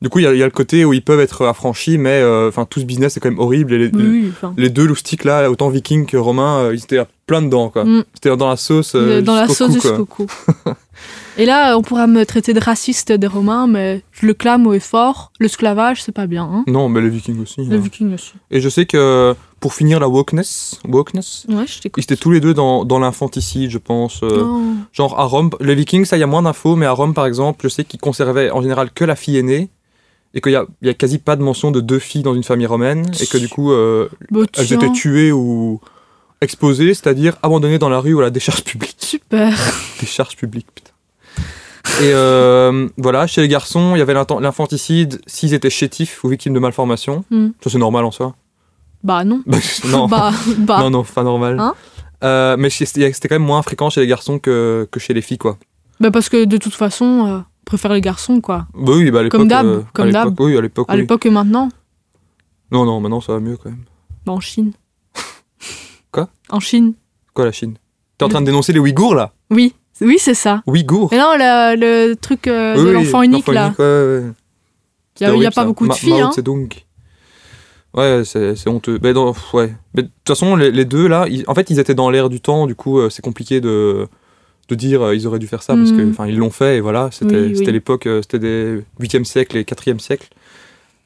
Du 0.00 0.08
coup, 0.10 0.20
il 0.20 0.22
y, 0.22 0.26
a- 0.28 0.32
il 0.32 0.38
y 0.38 0.42
a 0.44 0.46
le 0.46 0.52
côté 0.52 0.84
où 0.84 0.92
ils 0.92 1.02
peuvent 1.02 1.18
être 1.18 1.44
affranchis, 1.46 1.98
mais 1.98 2.20
euh, 2.22 2.46
enfin 2.50 2.64
tout 2.70 2.78
ce 2.78 2.84
business 2.84 3.14
c'est 3.14 3.18
quand 3.20 3.30
même 3.30 3.40
horrible. 3.40 3.72
Et 3.72 3.78
les, 3.78 3.90
Oui, 3.92 4.70
deux 4.70 4.86
loustiques 4.86 5.24
là, 5.24 5.50
autant 5.50 5.70
vikings 5.70 6.06
que 6.06 6.16
romains, 6.16 6.58
euh, 6.66 6.72
ils 6.74 6.84
étaient 6.84 7.00
plein 7.26 7.42
dedans, 7.42 7.68
quoi. 7.68 7.84
Mm. 7.84 8.04
C'était 8.14 8.36
dans 8.36 8.48
la 8.48 8.56
sauce. 8.56 8.92
euh, 8.94 9.22
dans 9.22 9.34
la 9.34 9.48
sauce 9.48 9.72
jusqu'au 9.72 10.06
cou. 10.06 10.26
Et 11.36 11.46
là, 11.46 11.76
on 11.78 11.82
pourra 11.82 12.06
me 12.06 12.24
traiter 12.24 12.52
de 12.52 12.60
raciste 12.60 13.12
des 13.12 13.26
Romains, 13.26 13.66
mais 13.68 14.02
je 14.12 14.26
le 14.26 14.34
clame 14.34 14.66
haut 14.66 14.72
et 14.72 14.80
fort. 14.80 15.32
L'esclavage, 15.40 16.02
c'est 16.02 16.12
pas 16.12 16.26
bien. 16.26 16.44
Hein 16.44 16.64
Non, 16.66 16.88
mais 16.88 17.00
les 17.00 17.08
vikings 17.08 17.40
aussi. 17.42 17.62
les 17.64 17.76
hein. 17.76 17.80
Vikings 17.80 18.14
aussi. 18.14 18.32
Et 18.50 18.60
je 18.60 18.68
sais 18.68 18.86
que 18.86 19.34
pour 19.60 19.74
finir 19.74 19.98
la 20.00 20.08
wokeness, 20.08 20.80
wokeness 20.88 21.46
Ouais, 21.48 21.66
je 21.66 21.78
ils 21.96 22.02
étaient 22.02 22.16
tous 22.16 22.30
les 22.30 22.40
deux 22.40 22.54
dans, 22.54 22.84
dans 22.84 22.98
l'infanticide, 22.98 23.70
je 23.70 23.78
pense. 23.78 24.20
euh, 24.22 24.44
Oh. 24.44 24.60
Genre 24.92 25.18
à 25.18 25.24
Rome, 25.24 25.50
les 25.60 25.74
Vikings, 25.74 26.04
ça, 26.04 26.16
il 26.16 26.20
y 26.20 26.22
a 26.22 26.26
moins 26.26 26.42
d'infos, 26.42 26.76
mais 26.76 26.86
à 26.86 26.92
Rome, 26.92 27.14
par 27.14 27.26
exemple, 27.26 27.60
je 27.64 27.68
sais 27.68 27.84
qu'ils 27.84 28.00
conservaient 28.00 28.50
en 28.50 28.62
général 28.62 28.90
que 28.92 29.04
la 29.04 29.16
fille 29.16 29.36
aînée, 29.36 29.68
et 30.34 30.40
qu'il 30.40 30.52
y 30.52 30.56
a, 30.56 30.66
y 30.82 30.88
a 30.88 30.94
quasi 30.94 31.18
pas 31.18 31.36
de 31.36 31.42
mention 31.42 31.70
de 31.70 31.80
deux 31.80 31.98
filles 31.98 32.22
dans 32.22 32.34
une 32.34 32.44
famille 32.44 32.66
romaine, 32.66 33.10
et 33.20 33.26
que 33.26 33.38
du 33.38 33.48
coup, 33.48 33.72
euh, 33.72 34.08
Bah, 34.30 34.40
elles 34.56 34.72
étaient 34.72 34.92
tuées 34.92 35.32
ou 35.32 35.80
exposées, 36.40 36.94
c'est-à-dire 36.94 37.36
abandonnées 37.42 37.78
dans 37.78 37.88
la 37.88 37.98
rue 37.98 38.14
ou 38.14 38.20
à 38.20 38.22
la 38.22 38.30
décharge 38.30 38.62
publique. 38.62 38.96
Super. 38.98 39.52
Décharge 40.00 40.36
publique, 40.36 40.66
putain. 40.74 40.92
Et 42.00 42.12
euh, 42.12 42.88
voilà, 42.96 43.26
chez 43.26 43.40
les 43.40 43.48
garçons, 43.48 43.96
il 43.96 43.98
y 43.98 44.02
avait 44.02 44.14
l'infanticide 44.14 45.20
s'ils 45.26 45.54
étaient 45.54 45.70
chétifs 45.70 46.22
ou 46.22 46.28
victimes 46.28 46.52
de 46.54 46.60
malformations. 46.60 47.24
Hmm. 47.30 47.48
Ça, 47.64 47.70
c'est 47.70 47.78
normal 47.78 48.04
en 48.04 48.10
soi. 48.12 48.36
Bah 49.02 49.24
non. 49.24 49.42
Bah, 49.46 49.58
non. 49.86 50.08
Bah, 50.08 50.32
bah. 50.58 50.78
non, 50.80 50.90
non, 50.90 51.04
pas 51.04 51.22
normal. 51.22 51.58
Hein 51.60 51.74
Euh, 52.24 52.56
mais 52.58 52.68
c'était 52.70 53.12
quand 53.28 53.36
même 53.36 53.44
moins 53.46 53.62
fréquent 53.62 53.90
chez 53.90 54.00
les 54.00 54.06
garçons 54.08 54.38
que, 54.40 54.88
que 54.90 54.98
chez 54.98 55.14
les 55.14 55.22
filles, 55.22 55.38
quoi. 55.38 55.56
Bah 56.00 56.10
parce 56.10 56.28
que 56.28 56.44
de 56.44 56.56
toute 56.56 56.74
façon, 56.74 57.04
euh, 57.26 57.38
on 57.38 57.64
préfère 57.64 57.92
les 57.92 58.00
garçons, 58.00 58.40
quoi. 58.40 58.66
Bah 58.74 58.92
oui, 58.96 59.10
bah 59.12 59.20
à 59.20 59.22
l'époque. 59.22 59.38
Comme 59.40 59.48
d'hab, 59.48 59.66
euh, 59.66 59.82
comme 59.92 60.10
d'hab. 60.10 60.40
Oui, 60.40 60.56
à 60.56 60.60
l'époque. 60.60 60.86
À 60.88 60.94
oui. 60.94 61.00
l'époque 61.02 61.26
et 61.26 61.30
maintenant, 61.30 61.68
Non, 62.72 62.84
non, 62.84 63.00
maintenant 63.00 63.20
ça 63.20 63.32
va 63.34 63.40
mieux 63.40 63.56
quand 63.56 63.70
même. 63.70 63.84
bah, 64.26 64.32
en 64.32 64.40
Chine. 64.40 64.72
Quoi? 66.12 66.28
En 66.50 66.60
Chine. 66.60 66.94
Quoi 67.34 67.44
la 67.44 67.52
Chine? 67.52 67.74
T'es 68.16 68.24
en 68.24 68.28
train 68.28 68.40
de 68.40 68.46
dénoncer 68.46 68.72
les 68.72 68.80
Ouïghours 68.80 69.14
là? 69.14 69.32
Oui, 69.50 69.74
oui, 70.00 70.16
c'est 70.18 70.34
ça. 70.34 70.62
Ouïghours? 70.66 71.08
Mais 71.12 71.18
non, 71.18 71.34
le, 71.36 71.76
le 72.08 72.14
truc 72.16 72.46
euh, 72.48 72.74
Oui, 72.76 72.82
de 72.82 72.86
oui, 72.88 72.92
l'enfant 72.94 73.22
unique, 73.22 73.46
là. 73.48 73.66
unique, 73.66 73.78
ouais, 73.78 73.84
ouais. 73.84 74.22
Il 75.20 75.26
n'y 75.28 75.32
a, 75.32 75.42
y 75.44 75.46
a 75.46 75.50
pas 75.50 75.62
ça. 75.62 75.64
beaucoup 75.66 75.84
de 75.84 75.88
Ma- 75.88 75.94
filles, 75.94 76.12
Mao 76.20 76.22
hein. 76.28 76.30
Ouais, 77.94 78.22
c'est 78.24 78.68
honteux. 78.68 78.98
Mais, 79.02 79.12
dans- 79.12 79.34
ouais. 79.54 79.74
Mais 79.94 80.02
de 80.02 80.08
toute 80.08 80.28
façon, 80.28 80.56
les, 80.56 80.70
les 80.70 80.84
deux 80.84 81.08
là, 81.08 81.26
ils- 81.28 81.44
en 81.48 81.54
fait, 81.54 81.70
ils 81.70 81.78
étaient 81.80 81.94
dans 81.94 82.10
l'air 82.10 82.28
du 82.28 82.40
temps, 82.40 82.66
du 82.66 82.74
coup, 82.74 82.98
euh, 83.00 83.10
c'est 83.10 83.22
compliqué 83.22 83.60
de, 83.60 84.06
de 84.68 84.74
dire 84.74 85.02
euh, 85.02 85.14
ils 85.16 85.26
auraient 85.26 85.38
dû 85.38 85.46
faire 85.46 85.62
ça 85.62 85.74
parce 85.74 85.90
que, 85.92 86.02
Mhm. 86.02 86.10
enfin, 86.10 86.26
ils 86.26 86.36
l'ont 86.36 86.50
fait 86.50 86.76
et 86.76 86.80
voilà, 86.80 87.08
c'était 87.10 87.46
Oui, 87.46 87.64
l'époque, 87.64 88.06
euh, 88.06 88.20
c'était 88.22 88.38
des 88.38 88.84
8e 89.00 89.24
siècle 89.24 89.56
et 89.56 89.64
4e 89.64 89.98
siècle. 90.00 90.28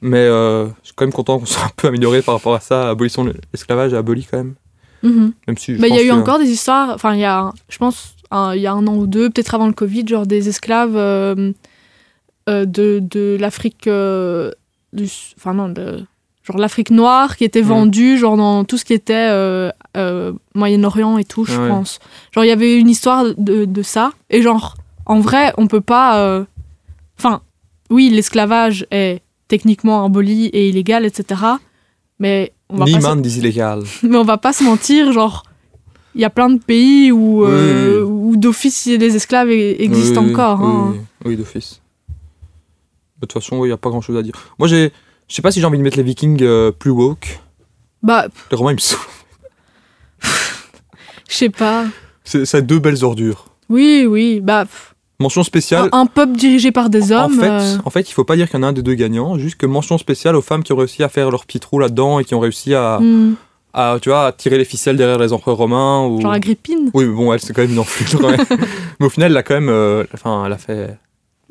Mais 0.01 0.19
euh, 0.19 0.67
je 0.83 0.87
suis 0.87 0.93
quand 0.97 1.05
même 1.05 1.13
content 1.13 1.39
qu'on 1.39 1.47
soit 1.47 1.65
un 1.65 1.71
peu 1.77 1.87
amélioré 1.89 2.21
par 2.23 2.35
rapport 2.35 2.55
à 2.55 2.61
ça. 2.61 2.91
Abolition 2.91 3.25
de 3.25 3.33
l'esclavage 3.53 3.95
aboli 3.95 4.27
quand 4.29 4.39
même. 4.39 4.55
Mhm. 5.05 5.33
Même 5.47 5.57
si 5.59 5.75
Bah, 5.77 5.87
il 5.89 5.95
y 5.95 5.99
a 5.99 6.03
eu 6.03 6.09
que- 6.09 6.13
encore 6.15 6.41
des 6.41 6.51
histoires, 6.51 6.91
enfin, 6.91 7.15
il 7.15 7.21
y 7.21 7.25
a, 7.25 7.53
je 7.69 7.79
pense, 7.79 8.17
il 8.33 8.61
y 8.61 8.67
a 8.67 8.73
un 8.73 8.85
an 8.89 8.97
ou 8.97 9.07
deux, 9.07 9.31
peut-être 9.31 9.55
avant 9.55 9.69
le 9.69 9.73
Covid, 9.73 10.07
genre 10.09 10.27
des 10.27 10.49
esclaves 10.49 10.95
de, 10.95 11.55
de 12.47 13.37
l'Afrique, 13.39 13.85
du, 13.85 15.05
enfin 15.37 15.55
non, 15.55 15.69
de, 15.69 16.05
genre 16.45 16.59
l'Afrique 16.59 16.91
noire 16.91 17.37
qui 17.37 17.45
était 17.45 17.63
Mhm. 17.63 17.69
vendue, 17.69 18.19
genre 18.19 18.37
dans 18.37 18.65
tout 18.65 18.77
ce 18.79 18.85
qui 18.85 18.93
était 18.95 19.29
euh, 19.31 19.71
euh, 19.97 20.33
Moyen-Orient 20.55 21.19
et 21.19 21.25
tout, 21.25 21.45
je 21.45 21.61
Ouais. 21.61 21.69
pense. 21.69 21.99
Genre, 22.35 22.45
il 22.45 22.49
y 22.49 22.53
avait 22.53 22.77
une 22.79 22.89
histoire 22.91 23.25
de, 23.37 23.65
de 23.65 23.83
ça, 23.83 24.13
et 24.31 24.43
genre, 24.43 24.75
en 25.07 25.21
vrai, 25.21 25.53
on 25.57 25.67
peut 25.67 25.81
pas. 25.81 26.19
euh, 26.19 26.45
Enfin, 27.19 27.43
oui, 27.91 28.09
l'esclavage 28.11 28.87
est 28.91 29.21
techniquement 29.47 30.05
aboli 30.05 30.47
et 30.47 30.69
illégal, 30.71 31.05
etc. 31.05 31.41
Mais 32.19 32.53
on 32.69 32.79
va 32.79 32.87
pas 32.87 32.91
se- 32.91 32.97
Niemand 32.97 33.23
illégal. 33.23 33.83
mais 34.03 34.17
on 34.17 34.25
va 34.25 34.39
pas 34.39 34.53
se 34.53 34.65
mentir, 34.65 35.13
genre, 35.13 35.45
il 36.17 36.21
y 36.21 36.25
a 36.25 36.31
plein 36.31 36.51
de 36.51 36.59
pays 36.59 37.13
où, 37.13 37.45
où 37.47 38.37
d'office 38.37 38.87
les 38.87 39.15
esclaves 39.15 39.51
existent 39.51 40.23
Oui, 40.25 40.33
encore. 40.33 40.61
Oui, 40.61 40.67
hein. 40.67 40.91
oui, 40.95 41.01
oui, 41.27 41.37
d'office. 41.37 41.81
De 43.21 43.27
toute 43.27 43.33
façon, 43.35 43.65
il 43.65 43.69
n'y 43.69 43.73
a 43.73 43.77
pas 43.77 43.91
grand 43.91 44.01
chose 44.01 44.17
à 44.17 44.23
dire. 44.23 44.35
Moi, 44.59 44.67
j'ai. 44.67 44.93
Je 45.33 45.37
sais 45.37 45.41
pas 45.41 45.51
si 45.51 45.61
j'ai 45.61 45.67
envie 45.67 45.79
de 45.79 45.83
mettre 45.83 45.97
les 45.97 46.03
Vikings 46.03 46.43
euh, 46.43 46.73
plus 46.73 46.91
woke. 46.91 47.41
Bah, 48.03 48.27
Les 48.51 48.57
Romains, 48.59 48.73
ils 48.73 48.75
me 48.75 48.81
saoulent. 48.81 49.01
je 51.27 51.35
sais 51.35 51.49
pas. 51.49 51.87
C'est 52.23 52.45
c'est 52.45 52.61
deux 52.61 52.79
belles 52.79 53.03
ordures. 53.03 53.47
Oui, 53.71 54.05
oui, 54.07 54.41
bah, 54.43 54.67
pff, 54.67 54.95
Mention 55.21 55.43
spéciale. 55.43 55.89
un, 55.93 56.01
un 56.01 56.05
peuple 56.05 56.33
dirigé 56.37 56.71
par 56.71 56.91
des 56.91 57.15
en 57.15 57.25
hommes. 57.25 57.41
fait, 57.41 57.49
euh, 57.49 57.79
en 57.83 57.89
fait, 57.89 58.11
il 58.11 58.13
faut 58.13 58.25
pas 58.25 58.37
dire 58.37 58.47
qu'il 58.51 58.59
y 58.59 58.61
en 58.61 58.63
a 58.63 58.67
un 58.67 58.73
des 58.75 58.83
deux 58.83 58.93
gagnants, 58.93 59.39
juste 59.39 59.55
que 59.57 59.65
mention 59.65 59.97
spéciale 59.97 60.37
aux 60.37 60.43
femmes 60.43 60.63
qui 60.63 60.75
ont 60.75 60.77
réussi 60.77 61.03
à 61.03 61.09
faire 61.09 61.31
leur 61.31 61.47
petit 61.47 61.61
trou 61.61 61.79
là-dedans 61.79 62.19
et 62.19 62.27
qui 62.27 62.35
ont 62.35 62.41
réussi 62.41 62.75
à, 62.75 62.99
hmm, 63.01 63.35
à, 63.73 63.97
tu 64.03 64.11
vois, 64.11 64.27
à 64.27 64.33
tirer 64.33 64.59
les 64.59 64.67
ficelles 64.67 64.99
derrière 64.99 65.19
les 65.19 65.33
empereurs 65.33 65.57
romains. 65.57 66.05
Ou... 66.09 66.21
genre 66.21 66.33
Agrippine? 66.33 66.91
Oui, 66.93 67.07
mais 67.07 67.15
bon, 67.15 67.33
elle, 67.33 67.41
c'est 67.41 67.55
quand 67.55 67.63
même 67.63 67.73
une 67.73 67.79
enflure. 67.79 68.21
quand 68.21 68.29
même. 68.33 68.45
mais 69.01 69.07
au 69.07 69.09
final, 69.09 69.31
elle 69.31 69.37
a 69.39 69.43
quand 69.43 69.55
même. 69.55 69.71
euh, 69.71 70.05
enfin, 70.13 70.45
elle 70.45 70.53
a 70.53 70.59
fait. 70.59 70.99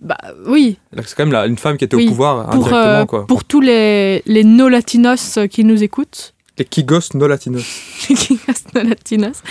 Bah, 0.01 0.17
oui, 0.47 0.77
C'est 1.03 1.15
quand 1.15 1.23
même 1.25 1.31
la- 1.31 1.45
une 1.45 1.57
femme 1.57 1.77
qui 1.77 1.85
était 1.85 1.95
Oui, 1.95 2.05
au 2.07 2.09
pouvoir 2.09 2.45
pour, 2.49 2.55
indirectement, 2.55 2.81
euh, 2.81 3.05
quoi. 3.05 3.27
pour 3.27 3.43
tous 3.43 3.61
les, 3.61 4.23
les 4.25 4.43
no-latinos 4.43 5.37
qui 5.49 5.63
nous 5.63 5.83
écoutent. 5.83 6.33
Les 6.57 6.65
Kigos 6.65 7.13
no 7.13 7.27
latinos. 7.27 7.63
qui 8.07 8.39
restent 8.47 8.73
no-latinos. 8.73 9.41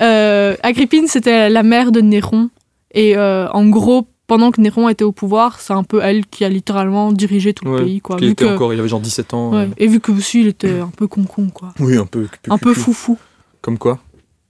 Euh, 0.00 0.56
Agrippine, 0.62 1.08
c'était 1.08 1.48
la 1.50 1.62
mère 1.64 1.90
de 1.92 2.00
Néron. 2.00 2.50
Et 2.94 3.16
euh, 3.16 3.48
en 3.50 3.66
gros, 3.66 4.06
pendant 4.28 4.50
que 4.52 4.60
Néron 4.60 4.88
était 4.88 5.02
au 5.04 5.10
pouvoir, 5.12 5.60
c'est 5.60 5.72
un 5.72 5.82
peu 5.82 6.00
elle 6.00 6.26
qui 6.26 6.44
a 6.44 6.48
littéralement 6.48 7.10
dirigé 7.12 7.52
tout 7.52 7.64
le 7.64 7.82
pays. 7.84 8.00
Quoi, 8.00 8.16
vu 8.18 8.28
était 8.30 8.44
que- 8.44 8.54
encore, 8.54 8.72
il 8.72 8.78
avait 8.78 8.88
genre 8.88 9.00
17 9.00 9.34
ans. 9.34 9.50
Ouais, 9.52 9.62
euh, 9.62 9.66
Et 9.78 9.88
vu 9.88 9.98
que 10.00 10.12
aussi, 10.12 10.40
il 10.42 10.46
était 10.48 10.78
un 10.78 10.90
peu 10.96 11.06
con-con, 11.08 11.48
quoi. 11.52 11.74
Oui, 11.80 11.96
un 11.96 12.06
peu. 12.06 12.26
Un 12.48 12.58
peu 12.58 12.72
foufou. 12.72 13.18
Comme 13.62 13.78
quoi 13.78 13.98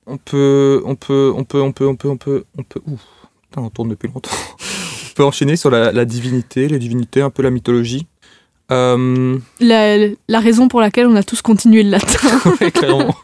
On 0.06 0.18
peut, 0.18 0.82
on 0.84 0.94
peut, 0.94 1.32
on 1.34 1.44
peut, 1.44 1.60
on 1.62 1.72
peut, 1.72 1.86
on 1.86 1.92
peut, 1.96 2.06
on 2.10 2.16
peut, 2.16 2.44
on 2.58 2.62
peut. 2.62 2.80
Ouh, 2.86 2.98
putain, 3.50 3.62
on 3.62 3.70
tourne 3.70 3.88
depuis 3.88 4.08
longtemps. 4.12 4.30
On 5.18 5.22
peut 5.22 5.24
enchaîner 5.24 5.56
sur 5.56 5.70
la, 5.70 5.90
la 5.90 6.04
divinité, 6.04 6.68
les 6.68 6.78
divinités, 6.78 7.20
un 7.22 7.30
peu 7.30 7.42
la 7.42 7.50
mythologie. 7.50 8.06
Euh, 8.70 9.36
La, 9.60 9.96
la 10.28 10.40
raison 10.40 10.68
pour 10.68 10.80
laquelle 10.80 11.06
on 11.06 11.16
a 11.16 11.22
tous 11.24 11.42
continué 11.42 11.82
le 11.82 11.90
latin. 11.90 12.28
ouais, 12.60 12.70
clairement. 12.70 13.14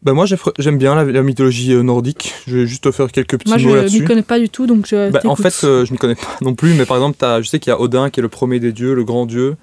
Bah 0.00 0.12
moi 0.12 0.26
j'ai- 0.26 0.36
j'aime 0.60 0.78
bien 0.78 0.94
la, 0.94 1.04
la 1.04 1.22
mythologie 1.24 1.72
euh, 1.72 1.82
nordique. 1.82 2.32
Je 2.46 2.58
vais 2.58 2.66
juste 2.66 2.84
te 2.84 2.92
faire 2.92 3.10
quelques 3.10 3.36
petits 3.36 3.48
Moi, 3.48 3.58
je 3.58 3.68
mots 3.68 3.74
là-dessus. 3.74 4.04
connais 4.04 4.22
pas 4.22 4.38
du 4.38 4.48
tout, 4.48 4.66
donc 4.68 4.86
je. 4.86 5.10
Bah, 5.10 5.20
en 5.24 5.34
fait, 5.34 5.64
euh, 5.64 5.84
je 5.84 5.92
ne 5.92 5.98
connais 5.98 6.14
pas 6.14 6.36
non 6.40 6.54
plus, 6.54 6.74
mais 6.74 6.84
par 6.86 6.98
exemple, 6.98 7.16
t'as- 7.18 7.42
je 7.42 7.48
sais 7.48 7.58
qu'il 7.58 7.70
y 7.72 7.74
a 7.74 7.80
Odin 7.80 8.08
qui 8.10 8.20
est 8.20 8.22
le 8.22 8.28
premier 8.28 8.60
des 8.60 8.70
dieux, 8.72 8.94
le 8.94 9.02
grand 9.02 9.26
dieu, 9.26 9.56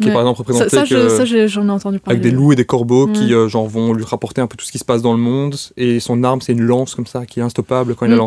qui 0.00 0.08
est 0.08 0.12
par 0.12 0.20
exemple 0.20 0.38
représenté 0.38 0.68
ça, 0.68 0.80
avec, 0.82 0.90
je- 0.92 1.08
ça, 1.08 1.24
j'ai- 1.24 1.48
j'en 1.48 1.66
ai 1.66 1.70
entendu 1.70 1.98
parler. 1.98 2.20
avec 2.20 2.22
des 2.22 2.30
loups 2.36 2.52
et 2.52 2.56
des 2.56 2.64
corbeaux 2.64 3.06
Ouais. 3.08 3.12
qui 3.14 3.34
euh, 3.34 3.48
genre, 3.48 3.66
vont 3.66 3.92
lui 3.92 4.04
rapporter 4.04 4.40
un 4.40 4.46
peu 4.46 4.56
tout 4.56 4.64
ce 4.64 4.70
qui 4.70 4.78
se 4.78 4.84
passe 4.84 5.02
dans 5.02 5.12
le 5.12 5.18
monde. 5.18 5.56
Et 5.76 5.98
son 5.98 6.22
arme, 6.22 6.40
c'est 6.40 6.52
une 6.52 6.62
lance 6.62 6.94
comme 6.94 7.06
ça, 7.06 7.26
qui 7.26 7.40
est 7.40 7.42
instoppable 7.42 7.96
quand 7.96 8.06
il 8.06 8.12
a 8.12 8.16
Mm. 8.16 8.18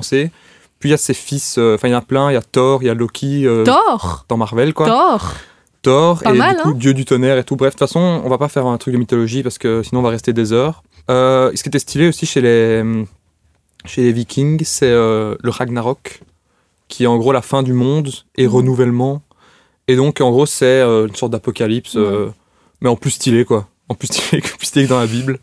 Puis 0.83 0.89
il 0.89 0.91
y 0.91 0.95
a 0.95 0.97
ses 0.97 1.13
fils, 1.13 1.55
euh, 1.59 1.75
enfin 1.75 1.87
il 1.87 1.91
y 1.91 1.95
en 1.95 1.99
a 1.99 2.01
plein, 2.01 2.29
il 2.29 2.33
y 2.33 2.35
a 2.35 2.41
Thor, 2.41 2.83
il 2.83 2.87
y 2.87 2.89
a 2.89 2.93
Loki 2.93 3.47
euh, 3.47 3.63
Thor 3.63 4.25
dans 4.27 4.35
Marvel, 4.35 4.73
quoi. 4.73 4.85
Thor 4.87 5.31
Thor, 5.81 6.21
Pas 6.21 6.33
et 6.33 6.37
mal, 6.37 6.57
du 6.57 6.61
coup, 6.61 6.69
hein. 6.71 6.75
dieu 6.75 6.93
du 6.93 7.05
tonnerre 7.05 7.37
et 7.37 7.45
tout. 7.45 7.55
Bref, 7.55 7.69
de 7.73 7.79
toute 7.79 7.87
façon, 7.87 8.21
on 8.21 8.27
va 8.27 8.37
pas 8.37 8.49
faire 8.49 8.65
un 8.65 8.77
truc 8.77 8.93
de 8.93 8.99
mythologie 8.99 9.43
parce 9.43 9.57
que 9.57 9.81
sinon 9.81 10.01
on 10.01 10.03
va 10.03 10.09
rester 10.09 10.33
des 10.33 10.51
heures. 10.51 10.83
Euh, 11.09 11.53
ce 11.55 11.63
qui 11.63 11.69
était 11.69 11.79
stylé 11.79 12.09
aussi 12.09 12.25
chez 12.25 12.41
les, 12.41 12.83
chez 13.85 14.01
les 14.03 14.11
Vikings, 14.11 14.61
c'est 14.65 14.91
euh, 14.91 15.35
le 15.41 15.51
Ragnarok, 15.51 16.19
qui 16.89 17.05
est 17.05 17.07
en 17.07 17.17
gros 17.17 17.31
la 17.31 17.41
fin 17.41 17.63
du 17.63 17.71
monde 17.71 18.09
et 18.35 18.45
Mhm. 18.45 18.53
renouvellement. 18.53 19.21
Et 19.87 19.95
donc, 19.95 20.19
en 20.19 20.31
gros, 20.31 20.45
c'est 20.45 20.65
euh, 20.65 21.07
une 21.07 21.15
sorte 21.15 21.31
d'apocalypse, 21.31 21.97
mais 22.81 22.89
en 22.89 22.97
plus 22.97 23.11
stylé, 23.11 23.45
quoi. 23.45 23.69
En 23.89 23.95
plus 23.95 24.07
stylé, 24.11 24.41
que- 24.41 24.57
plus 24.57 24.65
stylé 24.67 24.85
que 24.85 24.89
dans 24.89 24.99
la 24.99 25.07
Bible. 25.07 25.39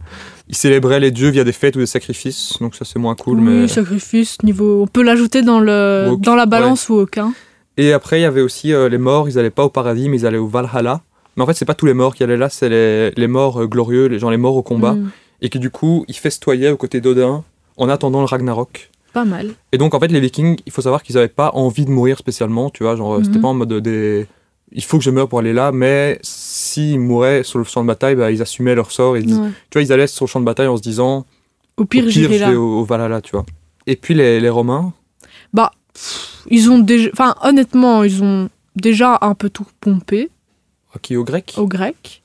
Ils 0.49 0.57
célébraient 0.57 0.99
les 1.01 1.11
dieux 1.11 1.29
via 1.31 1.45
des 1.45 1.53
fêtes 1.53 1.77
ou 1.77 1.79
des 1.79 1.87
sacrifices, 1.87 2.55
donc 2.61 2.75
ça 2.75 2.85
c'est 2.85 2.99
moins 2.99 3.15
cool. 3.15 3.39
Oui, 3.39 3.45
mais... 3.45 3.69
sacrifice, 3.69 4.37
niveau. 4.43 4.83
On 4.83 4.87
peut 4.89 5.03
l'ajouter 5.03 5.43
dans, 5.43 5.61
le... 5.61 6.07
Woke, 6.11 6.23
dans 6.23 6.35
la 6.35 6.47
balance 6.47 6.89
ou 6.89 6.95
aucun. 6.95 7.33
Et 7.77 7.93
après, 7.93 8.19
il 8.19 8.23
y 8.23 8.27
avait 8.27 8.41
aussi 8.41 8.73
euh, 8.73 8.89
les 8.89 8.99
morts, 8.99 9.29
ils 9.29 9.39
allaient 9.39 9.51
pas 9.51 9.65
au 9.65 9.69
paradis, 9.69 10.09
mais 10.09 10.19
ils 10.19 10.27
allaient 10.27 10.39
au 10.39 10.49
Valhalla. 10.49 11.03
Mais 11.37 11.45
en 11.45 11.47
fait, 11.47 11.55
c'est 11.55 11.65
pas 11.65 11.75
tous 11.75 11.87
les 11.87 11.95
morts 11.95 12.15
qui 12.17 12.25
allaient 12.25 12.37
là, 12.37 12.49
c'est 12.49 12.69
les, 12.69 13.11
les 13.13 13.27
morts 13.29 13.61
euh, 13.63 13.67
glorieux, 13.67 14.07
les 14.07 14.19
gens 14.19 14.29
les 14.31 14.37
morts 14.37 14.57
au 14.57 14.63
combat. 14.63 14.95
Hmm, 14.95 15.11
Et 15.41 15.49
qui 15.51 15.61
du 15.61 15.71
coup, 15.71 16.05
ils 16.09 16.17
festoyaient 16.17 16.71
aux 16.71 16.77
côtés 16.77 17.01
d'Odin 17.01 17.45
en 17.77 17.89
attendant 17.89 18.19
le 18.21 18.27
Ragnarok. 18.27 18.91
pas 19.13 19.25
mal. 19.25 19.51
Et 19.71 19.79
donc, 19.79 19.95
en 19.95 20.01
fait, 20.01 20.09
les 20.09 20.19
Vikings, 20.21 20.59
il 20.67 20.73
faut 20.73 20.83
savoir 20.83 21.05
qu'ils 21.05 21.17
avaient 21.17 21.29
pas 21.29 21.53
envie 21.55 21.85
de 21.85 21.91
mourir 21.91 22.19
spécialement, 22.19 22.71
tu 22.71 22.83
vois, 22.83 22.97
genre, 22.97 23.15
euh, 23.15 23.21
c'était 23.23 23.37
Mhm. 23.37 23.43
pas 23.43 23.49
en 23.49 23.55
mode 23.55 23.73
des. 23.75 24.27
Il 24.73 24.83
faut 24.85 24.99
que 24.99 25.05
je 25.05 25.11
meure 25.11 25.29
pour 25.29 25.39
aller 25.39 25.53
là, 25.53 25.71
mais 25.73 26.19
s'ils 26.71 27.01
mouraient 27.01 27.43
sur 27.43 27.59
le 27.59 27.65
champ 27.65 27.83
de 27.83 27.87
bataille, 27.87 28.15
bah, 28.15 28.31
ils 28.31 28.43
assumaient 28.43 28.75
leur 28.75 28.91
sort. 28.93 29.17
Et 29.17 29.21
ils- 29.21 29.35
Ouais. 29.35 29.49
Tu 29.71 29.79
vois, 29.79 29.83
ils 29.83 29.93
allaient 29.93 30.07
sur 30.07 30.25
le 30.25 30.31
champ 30.31 30.41
de 30.41 30.45
bataille 30.45 30.67
en 30.69 30.77
se 30.77 30.83
disant 30.83 31.27
Au 31.77 31.85
pire, 31.85 32.03
Au 32.05 32.07
pire, 32.07 32.11
j'irai 32.11 32.35
je 32.39 32.45
vais 32.45 32.51
là. 32.53 32.59
au, 32.61 32.81
au 32.81 32.85
Valhalla, 32.85 33.21
tu 33.21 33.33
vois. 33.33 33.45
Et 33.87 33.97
puis 33.97 34.15
les, 34.15 34.41
les 34.41 34.49
Romains, 34.49 34.93
Bah, 35.53 35.71
pff, 35.95 36.45
ils 36.49 36.71
ont 36.71 36.79
déjà. 36.79 37.09
Enfin, 37.13 37.35
honnêtement, 37.43 38.05
ils 38.05 38.23
ont 38.23 38.49
déjà 38.77 39.19
un 39.21 39.35
peu 39.35 39.51
tout 39.51 39.67
pompé 39.81 40.31
qui 41.03 41.17
aux 41.17 41.25
Grecs 41.25 41.55
aux 41.57 41.67
Grecs. 41.69 42.23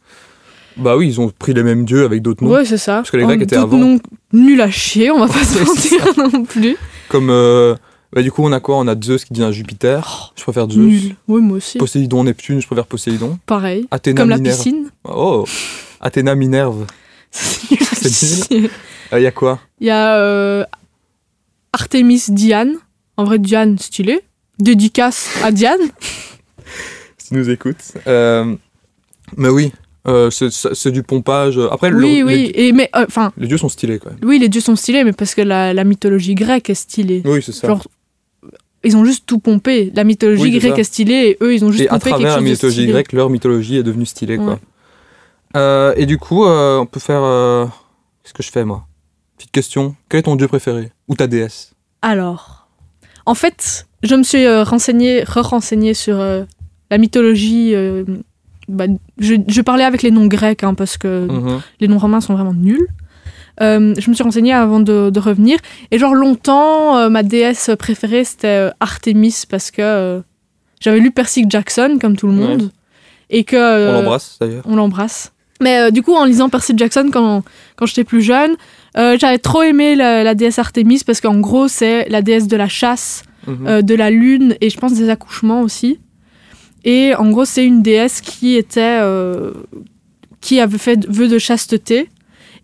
Bah 0.77 0.97
oui, 0.97 1.07
ils 1.07 1.21
ont 1.21 1.29
pris 1.29 1.53
les 1.53 1.63
mêmes 1.63 1.85
dieux 1.85 2.03
avec 2.03 2.21
d'autres 2.21 2.43
noms. 2.43 2.51
Ouais, 2.51 2.65
c'est 2.65 2.77
ça. 2.77 2.95
Parce 2.97 3.11
que 3.11 3.15
les 3.17 3.23
Grecs 3.23 3.39
En 3.39 3.43
étaient 3.43 3.55
avant. 3.55 3.77
noms 3.77 3.99
nuls 4.33 4.59
à 4.59 4.69
chier, 4.69 5.09
on 5.11 5.19
va 5.19 5.27
pas 5.27 5.43
se 5.43 5.59
mentir 5.63 6.05
non 6.33 6.43
plus. 6.43 6.75
Comme. 7.07 7.29
euh, 7.29 7.75
bah, 8.15 8.21
du 8.23 8.31
coup, 8.31 8.41
on 8.43 8.51
a 8.51 8.59
quoi? 8.59 8.77
On 8.77 8.87
a 8.87 8.95
Zeus 8.99 9.25
qui 9.25 9.33
devient 9.33 9.51
Jupiter. 9.53 10.33
Je 10.35 10.41
préfère 10.43 10.67
Zeus. 10.69 10.77
Nul. 10.77 11.15
Oui, 11.27 11.41
moi 11.41 11.57
aussi. 11.57 11.77
Poséidon, 11.77 12.23
Neptune, 12.23 12.61
je 12.61 12.65
préfère 12.65 12.87
Poséidon. 12.87 13.37
Pareil. 13.45 13.85
Athéna, 13.91 14.21
Comme 14.21 14.29
la 14.29 14.39
piscine. 14.39 14.89
Oh 15.03 15.45
Athéna, 16.01 16.33
Minerve. 16.35 16.85
C'est 17.31 18.51
nul. 18.51 18.69
Il 19.11 19.19
y 19.21 19.25
a 19.27 19.31
quoi? 19.31 19.59
Il 19.79 19.87
y 19.87 19.91
a 19.91 20.15
euh, 20.17 20.63
Artemis 21.73 22.23
Diane. 22.29 22.75
En 23.17 23.23
vrai, 23.25 23.39
Diane, 23.39 23.77
stylé. 23.77 24.21
Dédicace 24.59 25.29
à 25.43 25.51
Diane. 25.51 25.79
Si 27.17 27.29
tu 27.29 27.35
nous 27.39 27.49
écoutes. 27.49 27.93
Euh, 28.05 28.55
mais 29.35 29.49
oui, 29.49 29.71
euh, 30.07 30.29
c'est- 30.29 30.91
du 30.91 31.01
pompage. 31.01 31.59
Après, 31.71 31.89
le- 31.89 31.97
oui, 31.97 32.15
les, 32.17 32.23
oui. 32.23 32.51
Et, 32.53 32.71
mais, 32.71 32.87
euh, 32.95 33.05
enfin, 33.07 33.33
les 33.35 33.47
dieux 33.47 33.57
sont 33.57 33.67
stylés 33.69 33.97
quand 33.97 34.11
même. 34.11 34.19
oui, 34.23 34.37
les 34.37 34.47
dieux 34.47 34.61
sont 34.61 34.75
stylés, 34.75 35.03
mais 35.03 35.11
parce 35.11 35.33
que 35.33 35.41
la, 35.41 35.73
la 35.73 35.83
mythologie 35.85 36.35
grecque 36.35 36.69
est 36.69 36.75
stylée. 36.75 37.23
Oui, 37.25 37.41
c'est 37.43 37.51
ça. 37.51 37.67
Genre, 37.67 37.83
ils 38.85 38.95
ont 38.97 39.03
juste 39.05 39.25
tout 39.25 39.39
pompé. 39.39 39.91
La 39.95 40.03
mythologie 40.03 40.43
Oui, 40.43 40.57
grecque 40.59 40.79
est 40.79 40.83
stylée 40.83 41.37
et 41.39 41.43
eux, 41.43 41.53
ils 41.53 41.65
ont 41.65 41.71
juste 41.71 41.83
Et 41.83 41.87
à 41.89 41.93
pompé 41.93 42.11
quelque 42.11 42.19
travers 42.21 42.31
la 42.31 42.37
chose 42.37 42.43
de 42.45 42.49
mythologie 42.51 42.75
stylé. 42.77 42.91
grecque, 42.91 43.11
leur 43.13 43.29
mythologie 43.29 43.77
est 43.77 43.83
devenue 43.83 44.05
stylée. 44.05 44.37
Quoi. 44.37 44.45
Ouais. 44.53 44.59
Euh, 45.55 45.93
et 45.97 46.05
du 46.05 46.17
coup, 46.17 46.45
euh, 46.45 46.79
on 46.79 46.85
peut 46.85 46.99
faire. 46.99 47.21
euh, 47.23 47.65
Qu'est-ce 48.23 48.33
que 48.33 48.43
je 48.43 48.51
fais 48.51 48.65
moi? 48.65 48.85
Petite 49.37 49.51
question. 49.51 49.95
Quel 50.09 50.19
est 50.21 50.23
ton 50.23 50.35
dieu 50.35 50.47
préféré 50.47 50.91
Ou 51.07 51.15
ta 51.15 51.27
déesse? 51.27 51.73
Alors, 52.01 52.67
en 53.25 53.35
fait, 53.35 53.87
je 54.03 54.15
me 54.15 54.23
suis 54.23 54.45
euh, 54.45 54.63
renseignée, 54.63 55.23
re-renseignée 55.23 55.93
sur 55.93 56.19
euh, 56.19 56.43
la 56.91 56.97
mythologie. 56.97 57.73
euh, 57.75 58.03
bah, 58.67 58.85
je, 59.19 59.35
je 59.47 59.61
parlais 59.61 59.83
avec 59.83 60.01
les 60.01 60.09
noms 60.11 60.25
grecs 60.25 60.63
hein, 60.63 60.73
parce 60.73 60.97
que 60.97 61.27
Mhm. 61.29 61.61
les 61.79 61.87
noms 61.87 61.99
romains 61.99 62.21
sont 62.21 62.33
vraiment 62.33 62.53
nuls. 62.53 62.87
Euh, 63.61 63.93
je 63.97 64.09
me 64.09 64.15
suis 64.15 64.23
renseignée 64.23 64.53
avant 64.53 64.79
de, 64.79 65.09
de 65.09 65.19
revenir. 65.19 65.57
Et 65.91 65.97
genre 65.99 66.13
longtemps, 66.15 66.97
euh, 66.97 67.09
ma 67.09 67.23
déesse 67.23 67.69
préférée, 67.79 68.23
c'était 68.23 68.47
euh, 68.47 68.69
Artemis 68.79 69.43
parce 69.49 69.71
que 69.71 70.21
j'avais 70.81 70.99
lu 70.99 71.11
Percy 71.11 71.45
Jackson, 71.47 71.97
comme 72.01 72.17
tout 72.17 72.27
le 72.27 72.33
Ouais. 72.33 72.47
monde. 72.47 72.71
Et 73.29 73.43
que... 73.43 73.89
On 73.89 73.93
l'embrasse 73.93 74.37
d'ailleurs. 74.39 74.63
on 74.65 74.75
l'embrasse. 74.75 75.31
Mais 75.61 75.89
du 75.91 76.01
coup, 76.03 76.13
en 76.13 76.25
lisant 76.25 76.49
Percy 76.49 76.73
Jackson 76.75 77.09
quand, 77.13 77.43
quand 77.77 77.85
j'étais 77.85 78.03
plus 78.03 78.21
jeune, 78.21 78.55
j'avais 78.95 79.37
trop 79.39 79.63
aimé 79.63 79.95
la, 79.95 80.23
la 80.23 80.35
déesse 80.35 80.59
Artemis 80.59 81.01
parce 81.05 81.21
qu'en 81.21 81.39
gros, 81.39 81.67
c'est 81.69 82.07
la 82.09 82.21
déesse 82.21 82.47
de 82.47 82.57
la 82.57 82.67
chasse, 82.67 83.23
Mhm. 83.47 83.83
de 83.83 83.93
la 83.95 84.09
lune 84.09 84.55
et 84.59 84.69
je 84.71 84.77
pense 84.77 84.93
des 84.93 85.09
accouchements 85.09 85.61
aussi. 85.61 85.99
Et 86.83 87.13
en 87.15 87.29
gros, 87.29 87.45
c'est 87.45 87.63
une 87.65 87.81
déesse 87.83 88.19
qui 88.21 88.55
était. 88.55 88.99
qui 90.41 90.59
avait 90.59 90.77
fait 90.77 91.05
vœu 91.07 91.27
de 91.27 91.37
chasteté 91.39 92.09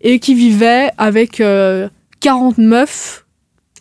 et 0.02 0.18
qui 0.18 0.34
vivait 0.34 0.90
avec 0.98 1.40
euh, 1.40 1.88
40 2.20 2.58
meufs 2.58 3.24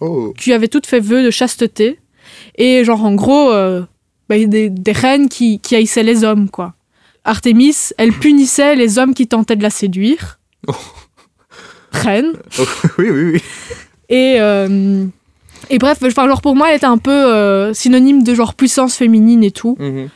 Oh. 0.01 0.33
qui 0.35 0.51
avaient 0.51 0.67
toutes 0.67 0.87
fait 0.87 0.99
vœu 0.99 1.23
de 1.23 1.29
chasteté. 1.29 1.99
Et 2.57 2.83
genre, 2.83 3.05
en 3.05 3.13
gros, 3.13 3.51
euh, 3.51 3.83
bah, 4.27 4.35
des, 4.43 4.69
des 4.71 4.91
reines 4.91 5.29
qui, 5.29 5.59
qui 5.59 5.75
haïssaient 5.75 6.01
les 6.01 6.23
hommes, 6.23 6.49
quoi. 6.49 6.73
Artémis, 7.23 7.91
elle 7.99 8.11
punissait 8.11 8.75
les 8.75 8.97
hommes 8.97 9.13
qui 9.13 9.27
tentaient 9.27 9.55
de 9.55 9.61
la 9.61 9.69
séduire. 9.69 10.39
Oh. 10.67 10.73
Reine. 11.91 12.33
Oh, 12.59 12.63
oui, 12.97 13.11
oui, 13.11 13.31
oui. 13.33 13.41
Et, 14.09 14.37
euh, 14.39 15.05
et 15.69 15.77
bref, 15.77 15.99
enfin, 16.03 16.27
genre 16.27 16.41
pour 16.41 16.55
moi, 16.55 16.71
elle 16.71 16.77
était 16.77 16.85
un 16.87 16.97
peu 16.97 17.11
euh, 17.11 17.71
synonyme 17.75 18.23
de 18.23 18.33
genre 18.33 18.55
puissance 18.55 18.95
féminine 18.95 19.43
et 19.43 19.51
tout. 19.51 19.77
Mhm. 19.79 20.09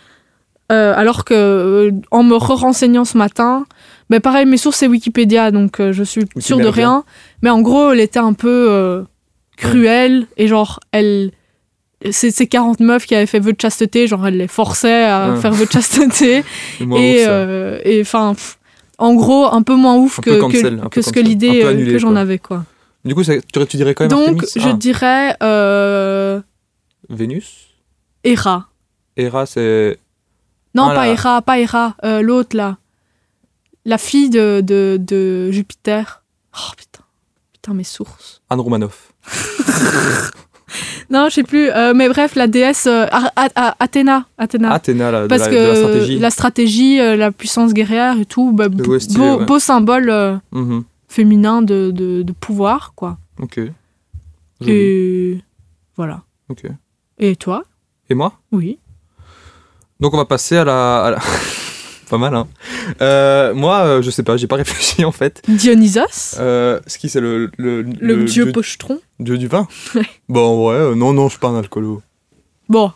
Euh, 0.71 0.93
alors 0.95 1.25
que 1.25 1.91
en 2.09 2.23
me 2.23 2.35
renseignant 2.35 3.05
ce 3.05 3.19
matin, 3.19 3.67
ben 4.09 4.19
pareil, 4.19 4.45
mes 4.45 4.57
sources 4.57 4.77
c'est 4.77 4.87
Wikipédia, 4.87 5.51
donc 5.51 5.79
euh, 5.79 5.91
je 5.93 6.03
suis 6.03 6.21
sûre 6.37 6.57
de 6.57 6.63
Wikimérdia. 6.63 6.71
rien. 6.89 7.03
Mais 7.41 7.49
en 7.49 7.61
gros, 7.61 7.91
elle 7.91 7.99
était 7.99 8.19
un 8.19 8.33
peu 8.33 8.67
euh, 8.69 9.03
cruelle 9.57 10.27
et 10.37 10.47
genre 10.47 10.79
elle, 10.91 11.31
c'est 12.11 12.29
ces 12.31 12.45
40 12.47 12.79
meufs 12.81 13.05
qui 13.05 13.15
avaient 13.15 13.25
fait 13.25 13.39
vœu 13.39 13.53
de 13.53 13.59
chasteté, 13.61 14.05
genre 14.07 14.27
elle 14.27 14.37
les 14.37 14.47
forçait 14.47 15.05
à 15.05 15.31
Ouais. 15.33 15.39
faire 15.41 15.51
vœu 15.53 15.65
de 15.65 15.71
chasteté 15.71 16.43
et 16.79 17.25
euh, 17.27 17.79
et 17.83 18.01
enfin. 18.01 18.35
en 18.97 19.13
gros, 19.15 19.47
un 19.51 19.61
peu 19.63 19.75
moins 19.75 19.95
ouf 19.95 20.19
Un 20.19 20.21
que, 20.21 20.39
cancel, 20.39 20.81
que, 20.91 21.01
ce 21.01 21.11
que 21.11 21.19
l'idée 21.19 21.61
que 21.61 21.97
j'en 21.97 22.15
avais, 22.15 22.37
quoi. 22.39 22.63
Du 23.03 23.13
coup, 23.13 23.23
ça- 23.23 23.33
tu, 23.67 23.77
dirais 23.77 23.93
quand 23.93 24.03
même 24.05 24.09
Donc, 24.11 24.43
Artemis? 24.43 24.51
je 24.55 24.69
Ah, 24.69 24.73
dirais 24.73 25.37
Vénus? 27.09 27.67
Hera. 28.23 28.67
Hera, 29.17 29.45
c'est. 29.45 29.97
Non, 30.73 30.87
Ah, 30.89 30.95
pas. 30.95 31.07
Hera, 31.07 31.41
pas 31.41 31.59
Hera, 31.59 31.95
l'autre 32.21 32.55
là. 32.57 32.77
La 33.85 33.97
fille 33.97 34.29
de, 34.29 34.61
de, 34.61 34.97
de 34.99 35.51
Jupiter. 35.51 36.23
Oh 36.55 36.71
putain. 36.75 37.03
Putain, 37.53 37.73
mes 37.73 37.83
sources. 37.83 38.41
Anne 38.49 38.59
Romanoff. 38.61 39.13
Non, 41.11 41.27
je 41.29 41.35
sais 41.35 41.43
plus. 41.43 41.69
euh, 41.69 41.93
mais 41.95 42.09
bref, 42.09 42.33
la 42.35 42.47
déesse 42.47 42.87
euh, 42.87 43.05
Ar- 43.11 43.31
A- 43.35 43.49
A- 43.55 43.75
Athéna. 43.79 44.25
Athéna. 44.39 44.73
Athéna, 44.73 45.11
la, 45.11 45.21
de, 45.23 45.27
Parce 45.27 45.41
la, 45.43 45.49
que 45.49 45.53
de 45.53 45.59
la 45.69 45.75
stratégie. 45.75 46.19
la 46.19 46.29
stratégie, 46.31 46.99
euh, 46.99 47.15
la 47.15 47.31
puissance 47.31 47.73
guerrière 47.73 48.19
et 48.19 48.25
tout, 48.25 48.51
bah, 48.51 48.65
stylé, 48.99 49.19
beau, 49.19 49.37
ouais. 49.37 49.45
beau 49.45 49.59
symbole 49.59 50.39
Mhm. 50.51 50.83
féminin 51.07 51.61
de, 51.61 51.91
de, 51.91 52.23
de 52.23 52.33
pouvoir, 52.33 52.93
quoi. 52.95 53.19
Ok. 53.39 53.59
Joli. 54.61 54.71
Et 54.73 55.41
voilà. 55.95 56.23
Ok. 56.49 56.63
Et 57.19 57.35
toi? 57.35 57.63
Et 58.09 58.15
moi? 58.15 58.33
Oui. 58.51 58.79
Donc 59.99 60.13
on 60.15 60.17
va 60.17 60.25
passer 60.25 60.57
à 60.57 60.63
la. 60.65 61.03
à 61.05 61.11
la- 61.11 61.19
pas 62.09 62.17
mal, 62.17 62.35
hein. 62.35 62.47
Euh, 63.01 63.53
moi, 63.53 63.79
euh, 63.85 64.01
je 64.01 64.09
sais 64.09 64.23
pas, 64.23 64.37
j'ai 64.37 64.47
pas 64.47 64.55
réfléchi 64.63 65.03
en 65.05 65.11
fait. 65.11 65.41
Dionysos, 65.47 66.37
Euh, 66.39 66.79
ce 66.87 66.97
qui 66.97 67.09
c'est 67.09 67.19
le, 67.21 67.49
le, 67.57 67.81
le, 67.81 68.23
dieu 68.25 68.51
pochetron. 68.51 68.99
dieu 69.19 69.37
du 69.37 69.47
vin 69.47 69.67
Ouais. 69.95 70.05
Bon, 70.29 70.69
ouais, 70.69 70.95
non, 70.95 71.13
non, 71.13 71.25
je 71.27 71.31
suis 71.31 71.39
pas 71.39 71.47
un 71.49 71.57
alcoolo. 71.57 72.01
Bon, 72.69 72.91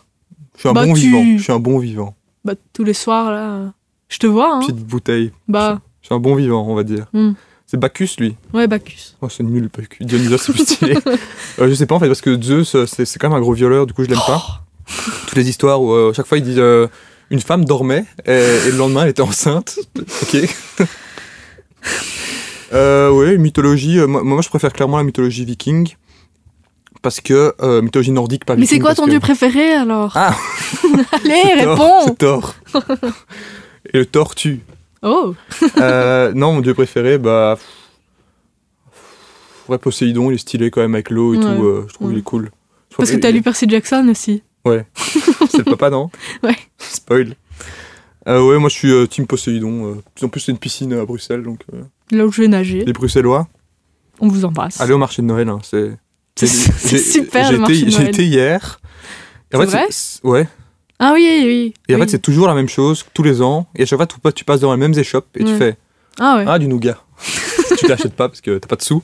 Je 0.56 0.60
suis 0.60 0.68
un 0.68 0.72
Bah, 0.72 0.84
bon 0.84 0.94
tu- 0.94 1.00
vivant. 1.00 1.24
Je 1.38 1.42
suis 1.42 1.52
un 1.52 1.58
bon 1.60 1.78
vivant. 1.78 2.14
bah, 2.44 2.54
tous 2.72 2.84
les 2.84 2.94
soirs, 2.94 3.30
là, 3.30 3.72
je 4.08 4.18
te 4.18 4.26
vois, 4.26 4.54
hein. 4.56 4.60
Petite 4.60 4.76
bouteille. 4.84 5.32
Bah, 5.48 5.80
Je 6.02 6.06
suis 6.06 6.14
un 6.14 6.18
bon 6.18 6.34
vivant, 6.34 6.64
on 6.68 6.74
va 6.74 6.82
dire. 6.82 7.06
Hmm. 7.12 7.32
C'est 7.66 7.78
Bacchus, 7.78 8.16
lui. 8.18 8.34
ouais, 8.52 8.66
Bacchus. 8.66 9.14
Oh, 9.22 9.28
c'est 9.28 9.44
nul, 9.44 9.70
Bacchus. 9.72 10.04
Dionysos, 10.04 10.38
c'est 10.38 10.52
plus 10.52 10.64
stylé. 10.64 10.98
Je 11.58 11.72
sais 11.74 11.86
pas, 11.86 11.94
en 11.94 12.00
fait, 12.00 12.08
parce 12.08 12.20
que 12.20 12.40
Zeus, 12.42 12.74
c'est 12.86 13.04
c'est 13.04 13.18
quand 13.20 13.28
même 13.28 13.38
un 13.38 13.40
gros 13.40 13.52
violeur, 13.52 13.86
du 13.86 13.92
coup, 13.92 14.02
je 14.02 14.08
l'aime 14.08 14.18
pas. 14.26 14.64
Toutes 15.28 15.36
les 15.36 15.48
histoires 15.48 15.80
où, 15.80 15.92
euh, 15.92 16.12
chaque 16.12 16.26
fois, 16.26 16.38
il 16.38 16.42
dit 16.42 16.56
une 17.30 17.40
femme 17.40 17.64
dormait 17.64 18.04
et, 18.26 18.32
et 18.32 18.70
le 18.70 18.76
lendemain, 18.76 19.02
elle 19.04 19.10
était 19.10 19.22
enceinte. 19.22 19.78
ok. 19.96 20.36
euh, 22.72 23.10
ouais, 23.10 23.38
mythologie. 23.38 23.98
euh, 23.98 24.06
moi, 24.06 24.22
moi, 24.22 24.42
je 24.42 24.48
préfère 24.48 24.72
clairement 24.72 24.96
la 24.98 25.04
mythologie 25.04 25.44
viking. 25.44 25.94
Parce 27.02 27.20
que 27.22 27.54
euh, 27.62 27.80
mythologie 27.80 28.10
nordique, 28.10 28.44
pas 28.44 28.56
Mais 28.56 28.66
c'est 28.66 28.78
quoi 28.78 28.94
ton 28.94 29.06
que- 29.06 29.10
dieu 29.10 29.20
préféré 29.20 29.72
alors? 29.72 30.12
Ah 30.16 30.36
Allez, 31.12 31.64
Thor, 31.64 31.70
réponds 31.70 32.04
C'est 32.08 32.18
Thor. 32.18 32.54
et 33.94 33.98
le 33.98 34.04
tortue. 34.06 34.60
Oh 35.02 35.34
Euh, 35.78 36.32
non, 36.34 36.52
mon 36.54 36.60
dieu 36.60 36.74
préféré, 36.74 37.16
bah. 37.16 37.56
Ouais, 39.68 39.78
Poséidon, 39.78 40.30
il 40.30 40.34
est 40.34 40.38
stylé 40.38 40.70
quand 40.70 40.82
même 40.82 40.94
avec 40.94 41.08
l'eau 41.10 41.32
et 41.32 41.38
Ouais, 41.38 41.42
tout. 41.44 41.64
euh, 41.64 41.86
je 41.88 41.94
trouve 41.94 42.08
ouais. 42.08 42.12
qu'il 42.14 42.20
est 42.20 42.24
cool. 42.24 42.50
Parce 42.98 43.10
que 43.12 43.16
t'as 43.16 43.30
lu 43.30 43.40
Percy 43.40 43.66
Jackson 43.68 44.06
aussi. 44.10 44.42
C'est 44.66 45.58
le 45.58 45.64
papa, 45.64 45.90
non 45.90 46.10
Ouais. 46.42 46.56
Spoil. 46.78 47.34
Euh, 48.28 48.46
ouais, 48.46 48.58
moi 48.58 48.68
je 48.68 48.74
suis 48.74 48.90
euh, 48.92 49.06
team 49.06 49.26
Poséidon. 49.26 49.94
euh. 49.94 50.24
En 50.24 50.28
plus, 50.28 50.40
c'est 50.40 50.52
une 50.52 50.58
piscine 50.58 50.92
à 50.92 51.04
Bruxelles, 51.04 51.42
donc 51.42 51.60
euh, 51.72 51.82
Là 52.10 52.26
où 52.26 52.32
je 52.32 52.42
vais 52.42 52.48
nager. 52.48 52.84
les 52.84 52.92
Bruxellois. 52.92 53.48
On 54.20 54.28
vous 54.28 54.44
embrasse. 54.44 54.80
Allez 54.80 54.92
au 54.92 54.98
marché 54.98 55.22
de 55.22 55.26
Noël, 55.26 55.48
hein, 55.48 55.58
c'est. 55.62 55.92
Super 56.46 57.52
le 57.52 57.58
marché 57.58 57.82
de 57.82 57.90
Noël. 57.90 58.08
été 58.08 58.24
hier. 58.24 58.80
C'est 59.50 59.56
vrai 59.56 59.88
ouais. 60.24 60.48
Ah 60.98 61.12
oui, 61.14 61.26
oui, 61.26 61.44
oui. 61.46 61.74
Et 61.88 61.94
en 61.94 61.98
oui. 61.98 62.04
fait, 62.04 62.10
c'est 62.12 62.18
toujours 62.22 62.46
la 62.46 62.54
même 62.54 62.68
chose 62.68 63.04
tous 63.14 63.22
les 63.22 63.40
ans. 63.40 63.66
Et 63.74 63.82
à 63.82 63.86
chaque 63.86 63.98
fois, 63.98 64.06
tu, 64.06 64.16
tu 64.34 64.44
passes 64.44 64.60
dans 64.60 64.70
les 64.72 64.78
mêmes 64.78 64.96
échoppes 64.98 65.28
et 65.36 65.44
tu 65.44 65.52
Ouais. 65.52 65.58
fais 65.58 65.76
Ah 66.18 66.36
ouais. 66.36 66.44
Ah, 66.46 66.58
du 66.58 66.68
nougat. 66.68 67.02
tu 67.78 67.86
t'achètes 67.86 68.14
pas 68.14 68.28
parce 68.28 68.40
que 68.42 68.58
t'as 68.58 68.68
pas 68.68 68.76
de 68.76 68.82
sous. 68.82 69.02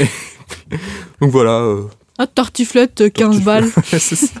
Et- 0.00 0.76
donc 1.20 1.30
voilà. 1.30 1.60
euh, 1.60 1.84
Ah, 2.18 2.26
tartiflette, 2.26 3.00
euh, 3.02 3.08
15 3.10 3.44
Tartiflette. 3.44 3.44
balles. 3.44 3.70
c'est 4.00 4.16
ça. 4.16 4.40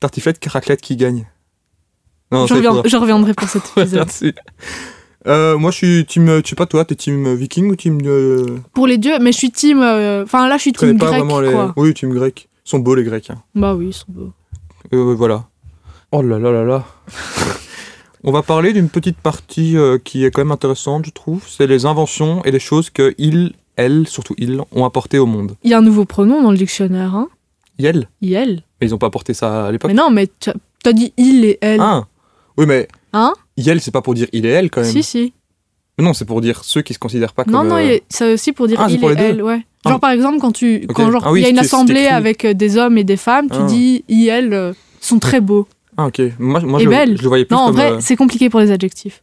Tartiflette, 0.00 0.44
raclette 0.46 0.80
qui 0.80 0.96
gagne. 0.96 1.26
Non, 2.32 2.46
je, 2.46 2.54
reviens- 2.54 2.72
reviendrai 3.00 3.34
pour 3.34 3.48
cet 3.48 3.62
Ouais, 3.76 3.82
épisode. 3.82 3.98
merci. 4.00 4.32
Euh, 5.26 5.56
moi, 5.58 5.70
je 5.70 5.76
suis 5.76 6.06
team. 6.06 6.28
euh, 6.28 6.40
Tu 6.42 6.50
sais 6.50 6.56
pas, 6.56 6.66
toi, 6.66 6.84
t'es 6.84 6.94
team 6.94 7.34
viking 7.34 7.70
ou 7.70 7.76
team. 7.76 7.98
euh, 8.04 8.58
Pour 8.72 8.86
les 8.86 8.98
dieux, 8.98 9.18
mais 9.20 9.32
je 9.32 9.38
suis 9.38 9.50
team. 9.50 9.80
euh, 9.80 10.22
Enfin, 10.24 10.48
là, 10.48 10.56
je 10.56 10.62
suis 10.62 10.72
Tu 10.72 10.80
team 10.80 10.98
pas 10.98 11.06
grec, 11.06 11.18
vraiment 11.20 11.40
les. 11.40 11.52
quoi. 11.52 11.72
Oui, 11.76 11.94
team 11.94 12.12
grec. 12.12 12.48
Ils 12.66 12.70
sont 12.70 12.78
beaux, 12.80 12.94
les 12.94 13.04
grecs. 13.04 13.30
hein. 13.30 13.42
Bah 13.54 13.74
oui, 13.74 13.86
ils 13.88 13.92
sont 13.92 14.06
beaux. 14.08 14.32
Euh, 14.92 15.14
voilà. 15.14 15.44
Oh 16.12 16.22
là 16.22 16.38
là 16.38 16.50
là 16.52 16.64
là. 16.64 16.84
On 18.24 18.32
va 18.32 18.42
parler 18.42 18.72
d'une 18.72 18.88
petite 18.88 19.18
partie 19.18 19.76
euh, 19.76 19.98
qui 19.98 20.24
est 20.24 20.30
quand 20.32 20.40
même 20.40 20.50
intéressante, 20.52 21.06
je 21.06 21.10
trouve. 21.10 21.42
C'est 21.46 21.66
les 21.66 21.86
inventions 21.86 22.42
et 22.44 22.50
les 22.50 22.58
choses 22.58 22.90
que 22.90 23.14
ils, 23.18 23.52
elles, 23.76 24.08
surtout 24.08 24.34
ils, 24.38 24.60
ont 24.72 24.84
apportées 24.84 25.18
au 25.18 25.26
monde. 25.26 25.54
Il 25.62 25.70
y 25.70 25.74
a 25.74 25.78
un 25.78 25.82
nouveau 25.82 26.04
pronom 26.04 26.42
dans 26.42 26.50
le 26.50 26.56
dictionnaire, 26.56 27.14
hein. 27.14 27.28
Yel 27.78 28.08
Il. 28.20 28.62
Mais 28.80 28.86
ils 28.86 28.94
ont 28.94 28.98
pas 28.98 29.06
apporté 29.08 29.34
ça 29.34 29.66
à 29.66 29.72
l'époque. 29.72 29.90
Mais 29.90 29.94
non, 29.96 30.10
mais 30.10 30.28
t'as 30.82 30.92
dit 30.92 31.12
il 31.16 31.44
et 31.44 31.58
elle. 31.60 31.80
Ah 31.80 32.04
Oui, 32.56 32.66
mais. 32.66 32.88
Hein? 33.12 33.32
Yel, 33.56 33.80
c'est 33.80 33.90
pas 33.90 34.02
pour 34.02 34.14
dire 34.14 34.28
il 34.32 34.44
et 34.46 34.50
elle 34.50 34.70
quand 34.70 34.82
même. 34.82 34.90
si, 34.90 35.02
si. 35.02 35.32
Mais 35.98 36.04
non, 36.04 36.12
c'est 36.12 36.26
pour 36.26 36.40
dire 36.42 36.62
ceux 36.64 36.82
qui 36.82 36.92
se 36.94 36.98
considèrent 36.98 37.32
pas 37.32 37.44
comme. 37.44 37.54
Non, 37.54 37.64
non, 37.64 37.76
euh, 37.76 37.98
c'est 38.08 38.34
aussi 38.34 38.52
pour 38.52 38.68
dire 38.68 38.78
Ah, 38.80 38.86
il 38.90 39.00
pour 39.00 39.10
et 39.12 39.14
elle, 39.18 39.42
ouais. 39.42 39.60
Ah. 39.84 39.90
Genre, 39.90 40.00
par 40.00 40.10
exemple, 40.10 40.38
quand 40.40 40.52
tu, 40.52 40.86
quand 40.94 41.10
genre, 41.10 41.22
Ah 41.24 41.32
oui, 41.32 41.40
il 41.40 41.42
y 41.44 41.46
a 41.46 41.50
une 41.50 41.58
assemblée 41.58 42.06
avec 42.06 42.44
euh, 42.44 42.52
des 42.54 42.76
hommes 42.76 42.98
et 42.98 43.04
des 43.04 43.16
femmes, 43.16 43.48
tu 43.48 43.56
Ah. 43.60 43.64
dis 43.66 44.04
il, 44.08 44.28
elle 44.28 44.52
euh, 44.52 44.72
sont 45.00 45.18
très 45.18 45.40
beaux. 45.40 45.66
Ah, 45.96 46.06
ok. 46.08 46.20
Moi, 46.38 46.60
moi 46.60 46.80
Et 46.80 46.84
je, 46.84 46.88
belles. 46.90 47.16
je 47.16 47.22
le 47.22 47.28
voyais 47.28 47.44
plus 47.46 47.54
Non, 47.54 47.62
en 47.62 47.66
comme. 47.68 47.76
vrai, 47.76 47.92
euh, 47.92 47.98
c'est 48.00 48.16
compliqué 48.16 48.50
pour 48.50 48.60
les 48.60 48.70
adjectifs. 48.70 49.20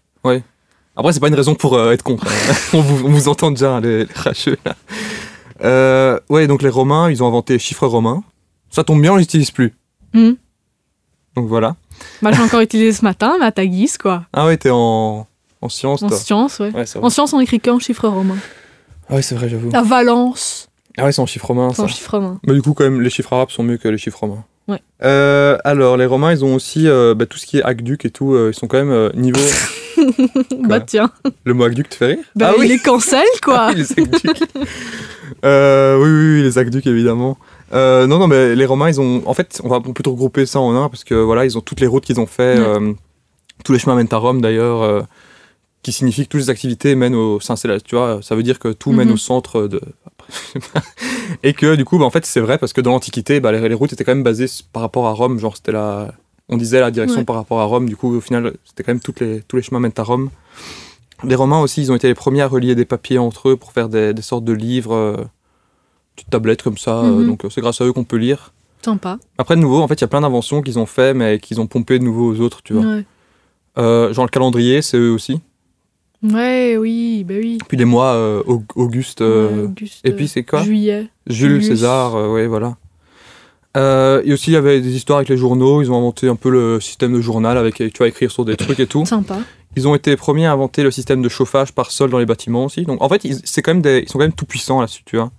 Après, 0.95 1.11
c'est 1.11 1.19
pas 1.19 1.27
une 1.27 1.35
raison 1.35 1.53
pour 1.55 1.75
euh, 1.75 1.91
être 1.91 2.03
contre. 2.03 2.25
on, 2.73 2.81
vous, 2.81 3.05
on 3.07 3.09
vous 3.11 3.27
entend 3.27 3.51
déjà, 3.51 3.79
les, 3.79 4.05
les 4.05 4.13
racheux, 4.15 4.57
là. 4.65 4.75
Euh, 5.63 6.19
ouais, 6.29 6.47
donc 6.47 6.61
les 6.61 6.69
Romains, 6.69 7.09
ils 7.09 7.21
ont 7.23 7.27
inventé 7.27 7.57
chiffres 7.59 7.87
romains. 7.87 8.23
Ça 8.73 8.83
tombe 8.83 9.01
bien, 9.01 9.13
on 9.13 9.17
les 9.17 9.23
utilise 9.23 9.51
plus. 9.51 9.73
Hmm. 10.13 10.31
Donc 11.35 11.47
voilà. 11.47 11.75
Bah, 12.23 12.31
j'ai 12.33 12.41
encore 12.41 12.61
utilisé 12.61 12.91
ce 12.91 13.03
matin, 13.05 13.35
mais 13.39 13.45
à 13.45 13.51
ta 13.51 13.65
guise, 13.65 13.97
quoi. 13.99 14.25
Ah 14.33 14.47
ouais, 14.47 14.57
t'es 14.57 14.71
en, 14.71 15.27
en 15.61 15.69
sciences, 15.69 16.01
En 16.01 16.07
toi. 16.09 16.17
science, 16.17 16.57
ouais. 16.59 16.71
En 17.01 17.09
science, 17.11 17.33
on 17.33 17.39
écrit 17.39 17.59
qu'en 17.59 17.77
chiffres 17.79 18.07
romains. 18.07 18.37
Ah 19.09 19.15
ouais, 19.15 19.21
c'est 19.21 19.35
vrai, 19.35 19.47
j'avoue. 19.47 19.69
La 19.69 19.83
valence, 19.83 20.69
Ah 20.97 21.05
ouais, 21.05 21.11
c'est 21.11 21.21
en 21.21 21.25
chiffres 21.27 21.45
romains, 21.47 21.69
c'est 21.69 21.75
ça. 21.77 21.83
en 21.83 21.87
chiffres 21.87 22.17
romains. 22.17 22.39
Mais 22.47 22.53
du 22.53 22.61
coup, 22.63 22.73
quand 22.73 22.83
même, 22.83 22.99
les 23.01 23.09
chiffres 23.11 23.31
arabes 23.33 23.51
sont 23.51 23.61
mieux 23.63 23.77
que 23.77 23.87
les 23.87 23.97
chiffres 23.99 24.19
romains. 24.19 24.43
Ouais. 24.67 24.79
Euh, 25.03 25.57
alors, 25.65 25.97
les 25.97 26.05
Romains, 26.05 26.31
ils 26.31 26.43
ont 26.45 26.55
aussi 26.55 26.87
euh, 26.87 27.13
bah, 27.13 27.25
tout 27.25 27.37
ce 27.37 27.45
qui 27.45 27.57
est 27.57 27.63
aqueduc 27.63 28.05
et 28.05 28.09
tout. 28.09 28.33
euh, 28.33 28.51
ils 28.53 28.57
sont 28.57 28.67
quand 28.67 28.83
même 28.83 29.11
niveau. 29.13 29.41
bah 30.67 30.79
tiens, 30.79 31.11
Le 31.43 31.53
mot 31.53 31.65
aqueduc 31.65 31.89
te 31.89 31.95
fait 31.95 32.05
rire? 32.15 32.23
Bah, 32.35 32.51
Ah 32.51 32.53
il 32.57 32.61
oui 32.61 32.71
est 32.71 32.79
cancel, 32.79 33.25
quoi. 33.43 33.71
Ah 33.71 33.73
oui, 33.75 33.81
les 33.83 33.91
aqueducs. 33.91 34.39
Oui, 35.43 35.99
oui, 35.99 36.35
oui, 36.35 36.41
les 36.43 36.57
aqueducs, 36.57 36.87
évidemment. 36.87 37.37
Euh, 37.73 38.05
non, 38.07 38.19
non, 38.19 38.27
mais 38.27 38.55
les 38.55 38.65
Romains, 38.65 38.89
ils 38.89 39.01
ont. 39.01 39.23
En 39.25 39.33
fait, 39.33 39.59
on 39.63 39.67
va 39.69 39.79
plutôt 39.81 40.11
regrouper 40.11 40.45
ça 40.45 40.59
en 40.59 40.75
un, 40.75 40.89
parce 40.89 41.03
que 41.03 41.15
voilà, 41.15 41.45
ils 41.45 41.57
ont 41.57 41.61
toutes 41.61 41.79
les 41.79 41.87
routes 41.87 42.05
qu'ils 42.05 42.19
ont 42.19 42.27
fait. 42.27 42.57
Ouais. 42.59 42.65
euh, 42.65 42.93
tous 43.65 43.71
les 43.73 43.79
chemins 43.79 43.95
mènent 43.95 44.07
à 44.11 44.17
Rome, 44.17 44.41
d'ailleurs. 44.41 44.81
euh, 44.83 45.01
qui 45.81 45.91
signifie 45.91 46.23
que 46.23 46.29
toutes 46.29 46.39
les 46.39 46.49
activités 46.49 46.95
mènent 46.95 47.13
au 47.15 47.41
Saint 47.41 47.57
Céleste. 47.57 47.85
Tu 47.85 47.95
vois, 47.95 48.19
ça 48.21 48.35
veut 48.35 48.43
dire 48.43 48.57
que 48.57 48.69
tout 48.69 48.93
mène 48.93 49.09
Mhm. 49.09 49.13
au 49.15 49.17
centre 49.17 49.67
de. 49.67 49.81
et 51.43 51.53
que 51.53 51.75
du 51.75 51.83
coup, 51.85 51.97
bah, 51.97 52.05
en 52.05 52.09
fait, 52.09 52.25
c'est 52.25 52.39
vrai 52.39 52.57
parce 52.57 52.71
que 52.73 52.79
dans 52.81 52.91
l'Antiquité, 52.91 53.39
bah, 53.39 53.51
les, 53.51 53.67
les 53.67 53.75
routes 53.75 53.91
étaient 53.91 54.03
quand 54.05 54.13
même 54.15 54.23
basées 54.23 54.45
par 54.71 54.81
rapport 54.81 55.07
à 55.07 55.11
Rome. 55.11 55.39
Genre, 55.39 55.55
c'était 55.57 55.71
la. 55.73 56.13
On 56.49 56.57
disait 56.57 56.79
la 56.79 56.91
direction 56.91 57.19
Ouais. 57.19 57.25
par 57.25 57.35
rapport 57.35 57.59
à 57.59 57.65
Rome. 57.65 57.87
Du 57.87 57.95
coup, 57.97 58.15
au 58.15 58.21
final, 58.21 58.53
c'était 58.65 58.83
quand 58.83 58.91
même 58.91 59.01
toutes 59.01 59.19
les, 59.19 59.41
tous 59.47 59.55
les 59.57 59.61
chemins 59.61 59.79
mènent 59.79 59.91
à 59.97 60.03
Rome. 60.03 60.29
Les 61.25 61.35
Romains 61.35 61.59
aussi, 61.61 61.81
ils 61.81 61.91
ont 61.91 61.95
été 61.95 62.07
les 62.07 62.13
premiers 62.15 62.41
à 62.41 62.47
relier 62.47 62.75
des 62.75 62.85
papiers 62.85 63.17
entre 63.17 63.49
eux 63.49 63.55
pour 63.57 63.71
faire 63.71 63.87
des, 63.89 64.13
des 64.13 64.21
sortes 64.21 64.43
de 64.45 64.51
livres, 64.53 65.25
petites 66.15 66.29
tablettes 66.29 66.61
comme 66.63 66.77
ça. 66.77 66.99
euh, 66.99 67.19
Mhm. 67.19 67.27
donc, 67.27 67.45
euh, 67.45 67.49
c'est 67.49 67.61
grâce 67.61 67.81
à 67.81 67.85
eux 67.85 67.93
qu'on 67.93 68.03
peut 68.03 68.17
lire. 68.17 68.53
Sympa. 68.83 69.17
Après, 69.37 69.55
de 69.55 69.61
nouveau, 69.61 69.81
en 69.81 69.87
fait, 69.87 69.95
il 69.95 70.01
y 70.01 70.03
a 70.03 70.07
plein 70.07 70.21
d'inventions 70.21 70.61
qu'ils 70.61 70.77
ont 70.79 70.85
fait, 70.85 71.13
mais 71.13 71.39
qu'ils 71.39 71.61
ont 71.61 71.67
pompé 71.67 71.99
de 71.99 72.03
nouveau 72.03 72.33
aux 72.33 72.39
autres, 72.41 72.61
tu 72.63 72.73
vois. 72.73 72.83
Ouais. 72.83 73.05
Euh, 73.77 74.13
genre 74.13 74.25
le 74.25 74.29
calendrier, 74.29 74.81
c'est 74.81 74.97
eux 74.97 75.11
aussi. 75.11 75.39
Ouais, 76.21 76.77
oui, 76.77 77.23
bah 77.27 77.33
oui. 77.37 77.57
Puis 77.67 77.75
les 77.77 77.85
mois, 77.85 78.13
euh, 78.13 78.43
Aug- 78.45 78.63
Auguste. 78.75 79.21
euh, 79.21 79.49
Ouais, 79.49 79.63
Auguste, 79.63 80.05
et 80.07 80.11
puis 80.11 80.27
c'est 80.27 80.43
quoi? 80.43 80.61
Juillet. 80.63 81.07
Jules, 81.27 81.61
Julius. 81.61 81.67
César, 81.67 82.15
ouais, 82.31 82.47
voilà. 82.47 82.75
Et 83.75 84.31
aussi, 84.31 84.51
il 84.51 84.53
y 84.53 84.57
avait 84.57 84.79
des 84.81 84.95
histoires 84.95 85.17
avec 85.17 85.29
les 85.29 85.37
journaux. 85.37 85.81
Ils 85.81 85.91
ont 85.91 85.97
inventé 85.97 86.27
un 86.29 86.35
peu 86.35 86.49
le 86.49 86.79
système 86.79 87.13
de 87.13 87.21
journal 87.21 87.57
avec, 87.57 87.75
tu 87.75 87.91
vois, 87.97 88.07
écrire 88.07 88.31
sur 88.31 88.45
des 88.45 88.55
trucs 88.55 88.79
et 88.79 88.87
tout. 88.87 89.05
Sympa. 89.05 89.39
Ils 89.75 89.87
ont 89.87 89.95
été 89.95 90.11
les 90.11 90.17
premiers 90.17 90.45
à 90.45 90.51
inventer 90.51 90.83
le 90.83 90.91
système 90.91 91.21
de 91.23 91.29
chauffage 91.29 91.71
par 91.73 91.89
sol 91.89 92.11
dans 92.11 92.19
les 92.19 92.27
bâtiments 92.27 92.65
aussi. 92.65 92.83
Donc, 92.83 93.01
en 93.01 93.09
fait, 93.09 93.23
ils, 93.25 93.41
quand 93.63 93.73
même 93.73 93.81
des, 93.81 94.03
ils 94.05 94.09
sont 94.09 94.19
quand 94.19 94.25
même 94.25 94.33
tout 94.33 94.45
puissants 94.45 94.79
là-dessus, 94.79 95.01
tu 95.05 95.17
vois. 95.17 95.31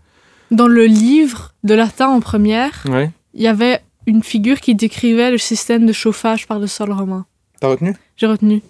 Dans 0.51 0.67
le 0.69 0.85
livre 0.87 1.53
de 1.65 1.75
latin 1.75 2.09
en 2.09 2.21
première, 2.21 2.83
Ouais. 2.89 3.11
il 3.35 3.43
y 3.43 3.47
avait 3.49 3.81
une 4.07 4.23
figure 4.23 4.61
qui 4.61 4.75
décrivait 4.75 5.31
le 5.31 5.39
système 5.39 5.87
de 5.87 5.93
chauffage 5.93 6.47
par 6.47 6.59
le 6.59 6.67
sol 6.67 6.93
romain. 6.93 7.27
T'as 7.61 7.69
retenu? 7.69 7.97
J'ai 8.17 8.27
retenu. 8.27 8.63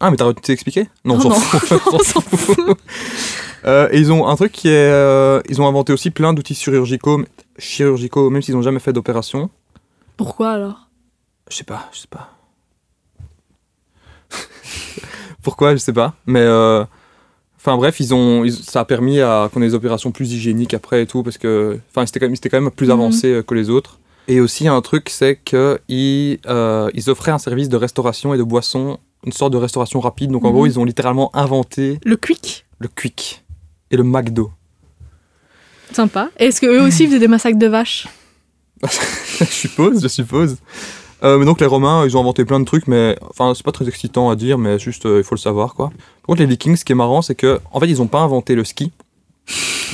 Ah, 0.00 0.10
mais 0.10 0.16
t'as 0.16 0.24
retenu 0.26 0.52
expliqué? 0.52 0.88
Non, 1.04 1.16
on 1.16 1.20
s'en 1.20 1.28
non. 1.30 1.34
fout. 1.34 1.82
On 1.92 1.98
s'en 1.98 2.20
fout. 2.20 2.78
Euh, 3.64 3.88
et 3.92 3.98
ils 3.98 4.10
ont 4.12 4.26
un 4.28 4.34
truc 4.36 4.50
qui 4.52 4.68
est. 4.68 4.90
euh, 4.90 5.40
ils 5.48 5.60
ont 5.60 5.68
inventé 5.68 5.92
aussi 5.92 6.10
plein 6.10 6.32
d'outils 6.32 6.54
chirurgicaux, 6.54 7.24
chirurgicaux 7.58 8.28
même 8.30 8.42
s'ils 8.42 8.54
n'ont 8.56 8.62
jamais 8.62 8.80
fait 8.80 8.92
d'opération. 8.92 9.50
Pourquoi 10.16 10.50
alors? 10.52 10.88
Je 11.50 11.56
sais 11.56 11.64
pas, 11.64 11.88
je 11.92 11.98
sais 12.00 12.08
pas. 12.08 12.30
Pourquoi, 15.42 15.72
je 15.74 15.78
sais 15.80 15.92
pas. 15.92 16.14
Mais. 16.26 16.40
euh, 16.40 16.84
Enfin 17.64 17.76
bref, 17.76 18.00
ils 18.00 18.12
ont, 18.12 18.42
ils- 18.44 18.52
ça 18.52 18.80
a 18.80 18.84
permis 18.84 19.20
à 19.20 19.48
qu'on 19.52 19.62
ait 19.62 19.68
des 19.68 19.74
opérations 19.74 20.10
plus 20.10 20.32
hygiéniques 20.32 20.74
après 20.74 21.02
et 21.02 21.06
tout, 21.06 21.22
parce 21.22 21.38
que. 21.38 21.78
Enfin, 21.90 22.04
c'était 22.06 22.18
quand, 22.20 22.26
même- 22.26 22.34
c'était 22.34 22.48
quand 22.48 22.60
même 22.60 22.70
plus 22.72 22.86
Mhm. 22.86 22.92
avancé 22.92 23.28
euh, 23.28 23.42
que 23.42 23.54
les 23.54 23.70
autres. 23.70 23.98
Et 24.28 24.40
aussi, 24.40 24.66
un 24.68 24.80
truc, 24.82 25.08
c'est 25.10 25.38
qu'ils 25.44 26.38
euh, 26.46 26.90
ils 26.94 27.08
offraient 27.10 27.30
un 27.32 27.38
service 27.38 27.68
de 27.68 27.76
restauration 27.76 28.34
et 28.34 28.38
de 28.38 28.42
boisson, 28.42 28.98
une 29.24 29.32
sorte 29.32 29.52
de 29.52 29.58
restauration 29.58 30.00
rapide. 30.00 30.30
Donc 30.32 30.44
en 30.44 30.48
Mhm. 30.48 30.52
gros, 30.54 30.66
ils 30.66 30.78
ont 30.80 30.84
littéralement 30.84 31.30
inventé 31.36 31.98
Le 32.04 32.16
quick. 32.16 32.64
le 32.80 32.88
Quick 32.88 33.44
et 33.92 33.96
le 33.96 34.02
McDo. 34.02 34.50
Sympa. 35.92 36.30
Est-ce 36.38 36.60
qu'eux 36.60 36.80
aussi 36.82 37.06
faisaient 37.06 37.18
des 37.20 37.28
massacres 37.28 37.58
de 37.58 37.66
vaches? 37.66 38.08
Je 39.38 39.44
suppose, 39.44 40.02
je 40.02 40.08
suppose. 40.08 40.56
Euh, 41.24 41.38
mais 41.38 41.44
donc 41.44 41.60
les 41.60 41.66
Romains, 41.66 42.04
ils 42.04 42.16
ont 42.16 42.20
inventé 42.20 42.44
plein 42.44 42.58
de 42.58 42.64
trucs, 42.64 42.88
mais 42.88 43.16
enfin 43.30 43.52
c'est 43.54 43.64
pas 43.64 43.72
très 43.72 43.86
excitant 43.88 44.30
à 44.30 44.36
dire, 44.36 44.58
mais 44.58 44.78
juste 44.78 45.06
euh, 45.06 45.18
il 45.18 45.24
faut 45.24 45.34
le 45.34 45.40
savoir 45.40 45.74
quoi. 45.74 45.88
Par 45.88 46.26
contre 46.26 46.40
les 46.40 46.46
Vikings, 46.46 46.76
ce 46.76 46.84
qui 46.84 46.92
est 46.92 46.96
marrant, 46.96 47.22
c'est 47.22 47.34
que 47.34 47.60
en 47.70 47.78
fait 47.78 47.88
ils 47.88 48.02
ont 48.02 48.08
pas 48.08 48.20
inventé 48.20 48.54
le 48.54 48.64
ski, 48.64 48.90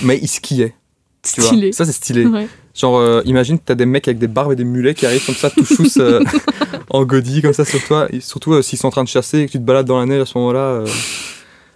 mais 0.03 0.19
ils 0.23 0.29
skiaient. 0.29 0.75
Tu 1.23 1.41
vois. 1.41 1.51
Stylé. 1.51 1.73
Ça 1.73 1.85
c'est 1.85 1.93
stylé. 1.93 2.25
Ouais. 2.25 2.49
Genre 2.75 2.97
euh, 2.97 3.23
imagine 3.27 3.59
t'as 3.59 3.75
des 3.75 3.85
mecs 3.85 4.09
avec 4.09 4.19
des 4.19 4.29
barbes 4.29 4.53
et 4.53 4.57
des 4.57 4.65
mulets 4.65 4.95
qui 4.95 5.05
arrivent 5.05 5.25
comme 5.27 5.35
ça 5.35 5.51
tout 5.51 5.65
chousse 5.65 5.99
euh, 5.99 6.23
en 6.91 7.05
godille 7.05 7.43
comme 7.43 7.53
ça 7.53 7.67
sur 7.67 7.85
toi, 7.85 8.07
et 8.11 8.21
surtout 8.21 8.63
s'ils 8.63 8.79
sont 8.79 8.89
en 8.89 8.93
train 8.93 9.05
de 9.05 9.09
chasser 9.09 9.41
et 9.41 9.47
que 9.47 9.53
tu 9.53 9.59
te 9.59 9.65
balades 9.65 9.87
dans 9.87 9.99
la 9.99 10.07
neige 10.07 10.23
à 10.23 10.27
ce 10.27 10.39
moment-là. 10.39 10.85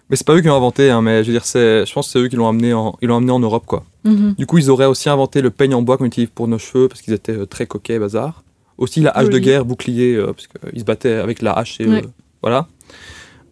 Mais 0.09 0.17
c'est 0.17 0.27
pas 0.27 0.35
eux 0.35 0.41
qui 0.41 0.47
l'ont 0.47 0.57
inventé, 0.57 0.91
hein, 0.91 1.03
mais 1.03 1.23
je 1.25 1.29
veux 1.29 1.33
dire 1.33 1.45
c'est, 1.45 1.85
je 1.85 1.93
pense 1.93 2.07
que 2.07 2.13
c'est 2.13 2.19
eux 2.21 2.29
qui 2.29 2.37
l'ont 2.37 2.49
amené 2.49 2.73
en, 2.73 2.97
ils 3.03 3.09
l'ont 3.09 3.17
amené 3.17 3.33
en 3.33 3.41
Europe 3.41 3.65
quoi. 3.67 3.85
Mhm. 4.05 4.35
Du 4.37 4.47
coup, 4.47 4.59
ils 4.59 4.71
auraient 4.71 4.87
aussi 4.87 5.11
inventé 5.11 5.43
le 5.43 5.51
peigne 5.51 5.75
en 5.75 5.83
bois 5.83 5.97
qu'on 5.99 6.05
utilise 6.07 6.31
pour 6.35 6.49
nos 6.49 6.59
cheveux 6.59 6.89
parce 6.89 7.03
qu'ils 7.03 7.15
étaient 7.15 7.47
très 7.47 7.67
coquets, 7.67 7.99
bazar. 7.99 8.43
Aussi 8.83 9.01
la 9.01 9.11
hache 9.11 9.29
de 9.29 9.39
guerre, 9.39 9.65
bouclier, 9.65 10.15
euh, 10.17 10.33
parce 10.33 10.49
qu'ils 10.49 10.81
se 10.81 10.85
battaient 10.85 11.15
avec 11.15 11.41
la 11.41 11.53
hache 11.53 11.81
et 11.81 11.87
Ouais. 11.87 11.99
euh, 12.05 12.09
voilà. 12.43 12.67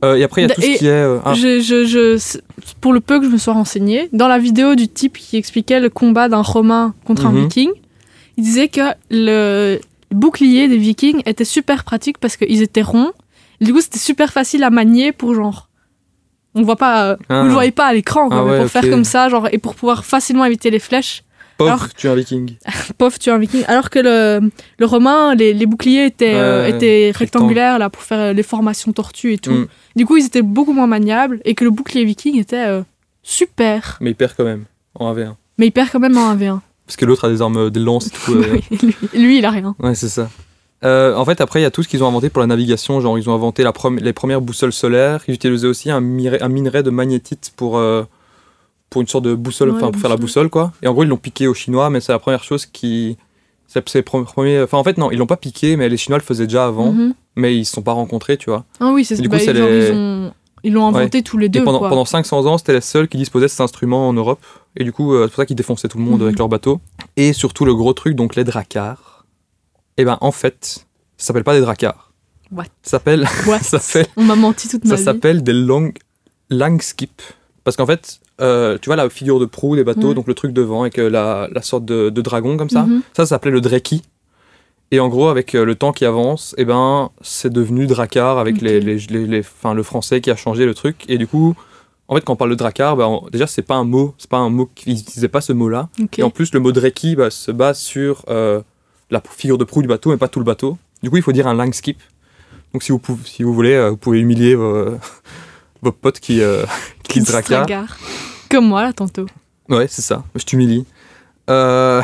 Euh, 0.04 0.16
et 0.16 0.24
après, 0.24 0.42
il 0.42 0.48
y 0.48 0.50
a 0.50 0.54
tout 0.54 0.60
Et 0.60 0.74
ce 0.74 0.78
qui 0.78 0.86
est. 0.86 0.90
euh, 0.90 1.18
ah, 1.24 1.34
Je, 1.34 1.60
je, 1.60 1.84
je- 1.84 2.16
c'est- 2.18 2.42
pour 2.80 2.92
le 2.92 3.00
peu 3.00 3.20
que 3.20 3.26
je 3.26 3.30
me 3.30 3.38
sois 3.38 3.52
renseignée, 3.54 4.08
dans 4.12 4.28
la 4.28 4.38
vidéo 4.38 4.74
du 4.74 4.88
type 4.88 5.16
qui 5.18 5.36
expliquait 5.36 5.78
le 5.78 5.88
combat 5.90 6.28
d'un 6.28 6.42
Romain 6.42 6.94
contre 7.04 7.26
un 7.26 7.32
Mhm. 7.32 7.42
Viking, 7.42 7.70
il 8.38 8.42
disait 8.44 8.68
que 8.68 8.80
le 9.10 9.78
bouclier 10.10 10.66
des 10.68 10.78
Vikings 10.78 11.22
était 11.26 11.44
super 11.44 11.84
pratique 11.84 12.18
parce 12.18 12.36
qu'ils 12.36 12.62
étaient 12.62 12.82
ronds. 12.82 13.12
Et 13.60 13.66
du 13.66 13.72
coup, 13.72 13.80
c'était 13.80 13.98
super 13.98 14.32
facile 14.32 14.64
à 14.64 14.70
manier 14.70 15.12
pour 15.12 15.34
genre. 15.34 15.68
On 16.56 16.62
voit 16.62 16.76
pas, 16.76 17.10
euh, 17.10 17.16
Ah. 17.28 17.42
vous 17.42 17.46
le 17.48 17.52
voyez 17.52 17.70
pas 17.70 17.86
à 17.86 17.92
l'écran, 17.92 18.28
quoi, 18.28 18.38
Ah 18.40 18.44
mais 18.44 18.50
ouais, 18.50 18.56
pour 18.56 18.64
ok. 18.66 18.72
faire 18.72 18.90
comme 18.90 19.04
ça, 19.04 19.28
genre, 19.28 19.46
et 19.52 19.58
pour 19.58 19.76
pouvoir 19.76 20.04
facilement 20.04 20.44
éviter 20.44 20.70
les 20.70 20.80
flèches. 20.80 21.22
Pauvre, 21.68 21.88
tu 21.96 22.06
es 22.06 22.10
un 22.10 22.14
viking. 22.14 22.54
Pauvre, 22.98 23.18
tu 23.18 23.30
es 23.30 23.32
un 23.32 23.38
Viking. 23.38 23.64
Alors 23.68 23.88
que 23.90 23.98
le, 23.98 24.50
le 24.78 24.86
Romain, 24.86 25.34
les, 25.34 25.54
les 25.54 25.66
boucliers 25.66 26.04
étaient, 26.06 26.34
euh, 26.34 26.66
étaient 26.66 27.12
rectangulaires 27.14 27.78
là 27.78 27.88
pour 27.90 28.02
faire 28.02 28.18
euh, 28.18 28.32
les 28.32 28.42
formations 28.42 28.92
tortues 28.92 29.34
et 29.34 29.38
tout. 29.38 29.50
Mm. 29.52 29.66
Du 29.96 30.06
coup, 30.06 30.16
ils 30.16 30.26
étaient 30.26 30.42
beaucoup 30.42 30.72
moins 30.72 30.86
maniables 30.86 31.40
et 31.44 31.54
que 31.54 31.64
le 31.64 31.70
bouclier 31.70 32.04
Viking 32.04 32.38
était 32.38 32.66
euh, 32.66 32.82
super. 33.22 33.98
Mais 34.00 34.10
il 34.10 34.14
perd 34.16 34.32
quand 34.36 34.44
même 34.44 34.64
en 34.94 35.14
1v1. 35.14 35.34
Mais 35.58 35.66
il 35.68 35.72
perd 35.72 35.90
quand 35.90 36.00
même 36.00 36.16
en 36.16 36.34
1v1. 36.34 36.60
Parce 36.86 36.96
que 36.96 37.04
l'autre 37.06 37.24
a 37.24 37.30
des 37.30 37.40
armes, 37.40 37.70
des 37.70 37.80
lances 37.80 38.08
et 38.08 38.10
tout. 38.10 38.34
euh, 38.34 38.58
lui, 38.82 38.96
lui, 39.14 39.38
il 39.38 39.44
a 39.44 39.50
rien. 39.50 39.74
Ouais, 39.78 39.94
c'est 39.94 40.08
ça. 40.08 40.28
Euh, 40.82 41.14
en 41.14 41.24
fait, 41.24 41.40
après, 41.40 41.60
il 41.60 41.62
y 41.62 41.66
a 41.66 41.70
tout 41.70 41.82
ce 41.82 41.88
qu'ils 41.88 42.02
ont 42.02 42.08
inventé 42.08 42.30
pour 42.30 42.40
la 42.40 42.46
navigation. 42.46 43.00
Genre, 43.00 43.18
ils 43.18 43.28
ont 43.28 43.34
inventé 43.34 43.62
la 43.62 43.72
les 44.00 44.12
premières 44.12 44.40
boussoles 44.40 44.72
solaires. 44.72 45.22
Ils 45.28 45.34
utilisaient 45.34 45.68
aussi 45.68 45.90
un, 45.90 46.00
minerai- 46.00 46.42
un 46.42 46.48
minerai 46.48 46.82
de 46.82 46.90
magnétite 46.90 47.52
pour, 47.56 47.76
euh, 47.78 48.02
pour 48.90 49.00
une 49.00 49.06
sorte 49.08 49.24
de 49.24 49.34
boussole, 49.34 49.70
enfin, 49.70 49.90
pour 49.90 50.00
faire 50.00 50.10
la 50.10 50.16
boussole. 50.16 50.50
quoi. 50.50 50.72
Et 50.82 50.88
en 50.88 50.92
gros, 50.92 51.04
ils 51.04 51.08
l'ont 51.08 51.16
piqué 51.16 51.46
aux 51.46 51.54
Chinois, 51.54 51.88
mais 51.90 52.00
c'est 52.00 52.12
la 52.12 52.18
première 52.18 52.42
chose 52.44 52.66
qui. 52.66 53.16
C'est 53.68 54.02
premier. 54.02 54.60
Enfin, 54.62 54.78
en 54.78 54.84
fait, 54.84 54.98
non, 54.98 55.10
ils 55.12 55.18
l'ont 55.18 55.26
pas 55.28 55.36
piqué, 55.36 55.76
mais 55.76 55.88
les 55.88 55.96
Chinois 55.96 56.18
le 56.18 56.24
faisaient 56.24 56.46
déjà 56.48 56.66
avant, 56.66 56.90
Mhm. 56.92 57.14
mais 57.36 57.56
ils 57.56 57.64
se 57.64 57.72
sont 57.72 57.82
pas 57.82 57.92
rencontrés, 57.92 58.36
tu 58.36 58.50
vois. 58.50 58.64
Ah 58.80 58.90
oui, 58.92 59.04
c'est 59.04 59.14
Du 59.20 59.28
coup, 59.28 59.36
bah, 59.36 59.38
les- 59.52 59.88
ils 59.88 59.92
ont 59.92 60.32
ils 60.64 60.72
l'ont 60.74 60.86
inventé 60.88 61.22
tous 61.22 61.38
les 61.38 61.48
deux. 61.48 61.60
Et 61.60 61.64
pendant, 61.64 61.78
quoi. 61.78 61.88
pendant 61.88 62.04
500 62.04 62.44
ans, 62.46 62.58
c'était 62.58 62.72
les 62.74 62.80
seuls 62.82 63.08
qui 63.08 63.16
disposaient 63.16 63.46
de 63.46 63.50
cet 63.50 63.60
instrument 63.62 64.08
en 64.08 64.12
Europe. 64.12 64.44
Et 64.76 64.84
du 64.84 64.92
coup, 64.92 65.14
euh, 65.14 65.22
c'est 65.24 65.28
pour 65.30 65.36
ça 65.36 65.46
qu'ils 65.46 65.56
défonçaient 65.56 65.88
tout 65.88 65.96
le 65.98 66.04
monde 66.04 66.18
Mhm. 66.20 66.26
avec 66.26 66.38
leurs 66.38 66.48
bateaux. 66.50 66.80
Et 67.16 67.32
surtout, 67.32 67.64
le 67.64 67.74
gros 67.74 67.92
truc, 67.94 68.14
donc 68.16 68.34
les 68.36 68.44
dracars. 68.44 69.24
Et 69.96 70.04
ben, 70.04 70.18
en 70.20 70.32
fait, 70.32 70.84
ça 71.16 71.26
s'appelle 71.28 71.44
pas 71.44 71.54
des 71.54 71.60
dracars. 71.62 72.12
What? 72.52 72.64
Ça 72.82 72.98
s'appelle, 72.98 73.26
ça 73.62 74.00
On 74.16 74.24
m'a 74.24 74.34
menti 74.34 74.68
toute 74.68 74.84
ma 74.84 74.90
ça 74.90 74.96
vie. 74.96 75.04
s'appelle 75.04 75.42
des 75.44 75.52
long, 75.52 75.92
langskip. 76.50 77.22
Parce 77.64 77.76
qu'en 77.76 77.86
fait, 77.86 78.20
euh, 78.40 78.78
tu 78.80 78.88
vois 78.88 78.96
la 78.96 79.08
figure 79.10 79.38
de 79.40 79.44
proue 79.46 79.76
des 79.76 79.84
bateaux, 79.84 80.08
Ouais. 80.08 80.14
donc 80.14 80.26
le 80.26 80.34
truc 80.34 80.52
devant 80.52 80.82
avec 80.82 80.98
euh, 80.98 81.08
la, 81.10 81.48
la 81.52 81.62
sorte 81.62 81.84
de, 81.84 82.10
de 82.10 82.22
dragon 82.22 82.56
comme 82.56 82.70
ça. 82.70 82.82
Mhm. 82.82 83.00
Ça, 83.16 83.24
ça 83.24 83.26
s'appelait 83.26 83.50
le 83.50 83.60
Dreki. 83.60 84.02
Et 84.92 84.98
en 84.98 85.08
gros, 85.08 85.28
avec 85.28 85.54
euh, 85.54 85.64
le 85.64 85.74
temps 85.76 85.92
qui 85.92 86.04
avance, 86.04 86.54
eh 86.58 86.64
ben, 86.64 87.10
c'est 87.20 87.52
devenu 87.52 87.86
Dracar 87.86 88.38
avec 88.38 88.60
les, 88.60 88.80
les, 88.80 88.96
les- 88.98 89.26
les- 89.26 89.40
enfin, 89.40 89.72
le 89.72 89.82
français 89.84 90.20
qui 90.20 90.30
a 90.32 90.36
changé 90.36 90.66
le 90.66 90.74
truc. 90.74 91.04
Et 91.08 91.16
du 91.16 91.28
coup, 91.28 91.54
en 92.08 92.16
fait, 92.16 92.22
quand 92.24 92.32
on 92.32 92.36
parle 92.36 92.50
de 92.50 92.56
Dracar, 92.56 92.96
bah, 92.96 93.06
on- 93.08 93.28
déjà, 93.30 93.46
c'est 93.46 93.62
pas 93.62 93.76
un 93.76 93.84
mot, 93.84 94.14
c'est 94.18 94.28
pas 94.28 94.38
un 94.38 94.50
mot, 94.50 94.68
ils 94.86 94.94
n'utilisaient 94.96 95.28
pas 95.28 95.40
ce 95.40 95.52
mot-là. 95.52 95.88
Et 96.18 96.22
en 96.24 96.30
plus, 96.30 96.52
le 96.52 96.58
mot 96.58 96.72
Dreki 96.72 97.14
bah, 97.14 97.30
se 97.30 97.52
base 97.52 97.78
sur 97.78 98.24
euh, 98.28 98.62
la 99.12 99.22
figure 99.30 99.58
de 99.58 99.64
proue 99.64 99.80
du 99.82 99.86
bateau, 99.88 100.10
mais 100.10 100.16
pas 100.16 100.26
tout 100.28 100.40
le 100.40 100.44
bateau. 100.44 100.76
Du 101.04 101.10
coup, 101.10 101.16
il 101.18 101.22
faut 101.22 101.30
dire 101.32 101.46
un 101.46 101.54
langskip. 101.54 101.98
Donc, 102.72 102.82
si 102.82 102.90
vous, 102.90 102.98
pouvez, 102.98 103.20
si 103.24 103.44
vous 103.44 103.54
voulez, 103.54 103.88
vous 103.90 103.96
pouvez 103.96 104.18
humilier 104.18 104.56
vos, 104.56 104.86
vos 105.82 105.92
potes 105.92 106.18
qui, 106.18 106.40
euh, 106.42 106.64
qui. 107.04 107.20
Comme 108.50 108.66
moi, 108.66 108.82
là, 108.82 108.92
tantôt. 108.92 109.26
Ouais, 109.68 109.86
c'est 109.88 110.02
ça. 110.02 110.24
Je 110.34 110.44
t'humilie. 110.44 110.84
Euh... 111.48 112.02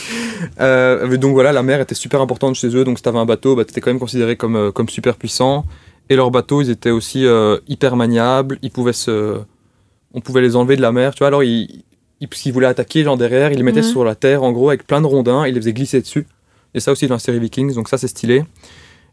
euh, 0.60 1.16
donc 1.16 1.32
voilà, 1.32 1.52
la 1.52 1.62
mer 1.62 1.80
était 1.80 1.94
super 1.94 2.20
importante 2.20 2.54
chez 2.54 2.68
eux. 2.76 2.84
Donc 2.84 2.98
si 2.98 3.02
t'avais 3.02 3.18
un 3.18 3.24
bateau, 3.24 3.56
bah, 3.56 3.64
t'étais 3.64 3.80
quand 3.80 3.90
même 3.90 3.98
considéré 3.98 4.36
comme, 4.36 4.56
euh, 4.56 4.70
comme 4.70 4.88
super 4.88 5.16
puissant. 5.16 5.64
Et 6.10 6.16
leurs 6.16 6.30
bateaux, 6.30 6.60
ils 6.62 6.70
étaient 6.70 6.90
aussi 6.90 7.26
euh, 7.26 7.58
hyper 7.68 7.96
maniables. 7.96 8.58
Ils 8.62 8.70
pouvaient 8.70 8.92
se... 8.92 9.38
On 10.14 10.20
pouvait 10.20 10.42
les 10.42 10.56
enlever 10.56 10.76
de 10.76 10.82
la 10.82 10.92
mer, 10.92 11.14
tu 11.14 11.18
vois. 11.20 11.28
Alors, 11.28 11.42
ils, 11.42 11.84
ils, 12.20 12.28
s'ils 12.32 12.52
voulaient 12.52 12.66
attaquer, 12.66 13.04
genre 13.04 13.16
derrière, 13.16 13.50
ils 13.52 13.56
les 13.56 13.62
mettaient 13.62 13.80
Ouais. 13.80 13.82
sur 13.82 14.04
la 14.04 14.14
terre, 14.14 14.42
en 14.42 14.52
gros, 14.52 14.68
avec 14.68 14.86
plein 14.86 15.00
de 15.00 15.06
rondins. 15.06 15.46
Ils 15.46 15.54
les 15.54 15.60
faisaient 15.60 15.72
glisser 15.72 16.00
dessus. 16.00 16.26
Et 16.74 16.80
ça 16.80 16.92
aussi 16.92 17.06
dans 17.06 17.14
la 17.14 17.18
série 17.18 17.38
Vikings. 17.38 17.74
Donc 17.74 17.88
ça, 17.88 17.96
c'est 17.98 18.08
stylé. 18.08 18.44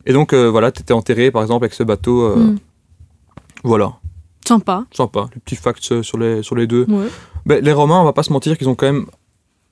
Et 0.06 0.14
donc, 0.14 0.34
voilà, 0.34 0.72
t'étais 0.72 0.94
enterré, 0.94 1.32
par 1.32 1.42
exemple, 1.42 1.66
avec 1.66 1.74
ce 1.74 1.84
bateau. 1.84 2.36
Mm. 2.36 2.58
Voilà, 3.64 3.94
Sympa. 4.48 4.86
sympa. 4.92 5.28
Le 5.34 5.40
petit 5.42 5.56
fact 5.56 5.92
euh, 5.92 6.04
sur 6.04 6.18
les, 6.18 6.44
sur 6.44 6.56
les 6.56 6.68
deux. 6.68 6.86
Ouais. 6.88 7.08
Ben, 7.46 7.64
les 7.64 7.74
Romains, 7.74 8.00
on 8.00 8.04
va 8.06 8.14
pas 8.14 8.24
se 8.24 8.32
mentir 8.34 8.58
qu'ils 8.58 8.70
ont 8.70 8.76
quand 8.76 8.86
même. 8.92 9.06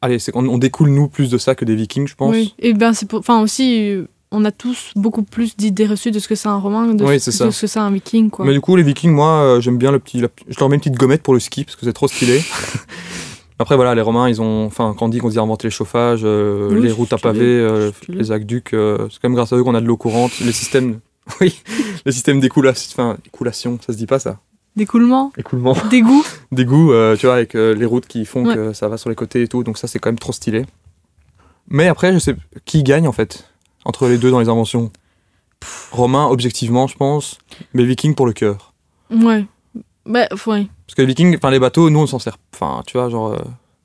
Allez, 0.01 0.19
c'est 0.19 0.35
on, 0.35 0.45
on 0.47 0.57
découle 0.57 0.89
nous 0.89 1.07
plus 1.07 1.29
de 1.29 1.37
ça 1.37 1.55
que 1.55 1.63
des 1.65 1.75
Vikings, 1.75 2.07
je 2.07 2.15
pense. 2.15 2.31
Oui. 2.33 2.53
Et 2.59 2.73
ben, 2.73 2.93
c'est 2.93 3.07
pour... 3.07 3.19
Enfin, 3.19 3.41
aussi, 3.41 3.89
euh, 3.91 4.05
on 4.31 4.43
a 4.45 4.51
tous 4.51 4.91
beaucoup 4.95 5.23
plus 5.23 5.55
d'idées 5.55 5.85
reçues 5.85 6.11
de 6.11 6.19
ce 6.19 6.27
que 6.27 6.35
c'est 6.35 6.49
un 6.49 6.57
romain 6.57 6.93
de, 6.93 7.03
Oui, 7.03 7.19
ce- 7.19 7.29
de 7.45 7.51
ce 7.51 7.61
que 7.61 7.67
c'est 7.67 7.79
un 7.79 7.91
viking, 7.91 8.29
quoi. 8.29 8.45
Mais 8.45 8.51
du 8.53 8.59
coup, 8.61 8.75
les 8.75 8.83
Vikings, 8.83 9.11
moi, 9.11 9.29
euh, 9.43 9.61
j'aime 9.61 9.77
bien 9.77 9.91
le 9.91 9.99
petit. 9.99 10.19
la- 10.19 10.27
je 10.47 10.59
leur 10.59 10.69
mets 10.69 10.75
une 10.75 10.81
petite 10.81 10.97
gommette 10.97 11.21
pour 11.23 11.33
le 11.35 11.39
ski 11.39 11.63
parce 11.63 11.75
que 11.75 11.85
c'est 11.85 11.93
trop 11.93 12.07
stylé. 12.07 12.41
Après, 13.59 13.75
voilà, 13.75 13.93
les 13.95 14.01
Romains, 14.01 14.27
ils 14.27 14.41
ont. 14.41 14.65
Enfin, 14.65 14.95
quand 14.97 15.05
on 15.05 15.09
dit 15.09 15.19
qu'on 15.19 15.29
dit 15.29 15.39
inventer 15.39 15.67
les 15.67 15.71
chauffages, 15.71 16.21
euh, 16.23 16.69
Oui, 16.71 16.81
les 16.81 16.91
routes 16.91 17.13
à 17.13 17.17
pavés, 17.17 17.39
euh, 17.45 17.91
les 18.09 18.31
aqueducs, 18.31 18.69
c'est 18.71 18.75
quand 19.21 19.29
même 19.29 19.35
grâce 19.35 19.53
à 19.53 19.57
eux 19.57 19.63
qu'on 19.63 19.75
a 19.75 19.81
de 19.81 19.85
l'eau 19.85 19.97
courante. 19.97 20.39
Les 20.39 20.51
systèmes. 20.51 20.99
Oui, 21.39 21.61
les 22.05 22.11
systèmes 22.11 22.41
d'écoulation, 22.41 22.89
enfin, 22.91 23.17
écoulation, 23.25 23.79
ça 23.79 23.93
se 23.93 23.97
dit 23.97 24.07
pas 24.07 24.19
ça 24.19 24.39
D'écoulement, 24.75 25.31
Écoulement. 25.37 25.75
d'égout. 25.91 26.25
D'égout, 26.51 26.91
euh, 26.91 27.15
tu 27.15 27.27
vois, 27.27 27.35
avec 27.35 27.53
euh, 27.55 27.75
les 27.75 27.85
routes 27.85 28.07
qui 28.07 28.25
font 28.25 28.45
Ouais. 28.45 28.55
que 28.55 28.73
ça 28.73 28.87
va 28.87 28.97
sur 28.97 29.09
les 29.09 29.15
côtés 29.15 29.43
et 29.43 29.47
tout, 29.47 29.63
donc 29.63 29.77
ça 29.77 29.87
c'est 29.87 29.99
quand 29.99 30.09
même 30.09 30.17
trop 30.19 30.31
stylé. 30.33 30.65
Mais 31.69 31.87
après, 31.87 32.11
je 32.13 32.19
sais 32.19 32.35
qui 32.65 32.83
gagne 32.83 33.07
en 33.07 33.11
fait 33.11 33.47
entre 33.85 34.07
les 34.07 34.17
deux 34.17 34.31
dans 34.31 34.39
les 34.39 34.49
inventions? 34.49 34.91
Romain, 35.91 36.25
objectivement, 36.27 36.87
je 36.87 36.97
pense, 36.97 37.37
mais 37.73 37.85
Viking 37.85 38.15
pour 38.15 38.25
le 38.25 38.33
cœur. 38.33 38.73
Ouais. 39.11 39.45
Bah, 40.05 40.27
ouais. 40.47 40.67
Parce 40.87 40.95
que 40.97 41.01
les 41.01 41.07
Vikings, 41.07 41.37
enfin 41.37 41.51
les 41.51 41.59
bateaux, 41.59 41.89
nous 41.89 41.99
on 41.99 42.07
s'en 42.07 42.19
sert. 42.19 42.37
Enfin, 42.53 42.81
tu 42.87 42.97
vois, 42.97 43.09
genre. 43.09 43.31
euh, 43.33 43.37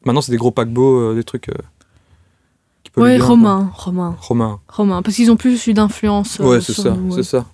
maintenant 0.05 0.21
c'est 0.23 0.33
des 0.33 0.39
gros 0.39 0.51
paquebots, 0.51 1.11
euh, 1.11 1.15
des 1.15 1.23
trucs. 1.23 1.51
qui 2.83 2.91
Ouais, 3.01 3.11
bien, 3.11 3.19
quoi. 3.19 3.29
romain, 3.29 3.71
romain, 3.75 4.17
Romain. 4.21 4.61
romain. 4.69 5.03
Parce 5.03 5.17
qu'ils 5.17 5.31
ont 5.31 5.37
plus 5.37 5.67
eu 5.67 5.75
d'influence. 5.75 6.39
Ouais, 6.41 6.61
c'est 6.61 6.73
ça, 6.73 6.93
ouais. 6.93 7.13
c'est 7.15 7.23
ça. 7.23 7.45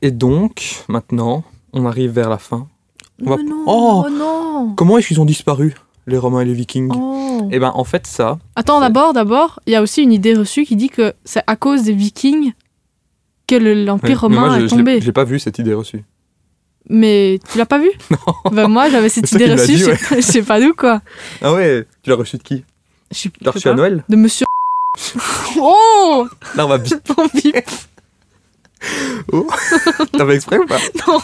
Et 0.00 0.10
donc, 0.10 0.84
maintenant, 0.88 1.44
on 1.72 1.86
arrive 1.86 2.10
vers 2.12 2.28
la 2.28 2.38
fin. 2.38 2.68
On 3.24 3.30
va- 3.30 3.36
Mais 3.36 3.44
non, 3.44 3.64
Oh 3.66 4.04
oh 4.06 4.10
non 4.10 4.74
Comment 4.76 4.98
est-ce 4.98 5.08
qu'ils 5.08 5.20
ont 5.20 5.24
disparu, 5.24 5.74
les 6.06 6.18
Romains 6.18 6.40
et 6.40 6.44
les 6.44 6.54
Vikings 6.54 6.90
Oh. 6.94 7.48
Eh 7.50 7.58
ben, 7.58 7.72
en 7.74 7.84
fait, 7.84 8.06
ça. 8.06 8.38
Attends, 8.56 8.80
d'abord, 8.80 9.12
d'abord, 9.12 9.60
il 9.66 9.72
y 9.72 9.76
a 9.76 9.82
aussi 9.82 10.02
une 10.02 10.12
idée 10.12 10.34
reçue 10.34 10.64
qui 10.64 10.76
dit 10.76 10.88
que 10.88 11.12
c'est 11.24 11.42
à 11.46 11.56
cause 11.56 11.82
des 11.84 11.92
Vikings 11.92 12.52
que 13.46 13.54
le- 13.56 13.84
l'Empire 13.84 14.20
romain 14.22 14.46
moi, 14.48 14.60
je- 14.60 14.64
est 14.64 14.68
tombé. 14.68 15.00
je 15.00 15.06
l'ai 15.06 15.12
pas 15.12 15.24
vu 15.24 15.38
cette 15.38 15.58
idée 15.58 15.74
reçue. 15.74 16.04
Mais 16.88 17.38
tu 17.50 17.58
l'as 17.58 17.66
pas 17.66 17.78
vu 17.78 17.90
Non. 18.10 18.50
Bah 18.52 18.68
moi, 18.68 18.88
j'avais 18.90 19.08
cette 19.08 19.30
idée 19.32 19.52
reçue, 19.52 19.66
dit, 19.72 19.78
je 19.78 19.84
sais 19.84 19.90
pas- 20.08 20.16
je 20.16 20.20
sais 20.20 20.42
pas 20.42 20.60
d'où 20.60 20.74
quoi. 20.74 21.00
Ah 21.40 21.52
ouais, 21.52 21.86
tu 22.02 22.10
l'as 22.10 22.16
reçu 22.16 22.38
de 22.38 22.42
qui? 22.42 22.64
Je 23.12 23.28
je 23.40 23.48
reçu 23.50 23.68
à. 23.68 23.74
Noël? 23.74 24.04
De 24.08 24.16
Monsieur. 24.16 24.46
oh 25.58 26.26
Là, 26.56 26.64
on 26.66 26.68
va 26.68 26.78
bip. 26.78 26.94
T'as 30.12 30.26
fait 30.26 30.34
exprès 30.34 30.58
ou 30.58 30.66
pas 30.66 30.78
Non. 31.08 31.18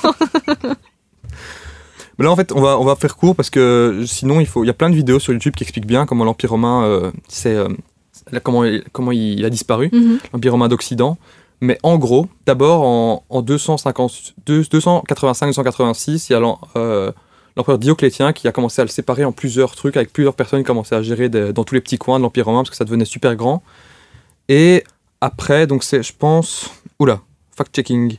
Mais 2.19 2.25
là, 2.25 2.33
en 2.33 2.37
fait, 2.37 2.51
on 2.53 2.61
va, 2.61 2.79
on 2.79 2.85
va 2.85 2.97
faire 2.97 3.17
court 3.17 3.37
parce 3.37 3.51
que 3.51 4.03
sinon, 4.07 4.41
il 4.41 4.47
faut. 4.47 4.65
Il 4.65 4.67
y 4.67 4.71
a 4.71 4.75
plein 4.75 4.91
de 4.91 4.95
vidéos 4.97 5.21
sur 5.21 5.33
YouTube 5.33 5.55
qui 5.55 5.63
expliquent 5.63 5.87
bien 5.87 6.05
comment 6.07 6.25
l'Empire 6.25 6.51
romain, 6.51 6.83
euh, 6.85 7.11
c'est, 7.29 7.55
euh, 7.55 7.69
comment, 8.43 8.65
il- 8.65 8.83
comment 8.93 9.13
il 9.13 9.45
a 9.45 9.51
disparu, 9.51 9.89
Mhm. 9.93 10.19
l'Empire 10.33 10.53
romain 10.53 10.69
d'Occident. 10.69 11.17
Mais 11.61 11.79
en 11.83 11.97
gros, 11.99 12.29
d'abord 12.47 12.83
en, 12.83 13.25
en 13.29 13.43
250 13.43 14.35
deux- 14.47 14.63
285-286, 14.63 16.29
il 16.29 16.33
y 16.33 16.37
a 16.37 16.57
euh, 16.77 17.13
l'empereur 17.57 17.79
Dioclétien 17.79 18.33
qui 18.33 18.47
a 18.49 18.53
commencé 18.53 18.81
à 18.81 18.85
le 18.85 18.91
séparer 18.91 19.25
en 19.25 19.33
plusieurs 19.33 19.75
trucs, 19.75 19.97
avec 19.97 20.13
plusieurs 20.13 20.35
personnes 20.35 20.61
qui 20.61 20.67
commençaient 20.67 20.95
à 20.97 21.03
gérer 21.03 21.29
des- 21.29 21.53
dans 21.53 21.65
tous 21.65 21.75
les 21.75 21.81
petits 21.81 21.99
coins 21.99 22.19
de 22.19 22.25
l'Empire 22.25 22.47
romain 22.47 22.61
parce 22.61 22.71
que 22.71 22.77
ça 22.77 22.85
devenait 22.85 23.05
super 23.05 23.35
grand. 23.37 23.63
Et 24.49 24.83
après, 25.21 25.67
donc 25.69 25.83
c'est, 25.85 26.03
je 26.03 26.13
pense. 26.17 26.71
Oula, 27.01 27.21
fact-checking. 27.59 28.19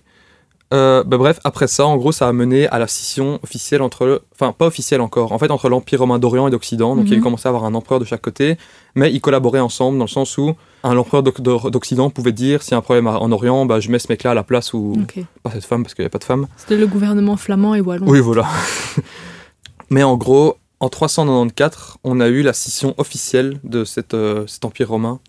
Euh, 0.71 1.03
bah 1.03 1.17
bref, 1.17 1.39
après 1.43 1.67
ça, 1.67 1.87
en 1.87 1.97
gros, 1.97 2.11
ça 2.11 2.27
a 2.27 2.31
mené 2.31 2.67
à 2.67 2.77
la 2.77 2.85
scission 2.85 3.39
officielle 3.41 3.81
entre, 3.81 4.05
le- 4.05 4.21
enfin 4.35 4.51
pas 4.51 4.67
officielle 4.67 5.01
encore, 5.01 5.31
en 5.31 5.39
fait 5.39 5.49
entre 5.49 5.67
l'Empire 5.67 5.97
romain 6.01 6.19
d'Orient 6.19 6.47
et 6.47 6.51
d'Occident. 6.51 6.95
Donc 6.95 7.05
il 7.05 7.09
y 7.09 7.13
a 7.13 7.15
eu 7.15 7.19
Mhm. 7.19 7.23
commencé 7.23 7.47
à 7.47 7.49
avoir 7.49 7.65
un 7.65 7.73
empereur 7.73 7.99
de 7.99 8.05
chaque 8.05 8.21
côté, 8.21 8.55
mais 8.93 9.11
ils 9.11 9.19
collaboraient 9.19 9.59
ensemble 9.61 9.97
dans 9.97 10.03
le 10.03 10.09
sens 10.09 10.37
où 10.37 10.53
un 10.83 10.95
empereur 10.95 11.23
d'Occident 11.23 12.11
pouvait 12.11 12.33
dire 12.33 12.59
y 12.69 12.73
a 12.75 12.77
un 12.77 12.81
problème 12.81 13.07
en 13.07 13.31
Orient, 13.31 13.65
bah 13.65 13.79
je 13.79 13.89
mets 13.89 13.97
ce 13.97 14.07
mec-là 14.09 14.29
à 14.31 14.33
la 14.35 14.43
place 14.43 14.71
ou 14.75 14.93
pas 15.41 15.49
cette 15.51 15.65
femme 15.65 15.81
parce 15.81 15.95
qu'il 15.95 16.03
n'y 16.03 16.07
a 16.07 16.11
pas 16.11 16.19
de 16.19 16.23
femme. 16.23 16.45
C'était 16.55 16.77
le 16.77 16.85
gouvernement 16.85 17.35
flamand 17.35 17.73
et 17.73 17.81
wallon. 17.81 18.05
Oui, 18.07 18.19
voilà. 18.19 18.45
mais 19.89 20.03
en 20.03 20.17
gros, 20.17 20.57
en 20.79 20.89
394, 20.89 21.97
on 22.03 22.19
a 22.19 22.27
eu 22.27 22.43
la 22.43 22.53
scission 22.53 22.93
officielle 22.99 23.59
de 23.63 23.83
cette, 23.85 24.13
euh, 24.13 24.45
cet 24.47 24.65
empire 24.65 24.89
romain. 24.89 25.19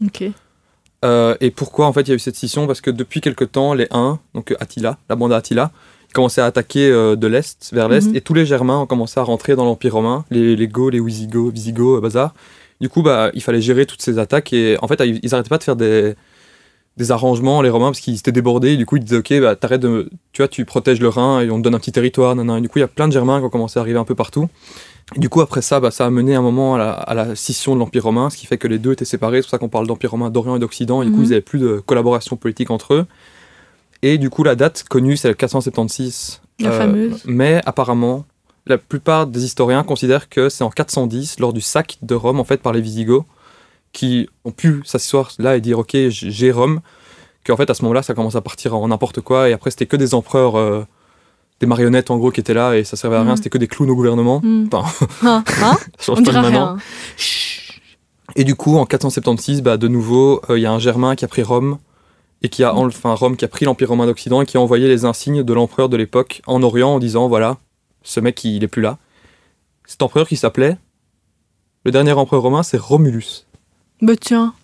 Euh, 1.05 1.35
et 1.41 1.51
pourquoi 1.51 1.87
en 1.87 1.93
fait 1.93 2.03
il 2.03 2.09
y 2.09 2.13
a 2.13 2.15
eu 2.15 2.19
cette 2.19 2.37
scission? 2.37 2.67
Parce 2.67 2.81
que 2.81 2.91
depuis 2.91 3.21
quelque 3.21 3.45
temps, 3.45 3.73
les 3.75 3.87
Huns, 3.91 4.19
donc 4.35 4.55
Attila, 4.61 4.99
la 5.09 5.17
bande 5.17 5.33
Attila, 5.33 5.71
ils 6.09 6.13
commençaient 6.13 6.41
à 6.43 6.47
attaquer 6.47 6.91
euh, 6.91 7.17
de 7.17 7.27
l'est 7.27 7.71
vers 7.73 7.89
l'est, 7.89 8.07
Mhm. 8.09 8.17
et 8.17 8.21
tous 8.21 8.35
les 8.35 8.45
Germains 8.45 8.79
ont 8.81 8.87
commencé 8.87 9.19
à 9.19 9.23
rentrer 9.23 9.57
dans 9.57 9.65
l'Empire 9.65 9.95
romain, 9.95 10.25
les, 10.31 10.57
les 10.57 10.69
Goths, 10.69 10.93
les 10.93 11.01
Wisigoths, 11.01 11.55
Visigoths, 11.55 11.99
euh, 11.99 12.01
bazar. 12.01 12.35
Du 12.81 12.89
coup, 12.89 13.03
bah, 13.03 13.31
il 13.35 13.43
fallait 13.43 13.61
gérer 13.61 13.87
toutes 13.87 14.03
ces 14.03 14.19
attaques, 14.19 14.53
et 14.53 14.77
en 14.83 14.89
fait, 14.89 15.01
ils, 15.07 15.21
ils 15.23 15.35
arrêtaient 15.35 15.49
pas 15.51 15.59
de 15.59 15.63
faire 15.65 15.77
des, 15.77 16.15
des 16.97 17.11
arrangements, 17.13 17.63
les 17.63 17.71
Romains, 17.71 17.89
parce 17.91 18.01
qu'ils 18.01 18.17
étaient 18.17 18.33
débordés, 18.33 18.73
et 18.73 18.77
du 18.77 18.87
coup, 18.87 18.97
ils 18.97 19.05
disaient, 19.05 19.19
ok, 19.19 19.41
bah, 19.41 19.55
t'arrêtes 19.57 19.81
de, 19.83 20.11
tu 20.33 20.43
vois, 20.43 20.49
tu 20.49 20.65
protèges 20.65 21.01
le 21.01 21.09
Rhin, 21.09 21.41
et 21.43 21.51
on 21.51 21.59
te 21.59 21.63
donne 21.63 21.75
un 21.75 21.79
petit 21.79 21.93
territoire, 21.93 22.35
nan, 22.35 22.47
nan. 22.47 22.59
Et 22.59 22.61
du 22.63 22.69
coup, 22.69 22.79
il 22.79 22.83
y 22.83 22.85
a 22.85 22.89
plein 22.89 23.07
de 23.07 23.13
Germains 23.13 23.39
qui 23.39 23.45
ont 23.47 23.51
commencé 23.51 23.79
à 23.79 23.83
arriver 23.83 23.99
un 23.99 24.05
peu 24.05 24.15
partout. 24.15 24.49
Du 25.17 25.29
coup, 25.29 25.41
après 25.41 25.61
ça, 25.63 25.81
bah, 25.81 25.91
ça 25.91 26.07
a 26.07 26.11
mené 26.11 26.35
un 26.37 26.43
moment 26.43 26.77
à 26.77 26.79
la, 26.79 26.93
à 26.93 27.15
la 27.15 27.35
scission 27.35 27.75
de 27.75 27.81
l'Empire 27.81 28.05
romain, 28.05 28.31
ce 28.31 28.37
qui 28.37 28.47
fait 28.47 28.59
que 28.59 28.69
les 28.69 28.79
deux 28.79 28.93
étaient 28.93 29.05
séparés. 29.05 29.39
C'est 29.39 29.43
pour 29.47 29.51
ça 29.51 29.59
qu'on 29.59 29.69
parle 29.69 29.87
d'Empire 29.87 30.13
romain 30.13 30.31
d'Orient 30.31 30.57
et 30.57 30.59
d'Occident. 30.61 31.03
Et 31.03 31.07
du 31.07 31.11
coup, 31.13 31.19
Mhm. 31.19 31.25
ils 31.25 31.29
n'avaient 31.31 31.41
plus 31.41 31.59
de 31.59 31.83
collaboration 31.85 32.37
politique 32.37 32.71
entre 32.71 32.95
eux. 32.95 33.07
Et 34.03 34.19
du 34.19 34.31
coup, 34.31 34.45
la 34.45 34.55
date 34.55 34.85
connue, 34.89 35.17
c'est 35.17 35.29
le 35.29 35.35
476. 35.35 36.41
La 36.61 36.71
fameuse. 36.73 37.23
Mais 37.27 37.61
apparemment, 37.67 38.25
la 38.67 38.79
plupart 38.79 39.27
des 39.27 39.45
historiens 39.45 39.83
considèrent 39.83 40.29
que 40.29 40.49
c'est 40.49 40.63
en 40.65 40.71
410, 40.71 41.41
lors 41.41 41.53
du 41.53 41.61
sac 41.61 41.99
de 42.03 42.15
Rome, 42.15 42.39
en 42.39 42.45
fait, 42.45 42.59
par 42.63 42.73
les 42.73 42.81
Visigoths, 42.81 43.25
qui 43.93 44.29
ont 44.45 44.53
pu 44.53 44.83
s'asseoir 44.85 45.33
là 45.39 45.57
et 45.57 45.61
dire, 45.61 45.79
ok, 45.81 45.97
j'ai 46.09 46.53
Rome, 46.53 46.81
qu'en 47.45 47.57
fait, 47.57 47.69
à 47.69 47.75
ce 47.75 47.83
moment-là, 47.83 48.03
ça 48.03 48.15
commence 48.15 48.37
à 48.37 48.41
partir 48.43 48.77
en 48.77 48.87
n'importe 48.89 49.21
quoi. 49.23 49.49
Et 49.49 49.53
après, 49.53 49.71
c'était 49.71 49.87
que 49.87 49.97
des 49.97 50.15
empereurs, 50.15 50.57
euh, 50.57 50.85
des 51.61 51.67
marionnettes, 51.67 52.11
en 52.11 52.17
gros, 52.17 52.31
qui 52.31 52.41
étaient 52.41 52.55
là, 52.55 52.77
et 52.77 52.85
ça 52.85 52.97
servait 52.97 53.17
à 53.17 53.23
rien. 53.23 53.33
Mhm. 53.33 53.37
C'était 53.37 53.51
que 53.51 53.59
des 53.59 53.69
clowns 53.69 53.91
au 53.91 53.95
gouvernement. 53.95 54.41
Hmm. 54.43 54.67
Enfin, 54.73 55.07
Hein, 55.23 55.45
hein 55.63 55.77
change 55.99 56.19
On 56.21 56.23
pas 56.23 56.41
rien. 56.41 56.77
Et 58.37 58.45
du 58.45 58.55
coup, 58.55 58.77
en 58.77 58.87
476, 58.87 59.63
bah, 59.63 59.77
de 59.77 59.89
nouveau, 59.89 60.41
euh, 60.49 60.59
il 60.59 60.63
y 60.63 60.67
a 60.67 60.73
un 60.73 60.79
Germain 60.79 61.15
qui 61.17 61.25
a 61.25 61.29
pris 61.29 61.43
Rome, 61.43 61.79
et 62.43 62.49
qui 62.49 62.65
a, 62.65 62.75
enfin, 62.75 63.15
Rome 63.15 63.37
qui 63.37 63.45
a 63.45 63.49
pris 63.49 63.67
l'Empire 63.67 63.89
romain 63.89 64.07
d'Occident, 64.07 64.41
et 64.41 64.47
qui 64.47 64.57
a 64.57 64.61
envoyé 64.61 64.89
les 64.89 65.05
insignes 65.05 65.43
de 65.43 65.53
l'empereur 65.53 65.89
de 65.89 65.97
l'époque 65.97 66.41
en 66.47 66.63
Orient 66.63 66.95
en 66.95 66.99
disant, 66.99 67.29
voilà, 67.29 67.59
ce 68.03 68.21
mec, 68.21 68.43
il 68.45 68.65
est 68.65 68.69
plus 68.69 68.83
là. 68.83 68.99
Cet 69.85 70.03
empereur 70.03 70.27
qui 70.27 70.37
s'appelait, 70.37 70.79
le 71.85 71.91
dernier 71.91 72.13
empereur 72.13 72.43
romain, 72.43 72.63
c'est 72.63 72.79
Romulus. 72.79 73.47
Bah 74.01 74.17
tiens. 74.19 74.55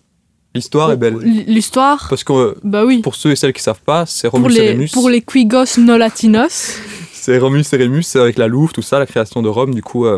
L'histoire 0.57 0.91
est 0.91 0.97
belle. 0.97 1.17
L'histoire. 1.19 2.07
Parce 2.09 2.23
que 2.23 2.55
Bah 2.63 2.83
oui. 2.85 3.01
pour 3.01 3.15
ceux 3.15 3.31
et 3.31 3.35
celles 3.35 3.53
qui 3.53 3.61
savent 3.63 3.81
pas, 3.85 4.05
c'est 4.05 4.29
Pour 4.29 4.39
Romulus 4.39 4.57
et 4.59 4.67
Rémus. 4.71 4.89
pour 4.91 5.09
les 5.09 5.21
quigos 5.21 5.77
no 5.79 5.97
latinos. 5.97 6.77
C'est 7.13 7.37
Romulus 7.39 7.65
et 7.73 7.77
Rémus 7.77 8.03
c'est 8.03 8.19
avec 8.21 8.37
la 8.37 8.47
Louve, 8.47 8.71
tout 8.71 8.81
ça, 8.81 8.99
la 8.99 9.05
création 9.05 9.41
de 9.41 9.49
Rome, 9.49 9.75
du 9.75 9.81
coup, 9.83 10.05
euh, 10.05 10.17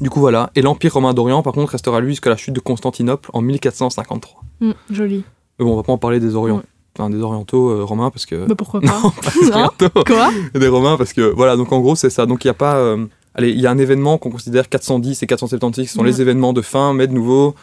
du 0.00 0.08
coup 0.08 0.20
voilà. 0.20 0.50
Et 0.54 0.62
l'Empire 0.62 0.94
romain 0.94 1.12
d'Orient, 1.12 1.42
par 1.42 1.52
contre, 1.52 1.72
restera 1.72 2.00
lui 2.00 2.12
jusqu'à 2.12 2.30
la 2.30 2.36
chute 2.38 2.54
de 2.54 2.60
Constantinople 2.60 3.28
en 3.34 3.42
1453. 3.42 4.42
Hmm, 4.60 4.72
joli. 4.90 5.24
Mais 5.58 5.64
bon, 5.66 5.72
on 5.72 5.76
va 5.76 5.82
pas 5.82 5.92
en 5.92 5.98
parler 5.98 6.18
des, 6.18 6.34
Orient... 6.34 6.56
Ouais. 6.56 6.62
enfin, 6.98 7.10
des 7.10 7.20
Orientaux 7.20 7.68
euh, 7.70 7.84
romains 7.84 8.10
parce 8.10 8.24
que. 8.24 8.46
Bah 8.46 8.54
pourquoi 8.56 8.80
pas 8.82 8.86
non, 9.02 9.10
pas 9.10 9.30
des 9.38 9.48
Hein 9.52 9.70
Orientaux, 9.78 10.04
Quoi 10.06 10.30
des 10.58 10.68
Romains 10.68 10.96
parce 10.96 11.12
que 11.12 11.20
voilà, 11.20 11.56
donc 11.56 11.72
en 11.72 11.80
gros, 11.80 11.94
c'est 11.94 12.10
ça. 12.10 12.24
Donc 12.26 12.42
il 12.44 12.48
y 12.48 12.50
a 12.50 12.54
pas. 12.54 12.76
euh, 12.76 13.04
Allez, 13.34 13.50
il 13.50 13.60
y 13.60 13.66
a 13.66 13.70
un 13.70 13.78
événement 13.78 14.16
qu'on 14.18 14.30
considère 14.30 14.68
410 14.68 15.22
et 15.22 15.26
476 15.26 15.86
qui 15.86 15.92
sont 15.92 16.00
Ouais. 16.00 16.06
les 16.06 16.20
événements 16.22 16.52
de 16.54 16.62
fin, 16.62 16.94
mais 16.94 17.06
de 17.06 17.12
nouveau, 17.12 17.54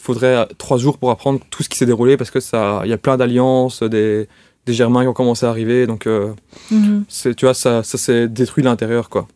faudrait 0.00 0.36
euh, 0.36 0.44
trois 0.58 0.78
jours 0.78 0.98
pour 0.98 1.10
apprendre 1.10 1.40
tout 1.50 1.62
ce 1.62 1.68
qui 1.68 1.76
s'est 1.78 1.86
déroulé 1.86 2.16
parce 2.16 2.30
que 2.30 2.40
ça, 2.40 2.80
il 2.84 2.90
y 2.90 2.92
a 2.92 2.98
plein 2.98 3.16
d'alliances, 3.16 3.82
des, 3.82 4.28
des 4.66 4.72
Germains 4.72 5.02
qui 5.02 5.08
ont 5.08 5.12
commencé 5.12 5.46
à 5.46 5.50
arriver, 5.50 5.86
donc 5.86 6.06
euh, 6.06 6.32
Mhm. 6.70 7.04
c'est, 7.08 7.34
tu 7.34 7.44
vois, 7.46 7.54
ça, 7.54 7.82
ça 7.82 7.98
s'est 7.98 8.28
détruit 8.28 8.62
de 8.62 8.68
l'intérieur, 8.68 9.08
quoi. 9.10 9.26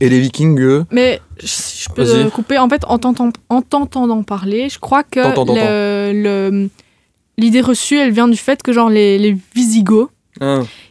Et 0.00 0.08
les 0.08 0.18
Vikings, 0.20 0.58
eux, 0.60 0.84
Mais 0.90 1.20
si 1.38 1.84
je 1.84 1.88
peux 1.90 2.02
Vas-y. 2.02 2.22
euh, 2.26 2.30
couper. 2.30 2.58
En 2.58 2.68
fait, 2.68 2.84
en 2.88 2.98
t'entendant 2.98 3.32
en 3.48 3.62
t'entendant 3.62 4.22
parler, 4.24 4.68
je 4.68 4.78
crois 4.80 5.04
que 5.04 5.20
l'idée 7.38 7.60
reçue, 7.60 7.98
elle 7.98 8.10
vient 8.12 8.28
du 8.28 8.36
fait 8.36 8.62
que 8.62 8.72
genre 8.72 8.90
les, 8.90 9.18
les 9.18 9.36
Visigoths, 9.54 10.10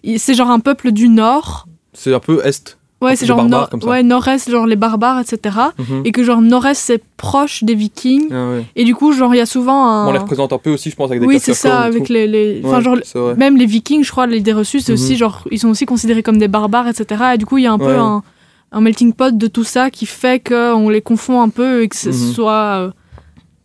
ils- 0.03 0.19
c'est 0.19 0.34
genre 0.35 0.49
un 0.49 0.60
peuple 0.60 0.91
du 0.91 1.10
Nord. 1.10 1.68
c'est 1.94 2.14
un 2.14 2.19
peu 2.19 2.41
est. 2.45 2.77
Ouais, 3.04 3.16
c'est 3.16 3.22
des 3.24 3.28
genre 3.28 3.38
barbares 3.38 3.70
nord- 3.74 3.90
ouais, 3.90 4.04
Nord-Est, 4.04 4.50
genre 4.50 4.66
les 4.66 4.76
barbares, 4.76 5.20
etc. 5.20 5.56
Mhm. 5.78 6.02
Et 6.06 6.12
que 6.12 6.24
genre 6.24 6.42
Nord-Est, 6.42 6.76
c'est 6.80 7.04
proche 7.18 7.64
des 7.64 7.76
Vikings. 7.76 8.30
Ah 8.32 8.50
ouais. 8.52 8.66
Et 8.76 8.84
du 8.84 8.96
coup, 8.96 9.14
genre, 9.14 9.34
il 9.34 9.38
y 9.38 9.42
a 9.42 9.46
souvent 9.46 9.86
un. 9.88 10.08
On 10.08 10.12
les 10.12 10.20
représente 10.20 10.54
un 10.54 10.58
peu 10.58 10.72
aussi, 10.72 10.90
je 10.90 10.96
pense, 10.96 11.10
avec 11.10 11.20
des 11.22 11.28
oui, 11.28 11.40
c'est 11.40 11.54
ça, 11.54 11.82
avec 11.82 12.10
les. 12.10 12.28
les- 12.28 12.62
Enfin, 12.64 12.78
Ouais, 12.78 12.82
genre, 12.84 12.98
c'est 13.04 13.20
vrai. 13.20 13.36
même 13.36 13.58
les 13.58 13.66
Vikings, 13.66 14.04
je 14.04 14.12
crois, 14.12 14.26
l'idée 14.28 14.54
reçue, 14.54 14.80
c'est 14.80 14.92
Mhm. 14.94 14.98
aussi 15.00 15.16
genre, 15.18 15.44
ils 15.52 15.60
sont 15.60 15.70
aussi 15.70 15.86
considérés 15.86 16.24
comme 16.24 16.38
des 16.38 16.48
barbares, 16.48 16.88
etc. 16.88 17.24
Et 17.36 17.38
du 17.38 17.46
coup, 17.46 17.58
il 17.58 17.64
y 17.64 17.68
a 17.68 17.74
un 17.74 17.78
peu 17.78 17.96
un, 17.98 18.24
un 18.72 18.82
melting 18.82 19.14
pot 19.14 19.38
de 19.38 19.48
tout 19.48 19.64
ça 19.64 19.90
qui 19.92 20.06
fait 20.06 20.40
qu'on 20.48 20.90
les 20.90 21.02
confond 21.02 21.42
un 21.42 21.50
peu 21.50 21.84
et 21.84 21.88
que 21.88 21.96
ce 21.96 22.10
Mhm. 22.10 22.14
soit 22.34 22.52
euh, 22.80 22.92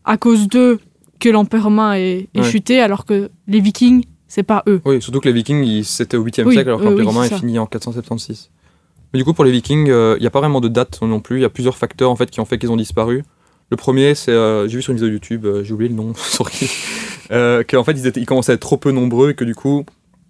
à 0.04 0.16
cause 0.16 0.48
d'eux 0.48 0.78
que 1.20 1.28
l'Empire 1.28 1.64
romain 1.64 1.94
est, 1.94 2.28
est 2.34 2.42
chuté, 2.42 2.80
alors 2.80 3.04
que 3.04 3.30
les 3.48 3.60
Vikings, 3.60 4.04
c'est 4.28 4.42
pas 4.42 4.62
eux. 4.68 4.80
Oui, 4.84 5.00
surtout 5.02 5.20
que 5.20 5.28
les 5.28 5.32
Vikings, 5.34 5.82
c'était 5.82 6.16
au 6.16 6.22
8e 6.22 6.46
Oui, 6.46 6.52
siècle, 6.54 6.68
alors 6.68 6.80
que 6.80 6.84
euh, 6.86 6.90
l'Empire 6.90 7.06
oui, 7.08 7.12
romain 7.14 7.26
c'est 7.26 7.34
est 7.34 7.38
fini 7.38 7.58
en 7.58 7.66
476. 7.66 8.50
Mais 9.12 9.18
du 9.18 9.24
coup, 9.24 9.32
pour 9.32 9.44
les 9.44 9.50
Vikings, 9.50 9.88
euh, 9.90 10.16
il 10.18 10.20
n'y 10.20 10.26
a 10.26 10.30
pas 10.30 10.40
vraiment 10.40 10.60
de 10.60 10.68
date 10.68 11.00
non 11.02 11.20
plus. 11.20 11.38
Il 11.38 11.42
y 11.42 11.44
a 11.44 11.48
plusieurs 11.50 11.76
facteurs 11.76 12.10
en 12.10 12.16
fait 12.16 12.30
qui 12.30 12.40
ont 12.40 12.44
fait 12.44 12.58
qu'ils 12.58 12.70
ont 12.70 12.76
disparu. 12.76 13.24
Le 13.70 13.76
premier, 13.76 14.14
c'est, 14.14 14.30
euh, 14.32 14.66
j'ai 14.68 14.76
vu 14.76 14.82
sur 14.82 14.92
une 14.92 14.98
vidéo 14.98 15.12
YouTube, 15.12 15.44
euh, 15.44 15.62
j'ai 15.62 15.72
oublié 15.74 15.88
le 15.90 15.94
nom, 15.94 16.12
sorry, 16.16 16.70
euh, 17.30 17.62
qu'en 17.68 17.84
fait 17.84 17.92
ils, 17.92 18.06
étaient, 18.06 18.20
ils 18.20 18.26
commençaient 18.26 18.52
à 18.52 18.54
être 18.54 18.60
trop 18.62 18.78
peu 18.78 18.92
nombreux 18.92 19.30
et 19.30 19.34
que 19.34 19.44
du 19.44 19.54
coup, 19.54 19.84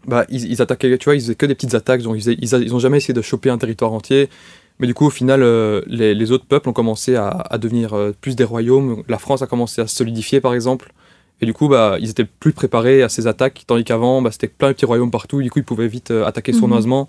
bah, 0.07 0.25
ils, 0.29 0.51
ils 0.51 0.61
attaquaient, 0.63 0.97
tu 0.99 1.05
vois, 1.05 1.15
ils 1.15 1.21
faisaient 1.21 1.35
que 1.37 1.47
des 1.47 1.55
petites 1.55 1.75
attaques, 1.75 2.01
ils, 2.05 2.21
faisaient- 2.21 2.37
ils, 2.41 2.55
a- 2.55 2.59
ils 2.59 2.75
ont 2.75 2.79
jamais 2.81 2.97
essayé 2.97 3.15
de 3.15 3.23
choper 3.23 3.51
un 3.51 3.59
territoire 3.59 3.93
entier. 3.93 4.29
Mais 4.81 4.87
du 4.87 4.95
coup, 4.95 5.07
au 5.07 5.11
final, 5.11 5.43
euh, 5.43 5.83
les, 5.87 6.15
les 6.15 6.31
autres 6.33 6.47
peuples 6.47 6.69
ont 6.69 6.73
commencé 6.73 7.17
à, 7.17 7.29
à 7.29 7.59
devenir 7.59 7.95
euh, 7.95 8.13
plus 8.21 8.37
des 8.37 8.45
royaumes. 8.45 9.03
La 9.09 9.19
France 9.19 9.43
a 9.43 9.47
commencé 9.49 9.81
à 9.81 9.87
se 9.89 9.97
solidifier, 9.97 10.41
par 10.41 10.55
exemple. 10.55 10.93
Et 11.41 11.47
du 11.47 11.53
coup, 11.53 11.69
bah, 11.69 11.97
ils 12.01 12.11
étaient 12.11 12.25
plus 12.25 12.53
préparés 12.53 13.03
à 13.03 13.09
ces 13.09 13.27
attaques, 13.27 13.65
tandis 13.67 13.83
qu'avant, 13.85 14.23
bah, 14.23 14.31
c'était 14.33 14.47
plein 14.49 14.69
de 14.69 14.73
petits 14.75 14.87
royaumes 14.87 15.11
partout, 15.11 15.43
du 15.43 15.51
coup, 15.51 15.59
ils 15.61 15.65
pouvaient 15.65 15.89
vite 15.89 16.11
euh, 16.13 16.25
attaquer 16.25 16.53
Mhm. 16.53 16.59
sournoisement. 16.59 17.09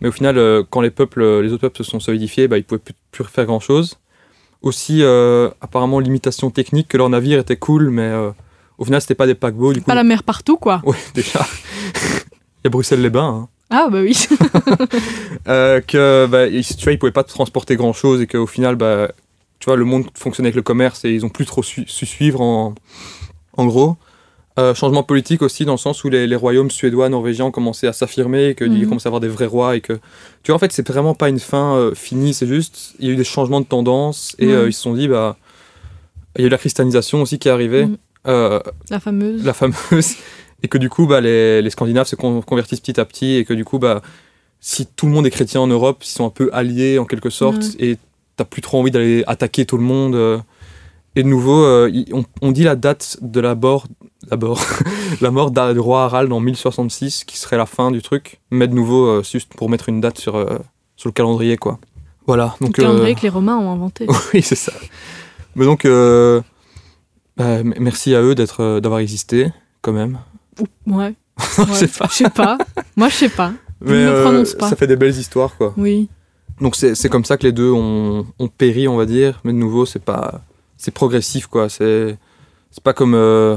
Mais 0.00 0.08
au 0.08 0.12
final, 0.12 0.36
euh, 0.38 0.62
quand 0.68 0.80
les 0.80 0.90
peuples, 0.90 1.22
euh, 1.22 1.42
les 1.42 1.52
autres 1.52 1.62
peuples 1.62 1.78
se 1.78 1.84
sont 1.84 2.00
solidifiés, 2.00 2.48
bah, 2.48 2.58
ils 2.58 2.64
pouvaient 2.64 2.78
plus, 2.80 2.94
plus 3.12 3.24
faire 3.24 3.46
grand-chose. 3.46 3.98
Aussi, 4.62 5.02
euh, 5.02 5.48
apparemment, 5.60 6.00
limitation 6.00 6.50
technique, 6.50 6.88
que 6.88 6.96
leur 6.96 7.08
navire 7.08 7.38
était 7.38 7.56
cool, 7.56 7.90
mais 7.90 8.10
au 8.78 8.84
final, 8.84 9.00
c'était 9.00 9.14
pas 9.14 9.26
des 9.26 9.34
paquebots, 9.34 9.72
du 9.72 9.80
coup. 9.80 9.86
Pas 9.86 9.94
la 9.94 10.04
mer 10.04 10.22
partout, 10.22 10.56
quoi. 10.56 10.80
Ouais, 10.84 10.96
déjà. 11.14 11.40
Il 11.94 12.64
y 12.64 12.66
a 12.66 12.70
Bruxelles-les-Bains, 12.70 13.42
hein. 13.44 13.48
Ah, 13.70 13.88
bah 13.90 14.00
oui. 14.00 14.16
Euh, 15.48 15.80
que 15.80 16.26
bah, 16.26 16.46
ils- 16.48 16.64
tu 16.64 16.82
vois 16.84 16.92
ils 16.92 16.98
pouvaient 16.98 17.12
pas 17.12 17.22
transporter 17.22 17.76
grand 17.76 17.92
chose 17.92 18.20
et 18.20 18.26
qu'au 18.26 18.46
final 18.46 18.74
bah 18.74 19.12
tu 19.60 19.66
vois 19.66 19.76
le 19.76 19.84
monde 19.84 20.06
fonctionnait 20.14 20.48
avec 20.48 20.56
le 20.56 20.62
commerce 20.62 21.04
et 21.04 21.10
ils 21.12 21.24
ont 21.24 21.28
plus 21.28 21.46
trop 21.46 21.62
su, 21.62 21.84
su 21.86 22.04
suivre 22.04 22.40
en, 22.40 22.74
en 23.56 23.66
gros 23.66 23.96
Euh, 24.58 24.74
changement 24.74 25.02
politique 25.02 25.42
aussi 25.42 25.66
dans 25.66 25.72
le 25.74 25.78
sens 25.78 26.02
où 26.04 26.08
les, 26.08 26.26
les 26.26 26.34
royaumes 26.36 26.70
suédois 26.70 27.10
norvégiens 27.10 27.44
ont 27.44 27.50
commencé 27.50 27.86
à 27.86 27.92
s'affirmer 27.92 28.48
et 28.48 28.54
qu'ils 28.54 28.70
Mhm. 28.72 28.86
commençaient 28.88 29.08
à 29.08 29.10
avoir 29.10 29.20
des 29.20 29.28
vrais 29.28 29.44
rois 29.44 29.76
et 29.76 29.82
que 29.82 29.92
tu 30.42 30.46
vois 30.50 30.54
en 30.56 30.58
fait 30.58 30.72
c'est 30.72 30.86
vraiment 30.88 31.14
pas 31.14 31.28
une 31.28 31.38
fin 31.40 31.74
euh, 31.76 31.94
finie 31.94 32.32
c'est 32.32 32.46
juste 32.46 32.94
il 32.98 33.06
y 33.06 33.10
a 33.10 33.12
eu 33.12 33.16
des 33.16 33.24
changements 33.24 33.60
de 33.60 33.66
tendance 33.66 34.34
et 34.38 34.46
Ouais. 34.46 34.52
euh, 34.54 34.68
ils 34.68 34.72
se 34.72 34.80
sont 34.80 34.94
dit 34.94 35.08
bah 35.08 35.36
il 36.36 36.40
y 36.40 36.44
a 36.44 36.46
eu 36.46 36.50
la 36.50 36.56
christianisation 36.56 37.20
aussi 37.20 37.38
qui 37.38 37.48
est 37.48 37.50
arrivée 37.50 37.84
Mhm. 37.86 37.96
La 38.90 38.98
fameuse. 38.98 39.44
la 39.44 39.52
fameuse, 39.52 40.14
et 40.62 40.68
que 40.68 40.78
du 40.78 40.88
coup, 40.88 41.06
bah, 41.06 41.20
les, 41.20 41.60
les 41.62 41.70
Scandinaves 41.70 42.06
se 42.08 42.16
con- 42.16 42.40
convertissent 42.42 42.80
petit 42.80 42.98
à 42.98 43.04
petit, 43.04 43.34
et 43.36 43.44
que 43.44 43.54
du 43.54 43.64
coup, 43.64 43.78
bah, 43.78 44.02
si 44.58 44.84
tout 44.86 45.06
le 45.06 45.12
monde 45.12 45.26
est 45.26 45.30
chrétien 45.30 45.60
en 45.60 45.66
Europe, 45.68 45.98
ils 46.02 46.08
sont 46.08 46.26
un 46.26 46.30
peu 46.30 46.50
alliés 46.52 46.98
en 46.98 47.04
quelque 47.04 47.30
sorte, 47.30 47.76
et 47.78 47.98
t'as 48.36 48.44
plus 48.44 48.62
trop 48.62 48.80
envie 48.80 48.90
d'aller 48.90 49.22
attaquer 49.28 49.64
tout 49.64 49.76
le 49.76 49.84
monde. 49.84 50.42
Et 51.14 51.22
de 51.22 51.28
nouveau, 51.28 51.62
euh, 51.64 51.88
on, 52.12 52.24
on 52.42 52.50
dit 52.52 52.64
la 52.64 52.74
date 52.74 53.16
de 53.22 53.38
la 53.40 53.54
mort, 54.36 54.60
la 55.20 55.30
mort, 55.30 55.50
du 55.72 55.80
roi 55.80 56.04
Harald 56.04 56.32
en 56.32 56.40
1066, 56.40 57.24
qui 57.24 57.38
serait 57.38 57.56
la 57.56 57.66
fin 57.66 57.90
du 57.90 58.02
truc, 58.02 58.40
mais 58.50 58.68
de 58.68 58.74
nouveau, 58.74 59.06
euh, 59.06 59.22
juste 59.22 59.54
pour 59.54 59.68
mettre 59.70 59.88
une 59.88 60.00
date 60.00 60.18
sur, 60.18 60.36
euh, 60.36 60.58
sur 60.96 61.08
le 61.08 61.12
calendrier, 61.12 61.56
quoi. 61.56 61.78
Voilà, 62.26 62.56
Le 62.60 62.66
donc... 62.66 62.76
calendrier 62.76 63.12
euh, 63.12 63.16
que 63.16 63.22
les 63.22 63.28
Romains 63.28 63.56
ont 63.56 63.72
inventé. 63.72 64.06
oui, 64.34 64.42
c'est 64.42 64.56
ça. 64.56 64.72
Mais 65.54 65.64
donc, 65.64 65.86
bah, 67.36 67.62
merci 67.62 68.14
à 68.14 68.22
eux 68.22 68.34
d'être, 68.34 68.80
d'avoir 68.80 69.00
existé, 69.00 69.52
quand 69.80 69.92
même. 69.92 70.18
Ouais. 70.86 71.14
Je 71.56 71.62
ouais. 71.62 71.74
sais 71.74 71.88
pas. 71.88 72.06
Je 72.10 72.14
sais 72.14 72.30
pas. 72.30 72.58
Moi, 72.96 73.08
je 73.10 73.14
sais 73.14 73.28
pas. 73.28 73.52
Mais 73.80 74.06
ne 74.06 74.22
prononce 74.22 74.54
pas. 74.54 74.70
ça 74.70 74.76
fait 74.76 74.86
des 74.86 74.96
belles 74.96 75.16
histoires, 75.16 75.54
quoi. 75.56 75.74
Oui. 75.76 76.08
Donc 76.60 76.76
c'est 76.76 76.94
c'est 76.94 77.10
comme 77.10 77.24
ça 77.26 77.36
que 77.36 77.42
les 77.42 77.52
deux 77.52 77.70
ont, 77.70 78.26
ont 78.38 78.48
péri, 78.48 78.88
on 78.88 78.96
va 78.96 79.04
dire. 79.04 79.40
Mais 79.44 79.52
de 79.52 79.58
nouveau, 79.58 79.84
c'est 79.84 80.02
pas, 80.02 80.40
c'est 80.76 80.92
progressif, 80.92 81.46
quoi. 81.46 81.68
C'est, 81.68 82.16
c'est 82.70 82.82
pas 82.82 82.92
comme, 82.92 83.14
euh, 83.14 83.56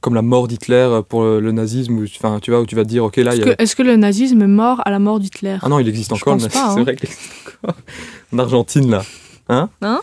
comme 0.00 0.14
la 0.14 0.22
mort 0.22 0.48
d'Hitler 0.48 1.00
pour 1.08 1.22
le, 1.24 1.52
nazisme, 1.52 1.98
où, 1.98 2.04
enfin, 2.04 2.38
tu 2.40 2.50
vois, 2.50 2.60
où 2.60 2.66
tu 2.66 2.74
vas 2.76 2.84
te 2.84 2.88
dire, 2.88 3.04
ok, 3.04 3.16
là, 3.16 3.32
Est-ce 3.32 3.36
il 3.36 3.40
y 3.40 3.44
que, 3.44 3.50
a... 3.50 3.62
est-ce 3.62 3.76
que 3.76 3.82
le 3.82 3.96
nazisme 3.96 4.40
est 4.42 4.46
mort 4.46 4.80
à 4.84 4.90
la 4.90 4.98
mort 4.98 5.18
d'Hitler? 5.20 5.58
Ah 5.62 5.68
non, 5.68 5.78
il 5.78 5.88
existe 5.88 6.12
encore, 6.12 6.34
nazisme, 6.36 6.58
hein. 6.58 6.72
c'est 6.74 6.82
vrai 6.82 6.96
qu'il 6.96 7.08
existe 7.08 7.30
encore. 7.64 7.74
En 8.32 8.38
Argentine, 8.38 8.90
là, 8.90 9.02
hein? 9.48 9.70
Hein? 9.82 10.00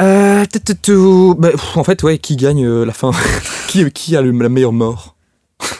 Euh, 0.00 0.44
t- 0.44 0.60
t- 0.60 0.74
t- 0.74 0.92
bah, 1.38 1.50
pff, 1.52 1.76
En 1.76 1.84
fait, 1.84 2.02
ouais, 2.02 2.18
qui 2.18 2.36
gagne 2.36 2.66
euh, 2.66 2.84
la 2.84 2.92
fin? 2.92 3.10
Qui, 3.68 3.90
qui 3.92 4.14
a 4.16 4.20
le- 4.22 4.30
la 4.30 4.48
meilleure 4.48 4.72
mort? 4.72 5.16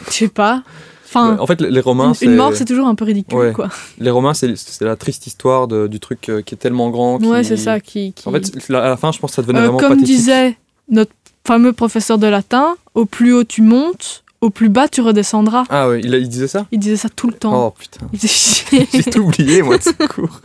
Je 0.09 0.13
sais 0.13 0.27
pas. 0.27 0.63
Enfin, 1.05 1.37
En 1.39 1.45
fait, 1.47 1.61
les 1.61 1.79
Romains, 1.79 2.13
une, 2.21 2.31
une 2.31 2.35
mort, 2.35 2.53
c'est 2.53 2.65
toujours 2.65 2.87
un 2.87 2.95
peu 2.95 3.05
ridicule, 3.05 3.37
Ouais. 3.37 3.53
quoi. 3.53 3.69
les 3.99 4.09
Romains, 4.09 4.33
c'est 4.33 4.57
c'est 4.57 4.83
la 4.83 4.95
triste 4.97 5.25
histoire 5.27 5.67
de- 5.67 5.87
du 5.87 5.99
truc 6.01 6.27
euh, 6.29 6.41
qui 6.41 6.55
est 6.55 6.57
tellement 6.57 6.89
grand. 6.89 7.23
Ouais, 7.23 7.43
c'est 7.45 7.55
ça 7.57 7.79
qui. 7.79 8.11
qui- 8.13 8.27
En 8.27 8.31
fait, 8.33 8.51
à 8.71 8.89
la 8.89 8.97
fin, 8.97 9.11
je 9.11 9.19
pense 9.19 9.31
que 9.31 9.35
ça 9.35 9.41
devenait 9.41 9.59
Euh, 9.59 9.63
vraiment 9.63 9.77
comme 9.79 9.89
pathétique. 9.91 10.15
disait 10.17 10.57
notre 10.89 11.11
fameux 11.47 11.71
professeur 11.71 12.17
de 12.17 12.27
latin, 12.27 12.75
au 12.93 13.05
plus 13.05 13.33
haut 13.33 13.45
tu 13.45 13.61
montes, 13.61 14.23
au 14.41 14.49
plus 14.49 14.67
bas 14.67 14.89
tu 14.89 14.99
redescendras. 15.01 15.63
Ah 15.69 15.87
ouais, 15.87 16.01
il, 16.03 16.27
disait 16.29 16.47
ça? 16.49 16.67
Il 16.73 16.79
disait 16.79 16.97
ça 16.97 17.07
tout 17.09 17.27
le 17.27 17.33
temps. 17.33 17.67
Oh 17.67 17.71
putain, 17.71 18.05
j'ai 18.93 19.03
tout 19.03 19.21
oublié 19.21 19.61
moi 19.61 19.77
de 19.77 19.83
ce 19.83 20.07
cours. 20.07 20.41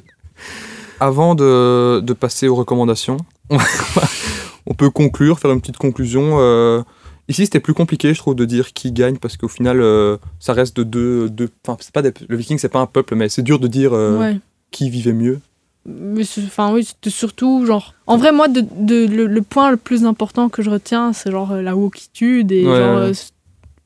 Avant 1.01 1.35
de, 1.35 1.99
de 2.01 2.13
passer 2.13 2.47
aux 2.47 2.55
recommandations, 2.55 3.17
on, 3.51 4.75
peut 4.75 4.91
conclure, 4.91 5.41
faire 5.41 5.51
une 5.51 5.61
petite 5.61 5.77
conclusion. 5.77 6.37
euh, 6.39 6.83
ici, 7.27 7.45
c'était 7.47 7.59
plus 7.59 7.75
compliqué, 7.75 8.15
je 8.15 8.19
trouve, 8.21 8.37
de 8.37 8.45
dire 8.45 8.73
qui 8.73 8.93
gagne 8.93 9.17
parce 9.17 9.37
qu'au 9.37 9.49
final, 9.49 9.81
euh, 9.81 10.17
ça 10.39 10.53
reste 10.53 10.77
de 10.77 10.85
deux. 10.85 11.29
deux 11.29 11.49
enfin, 11.67 11.77
c'est 11.81 11.93
pas 11.93 12.03
des- 12.03 12.15
le 12.29 12.37
Viking, 12.37 12.59
c'est 12.59 12.69
pas 12.69 12.79
un 12.79 12.87
peuple, 12.87 13.17
mais 13.17 13.29
c'est 13.29 13.43
dur 13.43 13.59
de 13.59 13.67
dire 13.67 13.93
euh, 13.93 14.19
Ouais. 14.21 14.39
qui 14.71 14.89
vivait 14.89 15.13
mieux. 15.13 15.41
Enfin, 15.89 16.73
oui, 16.73 16.89
surtout 17.09 17.67
genre. 17.67 17.95
En 18.07 18.17
vrai, 18.17 18.31
moi, 18.33 18.49
de, 18.49 18.61
de- 18.77 19.07
le, 19.07 19.27
le 19.27 19.43
point 19.43 19.71
le 19.71 19.77
plus 19.77 20.05
important 20.05 20.49
que 20.49 20.63
je 20.63 20.71
retiens, 20.71 21.13
c'est 21.13 21.31
genre 21.31 21.53
euh, 21.53 21.63
la 21.63 21.75
wokitude 21.77 22.53
et 22.53 22.67
Ouais, 22.67 22.77
genre. 22.79 22.97
ouais. 22.99 23.03
euh, 23.09 23.13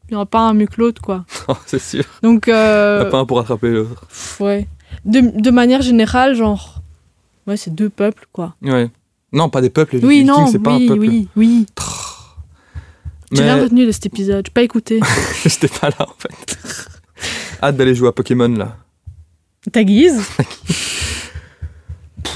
il 0.08 0.12
n'y 0.12 0.16
en 0.16 0.20
a 0.20 0.26
pas 0.26 0.40
un 0.40 0.52
mieux 0.54 0.66
que 0.66 0.80
l'autre, 0.80 1.00
quoi. 1.02 1.24
c'est 1.66 1.80
sûr. 1.80 2.04
Donc, 2.22 2.44
Il 2.46 2.52
n'y 2.52 2.56
euh, 2.58 3.02
en 3.02 3.06
a 3.06 3.10
pas 3.10 3.18
un 3.18 3.24
pour 3.24 3.40
attraper 3.40 3.70
l'autre. 3.70 4.06
ouais. 4.40 4.68
De, 5.04 5.20
de 5.20 5.50
manière 5.50 5.82
générale, 5.82 6.34
genre. 6.34 6.82
Ouais, 7.46 7.56
c'est 7.56 7.74
deux 7.74 7.88
peuples, 7.88 8.26
quoi. 8.32 8.54
Ouais. 8.62 8.90
Non, 9.32 9.48
pas 9.48 9.60
des 9.60 9.70
peuples. 9.70 9.96
Les 9.96 10.04
Oui, 10.04 10.18
Vikings, 10.20 10.26
non, 10.34 10.46
c'est 10.46 10.58
pas 10.58 10.72
un 10.72 10.76
oui, 10.78 10.86
peuple. 10.88 11.00
oui, 11.00 11.28
oui. 11.36 11.66
J'ai 13.32 13.42
Mais 13.42 13.52
rien 13.52 13.62
retenu 13.62 13.86
de 13.86 13.90
cet 13.90 14.06
épisode, 14.06 14.46
j'ai 14.46 14.52
pas 14.52 14.62
écouté. 14.62 15.00
j'étais 15.44 15.66
pas 15.68 15.88
là 15.88 15.96
en 16.08 16.14
fait. 16.16 16.58
Hâte 17.62 17.76
d'aller 17.76 17.94
jouer 17.96 18.08
à 18.08 18.12
Pokémon 18.12 18.48
là. 18.48 18.76
Ta 19.72 19.82
guise 19.82 20.22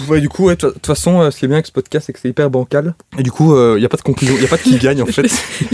Ouais, 0.09 0.21
du 0.21 0.29
coup, 0.29 0.45
ouais, 0.47 0.57
de 0.57 0.71
toute 0.71 0.87
façon, 0.87 1.21
euh, 1.21 1.31
ce 1.31 1.39
qui 1.39 1.45
est 1.45 1.49
bien 1.49 1.57
avec 1.59 1.67
ce 1.67 1.73
podcast, 1.73 2.07
c'est 2.07 2.13
que 2.13 2.19
c'est 2.19 2.29
hyper 2.29 2.51
bancal. 2.51 2.95
Et 3.19 3.23
du 3.23 3.31
coup, 3.31 3.55
il 3.57 3.79
n'y 3.79 3.85
a 3.85 3.89
pas 3.89 3.97
de 3.97 4.03
conclusion, 4.03 4.35
il 4.37 4.41
n'y 4.41 4.47
a 4.47 4.49
pas 4.49 4.57
de 4.57 4.63
qui 4.63 4.77
gagne 4.79 5.03
en 5.03 5.07
fait. 5.07 5.23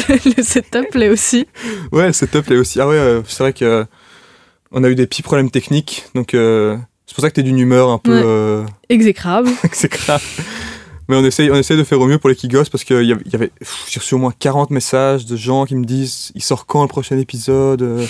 le, 0.08 0.34
le 0.36 0.42
setup 0.42 0.94
là 0.94 1.10
aussi. 1.10 1.46
Ouais, 1.92 2.06
le 2.08 2.12
setup 2.12 2.48
là 2.48 2.56
aussi. 2.56 2.80
Ah 2.80 2.88
ouais, 2.88 2.96
euh, 2.96 3.22
c'est 3.26 3.42
vrai 3.42 3.52
que 3.52 3.64
euh, 3.64 3.84
on 4.72 4.82
a 4.84 4.88
eu 4.90 4.94
des 4.94 5.06
petits 5.06 5.22
problèmes 5.22 5.50
techniques, 5.50 6.04
donc 6.14 6.34
euh, 6.34 6.76
c'est 7.06 7.14
pour 7.14 7.22
ça 7.22 7.30
que 7.30 7.34
t'es 7.36 7.42
d'une 7.42 7.58
humeur 7.58 7.88
un 7.90 7.98
peu. 7.98 8.12
Ouais. 8.14 8.22
euh, 8.24 8.64
Exécrable. 8.88 9.48
grave. 9.90 10.22
Mais 11.08 11.14
on 11.16 11.24
essaye, 11.24 11.50
on 11.52 11.56
essaye 11.56 11.76
de 11.76 11.84
faire 11.84 12.00
au 12.00 12.06
mieux 12.06 12.18
pour 12.18 12.28
les 12.28 12.34
Kigos 12.34 12.64
parce 12.70 12.82
que 12.82 13.00
il 13.00 13.06
y 13.06 13.30
y 13.30 13.34
avait- 13.36 13.52
j'ai 13.88 14.00
reçu 14.00 14.14
au 14.16 14.18
moins 14.18 14.32
40 14.36 14.70
messages 14.70 15.24
de 15.24 15.36
gens 15.36 15.64
qui 15.64 15.76
me 15.76 15.84
disent 15.84 16.32
il 16.34 16.42
sort 16.42 16.66
quand 16.66 16.82
le 16.82 16.88
prochain 16.88 17.16
épisode 17.18 17.82
euh, 17.82 18.04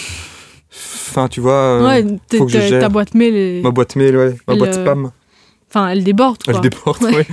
Enfin, 1.08 1.28
tu 1.28 1.40
vois, 1.40 1.52
euh, 1.52 1.86
ouais, 1.86 2.04
faut 2.36 2.44
que 2.46 2.52
je 2.52 2.58
gère. 2.60 2.80
ta 2.80 2.88
boîte 2.88 3.14
mail, 3.14 3.62
ma 3.62 3.70
boîte 3.70 3.96
mail, 3.96 4.16
ouais, 4.16 4.34
ma 4.46 4.54
Le- 4.54 4.58
boîte 4.58 4.74
spam, 4.74 5.10
enfin, 5.68 5.88
elle 5.88 6.04
déborde 6.04 6.42
quoi. 6.42 6.54
elle 6.54 6.60
déborde, 6.60 7.02
Ouais. 7.02 7.14
ouais. 7.16 7.26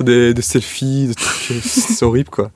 Des, 0.00 0.34
des 0.34 0.42
selfies, 0.42 1.06
des 1.08 1.14
trucs, 1.14 1.52
euh, 1.52 1.60
c'est 1.62 2.04
horrible 2.04 2.28
quoi. 2.30 2.50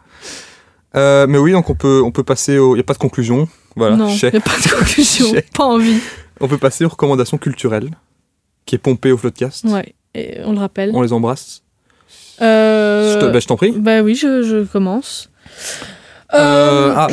Euh, 0.96 1.26
mais 1.28 1.38
oui, 1.38 1.52
donc 1.52 1.70
on 1.70 1.74
peut, 1.74 2.02
on 2.05 2.10
peut 2.10 2.24
passer 2.24 2.59
au. 2.59 2.74
Il 2.74 2.78
n'y 2.78 2.80
a 2.80 2.84
pas 2.84 2.94
de 2.94 2.98
conclusion. 2.98 3.48
Voilà, 3.76 3.94
non, 3.96 4.09
chais. 4.09 4.30
y 4.32 4.36
a 4.36 4.40
pas 4.40 4.56
de 4.59 4.68
conclusion, 4.76 5.32
pas 5.56 5.64
envie. 5.64 6.00
On 6.40 6.48
peut 6.48 6.59
passer 6.59 6.84
aux 6.84 6.88
recommandations 6.88 7.38
culturelles, 7.38 7.90
qui 8.66 8.74
est 8.74 8.78
pompée 8.78 9.12
au 9.12 9.16
Floodcast. 9.18 9.64
Ouais, 9.66 9.94
et 10.14 10.38
on 10.44 10.52
le 10.52 10.59
rappelle. 10.59 10.90
On 10.94 11.02
les 11.02 11.12
embrasse. 11.12 11.62
Euh, 12.40 13.14
Je 13.14 13.18
te- 13.26 13.30
bah, 13.32 13.38
je 13.38 13.46
t'en 13.46 13.56
prie. 13.56 13.72
Bah 13.72 14.00
oui, 14.02 14.14
je, 14.16 14.42
je 14.42 14.64
commence. 14.64 15.30
Euh, 16.34 16.92
ah, 16.96 17.09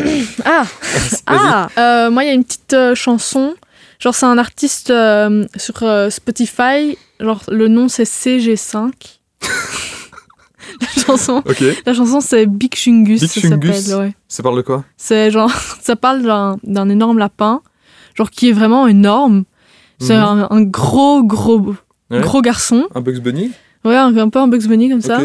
ah, 0.45 1.67
ah 1.77 2.09
moi 2.09 2.23
il 2.23 2.27
y 2.27 2.29
a 2.29 2.33
une 2.33 2.43
petite 2.43 2.75
chanson. 2.95 3.53
Genre 3.99 4.13
c'est 4.15 4.25
un 4.25 4.37
artiste 4.37 4.89
euh, 4.89 5.45
sur 5.55 5.81
euh, 5.83 6.09
Spotify. 6.09 6.97
Genre 7.19 7.41
le 7.49 7.67
nom 7.67 7.87
c'est 7.87 8.03
CG5. 8.03 8.91
la 10.81 10.87
chanson, 11.05 11.43
Ok. 11.45 11.63
la 11.85 11.93
chanson 11.93 12.19
c'est 12.21 12.45
Big 12.45 12.75
Chungus. 12.75 13.21
Big 13.21 13.29
ça 13.29 13.41
s'appelle, 13.49 13.95
ouais. 13.99 14.13
Ça 14.27 14.43
parle 14.43 14.57
de 14.57 14.61
quoi? 14.61 14.83
C'est 14.97 15.31
genre, 15.31 15.51
ça 15.81 15.95
parle 15.95 16.21
d'un 16.63 16.89
énorme 16.89 17.17
lapin, 17.19 17.61
genre 18.15 18.29
qui 18.29 18.49
est 18.49 18.53
vraiment 18.53 18.87
énorme. 18.87 19.43
C'est 19.99 20.17
Mhm. 20.17 20.23
un, 20.23 20.47
un 20.49 20.61
gros, 20.63 21.23
gros, 21.23 21.73
Ouais. 22.11 22.19
gros 22.21 22.41
garçon. 22.41 22.85
Un 22.93 23.01
Bugs 23.01 23.19
Bunny? 23.21 23.51
Ouais, 23.85 23.95
un, 23.95 24.15
un 24.17 24.29
peu 24.29 24.39
un 24.39 24.47
Bugs 24.47 24.67
Bunny 24.67 24.89
comme 24.89 25.01
ça. 25.01 25.21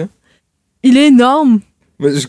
Il 0.82 0.96
est 0.96 1.08
énorme. 1.08 1.60
Mais 1.98 2.14
je, 2.14 2.26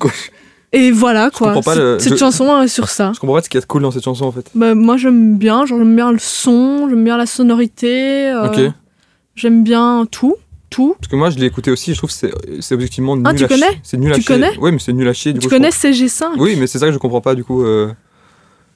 Et 0.73 0.91
voilà 0.91 1.29
quoi. 1.31 1.53
pas 1.61 1.61
C'est- 1.73 1.79
le- 1.79 1.99
Cette 1.99 2.13
je- 2.13 2.17
chanson 2.17 2.61
est 2.61 2.67
sur 2.69 2.87
ça. 2.89 3.11
je 3.13 3.19
comprends 3.19 3.35
pas 3.35 3.41
ce 3.43 3.49
qu'il 3.49 3.57
y 3.57 3.59
a 3.59 3.61
de 3.61 3.67
cool 3.67 3.81
dans 3.81 3.91
cette 3.91 4.03
chanson 4.05 4.25
en 4.25 4.31
fait. 4.31 4.49
Bah, 4.55 4.73
moi 4.73 4.95
j'aime 4.97 5.37
bien, 5.37 5.65
genre 5.65 5.79
j'aime 5.79 5.95
bien 5.95 6.11
le 6.11 6.19
son, 6.19 6.87
j'aime 6.89 7.03
bien 7.03 7.17
la 7.17 7.25
sonorité, 7.25 8.29
euh, 8.29 8.47
Ok. 8.47 8.73
j'aime 9.35 9.63
bien 9.63 10.07
tout, 10.09 10.35
tout. 10.69 10.95
Parce 10.97 11.09
que 11.09 11.15
moi 11.17 11.29
je 11.29 11.37
l'ai 11.39 11.45
écouté 11.47 11.71
aussi, 11.71 11.91
je 11.93 11.97
trouve 11.97 12.09
que 12.09 12.31
c'est 12.61 12.73
objectivement 12.73 13.17
nul 13.17 13.25
Ah, 13.27 13.33
tu 13.33 13.43
à 13.43 13.47
connais 13.49 13.81
C'est 13.83 13.97
nul 13.97 14.13
à 14.13 14.15
Tu 14.15 14.23
connais 14.23 14.51
Oui, 14.61 14.71
mais 14.71 14.79
c'est 14.79 14.93
nul 14.93 15.07
à 15.09 15.13
chier. 15.13 15.33
Du 15.33 15.39
tu 15.39 15.47
coup, 15.47 15.51
je 15.51 15.57
connais 15.57 15.71
CG5 15.71 16.29
comprends- 16.29 16.43
Oui, 16.43 16.55
mais 16.57 16.67
c'est 16.67 16.79
ça 16.79 16.87
que 16.87 16.93
je 16.93 16.97
comprends 16.99 17.21
pas 17.21 17.35
du 17.35 17.43
coup. 17.43 17.63
euh, 17.63 17.91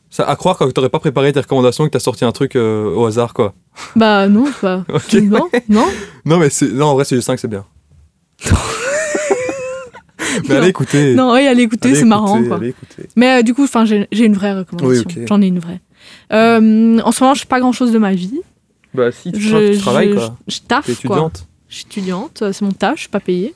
Ça, 0.10 0.24
à 0.24 0.36
croire 0.36 0.58
que 0.58 0.64
t'aurais 0.66 0.90
pas 0.90 1.00
préparé 1.00 1.34
tes 1.34 1.40
recommandations 1.42 1.84
et 1.86 1.88
que 1.88 1.94
t'as 1.94 2.00
sorti 2.00 2.24
un 2.26 2.32
truc 2.32 2.56
euh, 2.56 2.94
au 2.94 3.06
hasard 3.06 3.34
quoi. 3.34 3.54
Bah 3.96 4.28
non, 4.30 4.46
bah, 4.62 4.84
Ok. 4.94 5.14
non, 5.24 5.50
non. 5.70 5.86
Non, 6.26 6.38
mais 6.38 6.50
c'est... 6.50 6.72
non, 6.72 6.86
en 6.88 6.94
vrai, 6.94 7.04
c'est 7.06 7.20
5 7.22 7.40
c'est 7.40 7.48
bien. 7.50 7.66
mais 10.44 10.50
Non. 10.56 10.62
allez 10.62 10.70
écouter. 10.70 11.14
Non, 11.16 11.34
oui, 11.34 11.48
allez 11.48 11.64
écouter, 11.64 11.96
c'est 11.96 12.06
marrant 12.06 12.44
quoi. 12.44 12.58
allez 12.58 12.70
écouter. 12.70 13.08
Mais 13.16 13.40
euh, 13.40 13.42
du 13.42 13.54
coup, 13.54 13.64
enfin, 13.64 13.86
j'ai 13.86 14.08
j'ai 14.12 14.26
une 14.26 14.34
vraie 14.36 14.54
recommandation. 14.54 15.06
Oui. 15.16 15.26
J'en 15.28 15.42
ai 15.42 15.48
une 15.48 15.60
vraie. 15.60 15.82
Euh, 16.34 17.00
en 17.00 17.12
ce 17.12 17.24
moment, 17.24 17.34
je 17.34 17.42
fais 17.42 17.48
pas 17.48 17.60
grand 17.60 17.72
chose 17.72 17.92
de 17.92 17.98
ma 17.98 18.14
vie. 18.14 18.40
Bah 18.94 19.12
si, 19.12 19.32
tu, 19.32 19.42
je, 19.42 19.74
tu 19.74 19.80
travailles 19.80 20.10
je- 20.10 20.14
quoi. 20.16 20.38
Je, 20.48 20.56
je 20.56 20.62
taffe 20.62 20.86
T'es 20.86 20.94
quoi. 21.08 21.18
étudiante. 21.18 21.48
Je 21.68 21.76
suis 21.76 21.86
étudiante, 21.86 22.42
euh, 22.44 22.54
c'est 22.54 22.64
mon 22.64 22.72
taf, 22.72 22.96
je 22.96 23.02
suis 23.02 23.10
pas 23.10 23.20
payée. 23.20 23.54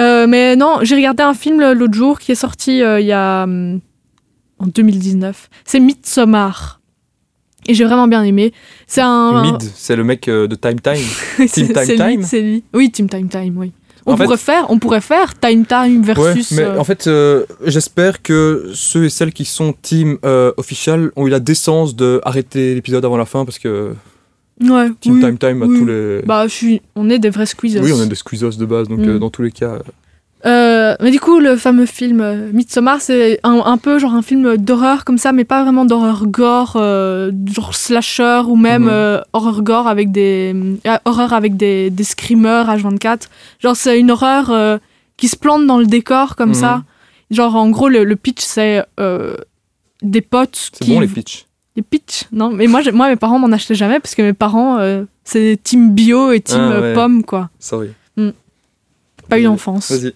Euh, 0.00 0.26
mais 0.26 0.56
non, 0.56 0.78
j'ai 0.82 0.96
regardé 0.96 1.22
un 1.22 1.34
film 1.34 1.60
l'autre 1.72 1.94
jour 1.94 2.18
qui 2.18 2.32
est 2.32 2.36
sorti 2.36 2.82
euh, 2.82 3.00
il 3.00 3.06
y 3.06 3.12
a. 3.12 3.44
hum, 3.44 3.80
en 4.58 4.66
2019. 4.66 5.50
C'est 5.64 5.80
Midsommar. 5.80 6.80
Et 7.66 7.74
j'ai 7.74 7.84
vraiment 7.84 8.06
bien 8.06 8.22
aimé. 8.22 8.52
C'est 8.86 9.00
un. 9.00 9.40
Mid, 9.42 9.62
c'est 9.74 9.96
le 9.96 10.04
mec 10.04 10.28
euh, 10.28 10.46
de 10.46 10.54
Time 10.54 10.80
Time. 10.80 10.94
C'est- 11.38 11.46
Team 11.48 11.66
Time 11.68 11.84
c'est 11.84 11.92
lui, 11.92 11.98
Time 11.98 12.22
C'est 12.22 12.40
lui. 12.42 12.64
Oui, 12.74 12.90
Team 12.90 13.08
Time 13.08 13.28
Time, 13.28 13.56
oui. 13.56 13.72
On 14.06 14.12
En 14.12 14.16
fait- 14.18 14.24
pourrait 14.24 14.36
faire, 14.36 14.66
on 14.68 14.78
pourrait 14.78 15.00
faire 15.00 15.38
Time 15.38 15.64
Time 15.64 16.02
versus. 16.02 16.50
ouais, 16.50 16.56
mais 16.58 16.62
euh, 16.64 16.78
en 16.78 16.84
fait, 16.84 17.06
euh, 17.06 17.44
j'espère 17.64 18.20
que 18.22 18.70
ceux 18.74 19.04
et 19.04 19.08
celles 19.10 19.32
qui 19.32 19.44
sont 19.46 19.72
team 19.80 20.18
euh, 20.26 20.52
official 20.58 21.10
ont 21.16 21.26
eu 21.26 21.30
la 21.30 21.40
décence 21.40 21.96
de 21.96 22.20
arrêter 22.24 22.74
l'épisode 22.74 23.04
avant 23.04 23.16
la 23.16 23.24
fin 23.24 23.44
parce 23.46 23.58
que 23.58 23.94
ouais, 24.60 24.90
Team 25.00 25.14
oui. 25.14 25.20
Time 25.20 25.38
Time 25.38 25.62
a 25.62 25.66
oui. 25.66 25.78
tous 25.78 25.86
les. 25.86 26.20
Bah, 26.26 26.46
je 26.46 26.52
suis... 26.52 26.82
on 26.96 27.08
est 27.08 27.18
des 27.18 27.30
vrais 27.30 27.46
squeezers. 27.46 27.82
oui, 27.82 27.92
on 27.94 28.02
est 28.02 28.06
des 28.08 28.14
squeezos 28.14 28.50
de 28.58 28.66
base, 28.66 28.88
donc 28.88 28.98
Mm. 28.98 29.08
euh, 29.08 29.18
dans 29.18 29.30
tous 29.30 29.42
les 29.42 29.50
cas. 29.52 29.78
Euh, 30.46 30.94
mais 31.00 31.10
du 31.10 31.20
coup, 31.20 31.38
le 31.38 31.56
fameux 31.56 31.86
film 31.86 32.20
euh, 32.20 32.50
Midsommar, 32.52 33.00
c'est 33.00 33.40
un, 33.44 33.62
un 33.64 33.78
peu 33.78 33.98
genre 33.98 34.14
un 34.14 34.20
film 34.22 34.56
d'horreur 34.58 35.04
comme 35.04 35.16
ça, 35.18 35.32
mais 35.32 35.44
pas 35.44 35.62
vraiment 35.62 35.84
d'horreur 35.86 36.26
gore, 36.26 36.74
euh, 36.76 37.32
genre 37.52 37.74
slasher 37.74 38.42
ou 38.46 38.56
même 38.56 38.82
Mhm. 38.84 38.88
euh, 38.92 39.20
horreur 39.32 39.62
gore 39.62 39.86
avec 39.88 40.12
des 40.12 40.54
horreur 41.06 41.32
avec 41.32 41.56
des, 41.56 41.88
des 41.90 42.04
screamers 42.04 42.68
H24. 42.68 43.28
Genre 43.60 43.74
c'est 43.76 43.98
une 43.98 44.10
horreur 44.10 44.52
qui 45.16 45.28
se 45.28 45.36
plante 45.36 45.66
dans 45.66 45.78
le 45.78 45.86
décor 45.86 46.36
comme 46.36 46.50
Mhm. 46.50 46.54
ça. 46.54 46.82
Genre 47.30 47.54
en 47.56 47.70
gros 47.70 47.88
le, 47.88 48.04
le 48.04 48.16
pitch 48.16 48.42
c'est 48.42 48.84
des 50.02 50.20
potes 50.20 50.70
C'est 50.74 50.84
qui 50.84 50.90
bon 50.92 51.00
les 51.00 51.06
pitchs. 51.06 51.46
les 51.76 51.82
pitchs 51.82 52.24
non 52.32 52.50
mais 52.50 52.66
moi 52.66 52.82
moi 52.92 53.08
mes 53.08 53.16
parents 53.16 53.38
m'en 53.38 53.50
achetaient 53.50 53.74
jamais 53.74 53.98
parce 54.00 54.14
que 54.14 54.20
mes 54.20 54.34
parents 54.34 54.78
c'est 55.24 55.58
team 55.62 55.94
bio 55.94 56.32
et 56.32 56.40
team 56.40 56.60
Ah, 56.60 56.80
ouais. 56.80 56.92
pomme 56.92 57.24
quoi. 57.24 57.48
Sorry. 57.58 57.88
Pas 58.16 59.38
une 59.38 59.44
Vas-y. 59.44 59.46
enfance. 59.46 59.90
Vas-y. 59.90 60.12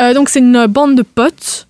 Euh, 0.00 0.14
donc 0.14 0.28
c'est 0.28 0.38
une 0.40 0.66
bande 0.66 0.94
de 0.96 1.02
potes 1.02 1.66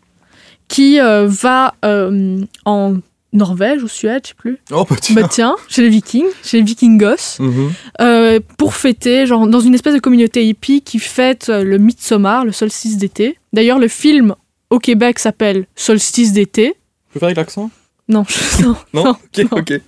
qui 0.68 1.00
euh, 1.00 1.26
va 1.28 1.74
euh, 1.84 2.40
en 2.64 2.96
Norvège 3.32 3.82
ou 3.82 3.88
Suède, 3.88 4.22
je 4.24 4.28
sais 4.28 4.34
plus. 4.34 4.58
Oh, 4.70 4.86
bah 4.88 4.96
tiens. 5.00 5.14
Bah 5.14 5.28
tiens, 5.30 5.56
chez 5.68 5.82
les 5.82 5.88
Vikings, 5.88 6.26
chez 6.42 6.58
les 6.58 6.62
Vikingos, 6.62 7.38
Mhm. 7.40 7.72
euh, 8.00 8.40
pour 8.56 8.74
fêter, 8.74 9.26
genre 9.26 9.46
dans 9.46 9.60
une 9.60 9.74
espèce 9.74 9.94
de 9.94 9.98
communauté 9.98 10.46
hippie 10.46 10.82
qui 10.82 10.98
fête 10.98 11.48
le 11.48 11.78
Midsommar, 11.78 12.44
le 12.44 12.52
solstice 12.52 12.96
d'été. 12.96 13.38
D'ailleurs, 13.52 13.78
le 13.78 13.88
film 13.88 14.34
au 14.70 14.78
Québec 14.78 15.18
s'appelle 15.18 15.66
Solstice 15.74 16.32
d'été. 16.32 16.74
Tu 17.08 17.12
peux 17.14 17.20
faire 17.20 17.28
avec 17.28 17.36
l'accent? 17.38 17.70
Non, 18.08 18.24
je- 18.28 18.62
non. 18.62 18.76
Non, 18.94 19.04
Non, 19.04 19.10
Ok, 19.10 19.46
non. 19.52 19.58
ok. 19.58 19.80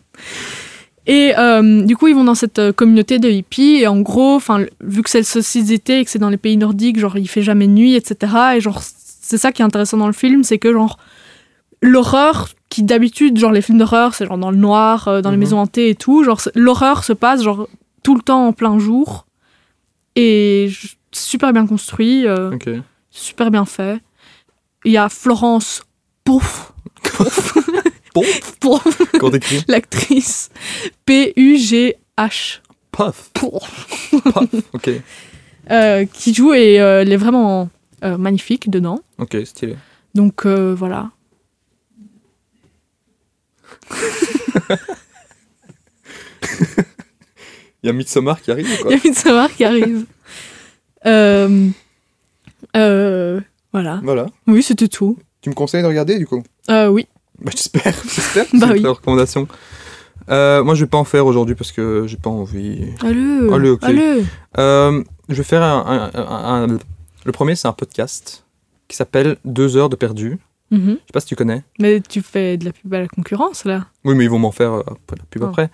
Et 1.07 1.33
euh, 1.39 1.83
du 1.83 1.97
coup, 1.97 2.09
ils 2.09 2.15
vont 2.15 2.25
dans 2.25 2.35
cette 2.35 2.59
euh, 2.59 2.73
communauté 2.73 3.19
de 3.19 3.29
hippies. 3.29 3.79
Et 3.81 3.87
en 3.87 4.01
gros, 4.01 4.35
enfin, 4.35 4.65
vu 4.81 5.03
que 5.03 5.11
c'est 5.11 5.19
le 5.19 5.25
solstice 5.25 5.67
d'été 5.67 6.01
et 6.01 6.05
que 6.05 6.11
c'est 6.11 6.19
dans 6.19 6.29
les 6.31 6.37
pays 6.37 6.57
nordiques, 6.57 6.99
genre 6.99 7.17
il 7.17 7.29
fait 7.29 7.43
jamais 7.43 7.67
nuit, 7.67 7.95
etc. 7.95 8.33
Et 8.57 8.61
genre, 8.61 8.81
c'est 8.83 9.39
ça 9.39 9.51
qui 9.53 9.63
est 9.63 9.65
intéressant 9.65 9.97
dans 9.97 10.07
le 10.07 10.13
film, 10.13 10.45
c'est 10.45 10.59
que 10.59 10.73
genre 10.73 10.99
l'horreur 11.83 12.49
qui 12.69 12.83
d'habitude, 12.83 13.39
genre 13.39 13.51
les 13.53 13.63
films 13.63 13.79
d'horreur, 13.79 14.15
c'est 14.15 14.27
genre 14.27 14.39
dans 14.39 14.51
le 14.51 14.57
noir, 14.59 15.09
euh, 15.09 15.21
dans 15.23 15.31
les 15.31 15.37
Mhm. 15.37 15.41
maisons 15.41 15.59
hantées 15.59 15.89
et 15.91 15.95
tout. 15.95 16.23
Genre 16.23 16.41
l'horreur 16.55 17.03
se 17.05 17.13
passe 17.13 17.43
genre 17.43 17.67
tout 18.03 18.15
le 18.15 18.21
temps 18.23 18.47
en 18.47 18.53
plein 18.53 18.79
jour 18.79 19.27
et 20.17 20.71
super 21.13 21.53
bien 21.53 21.67
construit, 21.67 22.27
euh, 22.27 22.51
super 23.11 23.51
bien 23.51 23.65
fait. 23.65 24.01
Il 24.85 24.93
y 24.93 24.97
a 24.99 25.09
Florence 25.09 25.83
Pouf. 26.25 26.73
Pouf. 28.13 28.99
Quand 29.19 29.31
t'écris 29.31 29.65
l'actrice 29.69 30.51
P-U-G-H. 31.07 32.61
Puff. 32.93 33.31
Puff. 33.33 33.87
Ok. 34.73 34.91
euh, 35.71 36.05
qui 36.07 36.35
joue 36.35 36.53
et 36.53 36.81
euh, 36.81 37.03
elle 37.03 37.13
est 37.13 37.17
vraiment 37.17 37.69
euh, 38.05 38.17
magnifique 38.19 38.69
dedans. 38.71 39.01
Ok, 39.19 39.37
stylé. 39.45 39.77
Donc 40.15 40.45
voilà. 40.47 41.11
Il 47.83 47.87
y 47.87 47.89
a 47.89 47.93
Midsommar 47.93 48.41
qui 48.43 48.51
arrive 48.51 48.67
ou 48.67 48.71
Il 48.73 48.79
quoi 48.79 48.91
y 48.93 48.95
a 48.95 49.01
Midsommar 49.05 49.55
qui 49.55 49.65
arrive. 49.65 50.05
Euh, 51.07 51.71
euh, 52.77 53.41
voilà. 53.73 54.01
Voilà. 54.05 54.27
Oui, 54.47 54.63
c'était 54.63 54.87
tout. 54.89 55.17
Tu 55.41 55.49
me 55.49 55.55
conseilles 55.55 55.81
de 55.81 55.87
regarder 55.87 56.19
du 56.19 56.27
coup? 56.27 56.43
Euh, 56.69 56.89
oui. 56.89 57.07
Bah 57.41 57.51
j'espère, 57.55 57.95
j'espère. 58.05 58.47
Bah 58.55 58.67
c'est 58.69 58.73
oui. 58.75 58.83
ta 58.83 58.91
recommandation. 58.91 59.49
Euh, 60.29 60.63
moi 60.63 60.75
je 60.75 60.85
vais 60.85 60.89
pas 60.89 60.99
en 60.99 61.05
faire 61.05 61.27
aujourd'hui 61.27 61.55
parce 61.55 61.73
que 61.73 62.05
j'ai 62.07 62.17
pas 62.17 62.31
envie. 62.31 62.85
Allez. 63.03 63.49
Allez, 63.53 63.71
ok. 63.71 63.83
Allez. 63.83 64.25
Euh, 64.59 65.03
je 65.29 65.35
vais 65.35 65.43
faire 65.43 65.63
un, 65.63 66.11
un- 66.15 66.21
un- 66.21 66.75
un- 66.75 66.79
Le 67.25 67.33
premier 67.33 67.55
c'est 67.57 67.69
un 67.69 67.73
podcast 67.73 68.45
qui 68.89 68.97
s'appelle 68.97 69.37
Deux 69.45 69.77
heures 69.77 69.89
de 69.89 69.97
perdu. 69.97 70.39
Mhm. 70.71 70.81
Je 70.91 70.93
sais 70.93 71.13
pas 71.13 71.21
si 71.21 71.27
tu 71.27 71.37
connais. 71.37 71.65
Mais 71.81 72.01
tu 72.01 72.23
fais 72.23 72.57
de 72.57 72.65
la 72.65 72.73
pub 72.73 72.93
à 72.95 73.01
la 73.01 73.09
concurrence 73.09 73.65
là. 73.65 73.87
Oui 74.05 74.15
mais 74.15 74.25
ils 74.25 74.31
vont 74.31 74.39
m'en 74.39 74.53
faire 74.53 74.73
euh, 74.73 74.83
la 74.87 75.25
pub 75.31 75.43
Ah. 75.45 75.49
après. 75.49 75.71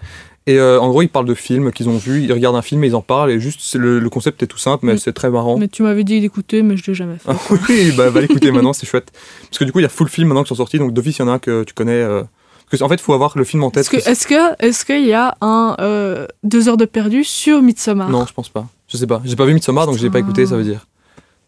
Et 0.48 0.60
euh, 0.60 0.80
en 0.80 0.88
gros 0.90 1.02
ils 1.02 1.08
parlent 1.08 1.26
de 1.26 1.34
films 1.34 1.72
qu'ils 1.72 1.88
ont 1.88 1.96
vus, 1.98 2.22
ils 2.22 2.32
regardent 2.32 2.54
un 2.56 2.62
film 2.62 2.84
et 2.84 2.86
ils 2.86 2.94
en 2.94 3.02
parlent 3.02 3.30
et 3.32 3.40
juste 3.40 3.74
le, 3.74 3.98
le 3.98 4.10
concept 4.10 4.42
est 4.44 4.46
tout 4.46 4.58
simple 4.58 4.86
mais 4.86 4.94
Mm. 4.94 4.98
c'est 4.98 5.12
très 5.12 5.28
marrant. 5.30 5.58
Mais 5.58 5.66
tu 5.66 5.82
m'avais 5.82 6.04
dit 6.04 6.20
d'écouter, 6.20 6.62
mais 6.62 6.76
je 6.76 6.86
l'ai 6.86 6.94
jamais 6.94 7.16
fait. 7.16 7.28
Ah 7.30 7.36
oui, 7.68 7.92
bah 7.96 8.10
va 8.10 8.20
l'écouter 8.20 8.52
maintenant, 8.52 8.72
c'est 8.72 8.86
chouette. 8.86 9.10
Parce 9.42 9.58
que 9.58 9.64
du 9.64 9.72
coup, 9.72 9.80
il 9.80 9.82
y 9.82 9.86
a 9.86 9.88
full 9.88 10.08
film 10.08 10.28
maintenant 10.28 10.44
qui 10.44 10.48
sont 10.50 10.54
sortis, 10.54 10.78
donc 10.78 10.92
d'office, 10.92 11.18
il 11.18 11.22
y 11.22 11.24
en 11.24 11.28
a 11.28 11.32
un 11.32 11.38
que 11.40 11.64
tu 11.64 11.74
connais. 11.74 11.92
euh, 12.00 12.22
Parce 12.70 12.78
que, 12.80 12.84
en 12.84 12.88
fait, 12.88 12.94
il 12.94 13.00
faut 13.00 13.12
avoir 13.14 13.36
le 13.36 13.42
film 13.44 13.64
en 13.64 13.70
tête. 13.72 13.80
Est-ce 13.92 14.26
que 14.26 14.28
que- 14.56 14.64
est-ce 14.64 14.84
qu'il 14.84 15.04
y 15.04 15.12
a 15.12 15.36
un 15.40 15.74
euh, 15.80 16.26
deux 16.44 16.68
heures 16.68 16.76
de 16.76 16.84
perdu 16.84 17.24
sur 17.24 17.60
Midsommar? 17.60 18.08
Non, 18.08 18.24
je 18.26 18.32
pense 18.32 18.48
pas. 18.48 18.66
Je 18.86 18.96
sais 18.96 19.06
pas. 19.08 19.20
J'ai 19.24 19.34
pas 19.34 19.46
vu 19.46 19.54
Midsommar, 19.54 19.86
donc 19.86 19.96
je 19.98 20.02
l'ai 20.04 20.10
pas 20.10 20.20
écouté, 20.20 20.46
ça 20.46 20.56
veut 20.56 20.62
dire. 20.64 20.86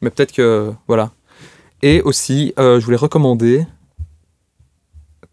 Mais 0.03 0.11
peut-être 0.11 0.33
que. 0.33 0.73
Voilà. 0.89 1.13
Et 1.83 2.03
aussi, 2.03 2.53
euh, 2.59 2.81
je 2.81 2.85
voulais 2.85 2.97
recommander 2.97 3.65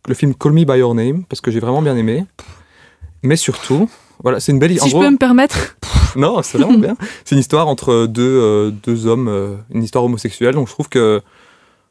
le 0.07 0.13
film 0.13 0.35
Call 0.35 0.51
Me 0.53 0.65
By 0.65 0.77
Your 0.79 0.93
Name, 0.93 1.23
parce 1.23 1.41
que 1.41 1.49
j'ai 1.49 1.59
vraiment 1.59 1.81
bien 1.81 1.97
aimé. 1.97 2.25
Mais 3.25 3.35
surtout, 3.35 3.89
voilà, 4.23 4.39
c'est 4.39 4.51
une 4.51 4.59
belle. 4.59 4.71
en 4.79 4.83
Si 4.83 4.89
je 4.89 4.93
gros- 4.93 5.03
peux 5.03 5.09
me 5.09 5.17
permettre. 5.17 5.75
Non, 6.15 6.41
c'est 6.43 6.57
vraiment 6.57 6.77
bien. 6.77 6.95
C'est 7.25 7.35
une 7.35 7.41
histoire 7.41 7.67
entre 7.67 8.05
deux, 8.05 8.23
euh, 8.41 8.71
deux 8.71 9.05
hommes, 9.05 9.27
euh, 9.27 9.55
une 9.73 9.83
histoire 9.83 10.05
homosexuelle. 10.05 10.53
Donc 10.55 10.67
je 10.69 10.73
trouve 10.73 10.87
que. 10.87 11.21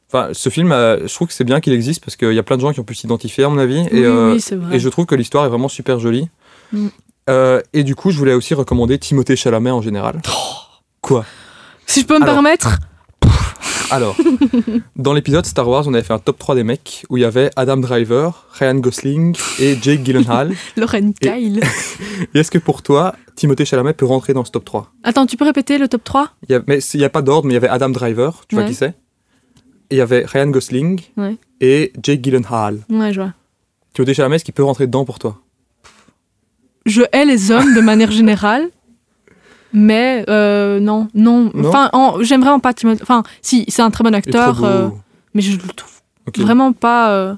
Enfin, 0.09 0.28
ce 0.32 0.48
film, 0.48 0.73
euh, 0.73 1.06
je 1.06 1.12
trouve 1.15 1.28
que 1.28 1.35
c'est 1.35 1.44
bien 1.44 1.61
qu'il 1.61 1.74
existe 1.74 2.02
parce 2.02 2.16
qu'il 2.16 2.32
y 2.32 2.39
a 2.39 2.43
plein 2.43 2.56
de 2.56 2.62
gens 2.62 2.73
qui 2.73 2.81
ont 2.81 2.85
pu 2.85 2.94
s'identifier, 2.94 3.44
à 3.44 3.51
mon 3.51 3.59
avis. 3.59 3.81
oui, 3.93 3.98
et, 3.98 4.09
oui, 4.09 4.40
c'est 4.40 4.56
vrai. 4.56 4.77
et 4.77 4.78
je 4.81 4.89
trouve 4.89 5.05
que 5.05 5.15
l'histoire 5.15 5.44
est 5.44 5.51
vraiment 5.51 5.69
super 5.69 5.98
jolie. 5.98 6.31
Mm. 6.73 6.86
Et 7.74 7.85
du 7.85 7.94
coup, 7.94 8.11
je 8.12 8.19
voulais 8.19 8.32
aussi 8.32 8.55
recommander 8.55 8.98
Timothée 8.98 9.36
Chalamet 9.36 9.70
en 9.70 9.82
général. 9.82 10.23
Quoi? 11.02 11.27
Si 11.86 12.01
je 12.01 12.06
peux 12.06 12.19
me 12.19 12.23
Alors. 12.23 12.36
permettre. 12.36 12.78
Alors, 13.90 14.16
dans 14.97 15.12
l'épisode 15.12 15.44
Star 15.47 15.69
Wars, 15.69 15.85
on 15.86 15.94
avait 15.94 16.02
fait 16.02 16.12
un 16.12 16.19
top 16.19 16.39
3 16.39 16.55
des 16.55 16.65
mecs 16.65 17.05
où 17.11 17.16
il 17.16 17.20
y 17.20 17.24
avait 17.24 17.51
Adam 17.56 17.77
Driver, 17.77 18.47
Ryan 18.52 18.74
Gosling 18.77 19.36
et 19.61 19.77
Jake 19.81 20.02
Gyllenhaal. 20.02 20.52
Et- 20.77 21.12
Kyle. 21.20 21.61
et 22.35 22.39
est-ce 22.39 22.51
que 22.51 22.59
pour 22.59 22.82
toi, 22.82 23.15
Timothée 23.36 23.65
Chalamet 23.65 23.93
peut 23.93 24.06
rentrer 24.06 24.32
dans 24.32 24.44
ce 24.44 24.51
top 24.51 24.65
3 24.65 24.93
Attends, 25.05 25.27
tu 25.27 25.36
peux 25.36 25.44
répéter 25.44 25.78
le 25.78 25.89
top 25.89 26.02
3 26.05 26.31
Il 26.48 26.52
y 26.52 26.55
a, 26.56 26.62
mais 26.66 26.78
il 26.78 26.98
n'y 26.98 27.05
a 27.05 27.11
pas 27.11 27.23
d'ordre, 27.23 27.47
mais 27.47 27.52
il 27.52 27.55
y 27.55 27.59
avait 27.59 27.69
Adam 27.69 27.90
Driver, 27.90 28.43
tu 28.48 28.56
vois 28.56 28.65
qui 28.65 28.74
c'est? 28.74 28.94
Il 29.90 29.98
y 29.98 30.01
avait 30.01 30.24
Ryan 30.24 30.48
Gosling 30.48 31.01
Ouais. 31.16 31.36
et 31.61 31.93
Jake 32.02 32.23
Gyllenhaal. 32.23 32.81
Ouais, 32.89 33.12
je 33.12 33.20
vois. 33.20 33.32
Timothée 33.93 34.15
Chalamet, 34.15 34.36
est-ce 34.36 34.44
qu'il 34.44 34.55
peut 34.55 34.65
rentrer 34.65 34.86
dedans 34.86 35.05
pour 35.05 35.19
toi? 35.19 35.40
Je 36.86 37.02
hais 37.12 37.24
les 37.24 37.51
hommes 37.51 37.74
de 37.74 37.81
manière 37.81 38.11
générale. 38.11 38.69
Mais 39.76 40.24
euh, 40.28 40.78
non, 40.80 41.09
non. 41.14 41.51
Non? 41.52 41.68
Enfin, 41.68 41.90
en- 41.92 42.22
j'aime 42.22 42.40
vraiment 42.40 42.60
pas 42.60 42.72
Timothée. 42.72 43.02
Enfin, 43.02 43.24
si, 43.42 43.64
c'est 43.68 43.82
un 43.82 43.90
très 43.90 44.05
bon 44.05 44.14
acteur, 44.14 44.62
euh, 44.64 44.88
mais 45.34 45.42
je 45.42 45.52
le 45.59 45.68
trouve 45.74 45.90
vraiment 46.38 46.72
pas. 46.72 47.10
euh, 47.10 47.34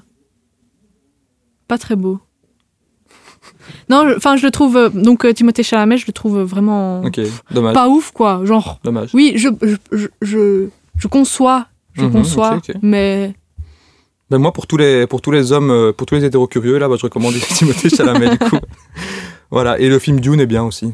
pas 1.67 1.77
très 1.77 1.95
beau. 1.95 2.19
Non, 3.89 4.05
enfin, 4.15 4.35
je 4.37 4.45
le 4.45 4.51
trouve. 4.51 4.89
donc, 4.93 5.25
Timothée 5.33 5.63
Chalamet, 5.63 5.97
je 5.97 6.05
le 6.07 6.13
trouve 6.13 6.39
vraiment. 6.41 7.01
Ok, 7.03 7.19
dommage. 7.51 7.73
Pas 7.73 7.87
ouf, 7.89 8.11
quoi. 8.11 8.41
Genre, 8.45 8.79
Dommage. 8.83 9.09
oui, 9.13 9.33
je, 9.35 9.49
je, 9.61 10.07
je, 10.21 10.67
je, 10.95 11.07
conçois. 11.07 11.67
Je 11.93 12.03
Mhm, 12.03 12.11
conçois, 12.11 12.59
mais. 12.81 13.33
Ben 14.29 14.37
moi, 14.39 14.51
pour 14.53 14.67
tous 14.67 14.77
les, 14.77 15.07
pour 15.07 15.21
tous 15.21 15.31
les 15.31 15.51
hommes, 15.53 15.93
pour 15.93 16.05
tous 16.05 16.15
les 16.15 16.25
hétéros 16.25 16.47
curieux, 16.47 16.77
là, 16.77 16.87
bah, 16.89 16.95
je 16.97 17.03
recommande 17.03 17.33
Timothée 17.55 17.89
Chalamet, 17.89 18.29
du 18.31 18.37
coup. 18.37 18.57
Voilà, 19.51 19.79
et 19.79 19.87
le 19.87 19.97
film 19.99 20.19
Dune 20.19 20.41
est 20.41 20.45
bien 20.45 20.63
aussi. 20.65 20.91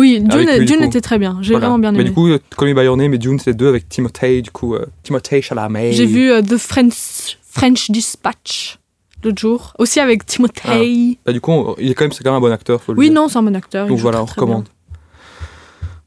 Oui, 0.00 0.20
Dune, 0.20 0.48
lui, 0.78 0.84
était 0.86 1.00
très 1.00 1.18
bien. 1.18 1.38
J'ai 1.42 1.52
Voilà. 1.52 1.66
vraiment 1.66 1.78
bien 1.78 1.92
Mais 1.92 2.00
aimé. 2.00 2.08
du 2.08 2.14
coup, 2.14 2.28
euh, 2.28 2.38
Call 2.56 2.68
Me 2.68 2.74
By 2.74 2.84
Your 2.84 2.96
Name 2.96 3.12
et 3.14 3.18
Dune, 3.18 3.38
c'est 3.38 3.52
deux 3.54 3.68
avec 3.68 3.88
Timothée, 3.88 4.40
du 4.42 4.50
coup, 4.50 4.74
euh, 4.74 4.86
Timothée 5.02 5.42
Chalamet. 5.42 5.92
J'ai 5.92 6.06
vu 6.06 6.30
euh, 6.30 6.40
The 6.42 6.56
French, 6.56 7.38
French 7.42 7.90
Dispatch 7.90 8.78
l'autre 9.22 9.38
jour, 9.38 9.74
aussi 9.78 10.00
avec 10.00 10.24
Timothée. 10.24 11.18
Bah, 11.26 11.32
du 11.32 11.40
coup, 11.42 11.74
il 11.78 11.90
est 11.90 11.94
quand 11.94 12.04
même, 12.04 12.12
c'est 12.12 12.24
quand 12.24 12.30
même 12.30 12.38
un 12.38 12.40
bon 12.40 12.52
acteur, 12.52 12.82
faut 12.82 12.92
le 12.94 12.98
oui, 12.98 13.10
dire. 13.10 13.14
non, 13.20 13.28
c'est 13.28 13.36
un 13.36 13.42
bon 13.42 13.54
acteur. 13.54 13.86
Donc 13.86 13.98
voilà, 13.98 14.22
on 14.22 14.24
recommande. 14.24 14.68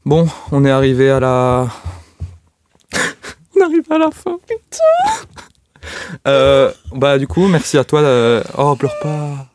Bon, 0.04 0.26
on 0.50 0.64
est 0.64 0.70
arrivé 0.70 1.08
à 1.10 1.20
la. 1.20 1.68
on 3.56 3.60
arrive 3.62 3.84
à 3.90 3.98
la 3.98 4.10
fin. 4.10 4.36
Euh, 6.26 6.72
bah 6.94 7.18
du 7.18 7.26
coup, 7.26 7.46
merci 7.46 7.76
à 7.76 7.84
toi. 7.84 8.00
de- 8.00 8.42
Oh, 8.56 8.74
pleure 8.74 8.94
pas, 9.02 9.48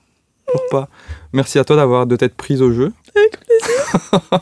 pleure 0.45 0.63
pas. 0.69 0.89
Merci 1.33 1.57
à 1.57 1.63
toi 1.63 1.75
d'avoir 1.75 2.05
de 2.05 2.15
t'être 2.15 2.35
prise 2.35 2.61
au 2.61 2.71
jeu. 2.71 2.93
Avec 3.19 3.39
plaisir. 3.45 4.41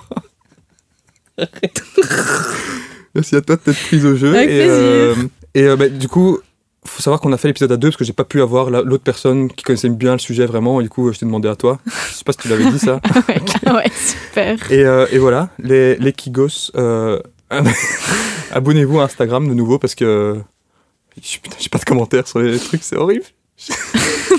Merci 3.15 3.35
à 3.35 3.41
toi 3.41 3.55
de 3.55 3.61
t'être 3.61 3.79
prise 3.87 4.05
au 4.05 4.15
jeu. 4.15 4.35
Avec 4.35 4.49
et 4.49 4.67
euh, 4.69 5.15
et 5.53 5.63
euh, 5.63 5.75
bah, 5.75 5.89
du 5.89 6.07
coup, 6.07 6.39
faut 6.85 7.01
savoir 7.01 7.19
qu'on 7.19 7.33
a 7.33 7.37
fait 7.37 7.47
l'épisode 7.47 7.71
à 7.71 7.77
deux 7.77 7.89
parce 7.89 7.97
que 7.97 8.03
j'ai 8.05 8.13
pas 8.13 8.23
pu 8.23 8.41
avoir 8.41 8.69
la- 8.69 8.81
l'autre 8.81 9.03
personne 9.03 9.51
qui 9.51 9.63
connaissait 9.63 9.89
bien 9.89 10.13
le 10.13 10.19
sujet 10.19 10.45
vraiment. 10.45 10.79
Et 10.79 10.83
du 10.83 10.89
coup, 10.89 11.11
je 11.11 11.19
t'ai 11.19 11.25
demandé 11.25 11.47
à 11.47 11.55
toi. 11.55 11.79
Je 11.85 12.13
sais 12.15 12.23
pas 12.23 12.31
si 12.31 12.37
tu 12.39 12.47
l'avais 12.47 12.69
dit 12.71 12.79
ça. 12.79 12.99
ouais, 13.27 13.41
ouais, 13.73 13.91
super. 13.95 14.71
Et, 14.71 14.83
euh, 14.83 15.05
et 15.11 15.17
voilà, 15.17 15.49
les, 15.59 15.95
les 15.95 16.13
Kigos, 16.13 16.71
abonnez-vous 18.51 18.99
à 18.99 19.03
Instagram 19.05 19.47
de 19.47 19.53
nouveau 19.53 19.79
parce 19.79 19.95
que 19.95 20.37
putain, 21.15 21.57
j'ai 21.59 21.69
pas 21.69 21.79
de 21.79 21.85
commentaires 21.85 22.27
sur 22.27 22.39
les 22.39 22.57
trucs, 22.59 22.83
c'est 22.83 22.95
horrible. 22.97 23.25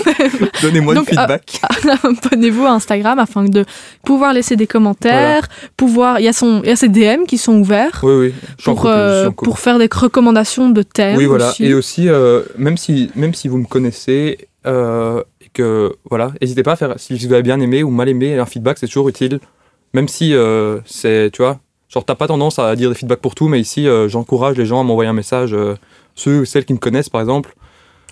Donnez-moi 0.61 0.93
du 0.93 0.99
Donc, 0.99 1.09
feedback. 1.09 1.61
Abonnez-vous 2.03 2.65
à 2.65 2.71
Instagram 2.71 3.19
afin 3.19 3.43
de 3.43 3.65
pouvoir 4.03 4.33
laisser 4.33 4.55
des 4.55 4.67
commentaires, 4.67 5.47
pouvoir. 5.77 6.19
Il 6.19 6.25
y 6.25 6.27
a 6.27 6.33
son, 6.33 6.61
il 6.63 6.69
y 6.69 6.71
a 6.71 6.75
ses 6.75 6.89
DM 6.89 7.25
qui 7.27 7.37
sont 7.37 7.59
ouverts 7.59 8.01
oui, 8.03 8.13
oui, 8.13 8.33
pour 8.63 8.85
euh, 8.85 9.29
pour 9.31 9.59
faire 9.59 9.79
des 9.79 9.89
recommandations 9.91 10.69
de 10.69 10.81
thèmes. 10.81 11.17
Oui, 11.17 11.25
voilà. 11.25 11.49
aussi. 11.49 11.65
Et 11.65 11.73
aussi, 11.73 12.09
euh, 12.09 12.43
même, 12.57 12.77
si, 12.77 13.11
même 13.15 13.33
si 13.33 13.47
vous 13.47 13.57
me 13.57 13.65
connaissez, 13.65 14.49
euh, 14.65 15.23
et 15.41 15.49
que 15.53 15.93
voilà, 16.09 16.31
n'hésitez 16.41 16.63
pas 16.63 16.73
à 16.73 16.75
faire, 16.75 16.93
si 16.97 17.17
vous 17.17 17.33
avez 17.33 17.43
bien 17.43 17.59
aimé 17.59 17.83
ou 17.83 17.89
mal 17.89 18.09
aimé, 18.09 18.37
un 18.37 18.45
feedback, 18.45 18.77
c'est 18.77 18.87
toujours 18.87 19.09
utile. 19.09 19.39
Même 19.93 20.07
si 20.07 20.33
euh, 20.33 20.79
c'est, 20.85 21.31
tu 21.31 21.41
vois, 21.41 21.59
genre, 21.89 22.05
t'as 22.05 22.15
pas 22.15 22.27
tendance 22.27 22.59
à 22.59 22.75
dire 22.75 22.89
des 22.89 22.95
feedbacks 22.95 23.21
pour 23.21 23.35
tout, 23.35 23.47
mais 23.47 23.59
ici, 23.59 23.87
euh, 23.87 24.07
j'encourage 24.07 24.57
les 24.57 24.65
gens 24.65 24.79
à 24.79 24.83
m'envoyer 24.83 25.09
un 25.09 25.13
message, 25.13 25.53
euh, 25.53 25.75
ceux 26.15 26.41
ou 26.41 26.45
celles 26.45 26.65
qui 26.65 26.73
me 26.73 26.79
connaissent, 26.79 27.09
par 27.09 27.21
exemple. 27.21 27.55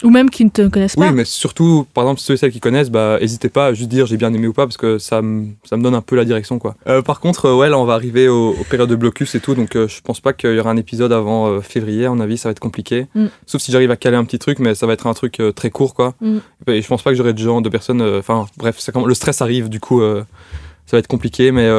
Ou 0.04 0.10
même 0.10 0.30
qui 0.30 0.46
ne 0.46 0.50
te 0.50 0.68
connaissent 0.68 0.96
Oui, 0.98 1.08
pas. 1.08 1.12
mais 1.12 1.26
surtout, 1.26 1.88
par 1.94 2.04
exemple, 2.04 2.22
ceux 2.22 2.36
et 2.36 2.38
celles 2.38 2.52
qui 2.52 2.60
connaissent, 2.60 2.90
bah, 2.92 3.18
n'hésitez 3.20 3.50
pas 3.50 3.68
à 3.68 3.74
juste 3.74 3.90
dire 3.90 4.06
j'ai 4.06 4.18
bien 4.18 4.34
aimé 4.34 4.48
ou 4.48 4.54
pas, 4.54 4.66
parce 4.66 4.78
que 4.78 5.00
ça 5.00 5.22
me, 5.22 5.48
ça 5.64 5.78
me 5.78 5.84
donne 5.84 5.96
un 5.96 6.02
peu 6.02 6.16
la 6.16 6.26
direction, 6.26 6.60
quoi. 6.60 6.76
Euh, 6.88 7.02
par 7.02 7.20
contre, 7.20 7.46
euh, 7.46 7.56
ouais, 7.56 7.70
là, 7.70 7.80
on 7.80 7.86
va 7.86 7.94
arriver 7.94 8.28
aux, 8.28 8.52
aux 8.52 8.64
périodes 8.64 8.90
de 8.90 8.96
blocus 8.96 9.34
et 9.36 9.40
tout, 9.40 9.56
donc 9.56 9.76
euh, 9.76 9.88
je 9.88 10.02
pense 10.02 10.20
pas 10.20 10.34
qu'il 10.34 10.54
y 10.54 10.60
aura 10.60 10.70
un 10.72 10.78
épisode 10.78 11.12
avant 11.12 11.48
euh, 11.48 11.62
février, 11.62 12.06
à 12.06 12.10
mon 12.10 12.20
avis, 12.20 12.38
ça 12.38 12.50
va 12.50 12.52
être 12.52 12.60
compliqué. 12.60 13.08
Mm. 13.16 13.26
Sauf 13.46 13.62
si 13.62 13.72
j'arrive 13.72 13.92
à 13.92 13.96
caler 13.96 14.18
un 14.18 14.26
petit 14.26 14.40
truc, 14.40 14.60
mais 14.60 14.76
ça 14.76 14.86
va 14.86 14.94
être 14.94 15.08
un 15.08 15.14
truc 15.14 15.42
très 15.56 15.70
court, 15.70 15.94
quoi. 15.94 16.14
Mm. 16.22 16.38
Et 16.68 16.82
je 16.82 16.88
pense 16.88 17.02
pas 17.02 17.10
que 17.12 17.18
j'aurai 17.18 17.34
de 17.34 17.40
gens, 17.40 17.62
de 17.62 17.70
personnes, 17.70 18.02
enfin, 18.02 18.46
bref, 18.58 18.78
quand 18.94 19.06
le 19.06 19.14
stress 19.14 19.42
arrive, 19.42 19.70
du 19.70 19.80
coup, 19.80 20.02
ça 20.02 20.92
va 20.92 21.00
être 21.00 21.08
compliqué, 21.08 21.52
mais, 21.52 21.70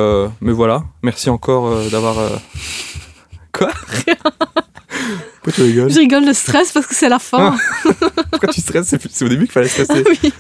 mais 0.40 0.52
voilà. 0.52 0.84
Merci 1.02 1.30
encore 1.30 1.88
d'avoir. 1.90 2.16
Quoi? 3.52 3.70
Pourquoi 5.42 5.52
tu 5.52 5.62
rigoles 5.62 5.90
Je 5.90 5.98
rigole 5.98 6.26
de 6.26 6.32
stress 6.32 6.72
parce 6.72 6.86
que 6.86 6.94
c'est 6.94 7.08
la 7.08 7.18
fin. 7.18 7.56
Pourquoi 8.30 8.48
tu 8.52 8.60
stresses 8.60 8.94
C'est 9.10 9.24
au 9.24 9.28
début 9.28 9.44
qu'il 9.44 9.52
fallait 9.52 9.68
stresser. 9.68 10.04
oui. 10.22 10.32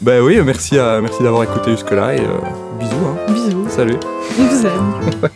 Bah 0.00 0.22
oui, 0.22 0.40
merci, 0.42 0.78
à, 0.78 1.00
merci 1.02 1.22
d'avoir 1.22 1.42
écouté 1.44 1.72
jusque-là 1.72 2.14
et 2.14 2.20
euh, 2.20 2.38
bisous. 2.78 2.94
Hein. 3.06 3.32
Bisous. 3.32 3.66
Salut. 3.68 3.96
On 4.38 4.44
vous 4.44 4.66
aime. 4.66 5.30